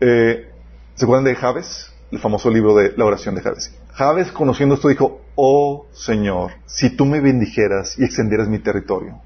eh, 0.00 0.50
¿se 0.94 1.04
acuerdan 1.04 1.24
de 1.24 1.34
Javes? 1.34 1.90
El 2.10 2.18
famoso 2.18 2.50
libro 2.50 2.74
de 2.74 2.92
la 2.96 3.04
oración 3.04 3.34
de 3.34 3.40
Javes. 3.40 3.72
Javes, 3.92 4.32
conociendo 4.32 4.74
esto, 4.74 4.88
dijo, 4.88 5.20
oh 5.36 5.86
Señor, 5.92 6.52
si 6.66 6.96
tú 6.96 7.04
me 7.04 7.20
bendijeras 7.20 7.98
y 7.98 8.04
extendieras 8.04 8.48
mi 8.48 8.58
territorio, 8.58 9.20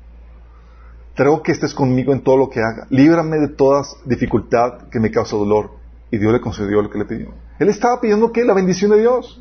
traigo 1.15 1.43
que 1.43 1.53
estés 1.53 1.73
conmigo 1.73 2.13
en 2.13 2.23
todo 2.23 2.37
lo 2.37 2.51
que 2.51 2.61
haga, 2.61 2.87
líbrame 2.91 3.39
de 3.39 3.49
toda 3.49 3.83
dificultad 4.05 4.89
que 4.91 5.01
me 5.01 5.11
causa 5.11 5.37
dolor. 5.37 5.71
Y 6.11 6.19
Dios 6.19 6.33
le 6.33 6.41
concedió 6.41 6.83
lo 6.83 6.91
que 6.91 6.99
le 6.99 7.07
pidió. 7.07 7.29
Él 7.59 7.69
estaba 7.69 8.01
pidiendo 8.01 8.31
que 8.31 8.45
la 8.45 8.55
bendición 8.55 8.91
de 8.93 9.01
Dios. 9.01 9.41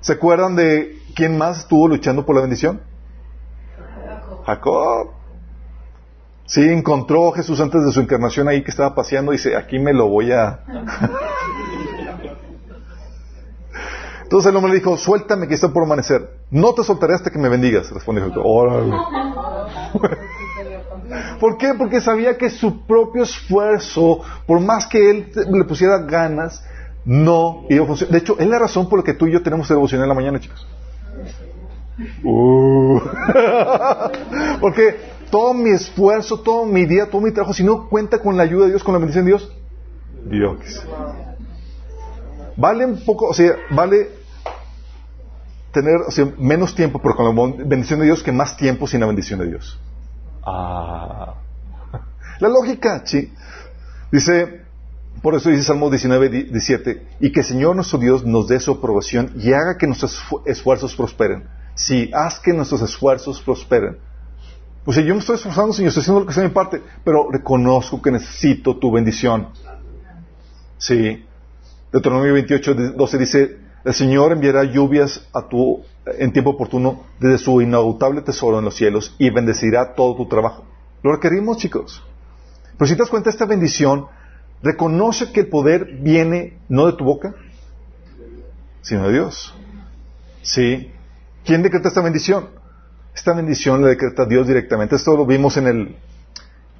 ¿Se 0.00 0.12
acuerdan 0.12 0.54
de 0.54 1.00
quién 1.16 1.36
más 1.36 1.60
estuvo 1.60 1.88
luchando 1.88 2.24
por 2.24 2.36
la 2.36 2.42
bendición? 2.42 2.80
Jacob. 4.44 5.15
Sí, 6.46 6.62
encontró 6.62 7.32
a 7.32 7.36
Jesús 7.36 7.60
antes 7.60 7.84
de 7.84 7.92
su 7.92 8.00
encarnación 8.00 8.48
ahí 8.48 8.62
que 8.62 8.70
estaba 8.70 8.94
paseando 8.94 9.32
y 9.32 9.36
dice, 9.36 9.56
aquí 9.56 9.78
me 9.78 9.92
lo 9.92 10.08
voy 10.08 10.32
a... 10.32 10.60
Entonces 14.22 14.50
el 14.50 14.56
hombre 14.56 14.72
le 14.72 14.78
dijo, 14.78 14.96
suéltame 14.96 15.46
que 15.46 15.54
está 15.54 15.72
por 15.72 15.84
amanecer. 15.84 16.28
No 16.50 16.74
te 16.74 16.82
soltaré 16.82 17.14
hasta 17.14 17.30
que 17.30 17.38
me 17.38 17.48
bendigas, 17.48 17.92
respondió 17.92 18.28
Jacob. 18.28 18.42
¿Por 21.40 21.56
qué? 21.58 21.74
Porque 21.74 22.00
sabía 22.00 22.36
que 22.36 22.50
su 22.50 22.84
propio 22.86 23.22
esfuerzo, 23.22 24.20
por 24.46 24.58
más 24.60 24.88
que 24.88 25.10
él 25.10 25.30
le 25.52 25.64
pusiera 25.64 25.98
ganas, 25.98 26.64
no 27.04 27.66
iba 27.68 27.84
a 27.84 27.86
funcionar. 27.86 28.12
De 28.12 28.18
hecho, 28.18 28.36
es 28.38 28.48
la 28.48 28.58
razón 28.58 28.88
por 28.88 28.98
la 28.98 29.04
que 29.04 29.14
tú 29.14 29.28
y 29.28 29.32
yo 29.32 29.42
tenemos 29.42 29.68
devoción 29.68 30.02
en 30.02 30.08
la 30.08 30.14
mañana, 30.14 30.40
chicos. 30.40 30.66
Uh. 32.24 33.00
Porque 34.60 34.96
todo 35.30 35.54
mi 35.54 35.70
esfuerzo, 35.70 36.40
todo 36.40 36.64
mi 36.64 36.84
día, 36.86 37.06
todo 37.10 37.20
mi 37.20 37.32
trabajo, 37.32 37.54
si 37.54 37.64
no 37.64 37.88
cuenta 37.88 38.18
con 38.20 38.36
la 38.36 38.42
ayuda 38.42 38.64
de 38.64 38.70
Dios, 38.70 38.84
con 38.84 38.94
la 38.94 38.98
bendición 38.98 39.24
de 39.24 39.30
Dios, 39.32 39.52
Dios. 40.24 40.86
Vale 42.56 42.86
un 42.86 43.04
poco, 43.04 43.28
o 43.28 43.34
sea, 43.34 43.56
vale 43.70 44.10
tener 45.72 45.96
menos 46.38 46.74
tiempo, 46.74 47.00
pero 47.02 47.14
con 47.14 47.36
la 47.36 47.64
bendición 47.64 48.00
de 48.00 48.06
Dios, 48.06 48.22
que 48.22 48.32
más 48.32 48.56
tiempo 48.56 48.86
sin 48.86 49.00
la 49.00 49.06
bendición 49.06 49.40
de 49.40 49.48
Dios. 49.48 49.78
Ah. 50.42 51.34
La 52.40 52.48
lógica, 52.48 53.02
sí. 53.04 53.32
Dice, 54.10 54.62
por 55.22 55.34
eso 55.34 55.50
dice 55.50 55.64
Salmo 55.64 55.90
19, 55.90 56.28
17, 56.28 57.06
y 57.20 57.32
que 57.32 57.40
el 57.40 57.46
Señor 57.46 57.76
nuestro 57.76 57.98
Dios 57.98 58.24
nos 58.24 58.48
dé 58.48 58.60
su 58.60 58.72
aprobación 58.72 59.32
y 59.36 59.52
haga 59.52 59.76
que 59.76 59.86
nuestros 59.86 60.22
esfuerzos 60.46 60.94
prosperen. 60.94 61.44
Sí, 61.74 62.10
haz 62.14 62.40
que 62.40 62.52
nuestros 62.52 62.82
esfuerzos 62.82 63.40
prosperen. 63.42 63.98
Pues 64.86 64.98
si 64.98 65.04
yo 65.04 65.14
me 65.14 65.20
estoy 65.20 65.34
esforzando, 65.34 65.72
Señor, 65.72 65.88
estoy 65.88 66.02
haciendo 66.02 66.20
lo 66.20 66.26
que 66.26 66.32
sea 66.32 66.44
de 66.44 66.48
mi 66.48 66.54
parte, 66.54 66.80
pero 67.02 67.28
reconozco 67.28 68.00
que 68.00 68.12
necesito 68.12 68.76
tu 68.76 68.92
bendición. 68.92 69.48
Sí. 70.78 71.26
Deuteronomio 71.90 72.32
28, 72.34 72.74
12 72.94 73.18
dice, 73.18 73.58
el 73.84 73.94
Señor 73.94 74.30
enviará 74.30 74.62
lluvias 74.62 75.26
a 75.34 75.48
tu, 75.48 75.82
en 76.06 76.32
tiempo 76.32 76.50
oportuno 76.50 77.02
desde 77.18 77.38
su 77.38 77.60
inagotable 77.60 78.22
tesoro 78.22 78.60
en 78.60 78.64
los 78.64 78.76
cielos 78.76 79.16
y 79.18 79.28
bendecirá 79.30 79.92
todo 79.96 80.14
tu 80.14 80.28
trabajo. 80.28 80.64
Lo 81.02 81.10
requerimos, 81.10 81.56
chicos. 81.56 82.04
Pero 82.78 82.86
si 82.86 82.94
te 82.94 83.00
das 83.00 83.10
cuenta, 83.10 83.28
esta 83.28 83.44
bendición 83.44 84.06
reconoce 84.62 85.32
que 85.32 85.40
el 85.40 85.48
poder 85.48 85.96
viene 86.00 86.58
no 86.68 86.86
de 86.86 86.92
tu 86.92 87.04
boca, 87.04 87.34
sino 88.82 89.08
de 89.08 89.14
Dios. 89.14 89.52
¿Sí? 90.42 90.92
¿Quién 91.44 91.64
decreta 91.64 91.88
esta 91.88 92.02
bendición? 92.02 92.50
Esta 93.16 93.32
bendición 93.32 93.80
la 93.80 93.88
decreta 93.88 94.26
Dios 94.26 94.46
directamente. 94.46 94.94
Esto 94.94 95.16
lo 95.16 95.24
vimos 95.24 95.56
en 95.56 95.66
el, 95.66 95.96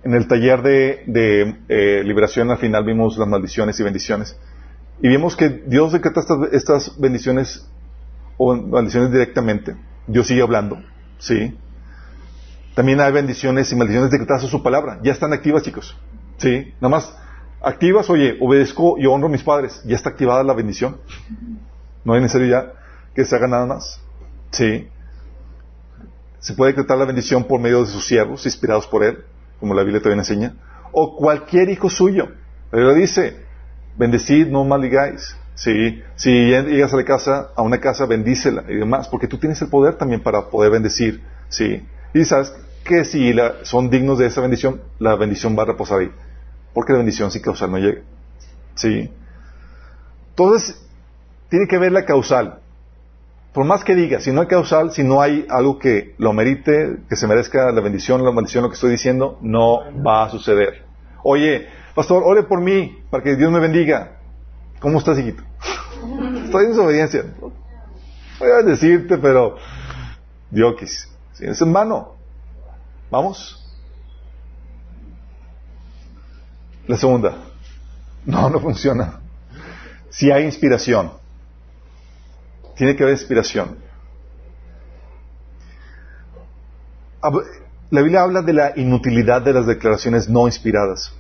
en 0.05 0.15
el 0.15 0.29
taller 0.29 0.61
de, 0.61 1.57
eh, 1.69 2.03
liberación. 2.05 2.51
Al 2.51 2.59
final 2.59 2.85
vimos 2.85 3.17
las 3.17 3.27
maldiciones 3.27 3.81
y 3.81 3.83
bendiciones. 3.83 4.37
Y 5.01 5.09
vimos 5.09 5.35
que 5.35 5.49
Dios 5.49 5.93
decreta 5.93 6.21
estas, 6.53 7.01
bendiciones 7.01 7.67
o 8.37 8.55
maldiciones 8.55 9.11
directamente. 9.13 9.77
Dios 10.07 10.27
sigue 10.27 10.43
hablando. 10.43 10.79
¿Sí? 11.19 11.57
También 12.75 13.01
hay 13.01 13.13
bendiciones 13.13 13.73
y 13.73 13.77
maldiciones 13.77 14.11
decretadas 14.11 14.45
a 14.45 14.49
su 14.49 14.63
palabra. 14.63 15.01
Ya 15.03 15.13
están 15.13 15.33
activas, 15.33 15.63
chicos. 15.63 15.97
¿Sí? 16.37 16.75
Nada 16.83 16.91
más 16.91 17.17
activas, 17.63 18.11
oye, 18.11 18.37
obedezco 18.43 18.99
y 18.99 19.07
honro 19.07 19.29
a 19.29 19.31
mis 19.31 19.43
padres. 19.43 19.83
Ya 19.87 19.97
está 19.97 20.11
activada 20.11 20.45
la 20.45 20.53
bendición. 20.53 20.99
No 22.05 22.13
hay 22.13 22.21
necesario 22.21 22.49
ya 22.49 22.73
que 23.15 23.25
se 23.25 23.35
haga 23.35 23.49
nada 23.49 23.65
más. 23.65 24.03
Sí. 24.51 24.87
Se 26.47 26.55
puede 26.55 26.71
decretar 26.71 26.97
la 26.97 27.07
bendición 27.07 27.43
por 27.43 27.61
medio 27.61 27.81
de 27.81 27.91
sus 27.91 28.07
siervos, 28.07 28.47
inspirados 28.47 28.87
por 28.87 29.03
él, 29.03 29.25
como 29.59 29.75
la 29.75 29.83
Biblia 29.83 30.01
también 30.01 30.21
enseña. 30.21 30.55
O 30.93 31.17
cualquier 31.17 31.69
hijo 31.71 31.91
suyo. 31.91 32.29
Biblia 32.71 32.95
dice, 32.95 33.39
bendecid, 33.97 34.47
no 34.47 34.63
maldigáis. 34.65 35.37
Sí. 35.57 36.05
Si 36.15 36.31
llegas 36.31 36.95
a 36.95 36.99
la 36.99 37.05
casa, 37.05 37.49
a 37.57 37.63
una 37.63 37.81
casa, 37.81 38.07
bendícela 38.07 38.63
y 38.69 38.77
demás, 38.77 39.09
porque 39.09 39.27
tú 39.27 39.39
tienes 39.39 39.61
el 39.61 39.71
poder 39.71 39.97
también 39.97 40.23
para 40.23 40.49
poder 40.49 40.71
bendecir. 40.71 41.21
Sí. 41.49 41.85
Y 42.15 42.25
sabes 42.25 42.55
que 42.85 43.05
si 43.05 43.35
son 43.63 43.91
dignos 43.91 44.21
de 44.21 44.27
esa 44.27 44.41
bendición, 44.41 44.83
la 45.01 45.17
bendición 45.17 45.59
va 45.59 45.65
a 45.65 45.67
reposar 45.67 45.99
ahí. 45.99 46.13
Porque 46.73 46.93
la 46.93 46.99
bendición 46.99 47.33
sin 47.33 47.43
causal 47.43 47.73
no 47.73 47.79
llega. 47.79 48.03
Sí. 48.77 49.11
Entonces, 50.29 50.81
tiene 51.49 51.67
que 51.67 51.79
ver 51.79 51.91
la 51.91 52.05
causal 52.05 52.61
por 53.57 53.65
más 53.65 53.85
que 53.85 53.95
diga, 53.95 54.21
si 54.21 54.33
no 54.33 54.43
hay 54.43 54.49
causal, 54.49 54.93
si 54.93 55.03
no 55.03 55.23
hay 55.23 55.47
algo 55.49 55.79
que 55.79 56.15
lo 56.19 56.35
merite, 56.35 56.99
que 57.09 57.17
se 57.17 57.27
merezca 57.27 57.73
la 57.73 57.81
bendición, 57.81 58.23
la 58.23 58.31
maldición, 58.31 58.63
lo 58.63 58.69
que 58.69 58.75
estoy 58.75 58.91
diciendo, 58.91 59.39
no 59.41 59.79
va 60.07 60.25
a 60.25 60.29
suceder. 60.29 60.85
Oye, 61.23 61.67
pastor, 61.95 62.23
ore 62.23 62.43
por 62.43 62.61
mí, 62.61 62.99
para 63.09 63.23
que 63.25 63.35
Dios 63.35 63.51
me 63.51 63.59
bendiga. 63.59 64.19
¿Cómo 64.79 64.99
estás, 64.99 65.19
hijito? 65.19 65.43
Estoy 66.45 66.65
en 66.65 66.71
desobediencia. 66.73 67.25
Voy 68.39 68.51
a 68.51 68.63
decirte, 68.63 69.17
pero 69.17 69.57
Dios, 70.51 70.75
si 71.33 71.47
es 71.47 71.63
en 71.63 71.73
vano. 71.73 72.13
¿Vamos? 73.11 73.75
La 76.87 76.99
segunda. 76.99 77.39
No, 78.27 78.51
no 78.51 78.61
funciona. 78.61 79.21
Si 80.11 80.31
hay 80.31 80.45
inspiración. 80.45 81.11
Tiene 82.77 82.95
que 82.95 83.03
haber 83.03 83.15
inspiración. 83.15 83.79
La 87.91 88.03
Biblia 88.03 88.23
habla 88.23 88.43
de 88.43 88.53
la 88.53 88.73
inutilidad 88.77 89.43
de 89.43 89.53
las 89.53 89.67
declaraciones 89.67 90.29
no 90.29 90.47
inspiradas. 90.47 91.13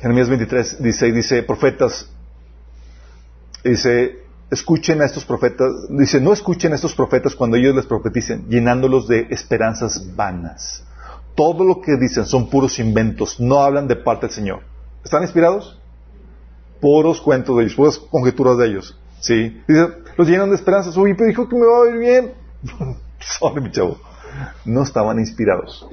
Jeremías 0.00 0.28
23, 0.28 0.82
16 0.82 1.14
dice, 1.14 1.42
profetas, 1.42 2.10
dice, 3.62 4.20
escuchen 4.50 5.02
a 5.02 5.04
estos 5.04 5.24
profetas, 5.24 5.70
dice, 5.90 6.20
no 6.20 6.32
escuchen 6.32 6.72
a 6.72 6.76
estos 6.76 6.94
profetas 6.94 7.34
cuando 7.34 7.58
ellos 7.58 7.74
les 7.74 7.86
profeticen, 7.86 8.48
llenándolos 8.48 9.06
de 9.06 9.26
esperanzas 9.30 10.16
vanas. 10.16 10.84
Todo 11.34 11.64
lo 11.64 11.80
que 11.80 11.96
dicen 11.96 12.24
son 12.24 12.48
puros 12.48 12.78
inventos, 12.78 13.38
no 13.38 13.62
hablan 13.62 13.86
de 13.86 13.96
parte 13.96 14.26
del 14.26 14.34
Señor. 14.34 14.60
¿Están 15.04 15.22
inspirados? 15.22 15.78
Puros 16.80 17.20
cuentos 17.20 17.56
de 17.56 17.64
ellos, 17.64 17.74
puras 17.74 17.98
conjeturas 17.98 18.56
de 18.56 18.66
ellos. 18.66 18.99
¿Sí? 19.20 19.62
Dice, 19.68 19.88
los 20.16 20.28
llenan 20.28 20.50
de 20.50 20.56
esperanzas. 20.56 20.96
Uy, 20.96 21.14
pero 21.14 21.28
dijo 21.28 21.48
que 21.48 21.56
me 21.56 21.66
va 21.66 21.84
a 21.84 21.90
ir 21.90 21.98
bien. 21.98 22.34
Sorry, 23.20 23.60
mi 23.60 23.70
chavo. 23.70 24.00
No 24.64 24.82
estaban 24.82 25.18
inspirados. 25.18 25.86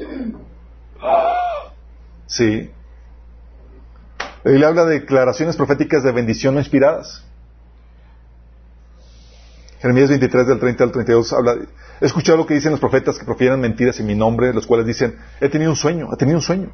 Sí. 2.25 2.71
Él 4.43 4.63
habla 4.63 4.85
de 4.85 4.99
declaraciones 4.99 5.55
proféticas 5.55 6.03
de 6.03 6.11
bendición 6.11 6.53
no 6.53 6.59
inspiradas. 6.59 7.25
Jeremías 9.79 10.09
23 10.09 10.47
del 10.47 10.59
30 10.59 10.83
al 10.85 10.91
32 10.91 11.33
habla, 11.33 11.55
he 12.01 12.05
escuchado 12.05 12.37
lo 12.37 12.47
que 12.47 12.55
dicen 12.55 12.71
los 12.71 12.79
profetas 12.79 13.19
que 13.19 13.25
profieran 13.25 13.59
mentiras 13.59 13.99
en 13.99 14.07
mi 14.07 14.15
nombre, 14.15 14.53
los 14.53 14.65
cuales 14.65 14.87
dicen, 14.87 15.17
he 15.39 15.49
tenido 15.49 15.71
un 15.71 15.77
sueño, 15.77 16.09
he 16.11 16.17
tenido 16.17 16.37
un 16.37 16.41
sueño. 16.41 16.71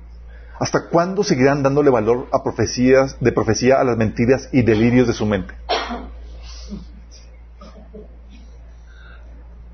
¿Hasta 0.60 0.88
cuándo 0.88 1.24
seguirán 1.24 1.64
dándole 1.64 1.90
valor 1.90 2.28
a 2.32 2.44
profecías, 2.44 3.18
de 3.20 3.32
profecía 3.32 3.82
a 3.82 3.84
las 3.84 3.98
mentiras 3.98 4.48
y 4.54 4.62
delirios 4.62 5.08
de 5.08 5.14
su 5.14 5.26
mente? 5.26 5.54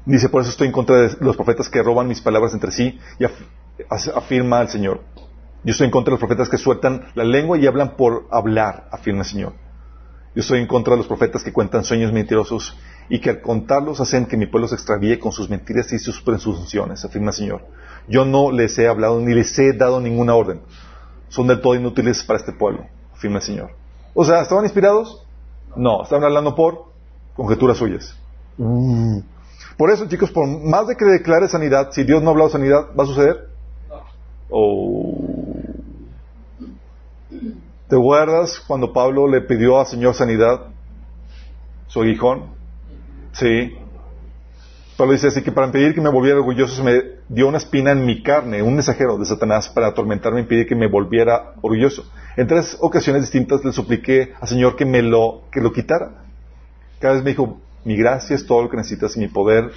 Dice, 0.06 0.30
por 0.30 0.42
eso 0.42 0.52
estoy 0.52 0.68
en 0.68 0.74
contra 0.74 0.96
de 0.98 1.18
los 1.20 1.36
profetas 1.36 1.70
que 1.70 1.84
roban 1.84 2.08
mis 2.08 2.22
palabras 2.22 2.54
entre 2.54 2.72
sí 2.72 3.00
y 3.20 3.26
afirma 4.16 4.62
el 4.62 4.70
Señor. 4.70 5.02
Yo 5.64 5.72
estoy 5.72 5.86
en 5.86 5.92
contra 5.92 6.12
de 6.12 6.14
los 6.14 6.20
profetas 6.20 6.50
que 6.50 6.58
sueltan 6.58 7.12
la 7.16 7.24
lengua 7.24 7.58
y 7.58 7.68
hablan 7.68 7.96
por 7.98 8.28
hablar, 8.32 8.88
afirma 8.92 9.22
el 9.22 9.26
Señor. 9.26 9.54
Yo 10.36 10.42
estoy 10.42 10.60
en 10.60 10.68
contra 10.68 10.94
de 10.94 10.98
los 11.00 11.08
profetas 11.08 11.44
que 11.44 11.52
cuentan 11.52 11.84
sueños 11.84 12.14
mentirosos 12.14 12.78
y 13.10 13.20
que 13.20 13.32
al 13.32 13.42
contarlos 13.42 14.00
hacen 14.00 14.26
que 14.26 14.38
mi 14.38 14.46
pueblo 14.46 14.68
se 14.68 14.76
extravíe 14.76 15.20
con 15.20 15.32
sus 15.32 15.50
mentiras 15.50 15.92
y 15.92 16.00
sus 16.00 16.22
presunciones, 16.22 17.04
afirma 17.04 17.32
el 17.32 17.36
Señor. 17.36 17.66
Yo 18.08 18.26
no 18.26 18.52
les 18.52 18.78
he 18.80 18.88
hablado 18.88 19.20
ni 19.20 19.34
les 19.34 19.58
he 19.60 19.74
dado 19.74 20.00
ninguna 20.00 20.36
orden. 20.36 20.62
Son 21.28 21.48
del 21.48 21.62
todo 21.62 21.76
inútiles 21.76 22.24
para 22.24 22.40
este 22.40 22.54
pueblo, 22.54 22.86
afirma 23.14 23.38
el 23.38 23.44
Señor. 23.44 23.72
O 24.14 24.24
sea, 24.24 24.42
¿estaban 24.42 24.64
inspirados? 24.64 25.26
No, 25.76 26.04
estaban 26.04 26.24
hablando 26.24 26.56
por 26.56 26.86
conjeturas 27.36 27.78
suyas. 27.78 28.16
Mm. 28.58 29.20
Por 29.80 29.92
eso, 29.92 30.10
chicos, 30.10 30.30
por 30.30 30.46
más 30.46 30.88
de 30.88 30.98
que 30.98 31.06
declare 31.06 31.48
sanidad, 31.48 31.92
si 31.94 32.04
Dios 32.04 32.22
no 32.22 32.28
ha 32.28 32.32
hablado 32.32 32.50
sanidad, 32.50 32.90
¿va 33.00 33.06
a 33.06 33.08
suceder? 33.08 33.48
Oh. 34.50 35.16
¿Te 37.88 37.96
acuerdas 37.96 38.60
cuando 38.68 38.92
Pablo 38.92 39.26
le 39.26 39.40
pidió 39.40 39.80
al 39.80 39.88
Señor 39.88 40.16
sanidad? 40.16 40.66
Su 41.88 42.02
aguijón. 42.02 42.48
Sí. 43.32 43.74
Pablo 44.98 45.14
dice 45.14 45.28
así 45.28 45.44
que 45.44 45.54
para 45.54 45.68
impedir 45.68 45.96
que 45.96 46.02
me 46.02 46.10
volviera 46.10 46.40
orgulloso 46.40 46.76
se 46.76 46.84
me 46.84 47.02
dio 47.30 47.48
una 47.48 47.60
espina 47.60 47.92
en 47.94 48.06
mi 48.06 48.22
carne, 48.22 48.62
un 48.62 48.74
mensajero 48.74 49.18
de 49.18 49.26
Satanás 49.26 49.70
para 49.70 49.88
atormentarme 49.88 50.40
y 50.40 50.44
impedir 50.44 50.68
que 50.68 50.76
me 50.76 50.90
volviera 50.90 51.54
orgulloso. 51.62 52.04
En 52.36 52.48
tres 52.48 52.76
ocasiones 52.82 53.22
distintas 53.22 53.64
le 53.64 53.72
supliqué 53.72 54.34
al 54.42 54.48
Señor 54.50 54.76
que 54.76 54.84
me 54.84 55.02
lo, 55.02 55.44
que 55.50 55.62
lo 55.62 55.72
quitara. 55.72 56.26
Cada 57.00 57.14
vez 57.14 57.24
me 57.24 57.30
dijo, 57.30 57.62
mi 57.84 57.96
gracia 57.96 58.36
es 58.36 58.46
todo 58.46 58.64
lo 58.64 58.70
que 58.70 58.78
necesitas 58.78 59.16
y 59.18 59.20
mi 59.20 59.28
poder 59.28 59.72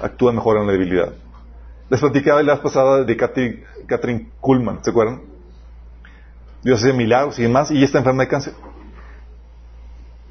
actúa 0.00 0.32
mejor 0.32 0.58
en 0.58 0.66
la 0.66 0.72
debilidad. 0.72 1.12
Les 1.90 2.00
platicaba 2.00 2.42
la 2.42 2.54
vez 2.54 2.62
pasada 2.62 3.04
de 3.04 3.16
Catherine 3.16 4.30
Kuhlman, 4.40 4.82
¿se 4.82 4.90
acuerdan? 4.90 5.22
Dios 6.62 6.80
hace 6.80 6.92
milagros 6.92 7.38
y 7.38 7.42
demás, 7.42 7.70
y 7.70 7.76
ella 7.76 7.84
está 7.84 7.98
enferma 7.98 8.22
de 8.22 8.28
cáncer. 8.28 8.54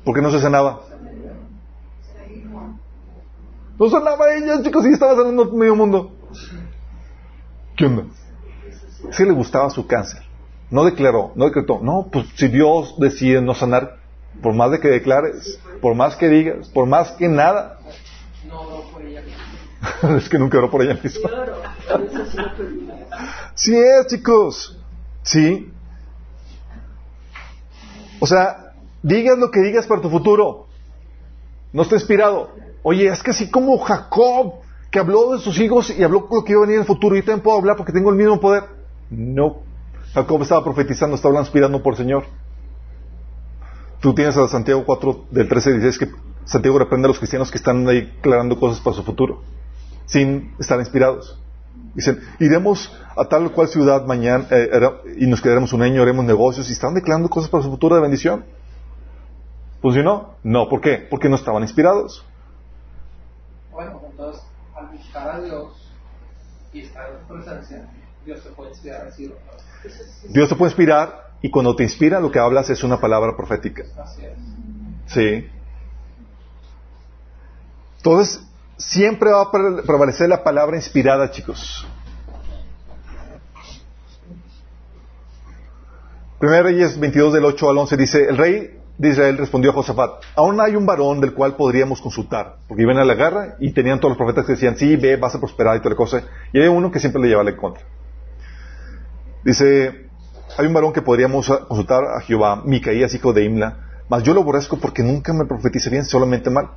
¿Por 0.03 0.15
qué 0.15 0.21
no 0.21 0.31
se 0.31 0.41
sanaba? 0.41 0.81
No 3.79 3.89
sanaba 3.89 4.33
ella, 4.33 4.61
chicos, 4.61 4.85
y 4.85 4.93
estaba 4.93 5.15
sanando 5.15 5.51
medio 5.51 5.75
mundo. 5.75 6.11
¿Qué 7.75 7.85
onda? 7.85 8.05
Sí 9.11 9.23
le 9.23 9.31
gustaba 9.31 9.69
su 9.69 9.85
cáncer. 9.87 10.21
No 10.69 10.85
declaró, 10.85 11.33
no 11.35 11.45
decretó. 11.45 11.79
No, 11.81 12.07
pues 12.11 12.27
si 12.35 12.47
Dios 12.47 12.95
decide 12.99 13.41
no 13.41 13.53
sanar, 13.53 13.97
por 14.41 14.53
más 14.53 14.72
de 14.72 14.80
que 14.80 14.88
declares, 14.88 15.60
por 15.81 15.95
más 15.95 16.15
que 16.15 16.30
digas, 16.30 16.69
por 16.69 16.88
más 16.88 17.11
que 17.11 17.27
nada. 17.27 17.80
No 18.47 18.61
oró 18.61 18.91
por 18.91 19.01
ella 19.01 19.22
misma. 19.22 20.18
es 20.18 20.30
que 20.30 20.38
nunca 20.38 20.57
oró 20.57 20.72
por 20.72 20.81
ella 20.81 20.99
misma. 21.01 21.30
sí 23.55 23.76
es, 23.76 24.07
chicos. 24.07 24.77
Sí. 25.23 25.72
O 28.19 28.27
sea, 28.27 28.73
digas 29.01 29.38
lo 29.38 29.51
que 29.51 29.61
digas 29.61 29.85
para 29.85 30.01
tu 30.01 30.10
futuro. 30.10 30.68
No 31.72 31.81
está 31.81 31.95
inspirado. 31.95 32.51
Oye, 32.84 33.07
es 33.07 33.23
que 33.23 33.31
así 33.31 33.49
como 33.49 33.77
Jacob, 33.80 34.55
que 34.91 34.99
habló 34.99 35.34
de 35.34 35.39
sus 35.39 35.60
hijos 35.60 35.89
y 35.89 36.03
habló 36.03 36.27
lo 36.31 36.43
que 36.43 36.51
iba 36.51 36.61
a 36.61 36.65
venir 36.65 36.76
en 36.76 36.81
el 36.81 36.88
futuro, 36.88 37.15
y 37.15 37.19
yo 37.19 37.26
también 37.26 37.43
puedo 37.43 37.57
hablar 37.57 37.77
porque 37.77 37.91
tengo 37.91 38.10
el 38.10 38.15
mismo 38.15 38.39
poder. 38.39 38.64
No. 39.10 39.61
Jacob 40.14 40.41
estaba 40.41 40.64
profetizando, 40.64 41.15
estaba 41.15 41.39
inspirando 41.39 41.81
por 41.81 41.93
el 41.93 41.97
Señor. 41.97 42.26
Tú 44.03 44.13
tienes 44.13 44.35
a 44.35 44.49
Santiago 44.49 44.84
4 44.85 45.27
del 45.31 45.47
13 45.47 45.69
y 45.69 45.73
dices 45.75 45.97
que 45.97 46.11
Santiago 46.43 46.77
reprende 46.77 47.05
a 47.05 47.07
los 47.07 47.19
cristianos 47.19 47.49
que 47.49 47.57
están 47.57 47.88
ahí 47.88 48.01
declarando 48.01 48.59
cosas 48.59 48.81
para 48.81 48.97
su 48.97 49.03
futuro, 49.03 49.41
sin 50.05 50.53
estar 50.59 50.77
inspirados. 50.77 51.39
Dicen, 51.95 52.19
iremos 52.38 52.91
a 53.15 53.23
tal 53.30 53.49
cual 53.53 53.69
ciudad 53.69 54.05
mañana 54.05 54.45
eh, 54.51 54.69
y 55.15 55.25
nos 55.25 55.41
quedaremos 55.41 55.71
un 55.71 55.84
año, 55.84 56.01
haremos 56.01 56.25
negocios 56.25 56.69
y 56.69 56.73
están 56.73 56.93
declarando 56.93 57.30
cosas 57.30 57.49
para 57.49 57.63
su 57.63 57.69
futuro 57.69 57.95
de 57.95 58.01
bendición. 58.01 58.43
¿Funcionó? 59.81 60.35
No, 60.43 60.67
¿por 60.67 60.81
qué? 60.81 61.07
Porque 61.09 61.30
no 61.30 61.38
estaban 61.38 61.63
inspirados. 61.63 62.25
Bueno, 63.71 64.01
entonces, 64.11 64.43
al 64.75 64.88
buscar 64.88 65.30
a 65.30 65.39
Dios 65.39 65.93
y 66.73 66.81
estar 66.81 67.09
en 67.09 67.38
presencia, 67.38 67.89
Dios 68.25 68.43
te 68.43 68.49
puede 68.49 68.71
inspirar. 68.71 69.09
Dios 70.27 70.49
te 70.49 70.55
puede 70.55 70.71
inspirar 70.71 71.32
y 71.44 71.52
cuando 71.52 71.76
te 71.76 71.84
inspira 71.84 72.22
lo 72.22 72.32
que 72.32 72.40
hablas 72.40 72.70
es 72.70 72.84
una 72.86 73.02
palabra 73.02 73.36
profética. 73.36 73.84
Sí. 75.06 75.45
Entonces, 77.98 78.48
siempre 78.78 79.30
va 79.30 79.41
a 79.41 79.52
prevalecer 79.52 80.30
la 80.30 80.41
palabra 80.41 80.78
inspirada, 80.78 81.30
chicos. 81.30 81.86
Primero 86.40 86.64
Reyes 86.64 86.98
22 86.98 87.34
del 87.34 87.45
8 87.45 87.70
al 87.70 87.78
11 87.78 87.98
dice, 87.98 88.26
el 88.30 88.38
rey 88.38 88.80
de 88.98 89.10
Israel 89.10 89.38
respondió 89.38 89.72
a 89.72 89.74
Josafat, 89.74 90.24
aún 90.36 90.61
hay 90.61 90.78
un 90.78 90.86
varón 90.86 91.20
del 91.20 91.34
cual 91.34 91.57
podríamos 91.57 92.02
consultar, 92.02 92.56
porque 92.70 92.84
iban 92.84 92.98
a 92.98 93.03
la 93.03 93.15
guerra 93.15 93.56
y 93.60 93.74
tenían 93.74 93.99
todos 93.99 94.11
los 94.11 94.18
profetas 94.18 94.45
que 94.45 94.53
decían, 94.53 94.78
sí, 94.78 94.95
ve, 94.95 95.18
vas 95.18 95.36
a 95.36 95.40
prosperar 95.40 95.76
y 95.76 95.80
toda 95.80 95.91
la 95.91 95.98
cosa, 95.98 96.24
y 96.53 96.60
hay 96.61 96.68
uno 96.70 96.90
que 96.90 96.99
siempre 96.99 97.22
le 97.22 97.28
llevaba 97.28 97.49
la 97.49 97.57
contra. 97.57 97.84
Dice, 99.44 100.03
hay 100.57 100.67
un 100.67 100.73
varón 100.73 100.93
que 100.93 101.01
podríamos 101.01 101.47
consultar 101.67 102.03
a 102.03 102.21
Jehová, 102.21 102.61
Micaías, 102.65 103.13
hijo 103.13 103.34
de 103.34 103.43
Imla, 103.43 103.77
mas 104.09 104.23
yo 104.23 104.34
lo 104.34 104.41
aborrezco 104.41 104.77
porque 104.77 105.03
nunca 105.03 105.34
me 105.34 105.45
profetiza 105.45 105.89
bien, 105.89 106.05
solamente 106.05 106.49
mal. 106.49 106.69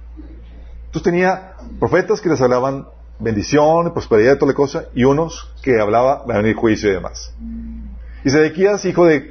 Entonces 0.86 1.02
tenía 1.02 1.54
profetas 1.78 2.20
que 2.20 2.28
les 2.28 2.40
hablaban 2.40 2.86
bendición, 3.18 3.92
prosperidad 3.92 4.34
y 4.36 4.38
toda 4.38 4.52
la 4.52 4.56
cosa, 4.56 4.84
y 4.94 5.04
unos 5.04 5.52
que 5.62 5.80
hablaba 5.80 6.24
va 6.24 6.34
a 6.34 6.38
venir 6.38 6.54
juicio 6.56 6.90
y 6.90 6.92
demás. 6.92 7.34
Y 8.24 8.30
Sedequías, 8.30 8.84
hijo 8.84 9.04
de 9.04 9.28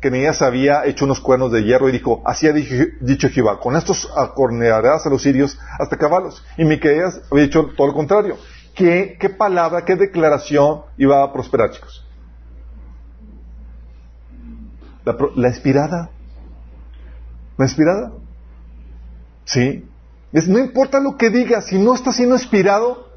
Kenías, 0.00 0.42
había 0.42 0.84
hecho 0.86 1.04
unos 1.04 1.20
cuernos 1.20 1.52
de 1.52 1.64
hierro 1.64 1.88
y 1.88 1.92
dijo, 1.92 2.22
así 2.24 2.46
ha 2.46 2.52
dicho 2.52 3.28
Jehová, 3.28 3.60
con 3.60 3.76
estos 3.76 4.10
acornearás 4.16 5.06
a 5.06 5.10
los 5.10 5.22
sirios 5.22 5.58
hasta 5.78 5.96
acabarlos. 5.96 6.44
Y 6.56 6.64
Micaías 6.64 7.20
había 7.30 7.44
dicho 7.44 7.70
todo 7.76 7.88
lo 7.88 7.94
contrario. 7.94 8.36
¿Qué, 8.74 9.16
qué 9.18 9.30
palabra, 9.30 9.84
qué 9.84 9.96
declaración 9.96 10.82
iba 10.98 11.22
a 11.22 11.32
prosperar, 11.32 11.70
chicos? 11.70 12.05
La, 15.06 15.48
inspirada. 15.48 16.10
¿La 17.56 17.64
inspirada? 17.64 18.12
Sí. 19.44 19.88
Es, 20.32 20.48
no 20.48 20.58
importa 20.58 20.98
lo 20.98 21.16
que 21.16 21.30
digas, 21.30 21.66
si 21.66 21.78
no 21.78 21.94
está 21.94 22.12
siendo 22.12 22.34
inspirado, 22.34 23.08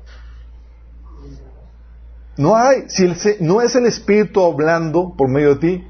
no 2.38 2.56
hay. 2.56 2.88
Si 2.90 3.12
no 3.40 3.62
es 3.62 3.76
el 3.76 3.88
Espíritu 3.88 4.44
hablando 4.44 5.16
por 5.18 5.30
medio 5.30 5.56
de 5.56 5.60
ti, 5.60 5.88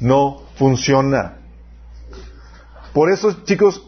no 0.00 0.44
funciona. 0.56 1.36
Por 2.94 3.12
eso, 3.12 3.44
chicos, 3.44 3.86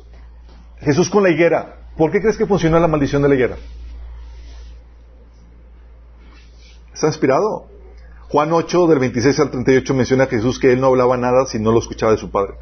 Jesús 0.80 1.08
con 1.08 1.22
la 1.22 1.30
higuera. 1.30 1.78
¿Por 1.96 2.12
qué 2.12 2.20
crees 2.20 2.36
que 2.36 2.46
funcionó 2.46 2.78
la 2.78 2.86
maldición 2.86 3.22
de 3.22 3.28
la 3.30 3.34
higuera? 3.34 3.56
¿Está 6.92 7.06
inspirado? 7.06 7.79
Juan 8.30 8.52
8, 8.52 8.86
del 8.86 9.00
26 9.00 9.40
al 9.40 9.50
38, 9.50 9.92
menciona 9.92 10.24
a 10.24 10.26
Jesús 10.28 10.60
que 10.60 10.72
él 10.72 10.80
no 10.80 10.86
hablaba 10.86 11.16
nada 11.16 11.46
si 11.46 11.58
no 11.58 11.72
lo 11.72 11.80
escuchaba 11.80 12.12
de 12.12 12.18
su 12.18 12.30
padre. 12.30 12.54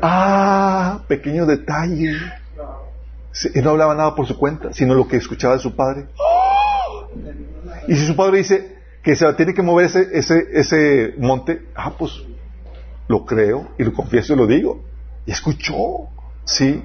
Ah, 0.00 1.02
pequeño 1.08 1.44
detalle. 1.44 2.12
Él 3.54 3.64
no 3.64 3.70
hablaba 3.70 3.94
nada 3.94 4.14
por 4.14 4.26
su 4.26 4.38
cuenta, 4.38 4.72
sino 4.72 4.94
lo 4.94 5.06
que 5.08 5.18
escuchaba 5.18 5.54
de 5.54 5.60
su 5.60 5.76
padre. 5.76 6.06
Y 7.86 7.96
si 7.96 8.06
su 8.06 8.16
padre 8.16 8.38
dice 8.38 8.78
que 9.02 9.14
se 9.14 9.30
tiene 9.34 9.52
que 9.52 9.60
mover 9.60 9.86
ese, 9.86 10.08
ese, 10.12 10.48
ese 10.52 11.14
monte, 11.18 11.66
ah, 11.74 11.92
pues 11.98 12.12
lo 13.08 13.26
creo 13.26 13.68
y 13.78 13.84
lo 13.84 13.92
confieso 13.92 14.32
y 14.32 14.36
lo 14.36 14.46
digo. 14.46 14.82
Y 15.26 15.32
escuchó, 15.32 16.08
sí. 16.44 16.82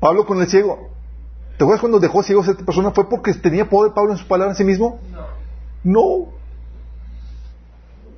Pablo 0.00 0.26
con 0.26 0.38
el 0.42 0.48
ciego, 0.48 0.91
¿Te 1.62 1.64
acuerdas 1.64 1.80
cuando 1.82 2.00
dejó 2.00 2.24
ciegos 2.24 2.48
a 2.48 2.50
esta 2.50 2.64
persona? 2.64 2.90
¿Fue 2.90 3.08
porque 3.08 3.32
tenía 3.34 3.68
poder 3.68 3.92
Pablo 3.92 4.10
en 4.10 4.18
su 4.18 4.26
palabra 4.26 4.50
en 4.50 4.56
sí 4.56 4.64
mismo? 4.64 4.98
No. 5.84 6.30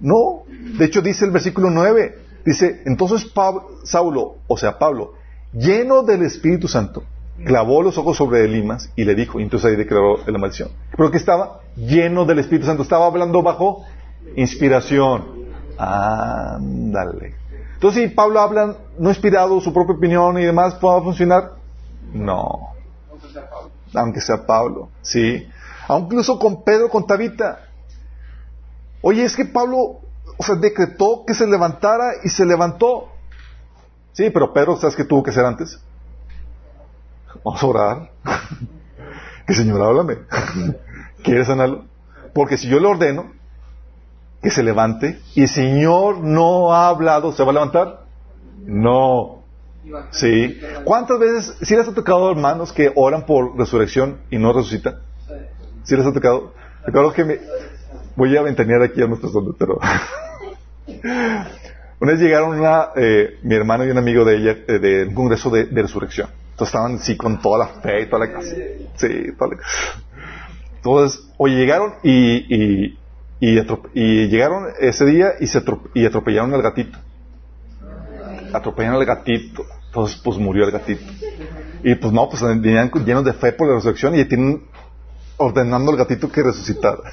No. 0.01 0.45
De 0.79 0.87
hecho, 0.87 1.03
dice 1.03 1.27
el 1.27 1.31
versículo 1.31 1.69
9. 1.69 2.21
Dice, 2.47 2.81
entonces 2.87 3.27
Pablo, 3.27 3.69
Saulo, 3.83 4.37
o 4.47 4.57
sea, 4.57 4.79
Pablo, 4.79 5.12
lleno 5.53 6.05
del 6.05 6.23
Espíritu 6.23 6.69
Santo, 6.69 7.03
clavó 7.45 7.83
los 7.83 7.99
ojos 7.99 8.16
sobre 8.16 8.47
Elimas 8.47 8.91
y 8.97 9.05
le 9.05 9.15
dijo, 9.15 9.39
y 9.39 9.43
entonces 9.43 9.71
ahí 9.71 9.77
declaró 9.77 10.21
la 10.27 10.39
maldición. 10.39 10.71
Pero 10.97 11.11
que 11.11 11.19
estaba 11.19 11.61
lleno 11.77 12.25
del 12.25 12.39
Espíritu 12.39 12.65
Santo, 12.65 12.83
estaba 12.83 13.05
hablando 13.05 13.43
bajo 13.43 13.85
inspiración. 14.37 15.23
Ándale. 15.77 17.35
Entonces, 17.75 18.05
si 18.05 18.09
Pablo 18.09 18.41
habla 18.41 18.79
no 18.99 19.11
inspirado, 19.11 19.61
su 19.61 19.71
propia 19.75 19.97
opinión 19.97 20.39
y 20.39 20.45
demás, 20.47 20.77
¿puede 20.77 21.03
funcionar? 21.03 21.57
No 22.15 22.73
aunque 23.95 24.21
sea 24.21 24.47
Pablo, 24.47 24.89
¿sí? 25.03 25.49
Aunque 25.89 26.15
incluso 26.15 26.39
con 26.39 26.62
Pedro, 26.65 26.89
con 26.89 27.07
Tabita. 27.07 27.61
Oye, 29.03 29.25
es 29.25 29.37
que 29.37 29.45
Pablo, 29.45 30.01
o 30.37 30.43
sea, 30.43 30.55
decretó 30.55 31.25
que 31.27 31.35
se 31.35 31.47
levantara 31.47 32.12
y 32.23 32.29
se 32.29 32.47
levantó. 32.47 33.11
Sí, 34.12 34.31
pero 34.31 34.53
Pedro, 34.53 34.77
¿sabes 34.77 34.97
qué 34.97 35.05
tuvo 35.05 35.23
que 35.23 35.31
hacer 35.31 35.45
antes? 35.45 35.79
Vamos 37.45 37.62
a 37.62 37.66
orar. 37.66 38.11
que 39.47 39.55
Señor, 39.55 39.83
háblame. 39.83 40.19
¿Quieres 41.23 41.47
sanarlo? 41.47 41.85
Porque 42.33 42.57
si 42.57 42.69
yo 42.69 42.81
le 42.81 42.87
ordeno, 42.87 43.33
que 44.43 44.51
se 44.51 44.62
levante 44.62 45.21
y 45.35 45.43
el 45.43 45.49
Señor 45.49 46.19
no 46.19 46.75
ha 46.75 46.89
hablado, 46.89 47.33
¿se 47.33 47.43
va 47.43 47.51
a 47.51 47.55
levantar? 47.55 48.05
No. 48.66 49.44
Sí. 50.11 50.61
¿Cuántas 50.85 51.19
veces, 51.19 51.56
si 51.62 51.77
les 51.77 51.86
ha 51.86 51.94
tocado 51.94 52.31
hermanos 52.31 52.73
que 52.73 52.93
oran 52.94 53.27
por 53.27 53.56
resurrección 53.59 54.19
y 54.31 54.39
no 54.39 54.52
resucitan? 54.52 54.97
¿Sí 55.82 55.97
les 55.97 56.06
ha 56.06 56.12
tocado? 56.12 56.55
Recuerdo 56.86 57.12
que 57.12 57.24
me, 57.24 57.39
voy 58.16 58.36
a 58.36 58.43
ventanear 58.43 58.82
aquí 58.82 59.02
a 59.02 59.06
nuestros 59.06 59.35
hombres, 59.35 59.56
pero... 59.59 59.78
una 62.01 62.12
vez 62.12 62.20
llegaron 62.20 62.59
una, 62.59 62.89
eh, 62.97 63.39
mi 63.43 63.55
hermano 63.55 63.85
y 63.85 63.90
un 63.90 63.98
amigo 63.98 64.24
de 64.24 64.36
ella, 64.36 64.56
eh, 64.66 64.78
de 64.78 65.05
un 65.06 65.15
congreso 65.15 65.51
de, 65.51 65.66
resurrección. 65.70 66.28
Entonces 66.52 66.69
estaban 66.69 66.94
así 66.97 67.16
con 67.16 67.40
toda 67.40 67.59
la 67.59 67.66
fe 67.81 68.02
y 68.02 68.06
toda 68.06 68.27
la 68.27 68.32
casa. 68.32 68.55
Sí, 68.97 69.32
toda 69.39 69.51
la 69.51 69.62
Entonces, 70.77 71.28
oye, 71.36 71.56
llegaron 71.56 71.94
y, 72.02 72.55
y, 72.55 72.98
y, 73.40 74.28
llegaron 74.28 74.66
ese 74.81 75.05
día 75.05 75.32
y 75.40 75.47
se 75.47 75.62
y 75.94 76.06
atropellaron 76.06 76.55
al 76.55 76.62
gatito. 76.62 76.98
Atropellaron 78.55 79.01
al 79.01 79.06
gatito. 79.06 79.64
Entonces, 79.86 80.20
pues 80.22 80.39
murió 80.39 80.64
el 80.64 80.70
gatito. 80.70 81.05
Y 81.82 81.94
pues 81.97 82.12
no, 82.12 82.28
pues 82.28 82.43
venían 82.43 82.90
llenos 83.05 83.24
de 83.24 83.32
fe 83.32 83.52
por 83.52 83.68
la 83.68 83.74
resurrección 83.74 84.18
y 84.18 84.24
tienen 84.24 84.64
ordenando 85.36 85.90
al 85.90 85.98
gatito 85.98 86.31
que 86.31 86.43
resucitara. 86.43 86.98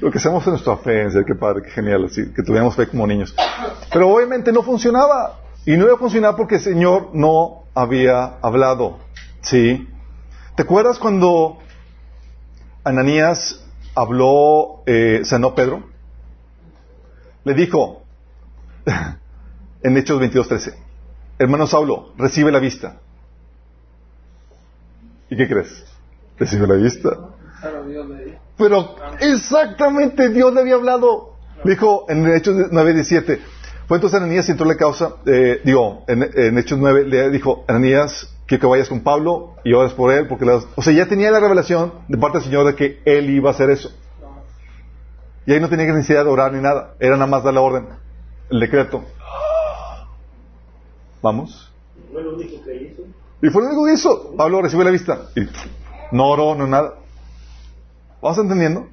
Lo 0.00 0.10
que 0.10 0.18
hacemos 0.18 0.44
en 0.46 0.52
nuestra 0.52 0.76
fe, 0.78 1.02
en 1.02 1.24
qué 1.24 1.34
padre, 1.34 1.62
qué 1.62 1.70
genial, 1.70 2.10
que 2.12 2.42
tuviéramos 2.42 2.74
fe 2.74 2.88
como 2.88 3.06
niños. 3.06 3.34
Pero 3.92 4.08
obviamente 4.08 4.52
no 4.52 4.62
funcionaba. 4.62 5.38
Y 5.64 5.76
no 5.76 5.84
iba 5.84 5.94
a 5.94 5.98
funcionar 5.98 6.34
porque 6.34 6.56
el 6.56 6.60
Señor 6.60 7.10
no 7.12 7.64
había 7.74 8.38
hablado. 8.42 8.98
¿Sí? 9.42 9.88
¿Te 10.56 10.62
acuerdas 10.64 10.98
cuando 10.98 11.58
Ananías 12.84 13.64
habló, 13.94 14.82
eh, 14.86 15.20
sanó 15.24 15.54
Pedro? 15.54 15.84
Le 17.44 17.54
dijo, 17.54 18.01
en 19.82 19.96
Hechos 19.96 20.20
22.13, 20.20 20.74
hermano 21.38 21.66
Saulo, 21.66 22.12
recibe 22.16 22.52
la 22.52 22.58
vista. 22.58 23.00
¿Y 25.30 25.36
qué 25.36 25.48
crees? 25.48 25.84
Recibe 26.38 26.66
la 26.66 26.74
vista. 26.74 27.10
Pero 28.58 28.96
exactamente 29.20 30.28
Dios 30.28 30.52
le 30.52 30.60
había 30.60 30.74
hablado. 30.74 31.32
Dijo 31.64 32.06
en 32.08 32.26
Hechos 32.26 32.56
9.17, 32.56 33.38
fue 33.86 33.96
entonces 33.98 34.20
Ananías 34.20 34.48
y 34.48 34.52
entró 34.52 34.66
la 34.66 34.76
causa, 34.76 35.16
eh, 35.26 35.60
digo, 35.64 36.04
en, 36.08 36.58
Hechos 36.58 36.78
9 36.78 37.04
le 37.04 37.30
dijo, 37.30 37.64
Ananías, 37.68 38.34
quiero 38.46 38.62
que 38.62 38.66
vayas 38.66 38.88
con 38.88 39.00
Pablo 39.00 39.56
y 39.64 39.72
ores 39.72 39.92
por 39.92 40.12
él, 40.12 40.26
porque 40.26 40.44
o 40.44 40.82
sea, 40.82 40.92
ya 40.92 41.06
tenía 41.06 41.30
la 41.30 41.40
revelación 41.40 41.92
de 42.08 42.18
parte 42.18 42.38
del 42.38 42.46
Señor 42.46 42.66
de 42.66 42.74
que 42.74 43.00
él 43.04 43.30
iba 43.30 43.50
a 43.50 43.52
hacer 43.52 43.70
eso. 43.70 43.92
Y 45.46 45.52
ahí 45.52 45.60
no 45.60 45.68
tenía 45.68 45.86
necesidad 45.86 46.24
de 46.24 46.30
orar 46.30 46.52
ni 46.52 46.60
nada, 46.60 46.94
era 47.00 47.16
nada 47.16 47.26
más 47.26 47.44
dar 47.44 47.54
la 47.54 47.60
orden, 47.60 47.86
el 48.52 48.60
decreto. 48.60 49.02
¿Vamos? 51.22 51.72
Fue 52.12 52.22
lo 52.22 52.34
único 52.34 52.62
que 52.64 52.74
hizo. 52.76 53.02
Y 53.42 53.48
fue 53.48 53.62
lo 53.62 53.68
único 53.68 53.86
que 53.86 53.94
hizo. 53.94 54.36
Pablo 54.36 54.62
recibió 54.62 54.84
la 54.84 54.90
vista. 54.90 55.30
Y 55.34 55.40
no 56.14 56.28
oró, 56.28 56.54
no 56.54 56.66
nada. 56.66 56.94
¿Vamos 58.20 58.38
entendiendo? 58.38 58.88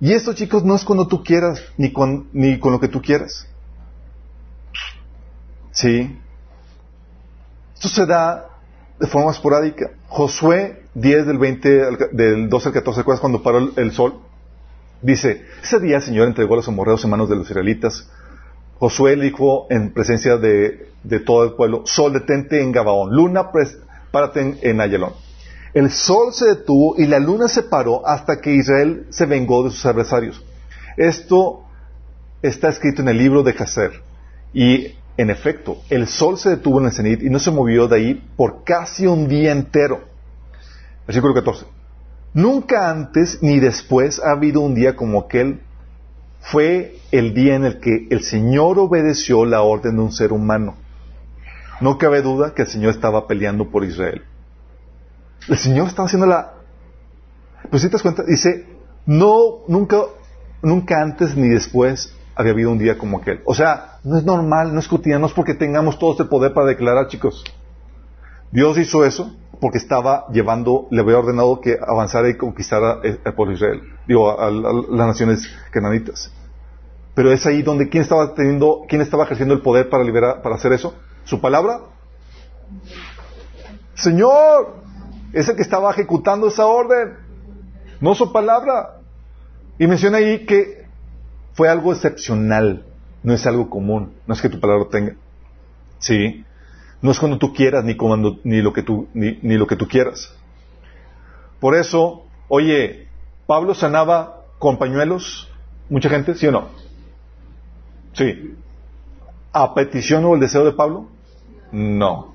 Y 0.00 0.12
esto, 0.12 0.34
chicos, 0.34 0.64
no 0.64 0.74
es 0.74 0.84
cuando 0.84 1.06
tú 1.06 1.22
quieras, 1.22 1.62
ni 1.78 1.92
con, 1.92 2.28
ni 2.32 2.58
con 2.58 2.72
lo 2.72 2.80
que 2.80 2.88
tú 2.88 3.00
quieras. 3.00 3.48
Sí. 5.70 6.18
Esto 7.74 7.88
se 7.88 8.06
da 8.06 8.50
de 8.98 9.06
forma 9.06 9.30
esporádica. 9.30 9.92
Josué 10.08 10.84
10 10.94 11.26
del 11.26 11.38
20, 11.38 11.68
del 12.12 12.48
12 12.48 12.68
al 12.68 12.74
14, 12.74 13.00
¿recuerdas 13.00 13.20
cuando 13.20 13.42
paró 13.42 13.70
el, 13.76 13.92
sol? 13.92 14.20
Dice, 15.04 15.44
ese 15.62 15.80
día 15.80 15.96
el 15.96 16.02
Señor 16.02 16.28
entregó 16.28 16.54
a 16.54 16.56
los 16.56 16.68
amorreos 16.68 17.04
en 17.04 17.10
manos 17.10 17.28
de 17.28 17.36
los 17.36 17.46
israelitas. 17.46 18.08
Josué 18.78 19.16
dijo 19.16 19.66
en 19.68 19.92
presencia 19.92 20.38
de, 20.38 20.88
todo 21.26 21.44
el 21.44 21.52
pueblo, 21.52 21.82
sol 21.84 22.14
detente 22.14 22.62
en 22.62 22.72
Gabaón, 22.72 23.14
luna 23.14 23.50
párate 24.10 24.58
en 24.62 24.80
Ayalón. 24.80 25.12
El 25.74 25.90
sol 25.90 26.32
se 26.32 26.46
detuvo 26.46 26.94
y 26.96 27.06
la 27.06 27.18
luna 27.18 27.48
se 27.48 27.64
paró 27.64 28.06
hasta 28.06 28.40
que 28.40 28.54
Israel 28.54 29.06
se 29.10 29.26
vengó 29.26 29.64
de 29.64 29.70
sus 29.72 29.84
adversarios. 29.84 30.42
Esto 30.96 31.64
está 32.40 32.70
escrito 32.70 33.02
en 33.02 33.08
el 33.08 33.18
libro 33.18 33.42
de 33.42 33.52
Jacer. 33.52 34.02
Y, 34.54 34.94
en 35.18 35.28
efecto, 35.28 35.82
el 35.90 36.08
sol 36.08 36.38
se 36.38 36.48
detuvo 36.48 36.80
en 36.80 36.86
el 36.86 36.92
cenit 36.92 37.22
y 37.22 37.28
no 37.28 37.38
se 37.38 37.50
movió 37.50 37.88
de 37.88 37.96
ahí 37.96 38.28
por 38.36 38.64
casi 38.64 39.06
un 39.06 39.28
día 39.28 39.52
entero. 39.52 40.00
Versículo 41.06 41.34
14. 41.34 41.73
Nunca 42.34 42.90
antes 42.90 43.38
ni 43.42 43.60
después 43.60 44.20
ha 44.20 44.32
habido 44.32 44.60
un 44.60 44.74
día 44.74 44.96
como 44.96 45.20
aquel. 45.20 45.60
Fue 46.40 46.98
el 47.12 47.32
día 47.32 47.54
en 47.54 47.64
el 47.64 47.78
que 47.78 48.08
el 48.10 48.22
Señor 48.24 48.78
obedeció 48.80 49.46
la 49.46 49.62
orden 49.62 49.96
de 49.96 50.02
un 50.02 50.12
ser 50.12 50.32
humano. 50.32 50.74
No 51.80 51.96
cabe 51.96 52.22
duda 52.22 52.52
que 52.52 52.62
el 52.62 52.68
Señor 52.68 52.90
estaba 52.90 53.28
peleando 53.28 53.70
por 53.70 53.84
Israel. 53.84 54.24
El 55.48 55.58
Señor 55.58 55.86
estaba 55.86 56.06
haciendo 56.06 56.26
la... 56.26 56.54
Pues 57.70 57.82
si 57.82 57.88
te 57.88 57.92
das 57.92 58.02
cuenta, 58.02 58.24
dice, 58.24 58.66
no, 59.06 59.60
nunca, 59.68 59.98
nunca 60.60 61.00
antes 61.00 61.36
ni 61.36 61.48
después 61.48 62.14
había 62.34 62.52
habido 62.52 62.72
un 62.72 62.78
día 62.78 62.98
como 62.98 63.18
aquel. 63.18 63.42
O 63.44 63.54
sea, 63.54 64.00
no 64.02 64.18
es 64.18 64.24
normal, 64.24 64.74
no 64.74 64.80
es 64.80 64.88
cotidiano, 64.88 65.20
no 65.20 65.26
es 65.28 65.32
porque 65.32 65.54
tengamos 65.54 65.98
todo 66.00 66.12
este 66.12 66.24
poder 66.24 66.52
para 66.52 66.66
declarar, 66.66 67.06
chicos. 67.06 67.44
Dios 68.50 68.76
hizo 68.76 69.04
eso 69.04 69.34
porque 69.60 69.78
estaba 69.78 70.26
llevando, 70.32 70.86
le 70.90 71.00
había 71.00 71.18
ordenado 71.18 71.60
que 71.60 71.76
avanzara 71.80 72.28
y 72.28 72.36
conquistara 72.36 73.00
el 73.02 73.18
pueblo 73.34 73.54
Israel, 73.54 73.82
digo, 74.06 74.38
a, 74.38 74.50
las 74.50 75.06
naciones 75.06 75.48
cananitas. 75.70 76.32
Pero 77.14 77.32
es 77.32 77.46
ahí 77.46 77.62
donde 77.62 77.88
quién 77.88 78.02
estaba 78.02 78.34
teniendo, 78.34 78.82
quién 78.88 79.00
estaba 79.00 79.24
ejerciendo 79.24 79.54
el 79.54 79.62
poder 79.62 79.88
para 79.88 80.02
liberar, 80.02 80.42
para 80.42 80.56
hacer 80.56 80.72
eso. 80.72 80.94
Su 81.24 81.40
palabra. 81.40 81.80
Señor, 83.94 84.76
es 85.32 85.48
el 85.48 85.56
que 85.56 85.62
estaba 85.62 85.90
ejecutando 85.90 86.48
esa 86.48 86.66
orden, 86.66 87.16
no 88.00 88.14
su 88.14 88.32
palabra. 88.32 89.00
Y 89.78 89.86
menciona 89.86 90.18
ahí 90.18 90.44
que 90.44 90.86
fue 91.54 91.68
algo 91.68 91.92
excepcional, 91.92 92.84
no 93.22 93.32
es 93.32 93.46
algo 93.46 93.70
común, 93.70 94.14
no 94.26 94.34
es 94.34 94.42
que 94.42 94.48
tu 94.48 94.58
palabra 94.58 94.86
tenga. 94.90 95.14
Sí, 95.98 96.44
no 97.04 97.10
es 97.10 97.18
cuando 97.18 97.36
tú 97.36 97.52
quieras 97.52 97.84
ni 97.84 97.96
cuando 97.96 98.38
ni 98.44 98.62
lo 98.62 98.72
que 98.72 98.82
tú 98.82 99.08
ni, 99.12 99.36
lo 99.58 99.66
que 99.66 99.76
tú 99.76 99.86
quieras. 99.86 100.34
Por 101.60 101.74
eso, 101.74 102.24
oye, 102.48 103.08
Pablo 103.46 103.74
sanaba 103.74 104.46
con 104.58 104.78
pañuelos, 104.78 105.46
mucha 105.90 106.08
gente, 106.08 106.34
¿sí 106.34 106.46
o 106.46 106.52
no? 106.52 106.68
Sí. 108.14 108.54
¿A 109.52 109.74
petición 109.74 110.24
o 110.24 110.32
el 110.32 110.40
deseo 110.40 110.64
de 110.64 110.72
Pablo? 110.72 111.08
No. 111.72 112.34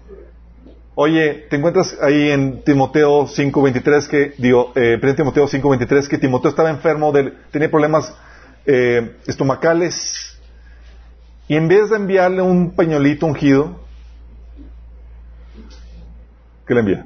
Oye, 0.93 1.47
te 1.49 1.55
encuentras 1.55 1.97
ahí 1.99 2.29
en 2.29 2.61
Timoteo 2.61 3.25
5.23 3.25 4.07
que, 4.07 4.33
digo, 4.37 4.71
eh, 4.75 4.99
Timoteo 5.17 5.47
5.23 5.47 6.07
que 6.07 6.19
Timoteo 6.19 6.51
estaba 6.51 6.69
enfermo, 6.69 7.11
de, 7.11 7.33
tenía 7.49 7.71
problemas 7.71 8.15
eh, 8.67 9.15
estomacales 9.25 10.39
y 11.47 11.55
en 11.55 11.67
vez 11.67 11.89
de 11.89 11.95
enviarle 11.95 12.43
un 12.43 12.75
pañuelito 12.75 13.25
ungido, 13.25 13.88
¿qué 16.69 16.75
le 16.75 16.79
envía? 16.81 17.05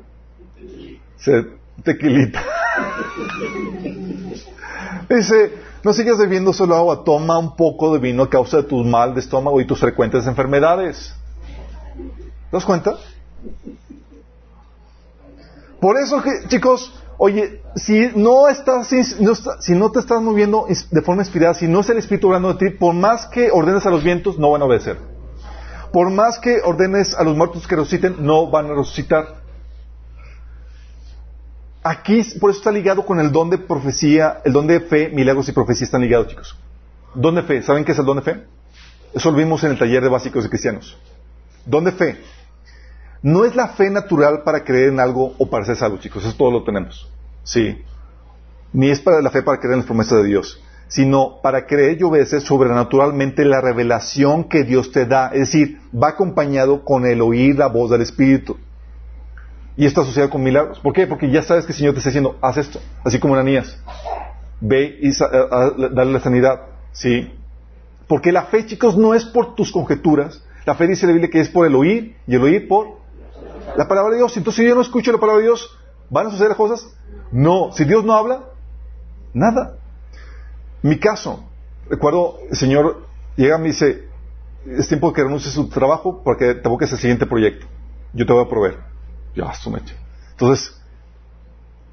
Tequilita. 1.84 2.44
Dice, 5.10 5.53
no 5.84 5.94
sigas 5.94 6.18
bebiendo 6.18 6.52
solo 6.52 6.76
agua, 6.76 7.03
toma 7.06 7.38
un 7.38 7.56
poco 7.56 7.94
de 7.94 7.99
vino 7.99 8.23
a 8.23 8.30
causa 8.30 8.57
de 8.57 8.64
tu 8.64 8.84
mal 8.84 9.14
de 9.14 9.22
estómago 9.22 9.61
y 9.61 9.65
tus 9.65 9.80
frecuentes 9.80 10.27
enfermedades. 10.27 11.15
¿Te 11.95 12.57
das 12.57 12.65
cuenta? 12.65 12.98
Por 15.80 15.98
eso, 15.98 16.22
que, 16.22 16.31
chicos, 16.49 16.94
oye, 17.18 17.61
si 17.77 18.10
no 18.15 18.49
estás, 18.49 18.90
si 18.90 19.76
no, 19.76 19.91
te 19.91 19.99
estás 19.99 20.22
moviendo 20.22 20.68
de 20.91 21.02
forma 21.02 21.22
inspirada, 21.22 21.53
si 21.53 21.69
no 21.69 21.80
es 21.80 21.90
el 21.90 21.99
Espíritu 21.99 22.27
hablando 22.27 22.53
de 22.53 22.69
ti, 22.69 22.77
por 22.77 22.94
más 22.94 23.27
que 23.27 23.49
ordenes 23.49 23.85
a 23.85 23.90
los 23.90 24.03
vientos, 24.03 24.38
no 24.38 24.52
van 24.52 24.61
a 24.61 24.65
obedecer. 24.65 24.98
Por 25.94 26.10
más 26.10 26.38
que 26.40 26.60
ordenes 26.65 27.15
a 27.15 27.23
los 27.23 27.38
muertos 27.38 27.65
que 27.65 27.77
resuciten, 27.77 28.18
no 28.19 28.49
van 28.49 28.65
a 28.65 28.73
resucitar. 28.73 29.43
Aquí, 31.84 32.23
por 32.39 32.49
eso 32.49 32.60
está 32.60 32.72
ligado 32.72 33.05
con 33.05 33.19
el 33.19 33.31
don 33.31 33.49
de 33.49 33.57
profecía, 33.57 34.41
el 34.45 34.53
don 34.53 34.68
de 34.68 34.80
fe, 34.80 35.10
milagros 35.10 35.49
y 35.49 35.51
profecía 35.51 35.85
están 35.85 36.01
ligados, 36.01 36.27
chicos. 36.27 36.57
Don 37.14 37.35
de 37.35 37.43
fe, 37.43 37.61
¿saben 37.61 37.84
qué 37.84 37.91
es 37.91 37.99
el 37.99 38.05
don 38.05 38.18
de 38.18 38.23
fe? 38.23 38.43
Eso 39.14 39.31
lo 39.31 39.38
vimos 39.38 39.64
en 39.64 39.72
el 39.72 39.77
taller 39.77 40.01
de 40.01 40.10
básicos 40.10 40.43
de 40.43 40.49
cristianos. 40.49 40.97
Don 41.65 41.84
de 41.84 41.91
fe 41.91 42.18
no 43.23 43.45
es 43.45 43.55
la 43.55 43.69
fe 43.69 43.89
natural 43.89 44.43
para 44.43 44.65
creer 44.65 44.89
en 44.89 44.99
algo 44.99 45.34
o 45.38 45.49
para 45.49 45.64
hacer 45.64 45.81
algo, 45.84 45.97
chicos. 45.97 46.26
Eso 46.26 46.35
todo 46.35 46.51
lo 46.51 46.64
tenemos. 46.64 47.10
Sí. 47.43 47.81
Ni 48.73 48.89
es 48.89 48.99
para 48.99 49.22
la 49.22 49.30
fe 49.30 49.41
para 49.41 49.60
creer 49.60 49.73
en 49.73 49.80
las 49.80 49.85
promesas 49.85 50.22
de 50.22 50.27
Dios, 50.27 50.61
sino 50.89 51.41
para 51.41 51.65
creer 51.65 51.99
y 51.99 52.03
obedecer 52.03 52.41
sobrenaturalmente 52.41 53.45
la 53.45 53.61
revelación 53.61 54.43
que 54.43 54.64
Dios 54.64 54.91
te 54.91 55.05
da. 55.05 55.27
Es 55.27 55.39
decir, 55.51 55.80
va 55.93 56.10
acompañado 56.10 56.84
con 56.84 57.05
el 57.05 57.22
oír 57.22 57.57
la 57.57 57.68
voz 57.68 57.91
del 57.91 58.01
Espíritu. 58.01 58.57
Y 59.76 59.86
esto 59.86 60.02
asociado 60.02 60.30
con 60.30 60.44
milagros. 60.44 60.80
¿Por 60.80 60.94
qué? 60.94 61.08
Porque 61.08 61.30
ya 61.32 61.41
sabes 61.41 61.66
que 61.66 61.72
el 61.72 61.78
Señor 61.78 61.94
te 61.94 62.00
está 62.00 62.10
diciendo, 62.10 62.38
haz 62.41 62.58
esto. 62.58 62.80
Así 63.04 63.20
como 63.20 63.34
Ananías. 63.34 63.80
ve 64.62 64.98
y 65.02 65.12
dale 65.12 66.12
la 66.12 66.20
sanidad. 66.20 66.62
¿Sí? 66.91 67.32
Porque 68.08 68.32
la 68.32 68.44
fe, 68.44 68.66
chicos, 68.66 68.98
no 68.98 69.14
es 69.14 69.26
por 69.26 69.56
tus 69.56 69.72
conjeturas. 69.72 70.44
La 70.66 70.76
fe 70.76 70.88
dice 70.88 71.08
la 71.08 71.14
Biblia 71.14 71.30
que 71.30 71.40
es 71.40 71.50
por 71.50 71.66
el 71.66 71.76
oír 71.76 72.16
y 72.28 72.36
el 72.36 72.41
oír 72.44 72.68
por 72.68 72.98
la 73.76 73.88
palabra 73.88 74.12
de 74.12 74.18
Dios. 74.18 74.38
Entonces, 74.38 74.64
si 74.64 74.70
yo 74.70 74.76
no 74.76 74.82
escucho 74.82 75.12
la 75.12 75.18
palabra 75.18 75.41
de 75.41 75.48
Dios, 75.48 75.78
¿van 76.10 76.28
a 76.28 76.30
suceder 76.30 76.56
cosas? 76.56 76.88
No. 77.32 77.72
Si 77.72 77.84
Dios 77.86 78.06
no 78.06 78.14
habla, 78.14 78.44
nada. 79.34 79.78
Mi 80.82 81.00
caso, 81.00 81.44
recuerdo, 81.90 82.38
el 82.50 82.56
Señor 82.56 83.08
llega 83.36 83.58
y 83.58 83.62
me 83.62 83.68
dice, 83.70 84.08
es 84.66 84.88
tiempo 84.88 85.12
que 85.12 85.24
renuncies 85.24 85.54
a 85.54 85.56
su 85.56 85.70
trabajo 85.70 86.22
porque 86.24 86.54
te 86.56 86.70
busques 86.70 86.91
el 86.91 87.00
siguiente 87.00 87.26
proyecto. 87.26 87.66
Yo 88.14 88.26
te 88.26 88.34
voy 88.34 88.45
a 88.45 88.50
proveer. 88.50 88.93
Ya, 89.35 89.51
meche. 89.72 89.95
Entonces, 90.31 90.80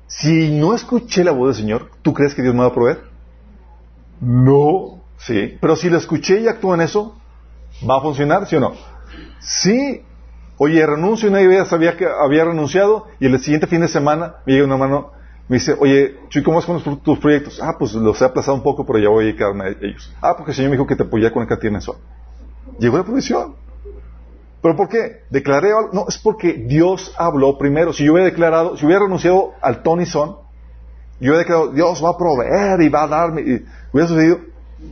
si 0.07 0.51
no 0.51 0.75
escuché 0.75 1.25
la 1.25 1.33
voz 1.33 1.49
del 1.49 1.65
Señor, 1.65 1.91
¿tú 2.03 2.13
crees 2.13 2.35
que 2.35 2.43
Dios 2.43 2.55
me 2.55 2.61
va 2.61 2.67
a 2.67 2.75
proveer? 2.75 3.05
No, 4.21 5.03
sí. 5.19 5.57
Pero 5.61 5.77
si 5.77 5.89
lo 5.89 5.97
escuché 5.97 6.41
y 6.41 6.49
actúo 6.49 6.75
en 6.75 6.83
eso, 6.83 7.17
¿va 7.89 7.99
a 7.99 8.01
funcionar, 8.01 8.47
sí 8.47 8.57
o 8.57 8.61
no? 8.61 8.73
Sí. 9.39 10.03
Oye, 10.59 10.85
renuncio 10.85 11.29
y 11.29 11.33
nadie 11.33 11.65
sabía 11.65 11.97
que 11.97 12.07
había 12.07 12.45
renunciado 12.45 13.07
y 13.19 13.27
el 13.27 13.41
siguiente 13.41 13.67
fin 13.67 13.81
de 13.81 13.89
semana 13.89 14.37
me 14.45 14.53
llega 14.53 14.67
una 14.67 14.77
mano, 14.77 15.13
me 15.49 15.57
dice, 15.57 15.75
oye, 15.79 16.19
Chuy, 16.29 16.43
¿cómo 16.43 16.57
vas 16.59 16.67
con 16.67 17.01
tus 17.01 17.19
proyectos? 17.19 17.61
Ah, 17.63 17.77
pues 17.79 17.95
los 17.95 18.21
he 18.21 18.25
aplazado 18.27 18.57
un 18.57 18.63
poco, 18.63 18.85
pero 18.85 18.99
ya 18.99 19.09
voy 19.09 19.25
a 19.25 19.27
dedicarme 19.29 19.65
a 19.65 19.69
ellos. 19.69 20.13
Ah, 20.21 20.35
porque 20.37 20.51
el 20.51 20.57
Señor 20.57 20.71
me 20.71 20.77
dijo 20.77 20.87
que 20.87 20.97
te 20.97 21.05
apoyara 21.05 21.33
con 21.33 21.43
el 21.43 21.49
cantidad 21.49 21.73
mensual. 21.73 21.97
Llegó 22.79 22.99
la 22.99 23.05
provisión. 23.05 23.55
¿Pero 24.63 24.77
por 24.77 24.89
qué? 24.89 25.23
¿Declaré 25.31 25.73
algo? 25.73 25.91
No, 25.93 26.07
es 26.09 26.19
porque 26.19 26.53
Dios 26.53 27.15
habló 27.17 27.57
primero. 27.57 27.93
Si 27.93 28.05
yo 28.05 28.13
hubiera 28.13 28.29
declarado, 28.29 28.77
si 28.77 28.85
hubiera 28.85 29.05
renunciado 29.05 29.55
al 29.63 29.83
Tony 29.83 30.05
Son, 30.05 30.37
yo 31.19 31.33
hubiera 31.33 31.39
declarado, 31.39 31.73
Dios 31.73 32.05
va 32.05 32.11
a 32.11 32.19
proveer 32.19 32.81
y 32.83 32.89
va 32.89 33.05
a 33.05 33.09
darme, 33.09 33.41
y 33.43 33.65
hubiera 33.93 34.09
sucedido. 34.09 34.39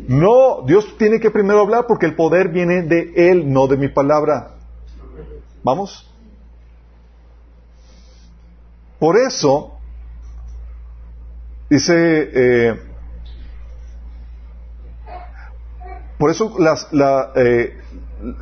No, 0.06 0.62
Dios 0.66 0.96
tiene 0.98 1.20
que 1.20 1.30
primero 1.30 1.60
hablar 1.60 1.86
porque 1.86 2.06
el 2.06 2.14
poder 2.14 2.48
viene 2.48 2.82
de 2.82 3.12
Él, 3.16 3.52
no 3.52 3.66
de 3.66 3.76
mi 3.76 3.88
palabra. 3.88 4.52
¿Vamos? 5.62 6.10
Por 8.98 9.16
eso, 9.16 9.78
dice, 11.70 12.30
eh, 12.34 12.80
por 16.18 16.30
eso 16.30 16.54
las, 16.58 16.92
la, 16.92 17.32
eh, 17.36 17.78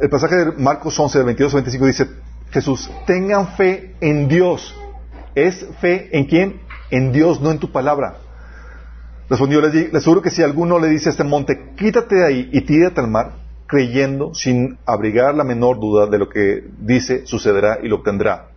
el 0.01 0.09
pasaje 0.09 0.37
de 0.37 0.53
Marcos 0.53 0.99
11, 0.99 1.19
del 1.19 1.27
22 1.27 1.55
al 1.55 1.61
25 1.63 1.87
dice, 1.87 2.07
Jesús, 2.51 2.91
tengan 3.07 3.49
fe 3.57 3.95
en 4.01 4.29
Dios. 4.29 4.75
¿Es 5.35 5.67
fe 5.81 6.17
en 6.17 6.25
quién? 6.25 6.61
En 6.91 7.13
Dios, 7.13 7.41
no 7.41 7.51
en 7.51 7.59
tu 7.59 7.71
palabra. 7.71 8.17
Respondió, 9.29 9.61
les, 9.61 9.95
aseguro 9.95 10.23
que 10.23 10.31
si 10.31 10.43
alguno 10.43 10.79
le 10.79 10.89
dice 10.89 11.09
a 11.09 11.13
este 11.13 11.25
monte, 11.25 11.73
quítate 11.77 12.17
de 12.17 12.27
ahí 12.27 12.49
y 12.53 12.63
tírate 12.63 13.01
al 13.01 13.09
mar, 13.09 13.33
creyendo, 13.67 14.33
sin 14.35 14.79
abrigar 14.87 15.35
la 15.35 15.45
menor 15.45 15.81
duda 15.81 16.07
de 16.07 16.19
lo 16.19 16.29
que 16.29 16.65
dice, 16.79 17.27
sucederá 17.27 17.79
y 17.83 17.89
lo 17.89 17.97
obtendrá. 17.97 18.51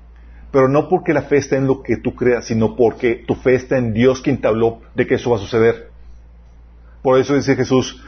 Pero 0.51 0.67
no 0.67 0.87
porque 0.87 1.13
la 1.13 1.23
fe 1.23 1.37
esté 1.37 1.57
en 1.57 1.67
lo 1.67 1.81
que 1.81 1.97
tú 1.97 2.15
creas, 2.15 2.45
sino 2.45 2.75
porque 2.75 3.23
tu 3.27 3.35
fe 3.35 3.55
está 3.55 3.77
en 3.77 3.93
Dios 3.93 4.21
quien 4.21 4.39
te 4.39 4.47
habló 4.47 4.79
de 4.95 5.05
que 5.05 5.15
eso 5.15 5.31
va 5.31 5.37
a 5.37 5.39
suceder. 5.39 5.89
Por 7.01 7.19
eso 7.19 7.35
dice 7.35 7.55
Jesús, 7.55 8.03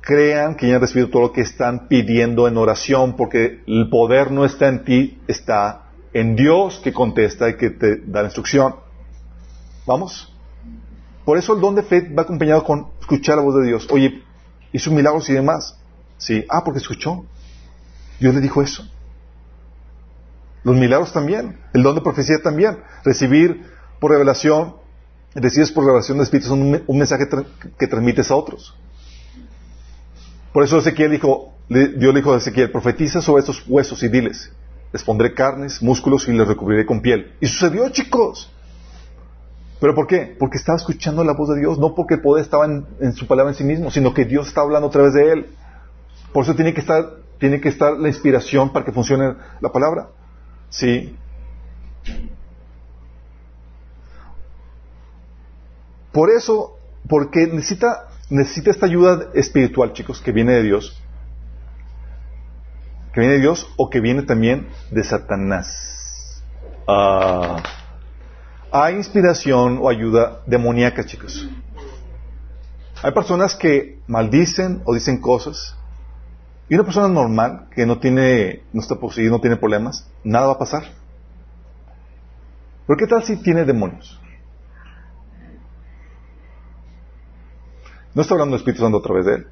crean 0.00 0.56
que 0.56 0.68
ya 0.68 0.76
han 0.76 0.80
recibido 0.80 1.10
todo 1.10 1.22
lo 1.22 1.32
que 1.32 1.42
están 1.42 1.88
pidiendo 1.88 2.48
en 2.48 2.56
oración, 2.56 3.16
porque 3.16 3.62
el 3.66 3.88
poder 3.90 4.30
no 4.30 4.44
está 4.44 4.68
en 4.68 4.84
ti, 4.84 5.20
está 5.26 5.90
en 6.12 6.36
Dios 6.36 6.80
que 6.82 6.92
contesta 6.92 7.48
y 7.48 7.56
que 7.56 7.70
te 7.70 7.96
da 7.98 8.22
la 8.22 8.28
instrucción. 8.28 8.76
¿Vamos? 9.86 10.34
Por 11.24 11.38
eso 11.38 11.54
el 11.54 11.60
don 11.60 11.74
de 11.74 11.82
fe 11.82 12.12
va 12.12 12.22
acompañado 12.22 12.64
con 12.64 12.88
escuchar 13.00 13.36
la 13.36 13.42
voz 13.42 13.56
de 13.56 13.66
Dios. 13.66 13.86
Oye, 13.90 14.22
hizo 14.72 14.90
milagros 14.90 15.28
y 15.30 15.34
demás. 15.34 15.78
Sí, 16.18 16.44
ah, 16.48 16.64
porque 16.64 16.80
escuchó. 16.80 17.24
Dios 18.18 18.34
le 18.34 18.40
dijo 18.40 18.62
eso. 18.62 18.86
Los 20.62 20.76
milagros 20.76 21.12
también, 21.12 21.58
el 21.72 21.82
don 21.82 21.94
de 21.94 22.00
profecía 22.02 22.42
también. 22.42 22.78
Recibir 23.04 23.64
por 23.98 24.10
revelación, 24.10 24.76
recibes 25.34 25.72
por 25.72 25.84
revelación 25.84 26.18
de 26.18 26.24
Espíritu, 26.24 26.52
un, 26.52 26.82
un 26.86 26.98
mensaje 26.98 27.28
que 27.78 27.86
transmites 27.86 28.30
a 28.30 28.36
otros. 28.36 28.76
Por 30.52 30.64
eso 30.64 30.78
Ezequiel 30.78 31.12
dijo, 31.12 31.54
Dios 31.68 32.14
le 32.14 32.20
dijo 32.20 32.32
a 32.34 32.38
Ezequiel, 32.38 32.70
profetiza 32.70 33.22
sobre 33.22 33.40
estos 33.40 33.64
huesos 33.68 34.02
y 34.02 34.08
diles, 34.08 34.52
les 34.92 35.04
pondré 35.04 35.34
carnes, 35.34 35.80
músculos 35.82 36.26
y 36.28 36.32
les 36.32 36.48
recubriré 36.48 36.84
con 36.84 37.00
piel. 37.00 37.32
Y 37.40 37.46
sucedió, 37.46 37.88
chicos. 37.90 38.50
¿Pero 39.80 39.94
por 39.94 40.06
qué? 40.06 40.36
Porque 40.38 40.58
estaba 40.58 40.76
escuchando 40.76 41.24
la 41.24 41.32
voz 41.32 41.48
de 41.50 41.60
Dios, 41.60 41.78
no 41.78 41.94
porque 41.94 42.14
el 42.14 42.20
poder 42.20 42.44
estaba 42.44 42.66
en, 42.66 43.12
su 43.14 43.26
palabra 43.26 43.52
en 43.52 43.56
sí 43.56 43.64
mismo, 43.64 43.90
sino 43.90 44.12
que 44.12 44.24
Dios 44.24 44.48
está 44.48 44.60
hablando 44.60 44.88
a 44.88 44.90
través 44.90 45.14
de 45.14 45.32
él. 45.32 45.46
Por 46.32 46.44
eso 46.44 46.54
tiene 46.54 46.74
que 46.74 46.80
estar, 46.80 47.16
tiene 47.38 47.60
que 47.60 47.68
estar 47.68 47.96
la 47.96 48.08
inspiración 48.08 48.72
para 48.72 48.84
que 48.84 48.92
funcione 48.92 49.36
la 49.60 49.72
palabra. 49.72 50.08
Sí. 50.68 51.16
Por 56.12 56.30
eso, 56.30 56.76
porque 57.08 57.46
necesita 57.46 58.09
necesita 58.30 58.70
esta 58.70 58.86
ayuda 58.86 59.28
espiritual, 59.34 59.92
chicos, 59.92 60.20
que 60.20 60.32
viene 60.32 60.52
de 60.52 60.62
Dios. 60.62 61.02
Que 63.12 63.20
viene 63.20 63.34
de 63.34 63.40
Dios 63.40 63.68
o 63.76 63.90
que 63.90 64.00
viene 64.00 64.22
también 64.22 64.68
de 64.90 65.04
Satanás. 65.04 66.42
Ah, 66.86 67.62
hay 68.72 68.94
inspiración 68.94 69.78
o 69.82 69.88
ayuda 69.88 70.40
demoníaca, 70.46 71.04
chicos. 71.04 71.48
Hay 73.02 73.12
personas 73.12 73.56
que 73.56 73.98
maldicen 74.06 74.82
o 74.84 74.94
dicen 74.94 75.20
cosas. 75.20 75.76
Y 76.68 76.74
una 76.74 76.84
persona 76.84 77.08
normal 77.08 77.66
que 77.74 77.84
no 77.84 77.98
tiene, 77.98 78.62
no 78.72 78.80
está 78.80 78.94
poseída, 78.94 79.30
no 79.30 79.40
tiene 79.40 79.56
problemas, 79.56 80.06
nada 80.22 80.46
va 80.46 80.52
a 80.52 80.58
pasar. 80.58 80.84
Pero 82.86 82.96
¿qué 82.96 83.06
tal 83.08 83.24
si 83.24 83.36
tiene 83.36 83.64
demonios? 83.64 84.20
No 88.14 88.22
está 88.22 88.34
hablando 88.34 88.56
el 88.56 88.60
Espíritu 88.60 88.82
Santo 88.82 88.98
a 88.98 89.02
través 89.02 89.26
de 89.26 89.34
él. 89.34 89.46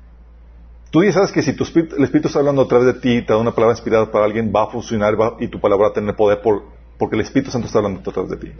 Tú 0.91 1.05
ya 1.05 1.13
sabes 1.13 1.33
que 1.33 1.43
si 1.43 1.53
tu 1.53 1.65
espíritu, 1.65 1.97
el 1.97 2.05
Espíritu 2.05 2.29
está 2.29 2.39
hablando 2.39 2.63
a 2.63 2.69
través 2.69 2.87
de 2.87 2.95
ti, 2.95 3.21
te 3.23 3.33
da 3.33 3.39
una 3.39 3.55
palabra 3.55 3.75
inspirada 3.75 4.11
para 4.11 4.25
alguien, 4.25 4.53
va 4.55 4.65
a 4.65 4.67
funcionar 4.69 5.15
y 5.39 5.49
tu 5.49 5.61
palabra 5.61 5.89
va 5.89 5.91
a 5.91 5.95
tener 5.95 6.17
poder 6.17 6.41
por, 6.41 6.63
porque 6.99 7.17
el 7.17 7.23
Espíritu 7.23 7.51
Santo 7.51 7.67
está 7.67 7.79
hablando 7.79 8.01
a 8.01 8.13
través 8.13 8.31
de 8.31 8.37
ti. 8.39 8.53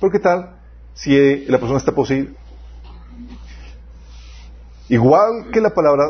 Pero 0.00 0.12
¿qué 0.12 0.18
tal 0.18 0.56
si 0.94 1.16
eh, 1.16 1.44
la 1.48 1.58
persona 1.58 1.78
está 1.78 1.92
poseída? 1.92 2.32
Igual 4.88 5.50
que 5.52 5.60
la 5.60 5.70
palabra, 5.70 6.04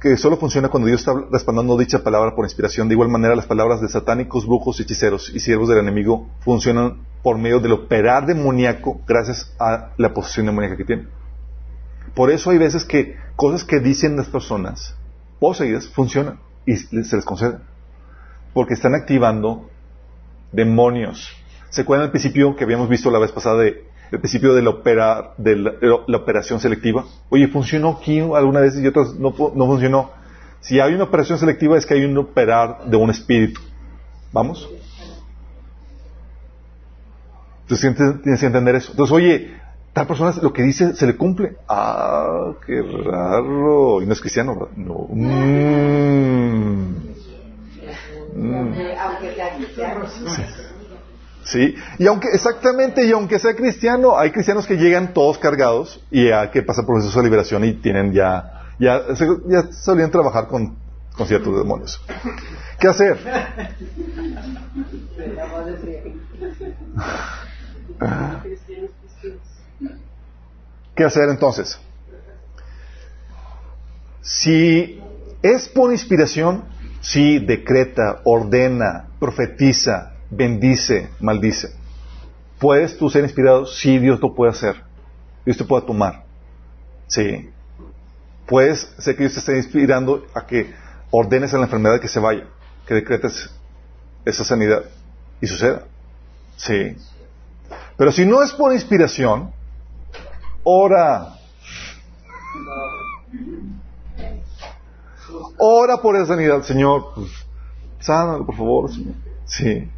que 0.00 0.16
solo 0.16 0.36
funciona 0.36 0.68
cuando 0.68 0.86
Dios 0.86 1.00
está 1.00 1.14
respaldando 1.30 1.76
dicha 1.76 2.02
palabra 2.04 2.34
por 2.34 2.44
inspiración, 2.44 2.88
de 2.88 2.94
igual 2.94 3.08
manera 3.08 3.34
las 3.34 3.46
palabras 3.46 3.80
de 3.80 3.88
satánicos, 3.88 4.46
brujos, 4.46 4.78
hechiceros 4.78 5.30
y 5.34 5.40
siervos 5.40 5.68
del 5.68 5.78
enemigo 5.78 6.28
funcionan 6.40 7.02
por 7.22 7.36
medio 7.36 7.58
del 7.58 7.72
operar 7.72 8.26
demoníaco 8.26 9.00
gracias 9.06 9.54
a 9.58 9.90
la 9.96 10.14
posesión 10.14 10.46
demoníaca 10.46 10.76
que 10.76 10.84
tienen. 10.84 11.08
Por 12.14 12.30
eso 12.30 12.50
hay 12.50 12.58
veces 12.58 12.84
que 12.84 13.16
cosas 13.36 13.64
que 13.64 13.80
dicen 13.80 14.16
las 14.16 14.28
personas 14.28 14.94
poseídas 15.38 15.88
funcionan 15.88 16.40
y 16.66 16.76
se 16.76 17.16
les 17.16 17.24
concede. 17.24 17.58
Porque 18.52 18.74
están 18.74 18.94
activando 18.94 19.68
demonios. 20.52 21.28
¿Se 21.70 21.82
acuerdan 21.82 22.06
el 22.06 22.10
principio 22.10 22.56
que 22.56 22.64
habíamos 22.64 22.88
visto 22.88 23.10
la 23.10 23.18
vez 23.18 23.32
pasada 23.32 23.58
de 23.62 23.88
el 24.10 24.20
principio 24.20 24.54
de 24.54 24.62
la, 24.62 24.70
operar, 24.70 25.34
de 25.36 25.56
la, 25.56 26.16
operación 26.16 26.60
selectiva? 26.60 27.04
Oye, 27.28 27.46
¿funcionó 27.48 27.98
aquí 28.00 28.20
alguna 28.20 28.60
vez 28.60 28.76
y 28.78 28.86
otras 28.86 29.14
no, 29.14 29.34
no 29.54 29.66
funcionó? 29.66 30.10
Si 30.60 30.80
hay 30.80 30.94
una 30.94 31.04
operación 31.04 31.38
selectiva 31.38 31.76
es 31.76 31.86
que 31.86 31.94
hay 31.94 32.04
un 32.04 32.16
operar 32.16 32.84
de 32.86 32.96
un 32.96 33.10
espíritu. 33.10 33.60
¿Vamos? 34.32 34.68
Entonces 37.62 38.22
tienes 38.22 38.40
que 38.40 38.46
entender 38.46 38.74
eso. 38.76 38.92
Entonces, 38.92 39.14
oye, 39.14 39.56
tal 39.98 40.06
persona 40.06 40.32
lo 40.40 40.52
que 40.52 40.62
dice 40.62 40.94
se 40.94 41.06
le 41.06 41.16
cumple. 41.16 41.56
Ah, 41.68 42.52
qué 42.64 42.80
raro. 42.82 44.00
Y 44.00 44.06
no 44.06 44.12
es 44.12 44.20
cristiano, 44.20 44.68
no. 44.76 45.08
Mm. 45.10 45.24
Mm. 48.36 48.74
Sí. 51.42 51.74
y 51.98 52.06
aunque, 52.06 52.28
exactamente, 52.32 53.04
y 53.06 53.10
aunque 53.10 53.40
sea 53.40 53.56
cristiano, 53.56 54.16
hay 54.16 54.30
cristianos 54.30 54.66
que 54.66 54.76
llegan 54.76 55.12
todos 55.14 55.38
cargados 55.38 56.00
y 56.10 56.30
hay 56.30 56.50
que 56.50 56.62
pasar 56.62 56.84
por 56.84 56.94
el 56.94 57.00
proceso 57.00 57.18
de 57.18 57.24
liberación 57.24 57.64
y 57.64 57.72
tienen 57.72 58.12
ya, 58.12 58.68
ya, 58.78 59.02
ya 59.46 59.72
solían 59.72 60.12
trabajar 60.12 60.46
con, 60.46 60.76
con 61.16 61.26
ciertos 61.26 61.56
demonios. 61.58 62.00
¿Qué 62.78 62.86
hacer? 62.86 63.18
¿Qué 70.98 71.04
hacer 71.04 71.28
entonces? 71.28 71.78
Si 74.20 75.00
es 75.42 75.68
por 75.68 75.92
inspiración, 75.92 76.64
sí, 77.00 77.38
decreta, 77.38 78.20
ordena, 78.24 79.06
profetiza, 79.20 80.14
bendice, 80.28 81.10
maldice. 81.20 81.68
¿Puedes 82.58 82.98
tú 82.98 83.08
ser 83.10 83.22
inspirado? 83.22 83.64
Sí, 83.64 84.00
Dios 84.00 84.18
lo 84.20 84.34
puede 84.34 84.50
hacer. 84.50 84.74
Dios 85.44 85.56
te 85.56 85.62
puede 85.62 85.86
tomar. 85.86 86.24
Sí. 87.06 87.48
Puedes 88.46 88.92
ser 88.98 89.14
que 89.14 89.22
Dios 89.22 89.34
te 89.34 89.38
esté 89.38 89.56
inspirando 89.56 90.26
a 90.34 90.46
que 90.46 90.74
ordenes 91.12 91.54
a 91.54 91.58
la 91.58 91.66
enfermedad 91.66 92.00
que 92.00 92.08
se 92.08 92.18
vaya, 92.18 92.42
que 92.88 92.94
decretes 92.94 93.54
esa 94.24 94.42
sanidad 94.42 94.82
y 95.40 95.46
suceda. 95.46 95.84
Sí. 96.56 96.96
Pero 97.96 98.10
si 98.10 98.26
no 98.26 98.42
es 98.42 98.50
por 98.50 98.72
inspiración, 98.72 99.56
ora. 100.70 101.34
Ora 105.56 105.96
por 106.02 106.16
esa 106.16 106.26
sanidad, 106.26 106.62
Señor. 106.62 107.14
Pues, 107.14 107.30
sánalo, 108.00 108.44
por 108.44 108.54
favor, 108.54 108.92
Señor. 108.92 109.14
Sí. 109.46 109.90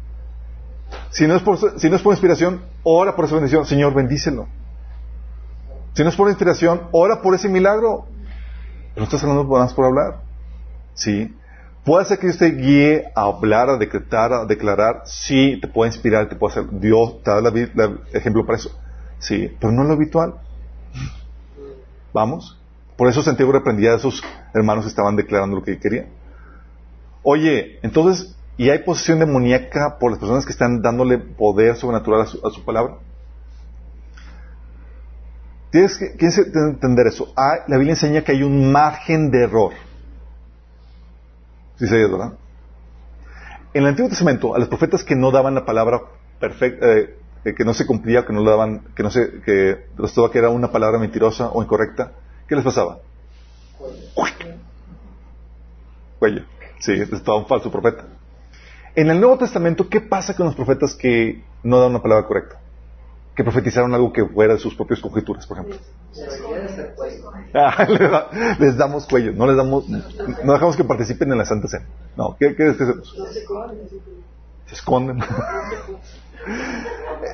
Si 1.09 1.27
no, 1.27 1.35
es 1.35 1.41
por, 1.41 1.57
si 1.79 1.89
no 1.89 1.95
es 1.97 2.01
por 2.01 2.13
inspiración, 2.13 2.63
ora 2.83 3.15
por 3.15 3.25
esa 3.25 3.35
bendición. 3.35 3.65
Señor, 3.65 3.93
bendícelo. 3.93 4.47
Si 5.93 6.03
no 6.03 6.09
es 6.09 6.15
por 6.15 6.29
inspiración, 6.29 6.83
ora 6.91 7.21
por 7.21 7.35
ese 7.35 7.49
milagro. 7.49 8.05
Pero 8.93 9.03
estás 9.03 9.21
hablando 9.23 9.43
más 9.43 9.73
por 9.73 9.85
hablar. 9.85 10.21
Sí. 10.93 11.35
Puede 11.83 12.05
ser 12.05 12.19
que 12.19 12.27
Dios 12.27 12.37
te 12.37 12.51
guíe 12.51 13.11
a 13.13 13.23
hablar, 13.23 13.69
a 13.69 13.77
decretar, 13.77 14.31
a 14.31 14.45
declarar. 14.45 15.01
Sí, 15.05 15.59
te 15.61 15.67
puede 15.67 15.91
inspirar, 15.91 16.29
te 16.29 16.37
puede 16.37 16.53
hacer. 16.53 16.79
Dios 16.79 17.21
te 17.23 17.31
da 17.31 17.39
el 17.39 17.99
ejemplo 18.13 18.45
para 18.45 18.57
eso. 18.57 18.71
Sí, 19.19 19.53
pero 19.59 19.73
no 19.73 19.81
es 19.81 19.87
lo 19.89 19.95
habitual. 19.95 20.35
Vamos. 22.13 22.57
Por 22.97 23.07
eso 23.07 23.23
Santiago 23.23 23.51
reprendía 23.51 23.93
a 23.93 23.95
esos 23.95 24.23
hermanos 24.53 24.85
que 24.85 24.89
estaban 24.89 25.15
declarando 25.15 25.55
lo 25.55 25.63
que 25.63 25.79
querían. 25.79 26.07
Oye, 27.23 27.79
entonces, 27.83 28.35
¿y 28.57 28.69
hay 28.69 28.79
posesión 28.79 29.19
demoníaca 29.19 29.97
por 29.99 30.11
las 30.11 30.19
personas 30.19 30.45
que 30.45 30.51
están 30.51 30.81
dándole 30.81 31.17
poder 31.17 31.75
sobrenatural 31.75 32.21
a 32.21 32.25
su, 32.25 32.65
palabra? 32.65 32.97
Tienes 35.71 35.97
que, 35.97 36.15
entender 36.19 37.07
eso. 37.07 37.33
La 37.35 37.77
Biblia 37.77 37.93
enseña 37.93 38.23
que 38.23 38.33
hay 38.33 38.43
un 38.43 38.71
margen 38.71 39.31
de 39.31 39.43
error. 39.43 39.73
Sí, 41.77 41.87
¿verdad? 41.89 42.33
En 43.73 43.83
el 43.83 43.89
Antiguo 43.89 44.09
Testamento, 44.09 44.53
a 44.53 44.59
los 44.59 44.67
profetas 44.67 45.03
que 45.03 45.15
no 45.15 45.31
daban 45.31 45.55
la 45.55 45.65
palabra 45.65 46.01
perfecta, 46.39 46.85
eh, 46.91 47.15
que 47.43 47.65
no 47.65 47.73
se 47.73 47.85
cumplía, 47.85 48.25
que 48.25 48.33
no 48.33 48.41
le 48.43 48.49
daban, 48.49 48.81
que 48.95 49.03
no 49.03 49.09
se, 49.09 49.41
que 49.41 49.87
que 50.31 50.37
era 50.37 50.49
una 50.49 50.71
palabra 50.71 50.99
mentirosa 50.99 51.49
o 51.49 51.63
incorrecta, 51.63 52.11
¿qué 52.47 52.55
les 52.55 52.63
pasaba? 52.63 52.99
Cuello. 56.19 56.43
Sí, 56.79 56.93
estaba 56.93 57.37
un 57.37 57.47
falso 57.47 57.71
profeta. 57.71 58.05
En 58.95 59.09
el 59.09 59.19
Nuevo 59.19 59.37
Testamento, 59.39 59.89
¿qué 59.89 60.01
pasa 60.01 60.35
con 60.35 60.45
los 60.45 60.55
profetas 60.55 60.93
que 60.93 61.43
no 61.63 61.79
dan 61.79 61.91
una 61.91 62.01
palabra 62.01 62.27
correcta? 62.27 62.59
Que 63.35 63.43
profetizaron 63.43 63.93
algo 63.93 64.11
que 64.13 64.25
fuera 64.25 64.53
de 64.53 64.59
sus 64.59 64.75
propias 64.75 64.99
conjeturas, 64.99 65.47
por 65.47 65.57
ejemplo. 65.57 65.79
Ah, 67.53 67.87
les, 68.59 68.77
damos 68.77 69.07
cuello, 69.07 69.31
no 69.31 69.47
les 69.47 69.55
damos, 69.55 69.87
no 69.87 70.53
dejamos 70.53 70.75
que 70.75 70.83
participen 70.83 71.31
en 71.31 71.37
la 71.37 71.45
Santa 71.45 71.67
Cena. 71.67 71.85
No, 72.15 72.35
¿qué, 72.39 72.49
qué, 72.49 72.75
qué 72.77 72.83
hacemos? 72.83 73.15
Se 74.67 74.75
esconden. 74.75 75.19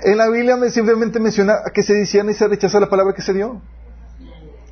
en 0.03 0.17
la 0.17 0.29
Biblia 0.29 0.57
simplemente 0.69 1.19
menciona 1.19 1.59
que 1.73 1.83
se 1.83 1.93
decían 1.93 2.29
y 2.29 2.33
se 2.33 2.47
rechaza 2.47 2.79
la 2.79 2.89
palabra 2.89 3.13
que 3.13 3.21
se 3.21 3.33
dio. 3.33 3.61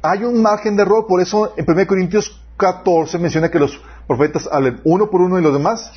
Hay 0.02 0.24
un 0.24 0.42
margen 0.42 0.76
de 0.76 0.84
error, 0.84 1.08
por 1.08 1.22
eso 1.22 1.54
en 1.58 1.66
1 1.68 1.88
Corintios 1.88 2.42
14 2.58 3.18
menciona 3.18 3.50
que 3.50 3.60
los 3.60 3.82
profetas 4.08 4.48
hablen 4.52 4.80
uno 4.84 5.10
por 5.10 5.22
uno 5.22 5.40
y 5.40 5.42
los 5.42 5.54
demás 5.54 5.92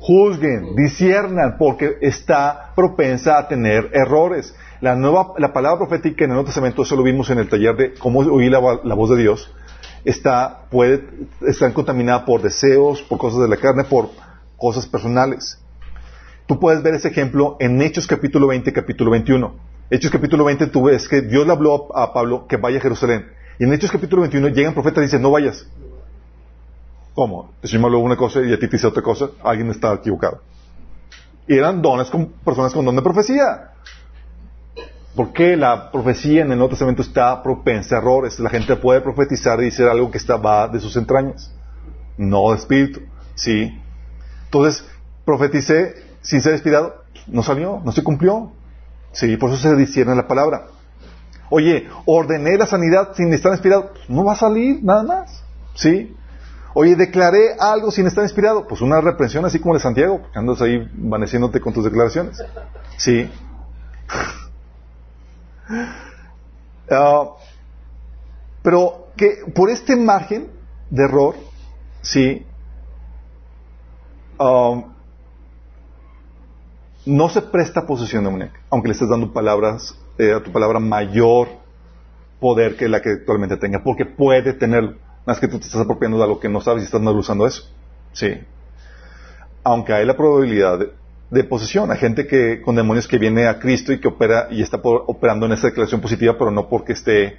juzguen, 0.00 0.74
disiernan, 0.74 1.56
porque 1.58 1.96
está 2.00 2.72
propensa 2.74 3.38
a 3.38 3.48
tener 3.48 3.90
errores. 3.92 4.54
La 4.80 4.96
nueva, 4.96 5.34
la 5.38 5.52
palabra 5.52 5.78
profética 5.78 6.24
en 6.24 6.30
el 6.30 6.34
Nuevo 6.34 6.46
Testamento, 6.46 6.82
eso 6.82 6.96
lo 6.96 7.04
vimos 7.04 7.30
en 7.30 7.38
el 7.38 7.48
taller 7.48 7.76
de 7.76 7.94
cómo 7.94 8.18
oír 8.20 8.50
la, 8.50 8.58
voz 8.58 9.10
de 9.10 9.16
Dios, 9.16 9.52
está, 10.04 10.62
puede, 10.70 11.04
está 11.46 11.72
contaminada 11.72 12.24
por 12.24 12.42
deseos, 12.42 13.00
por 13.02 13.18
cosas 13.18 13.42
de 13.42 13.48
la 13.48 13.56
carne, 13.56 13.84
por 13.84 14.10
cosas 14.56 14.86
personales. 14.86 15.61
Tú 16.46 16.58
puedes 16.58 16.82
ver 16.82 16.94
ese 16.94 17.08
ejemplo 17.08 17.56
en 17.60 17.80
Hechos 17.80 18.06
capítulo 18.06 18.48
20, 18.48 18.72
capítulo 18.72 19.10
21. 19.10 19.54
Hechos 19.90 20.10
capítulo 20.10 20.44
20 20.44 20.66
tú 20.68 20.84
ves 20.84 21.08
que 21.08 21.22
Dios 21.22 21.46
le 21.46 21.52
habló 21.52 21.94
a 21.96 22.12
Pablo 22.12 22.46
que 22.46 22.56
vaya 22.56 22.78
a 22.78 22.80
Jerusalén. 22.80 23.26
Y 23.58 23.64
en 23.64 23.72
Hechos 23.72 23.92
capítulo 23.92 24.22
21 24.22 24.48
llegan 24.48 24.74
profetas 24.74 25.02
y 25.02 25.06
dicen, 25.06 25.22
no 25.22 25.30
vayas. 25.30 25.66
¿Cómo? 27.14 27.52
El 27.62 27.68
Señor 27.68 27.90
me 27.90 27.96
una 27.96 28.16
cosa 28.16 28.40
y 28.42 28.52
a 28.52 28.58
ti 28.58 28.66
te 28.66 28.76
dice 28.76 28.86
otra 28.86 29.02
cosa. 29.02 29.28
Alguien 29.44 29.70
está 29.70 29.92
equivocado. 29.92 30.40
Y 31.46 31.56
eran 31.56 31.82
dones 31.82 32.08
con 32.08 32.26
personas 32.44 32.72
con 32.72 32.84
don 32.84 32.96
de 32.96 33.02
profecía. 33.02 33.72
Porque 35.14 35.56
la 35.56 35.92
profecía 35.92 36.42
en 36.42 36.52
el 36.52 36.58
Nuevo 36.58 36.70
Testamento 36.70 37.02
está 37.02 37.42
propensa 37.42 37.96
a 37.96 37.98
errores. 37.98 38.40
La 38.40 38.48
gente 38.48 38.74
puede 38.76 39.00
profetizar 39.02 39.60
y 39.60 39.66
decir 39.66 39.86
algo 39.86 40.10
que 40.10 40.18
está, 40.18 40.36
va 40.36 40.68
de 40.68 40.80
sus 40.80 40.96
entrañas. 40.96 41.54
No 42.16 42.50
de 42.50 42.56
espíritu. 42.56 43.00
¿Sí? 43.34 43.78
Entonces, 44.46 44.86
profeticé 45.24 46.11
sin 46.22 46.40
ser 46.40 46.52
inspirado. 46.52 47.02
No 47.26 47.42
salió, 47.42 47.80
no 47.84 47.92
se 47.92 48.02
cumplió. 48.02 48.52
Sí, 49.12 49.36
por 49.36 49.50
eso 49.50 49.58
se 49.60 49.76
discierne 49.76 50.14
la 50.14 50.26
palabra. 50.26 50.66
Oye, 51.50 51.88
ordené 52.06 52.56
la 52.56 52.66
sanidad 52.66 53.10
sin 53.14 53.32
estar 53.32 53.52
inspirado. 53.52 53.92
No 54.08 54.24
va 54.24 54.32
a 54.32 54.36
salir, 54.36 54.82
nada 54.82 55.02
más. 55.02 55.44
¿Sí? 55.74 56.16
Oye, 56.74 56.96
declaré 56.96 57.54
algo 57.58 57.90
sin 57.90 58.06
estar 58.06 58.24
inspirado. 58.24 58.66
Pues 58.66 58.80
una 58.80 59.00
reprensión 59.00 59.44
así 59.44 59.58
como 59.58 59.74
de 59.74 59.80
Santiago, 59.80 60.22
porque 60.22 60.38
andas 60.38 60.62
ahí 60.62 60.88
vaneciéndote 60.94 61.60
con 61.60 61.74
tus 61.74 61.84
declaraciones. 61.84 62.42
Sí. 62.96 63.30
Ah, 66.90 67.24
pero 68.62 69.06
que 69.16 69.44
por 69.54 69.70
este 69.70 69.96
margen 69.96 70.50
de 70.90 71.04
error, 71.04 71.34
sí, 72.02 72.44
ah, 74.38 74.91
no 77.04 77.28
se 77.28 77.42
presta 77.42 77.86
posesión 77.86 78.24
demoníaca, 78.24 78.60
aunque 78.70 78.88
le 78.88 78.92
estés 78.92 79.08
dando 79.08 79.32
palabras, 79.32 79.98
eh, 80.18 80.32
a 80.32 80.42
tu 80.42 80.52
palabra 80.52 80.78
mayor 80.78 81.48
poder 82.40 82.76
que 82.76 82.88
la 82.88 83.00
que 83.00 83.10
actualmente 83.10 83.56
tenga, 83.56 83.82
porque 83.82 84.04
puede 84.04 84.52
tenerlo. 84.52 84.96
Más 85.24 85.38
que 85.38 85.46
tú 85.46 85.58
te 85.58 85.66
estás 85.66 85.80
apropiando 85.80 86.18
de 86.18 86.24
algo 86.24 86.40
que 86.40 86.48
no 86.48 86.60
sabes 86.60 86.82
y 86.82 86.86
estás 86.86 87.00
mal 87.00 87.16
usando 87.16 87.46
eso. 87.46 87.70
Sí. 88.12 88.40
Aunque 89.62 89.92
hay 89.92 90.04
la 90.04 90.16
probabilidad 90.16 90.80
de, 91.30 91.44
posesión. 91.44 91.90
Hay 91.92 91.98
gente 91.98 92.26
que, 92.26 92.60
con 92.60 92.74
demonios 92.74 93.06
que 93.06 93.18
viene 93.18 93.46
a 93.46 93.60
Cristo 93.60 93.92
y 93.92 94.00
que 94.00 94.08
opera 94.08 94.48
y 94.50 94.60
está 94.60 94.80
operando 94.82 95.46
en 95.46 95.52
esa 95.52 95.68
declaración 95.68 96.00
positiva, 96.00 96.36
pero 96.36 96.50
no 96.50 96.68
porque 96.68 96.92
esté 96.92 97.38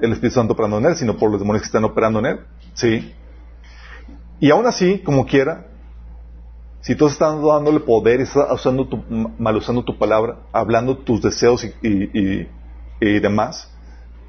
el 0.00 0.12
Espíritu 0.12 0.36
Santo 0.36 0.52
operando 0.52 0.78
en 0.78 0.86
él, 0.86 0.96
sino 0.96 1.16
por 1.16 1.30
los 1.30 1.40
demonios 1.40 1.62
que 1.62 1.66
están 1.66 1.84
operando 1.84 2.20
en 2.20 2.26
él. 2.26 2.40
Sí. 2.74 3.12
Y 4.38 4.50
aún 4.50 4.66
así, 4.66 5.00
como 5.00 5.26
quiera, 5.26 5.66
si 6.86 6.94
tú 6.94 7.08
estás 7.08 7.34
dándole 7.42 7.80
poder 7.80 8.20
estás 8.20 8.46
usando 8.52 8.88
mal 9.40 9.56
usando 9.56 9.82
tu 9.82 9.98
palabra, 9.98 10.36
hablando 10.52 10.96
tus 10.98 11.20
deseos 11.20 11.66
y, 11.82 12.46
demás, 13.00 13.68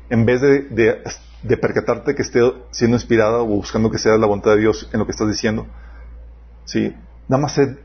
en 0.10 0.26
vez 0.26 0.42
de 0.42 1.04
de 1.44 1.56
percatarte 1.56 2.16
que 2.16 2.24
esté 2.24 2.40
siendo 2.72 2.98
inspirada 2.98 3.44
o 3.44 3.46
buscando 3.46 3.92
que 3.92 4.00
sea 4.00 4.18
la 4.18 4.26
voluntad 4.26 4.56
de 4.56 4.62
Dios 4.62 4.90
en 4.92 4.98
lo 4.98 5.06
que 5.06 5.12
estás 5.12 5.28
diciendo. 5.28 5.68
Sí, 6.66 6.96
nada 7.28 7.44
más 7.44 7.54
sé, 7.54 7.78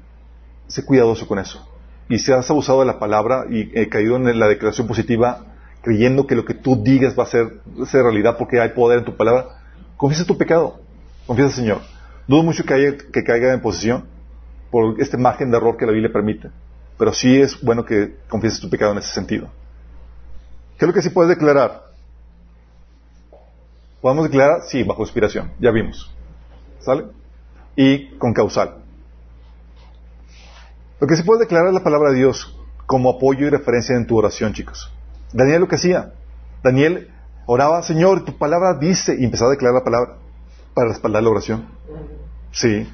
cuidadoso 0.87 1.29
con 1.29 1.39
eso. 1.39 1.69
Y 2.09 2.19
si 2.19 2.33
has 2.33 2.51
abusado 2.51 2.81
de 2.81 2.87
la 2.87 2.99
palabra 2.99 3.45
y 3.51 3.79
he 3.79 3.91
caído 3.91 4.17
en 4.17 4.39
la 4.39 4.49
declaración 4.49 4.87
positiva, 4.87 5.45
creyendo 5.83 6.27
que 6.27 6.35
lo 6.35 6.47
que 6.47 6.55
tú 6.55 6.83
digas 6.83 7.15
va 7.15 7.25
a 7.25 7.27
ser, 7.27 7.61
realidad 7.93 8.39
porque 8.39 8.59
hay 8.59 8.71
poder 8.71 9.01
en 9.01 9.05
tu 9.05 9.19
palabra, 9.19 9.49
confiesa 9.99 10.25
tu 10.25 10.39
pecado. 10.39 10.81
Confiesa, 11.27 11.57
Señor. 11.57 11.83
Dudo 12.27 12.43
mucho 12.43 12.65
que, 12.65 12.97
que 13.13 13.23
caiga 13.23 13.53
en 13.53 13.61
posición 13.61 14.12
por 14.73 14.99
este 15.01 15.19
margen 15.19 15.51
de 15.51 15.59
error 15.59 15.77
que 15.77 15.85
la 15.85 15.93
Biblia 15.93 16.11
permite. 16.11 16.51
Pero 16.99 17.13
sí 17.13 17.41
es 17.41 17.61
bueno 17.61 17.85
que 17.85 18.17
confieses 18.29 18.59
tu 18.59 18.71
pecado 18.71 18.93
en 18.93 18.99
ese 18.99 19.13
sentido. 19.13 19.49
¿Qué 20.79 20.87
es 20.87 20.89
lo 20.89 20.95
que 20.95 21.03
sí 21.03 21.11
puedes 21.11 21.29
declarar? 21.29 21.83
¿Podemos 24.01 24.25
declarar? 24.25 24.63
Sí, 24.67 24.83
bajo 24.83 25.03
inspiración. 25.03 25.53
Ya 25.61 25.71
vimos. 25.71 26.11
¿Sale? 26.81 27.05
Y 27.77 28.17
con 28.17 28.33
causal. 28.33 28.79
Lo 31.01 31.07
que 31.07 31.17
se 31.17 31.25
puede 31.25 31.41
declarar 31.41 31.69
es 31.69 31.75
la 31.75 31.85
palabra 31.85 32.11
de 32.11 32.17
Dios 32.17 32.59
como 32.87 33.11
apoyo 33.11 33.47
y 33.47 33.51
referencia 33.51 33.95
en 33.95 34.07
tu 34.07 34.17
oración, 34.17 34.55
chicos. 34.55 34.91
Daniel 35.35 35.61
lo 35.61 35.69
que 35.69 35.77
hacía. 35.77 36.15
Daniel 36.63 37.11
oraba, 37.45 37.83
Señor, 37.83 38.25
tu 38.25 38.39
palabra 38.39 38.79
dice, 38.79 39.17
y 39.19 39.25
empezaba 39.25 39.51
a 39.51 39.53
declarar 39.53 39.81
la 39.81 39.85
palabra 39.85 40.17
para 40.75 40.89
respaldar 40.89 41.23
la 41.23 41.31
oración. 41.31 41.67
Sí. 42.53 42.89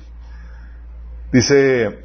Dice, 1.33 1.99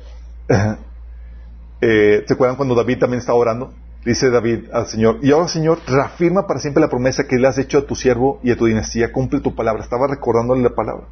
eh, 1.81 2.23
¿se 2.27 2.33
acuerdan 2.33 2.57
cuando 2.57 2.75
David 2.75 2.99
también 2.99 3.19
estaba 3.19 3.37
orando? 3.37 3.73
Dice 4.05 4.29
David 4.29 4.65
al 4.73 4.87
Señor, 4.87 5.19
y 5.21 5.31
ahora 5.31 5.47
Señor, 5.47 5.79
reafirma 5.87 6.45
para 6.45 6.59
siempre 6.59 6.81
la 6.81 6.89
promesa 6.89 7.25
que 7.25 7.37
le 7.37 7.47
has 7.47 7.57
hecho 7.57 7.77
a 7.77 7.85
tu 7.85 7.95
siervo 7.95 8.41
y 8.43 8.51
a 8.51 8.57
tu 8.57 8.65
dinastía, 8.65 9.13
cumple 9.13 9.39
tu 9.39 9.55
palabra. 9.55 9.81
Estaba 9.81 10.07
recordándole 10.07 10.61
la 10.61 10.75
palabra. 10.75 11.07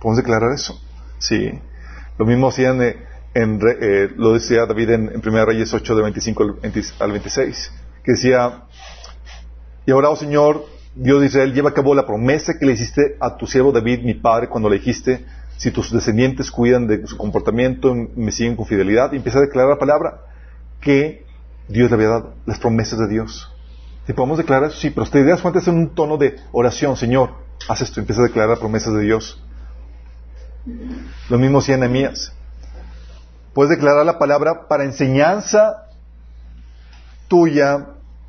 ¿Podemos 0.00 0.16
declarar 0.16 0.52
eso? 0.52 0.80
Sí. 1.18 1.60
Lo 2.18 2.24
mismo 2.24 2.48
hacían, 2.48 2.80
eh, 2.82 2.96
en, 3.34 3.60
eh, 3.80 4.10
lo 4.16 4.32
decía 4.32 4.64
David 4.64 4.90
en, 4.90 5.08
en 5.14 5.22
1 5.26 5.44
Reyes 5.44 5.74
8, 5.74 5.94
de 5.94 6.02
25 6.02 6.42
al 7.00 7.10
26, 7.10 7.72
que 8.02 8.12
decía, 8.12 8.64
Y 9.84 9.90
ahora, 9.90 10.08
oh 10.08 10.16
Señor, 10.16 10.64
Dios 10.94 11.20
de 11.20 11.26
Israel, 11.26 11.52
lleva 11.52 11.70
a 11.70 11.74
cabo 11.74 11.94
la 11.94 12.06
promesa 12.06 12.54
que 12.58 12.64
le 12.64 12.72
hiciste 12.72 13.16
a 13.20 13.36
tu 13.36 13.46
siervo 13.46 13.72
David, 13.72 14.04
mi 14.04 14.14
padre, 14.14 14.48
cuando 14.48 14.70
le 14.70 14.76
dijiste, 14.76 15.26
si 15.56 15.70
tus 15.70 15.92
descendientes 15.92 16.50
cuidan 16.50 16.86
de 16.86 17.06
su 17.06 17.16
comportamiento, 17.16 17.94
me 18.16 18.32
siguen 18.32 18.56
con 18.56 18.66
fidelidad, 18.66 19.12
y 19.12 19.16
empieza 19.16 19.38
a 19.38 19.42
declarar 19.42 19.70
la 19.70 19.78
palabra 19.78 20.20
que 20.80 21.24
Dios 21.68 21.90
le 21.90 21.96
había 21.96 22.08
dado, 22.08 22.34
las 22.46 22.58
promesas 22.58 22.98
de 22.98 23.08
Dios. 23.08 23.50
Si 24.06 24.12
podemos 24.12 24.38
declarar 24.38 24.68
eso, 24.68 24.78
sí, 24.78 24.90
pero 24.90 25.06
te 25.06 25.24
das 25.24 25.40
cuenta 25.40 25.60
es 25.60 25.68
en 25.68 25.76
un 25.76 25.94
tono 25.94 26.18
de 26.18 26.36
oración, 26.52 26.96
Señor, 26.96 27.30
haz 27.68 27.80
esto, 27.80 28.00
empieza 28.00 28.20
a 28.20 28.26
declarar 28.26 28.58
promesas 28.58 28.92
de 28.94 29.00
Dios. 29.00 29.42
Lo 31.28 31.38
mismo 31.38 31.58
hacía 31.58 31.76
Nehemías. 31.76 32.32
Puedes 33.54 33.70
declarar 33.70 34.04
la 34.04 34.18
palabra 34.18 34.66
para 34.68 34.84
enseñanza 34.84 35.84
tuya 37.28 37.86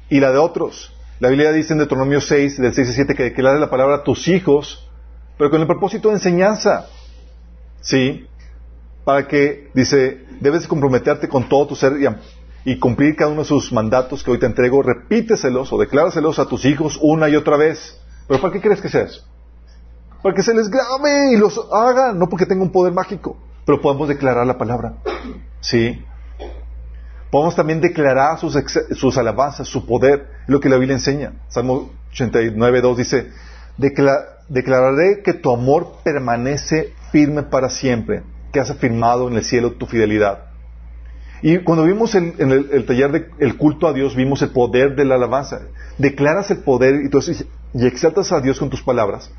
y 0.09 0.19
la 0.19 0.31
de 0.31 0.37
otros. 0.37 0.93
La 1.19 1.29
Biblia 1.29 1.51
dice 1.51 1.73
en 1.73 1.79
Deuteronomio 1.79 2.21
6, 2.21 2.57
del 2.61 2.73
6 2.73 2.89
y 2.89 2.93
7, 2.93 3.15
que 3.15 3.23
declares 3.23 3.59
la 3.59 3.69
palabra 3.69 3.95
a 3.97 4.03
tus 4.03 4.27
hijos, 4.27 4.89
pero 5.37 5.49
con 5.49 5.61
el 5.61 5.67
propósito 5.67 6.09
de 6.09 6.15
enseñanza. 6.15 6.87
¿Sí? 7.85 8.27
Para 9.03 9.27
que, 9.27 9.69
dice, 9.75 10.25
debes 10.41 10.67
comprometerte 10.67 11.29
con 11.29 11.47
todo 11.47 11.67
tu 11.67 11.75
ser 11.75 11.93
y, 12.65 12.79
cumplir 12.79 13.15
cada 13.15 13.29
uno 13.29 13.41
de 13.43 13.47
sus 13.47 13.71
mandatos 13.71 14.23
que 14.23 14.31
hoy 14.31 14.39
te 14.39 14.47
entrego, 14.47 14.81
repíteselos 14.81 15.71
o 15.71 15.77
decláraselos 15.77 16.39
a 16.39 16.47
tus 16.47 16.65
hijos 16.65 16.97
una 16.99 17.29
y 17.29 17.35
otra 17.35 17.57
vez. 17.57 18.01
¿Pero 18.27 18.41
para 18.41 18.51
qué 18.51 18.59
crees 18.59 18.81
que 18.81 18.89
sea 18.89 19.03
eso? 19.03 19.23
Para 20.23 20.33
que 20.33 20.41
se 20.41 20.55
les 20.55 20.67
grabe 20.67 21.31
y 21.33 21.37
los 21.37 21.61
hagan, 21.71 22.17
no 22.17 22.27
porque 22.27 22.47
tenga 22.47 22.63
un 22.63 22.71
poder 22.71 22.91
mágico, 22.91 23.37
pero 23.65 23.79
podemos 23.79 24.07
declarar 24.07 24.47
la 24.47 24.57
palabra. 24.57 24.95
¿Sí? 25.61 26.03
Podemos 27.29 27.55
también 27.55 27.81
declarar 27.81 28.39
sus, 28.39 28.57
sus 28.93 29.17
alabanzas, 29.19 29.67
su 29.67 29.85
poder, 29.85 30.27
lo 30.47 30.59
que 30.59 30.69
la 30.69 30.77
Biblia 30.77 30.95
enseña. 30.95 31.33
Salmo 31.49 31.91
89, 32.09 32.81
2 32.81 32.97
dice, 32.97 33.31
declararé 34.49 35.21
que 35.23 35.33
tu 35.33 35.53
amor 35.53 35.97
permanece 36.03 36.93
firme 37.11 37.43
para 37.43 37.69
siempre, 37.69 38.23
que 38.51 38.59
has 38.59 38.69
afirmado 38.69 39.27
en 39.27 39.35
el 39.35 39.43
cielo 39.43 39.73
tu 39.73 39.85
fidelidad. 39.85 40.45
Y 41.41 41.59
cuando 41.59 41.83
vimos 41.83 42.15
en 42.15 42.33
el, 42.39 42.85
taller 42.85 43.35
del 43.37 43.57
culto 43.57 43.87
a 43.87 43.93
Dios, 43.93 44.15
vimos 44.15 44.41
el 44.41 44.49
poder 44.49 44.95
de 44.95 45.05
la 45.05 45.15
alabanza. 45.15 45.61
Declaras 45.97 46.49
el 46.49 46.59
poder 46.59 46.95
y, 46.95 47.79
y 47.79 47.85
exaltas 47.85 48.31
a 48.31 48.39
Dios 48.39 48.57
con 48.57 48.69
tus 48.69 48.81
palabras. 48.81 49.31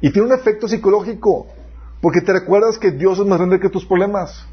Y 0.00 0.10
tiene 0.10 0.28
un 0.28 0.34
efecto 0.34 0.66
psicológico, 0.66 1.48
porque 2.00 2.22
te 2.22 2.32
recuerdas 2.32 2.78
que 2.78 2.90
Dios 2.90 3.18
es 3.18 3.26
más 3.26 3.38
grande 3.38 3.60
que 3.60 3.68
tus 3.68 3.84
problemas. 3.84 4.46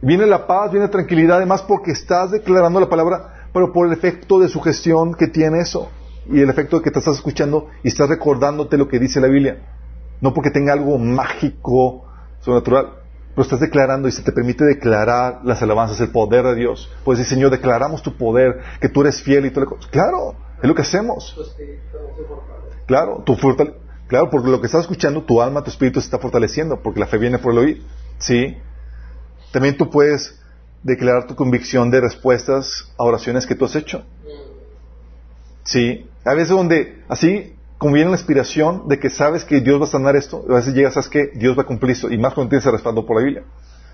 Viene 0.00 0.26
la 0.26 0.46
paz, 0.46 0.70
viene 0.70 0.86
la 0.86 0.92
tranquilidad, 0.92 1.38
además 1.38 1.62
porque 1.62 1.90
estás 1.90 2.30
declarando 2.30 2.78
la 2.78 2.88
palabra, 2.88 3.48
pero 3.52 3.72
por 3.72 3.86
el 3.86 3.92
efecto 3.92 4.38
de 4.38 4.48
sugestión 4.48 5.14
que 5.14 5.26
tiene 5.26 5.60
eso. 5.60 5.90
Y 6.30 6.40
el 6.40 6.50
efecto 6.50 6.78
de 6.78 6.82
que 6.82 6.90
te 6.90 6.98
estás 6.98 7.16
escuchando 7.16 7.68
y 7.82 7.88
estás 7.88 8.08
recordándote 8.08 8.76
lo 8.76 8.88
que 8.88 8.98
dice 8.98 9.20
la 9.20 9.28
Biblia. 9.28 9.58
No 10.20 10.34
porque 10.34 10.50
tenga 10.50 10.72
algo 10.72 10.98
mágico, 10.98 12.04
sobrenatural, 12.40 12.94
pero 13.30 13.42
estás 13.42 13.60
declarando 13.60 14.08
y 14.08 14.12
se 14.12 14.22
te 14.22 14.32
permite 14.32 14.64
declarar 14.64 15.40
las 15.44 15.62
alabanzas, 15.62 16.00
el 16.00 16.10
poder 16.10 16.44
de 16.46 16.54
Dios. 16.54 16.90
Pues 17.04 17.18
decir, 17.18 17.34
Señor, 17.34 17.50
declaramos 17.50 18.02
tu 18.02 18.16
poder, 18.16 18.60
que 18.80 18.88
tú 18.88 19.02
eres 19.02 19.22
fiel 19.22 19.44
y 19.44 19.50
todo 19.50 19.66
lo 19.66 19.76
Claro, 19.90 20.34
es 20.62 20.66
lo 20.66 20.74
que 20.74 20.82
hacemos. 20.82 21.36
Claro, 22.86 23.22
tu 23.26 23.36
claro, 24.06 24.30
porque 24.30 24.48
lo 24.48 24.60
que 24.60 24.66
estás 24.66 24.82
escuchando, 24.82 25.22
tu 25.22 25.42
alma, 25.42 25.62
tu 25.62 25.70
espíritu 25.70 26.00
se 26.00 26.06
está 26.06 26.18
fortaleciendo, 26.18 26.80
porque 26.82 26.98
la 26.98 27.06
fe 27.06 27.18
viene 27.18 27.38
por 27.38 27.52
el 27.52 27.58
oír. 27.58 27.82
Sí. 28.18 28.56
También 29.52 29.76
tú 29.76 29.90
puedes 29.90 30.40
declarar 30.82 31.26
tu 31.26 31.34
convicción 31.34 31.90
de 31.90 32.00
respuestas 32.00 32.90
a 32.96 33.04
oraciones 33.04 33.46
que 33.46 33.54
tú 33.54 33.66
has 33.66 33.76
hecho. 33.76 34.04
Sí. 35.64 36.08
A 36.26 36.34
veces 36.34 36.50
donde, 36.50 37.02
así 37.08 37.54
como 37.78 37.94
viene 37.94 38.10
la 38.10 38.16
inspiración 38.16 38.88
de 38.88 38.98
que 38.98 39.10
sabes 39.10 39.44
que 39.44 39.60
Dios 39.60 39.80
va 39.80 39.84
a 39.84 39.88
sanar 39.88 40.16
esto, 40.16 40.44
a 40.48 40.54
veces 40.54 40.74
llegas, 40.74 40.94
sabes 40.94 41.08
que 41.08 41.26
Dios 41.34 41.56
va 41.56 41.62
a 41.62 41.66
cumplir 41.66 41.92
eso, 41.92 42.10
y 42.10 42.18
más 42.18 42.34
cuando 42.34 42.50
tienes 42.50 42.64
respaldo 42.64 43.06
por 43.06 43.16
la 43.16 43.24
Biblia. 43.24 43.44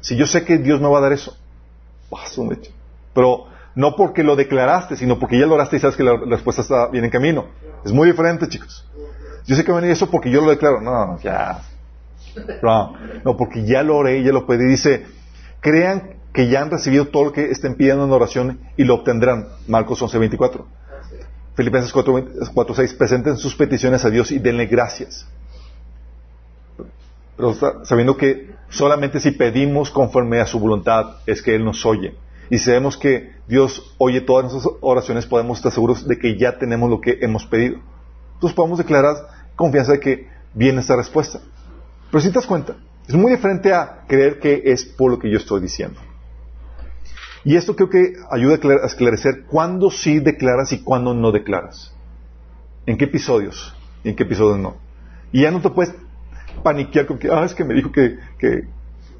Si 0.00 0.16
yo 0.16 0.26
sé 0.26 0.44
que 0.44 0.58
Dios 0.58 0.80
me 0.80 0.88
va 0.88 0.98
a 0.98 1.00
dar 1.02 1.12
eso. 1.12 1.36
Pero 3.14 3.46
no 3.74 3.96
porque 3.96 4.22
lo 4.22 4.36
declaraste, 4.36 4.96
sino 4.96 5.18
porque 5.18 5.38
ya 5.38 5.46
lo 5.46 5.54
oraste 5.54 5.76
y 5.76 5.80
sabes 5.80 5.96
que 5.96 6.04
la, 6.04 6.16
respuesta 6.16 6.62
está 6.62 6.88
bien 6.88 7.04
en 7.04 7.10
camino. 7.10 7.46
Es 7.84 7.92
muy 7.92 8.08
diferente, 8.08 8.48
chicos. 8.48 8.86
Yo 9.46 9.56
sé 9.56 9.64
que 9.64 9.72
va 9.72 9.78
a 9.78 9.80
venir 9.80 9.92
eso 9.92 10.10
porque 10.10 10.30
yo 10.30 10.40
lo 10.40 10.50
declaro. 10.50 10.80
No, 10.80 11.18
ya. 11.20 11.62
No, 12.62 12.94
no, 13.24 13.36
porque 13.36 13.64
ya 13.64 13.82
lo 13.82 13.96
oré, 13.96 14.22
ya 14.22 14.32
lo 14.32 14.46
pedí. 14.46 14.64
Dice, 14.64 15.06
crean 15.60 16.14
que 16.32 16.48
ya 16.48 16.62
han 16.62 16.70
recibido 16.70 17.08
todo 17.08 17.26
lo 17.26 17.32
que 17.32 17.50
estén 17.50 17.74
pidiendo 17.74 18.04
en 18.04 18.12
oración 18.12 18.60
y 18.76 18.84
lo 18.84 18.94
obtendrán. 18.94 19.48
Marcos 19.68 20.00
11, 20.00 20.18
24. 20.18 20.66
Filipenses 21.54 21.92
4, 21.92 22.74
6. 22.74 22.94
Presenten 22.94 23.36
sus 23.36 23.54
peticiones 23.54 24.04
a 24.04 24.10
Dios 24.10 24.32
y 24.32 24.38
denle 24.38 24.66
gracias. 24.66 25.26
Sabiendo 27.84 28.16
que 28.16 28.54
solamente 28.68 29.20
si 29.20 29.32
pedimos 29.32 29.90
conforme 29.90 30.40
a 30.40 30.46
su 30.46 30.58
voluntad 30.58 31.16
es 31.26 31.42
que 31.42 31.54
Él 31.54 31.64
nos 31.64 31.84
oye. 31.84 32.14
Y 32.50 32.58
sabemos 32.58 32.96
que 32.96 33.32
Dios 33.48 33.94
oye 33.98 34.20
todas 34.20 34.52
nuestras 34.52 34.74
oraciones, 34.80 35.26
podemos 35.26 35.58
estar 35.58 35.72
seguros 35.72 36.06
de 36.06 36.18
que 36.18 36.38
ya 36.38 36.58
tenemos 36.58 36.90
lo 36.90 37.00
que 37.00 37.18
hemos 37.20 37.46
pedido. 37.46 37.78
Entonces 38.34 38.54
podemos 38.54 38.78
declarar 38.78 39.16
confianza 39.56 39.92
de 39.92 40.00
que 40.00 40.28
viene 40.54 40.80
esta 40.80 40.96
respuesta. 40.96 41.40
Pero 42.10 42.20
si 42.20 42.28
te 42.28 42.34
das 42.34 42.46
cuenta, 42.46 42.76
es 43.08 43.14
muy 43.14 43.32
diferente 43.32 43.72
a 43.72 44.04
creer 44.06 44.38
que 44.38 44.62
es 44.66 44.84
por 44.84 45.10
lo 45.10 45.18
que 45.18 45.30
yo 45.30 45.38
estoy 45.38 45.60
diciendo. 45.60 46.00
Y 47.44 47.56
esto 47.56 47.74
creo 47.74 47.90
que 47.90 48.14
ayuda 48.30 48.54
a 48.82 48.86
esclarecer 48.86 49.44
cuándo 49.46 49.90
sí 49.90 50.20
declaras 50.20 50.72
y 50.72 50.82
cuándo 50.82 51.14
no 51.14 51.32
declaras. 51.32 51.94
¿En 52.86 52.96
qué 52.96 53.04
episodios? 53.04 53.74
Y 54.04 54.10
en 54.10 54.16
qué 54.16 54.22
episodios 54.22 54.58
no. 54.58 54.76
Y 55.32 55.42
ya 55.42 55.50
no 55.50 55.60
te 55.60 55.70
puedes 55.70 55.94
paniquear 56.62 57.06
con 57.06 57.18
que, 57.18 57.30
ah, 57.30 57.44
es 57.44 57.54
que 57.54 57.64
me 57.64 57.74
dijo 57.74 57.90
que, 57.90 58.18
que 58.38 58.68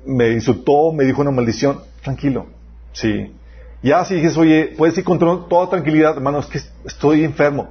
me 0.06 0.30
insultó, 0.30 0.92
me 0.92 1.04
dijo 1.04 1.20
una 1.22 1.30
maldición. 1.30 1.80
Tranquilo. 2.02 2.46
Sí. 2.92 3.34
Ya 3.82 4.04
si 4.04 4.14
dices, 4.16 4.36
oye, 4.36 4.74
puedes 4.76 4.96
ir 4.96 5.04
con 5.04 5.18
toda 5.18 5.70
tranquilidad, 5.70 6.16
hermano, 6.16 6.38
es 6.38 6.46
que 6.46 6.60
estoy 6.84 7.24
enfermo. 7.24 7.70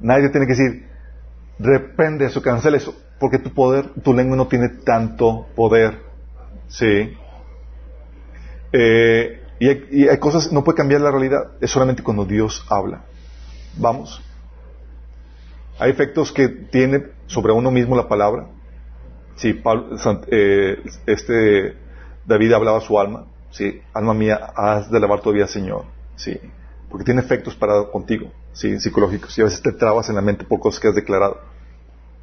Nadie 0.00 0.28
tiene 0.28 0.46
que 0.46 0.52
decir, 0.52 0.86
reprende 1.58 2.26
eso, 2.26 2.42
cancela 2.42 2.76
eso 2.76 2.94
porque 3.18 3.38
tu 3.38 3.50
poder, 3.50 3.88
tu 4.02 4.12
lengua 4.12 4.36
no 4.36 4.46
tiene 4.46 4.68
tanto 4.68 5.46
poder. 5.54 5.98
Sí. 6.68 7.16
Eh, 8.72 9.42
y, 9.58 9.68
hay, 9.68 9.88
y, 9.90 10.08
hay, 10.08 10.18
cosas, 10.18 10.52
no 10.52 10.64
puede 10.64 10.76
cambiar 10.76 11.00
la 11.00 11.10
realidad, 11.10 11.52
es 11.60 11.70
solamente 11.70 12.02
cuando 12.02 12.24
Dios 12.24 12.64
habla. 12.68 13.04
Vamos. 13.76 14.22
Hay 15.78 15.90
efectos 15.90 16.32
que 16.32 16.48
tiene 16.48 17.04
sobre 17.26 17.52
uno 17.52 17.70
mismo 17.70 17.96
la 17.96 18.08
palabra. 18.08 18.48
Pablo, 19.62 19.96
eh, 20.30 20.82
este 21.06 21.76
David 22.24 22.52
hablaba 22.52 22.78
a 22.78 22.80
su 22.80 22.98
alma. 22.98 23.26
Sí, 23.50 23.80
alma 23.92 24.14
mía, 24.14 24.52
has 24.54 24.90
de 24.90 24.96
alabar 24.96 25.20
todavía, 25.20 25.46
Señor. 25.46 25.84
Sí, 26.16 26.38
porque 26.90 27.04
tiene 27.04 27.20
efectos 27.20 27.54
para 27.54 27.84
contigo, 27.84 28.30
sí, 28.52 28.78
psicológicos. 28.80 29.36
Y 29.38 29.42
a 29.42 29.44
veces 29.44 29.62
te 29.62 29.72
trabas 29.72 30.08
en 30.08 30.16
la 30.16 30.22
mente 30.22 30.44
por 30.44 30.60
cosas 30.60 30.80
que 30.80 30.88
has 30.88 30.94
declarado 30.94 31.38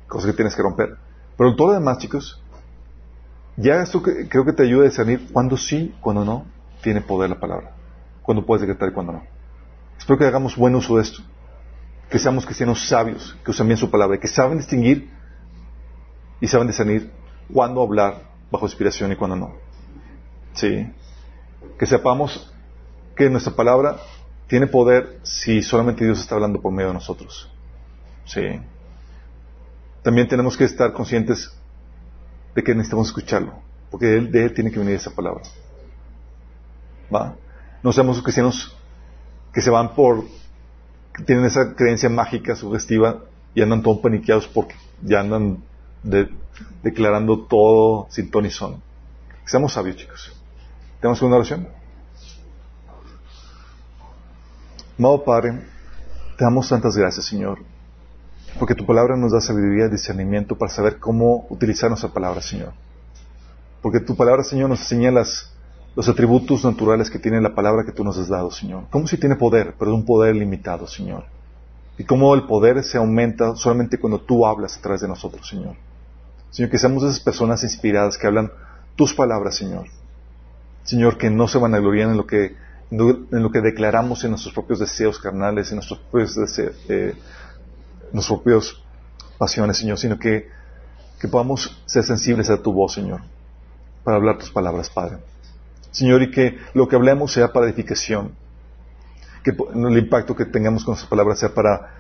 cosas 0.08 0.32
que 0.32 0.36
tienes 0.36 0.56
que 0.56 0.62
romper. 0.62 0.98
Pero 1.38 1.56
todo 1.56 1.70
lo 1.70 1.74
demás, 1.74 1.98
chicos, 1.98 2.42
ya 3.58 3.82
esto 3.82 4.02
creo 4.02 4.46
que 4.46 4.54
te 4.54 4.64
ayuda 4.64 4.84
a 4.84 4.90
discernir 4.90 5.28
cuándo 5.32 5.58
sí, 5.58 5.96
cuándo 6.02 6.26
no 6.26 6.46
tiene 6.84 7.02
poder 7.02 7.30
la 7.30 7.40
palabra. 7.40 7.72
Cuándo 8.22 8.46
puedes 8.46 8.62
decretar 8.62 8.90
y 8.90 8.94
cuándo 8.94 9.14
no. 9.14 9.24
Espero 9.98 10.20
que 10.20 10.26
hagamos 10.26 10.56
buen 10.56 10.76
uso 10.76 10.98
de 10.98 11.04
esto. 11.04 11.22
Que 12.10 12.20
seamos 12.20 12.46
cristianos 12.46 12.88
sabios, 12.88 13.36
que 13.44 13.52
usen 13.52 13.68
bien 13.68 13.78
su 13.78 13.90
palabra, 13.90 14.20
que 14.20 14.28
saben 14.28 14.58
distinguir 14.58 15.10
y 16.40 16.48
saben 16.48 16.68
discernir 16.68 17.12
cuándo 17.52 17.82
hablar 17.82 18.22
bajo 18.52 18.66
inspiración 18.66 19.12
y 19.12 19.16
cuándo 19.16 19.36
no. 19.36 19.56
Sí. 20.54 20.88
Que 21.80 21.86
sepamos 21.88 22.54
que 23.16 23.30
nuestra 23.30 23.56
palabra 23.56 23.98
tiene 24.48 24.68
poder 24.68 25.20
si 25.24 25.64
solamente 25.64 26.06
Dios 26.06 26.20
está 26.20 26.36
hablando 26.36 26.62
por 26.62 26.72
medio 26.72 26.90
de 26.90 26.94
nosotros. 26.96 27.50
Sí 28.26 28.60
también 30.04 30.28
tenemos 30.28 30.56
que 30.58 30.66
estar 30.66 30.92
conscientes 30.94 31.50
de 32.54 32.62
que 32.62 32.76
necesitamos 32.76 33.08
escucharlo, 33.08 33.54
porque 33.90 34.18
él, 34.18 34.32
de 34.32 34.44
él 34.46 34.54
tiene 34.54 34.70
que 34.70 34.78
venir 34.78 34.96
esa 34.96 35.16
palabra. 35.16 35.42
No 37.10 37.92
seamos 37.92 38.22
cristianos 38.22 38.76
que 39.54 39.62
se 39.62 39.70
van 39.70 39.94
por, 39.94 40.26
que 41.14 41.24
tienen 41.24 41.46
esa 41.46 41.76
creencia 41.76 42.10
mágica, 42.10 42.56
sugestiva, 42.56 43.20
y 43.54 43.62
andan 43.62 43.84
todos 43.84 44.00
paniqueados 44.00 44.48
porque 44.48 44.76
ya 45.02 45.20
andan 45.20 45.64
declarando 46.82 47.46
todo 47.46 48.08
sin 48.10 48.32
ton 48.32 48.46
y 48.46 48.52
son. 48.52 48.82
Seamos 49.46 49.74
sabios, 49.74 49.98
chicos. 49.98 50.34
¿Tenemos 51.00 51.22
una 51.22 51.36
oración? 51.36 51.68
Amado 54.98 55.24
Padre, 55.24 55.60
te 56.38 56.44
damos 56.44 56.70
tantas 56.70 56.96
gracias, 56.96 57.26
Señor, 57.26 57.60
porque 58.60 58.76
tu 58.76 58.86
palabra 58.86 59.18
nos 59.18 59.32
da 59.32 59.42
sabiduría 59.42 59.86
y 59.86 59.90
discernimiento 59.90 60.58
para 60.58 60.72
saber 60.72 61.00
cómo 61.00 61.48
utilizar 61.50 61.90
nuestra 61.90 62.10
palabra, 62.10 62.42
Señor. 62.42 62.74
Porque 63.82 64.00
tu 64.00 64.16
palabra, 64.16 64.44
Señor, 64.44 64.70
nos 64.70 64.80
enseña 64.82 65.12
los 65.96 66.10
atributos 66.10 66.64
naturales 66.66 67.10
que 67.10 67.20
tiene 67.20 67.40
la 67.40 67.54
palabra 67.54 67.84
que 67.86 67.92
tú 67.92 68.04
nos 68.04 68.18
has 68.18 68.28
dado, 68.28 68.50
Señor. 68.50 68.86
Como 68.90 69.08
si 69.08 69.18
tiene 69.18 69.36
poder, 69.36 69.76
pero 69.78 69.92
es 69.92 69.96
un 69.96 70.06
poder 70.06 70.36
limitado, 70.36 70.88
Señor. 70.88 71.26
Y 71.98 72.04
cómo 72.04 72.34
el 72.34 72.44
poder 72.44 72.84
se 72.84 72.98
aumenta 72.98 73.56
solamente 73.56 74.00
cuando 74.00 74.20
tú 74.20 74.46
hablas 74.46 74.78
a 74.78 74.82
través 74.82 75.02
de 75.02 75.08
nosotros, 75.08 75.48
Señor. 75.48 75.76
Señor, 76.50 76.72
que 76.72 76.80
seamos 76.80 77.04
esas 77.04 77.20
personas 77.20 77.64
inspiradas 77.64 78.18
que 78.18 78.26
hablan 78.26 78.52
tus 78.96 79.14
palabras, 79.14 79.56
Señor. 79.56 79.86
Señor, 80.84 81.18
que 81.18 81.30
no 81.30 81.48
se 81.48 81.60
van 81.60 81.76
a 81.76 81.80
gloriar 81.80 82.10
en 82.10 82.18
lo 82.18 82.26
que, 82.26 82.56
en 82.90 83.44
lo 83.44 83.52
que 83.52 83.62
declaramos 83.62 84.24
en 84.24 84.32
nuestros 84.32 84.54
propios 84.54 84.80
deseos 84.80 85.20
carnales, 85.20 85.70
en 85.72 85.76
nuestros 85.78 86.00
propios 86.00 86.36
deseos, 86.36 86.76
eh, 86.90 87.16
pasiones, 89.38 89.78
Señor, 89.78 89.98
sino 89.98 90.18
que, 90.18 90.50
que 91.20 91.28
podamos 91.28 91.82
ser 91.86 92.04
sensibles 92.04 92.50
a 92.50 92.62
tu 92.62 92.74
voz, 92.74 92.94
Señor, 92.94 93.22
para 94.04 94.18
hablar 94.18 94.38
tus 94.38 94.52
palabras, 94.52 94.90
Padre. 94.90 95.18
Señor, 95.94 96.24
y 96.24 96.32
que 96.32 96.58
lo 96.74 96.88
que 96.88 96.96
hablemos 96.96 97.32
sea 97.32 97.54
para 97.54 97.68
edificación, 97.68 98.36
que 99.44 99.52
el 99.52 99.98
impacto 99.98 100.36
que 100.36 100.46
tengamos 100.46 100.84
con 100.84 100.94
nuestras 100.94 101.10
palabras 101.10 101.40
sea 101.40 101.54
para, 101.54 101.94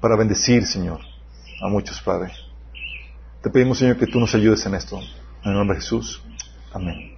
para 0.00 0.16
bendecir, 0.16 0.64
Señor, 0.64 1.00
a 1.60 1.68
muchos, 1.68 2.00
Padre. 2.00 2.32
Te 3.42 3.50
pedimos, 3.50 3.78
Señor, 3.78 3.96
que 3.98 4.06
tú 4.06 4.20
nos 4.20 4.34
ayudes 4.34 4.64
en 4.66 4.74
esto. 4.74 4.98
En 5.44 5.50
el 5.50 5.54
nombre 5.54 5.76
de 5.76 5.82
Jesús. 5.82 6.22
Amén. 6.72 7.17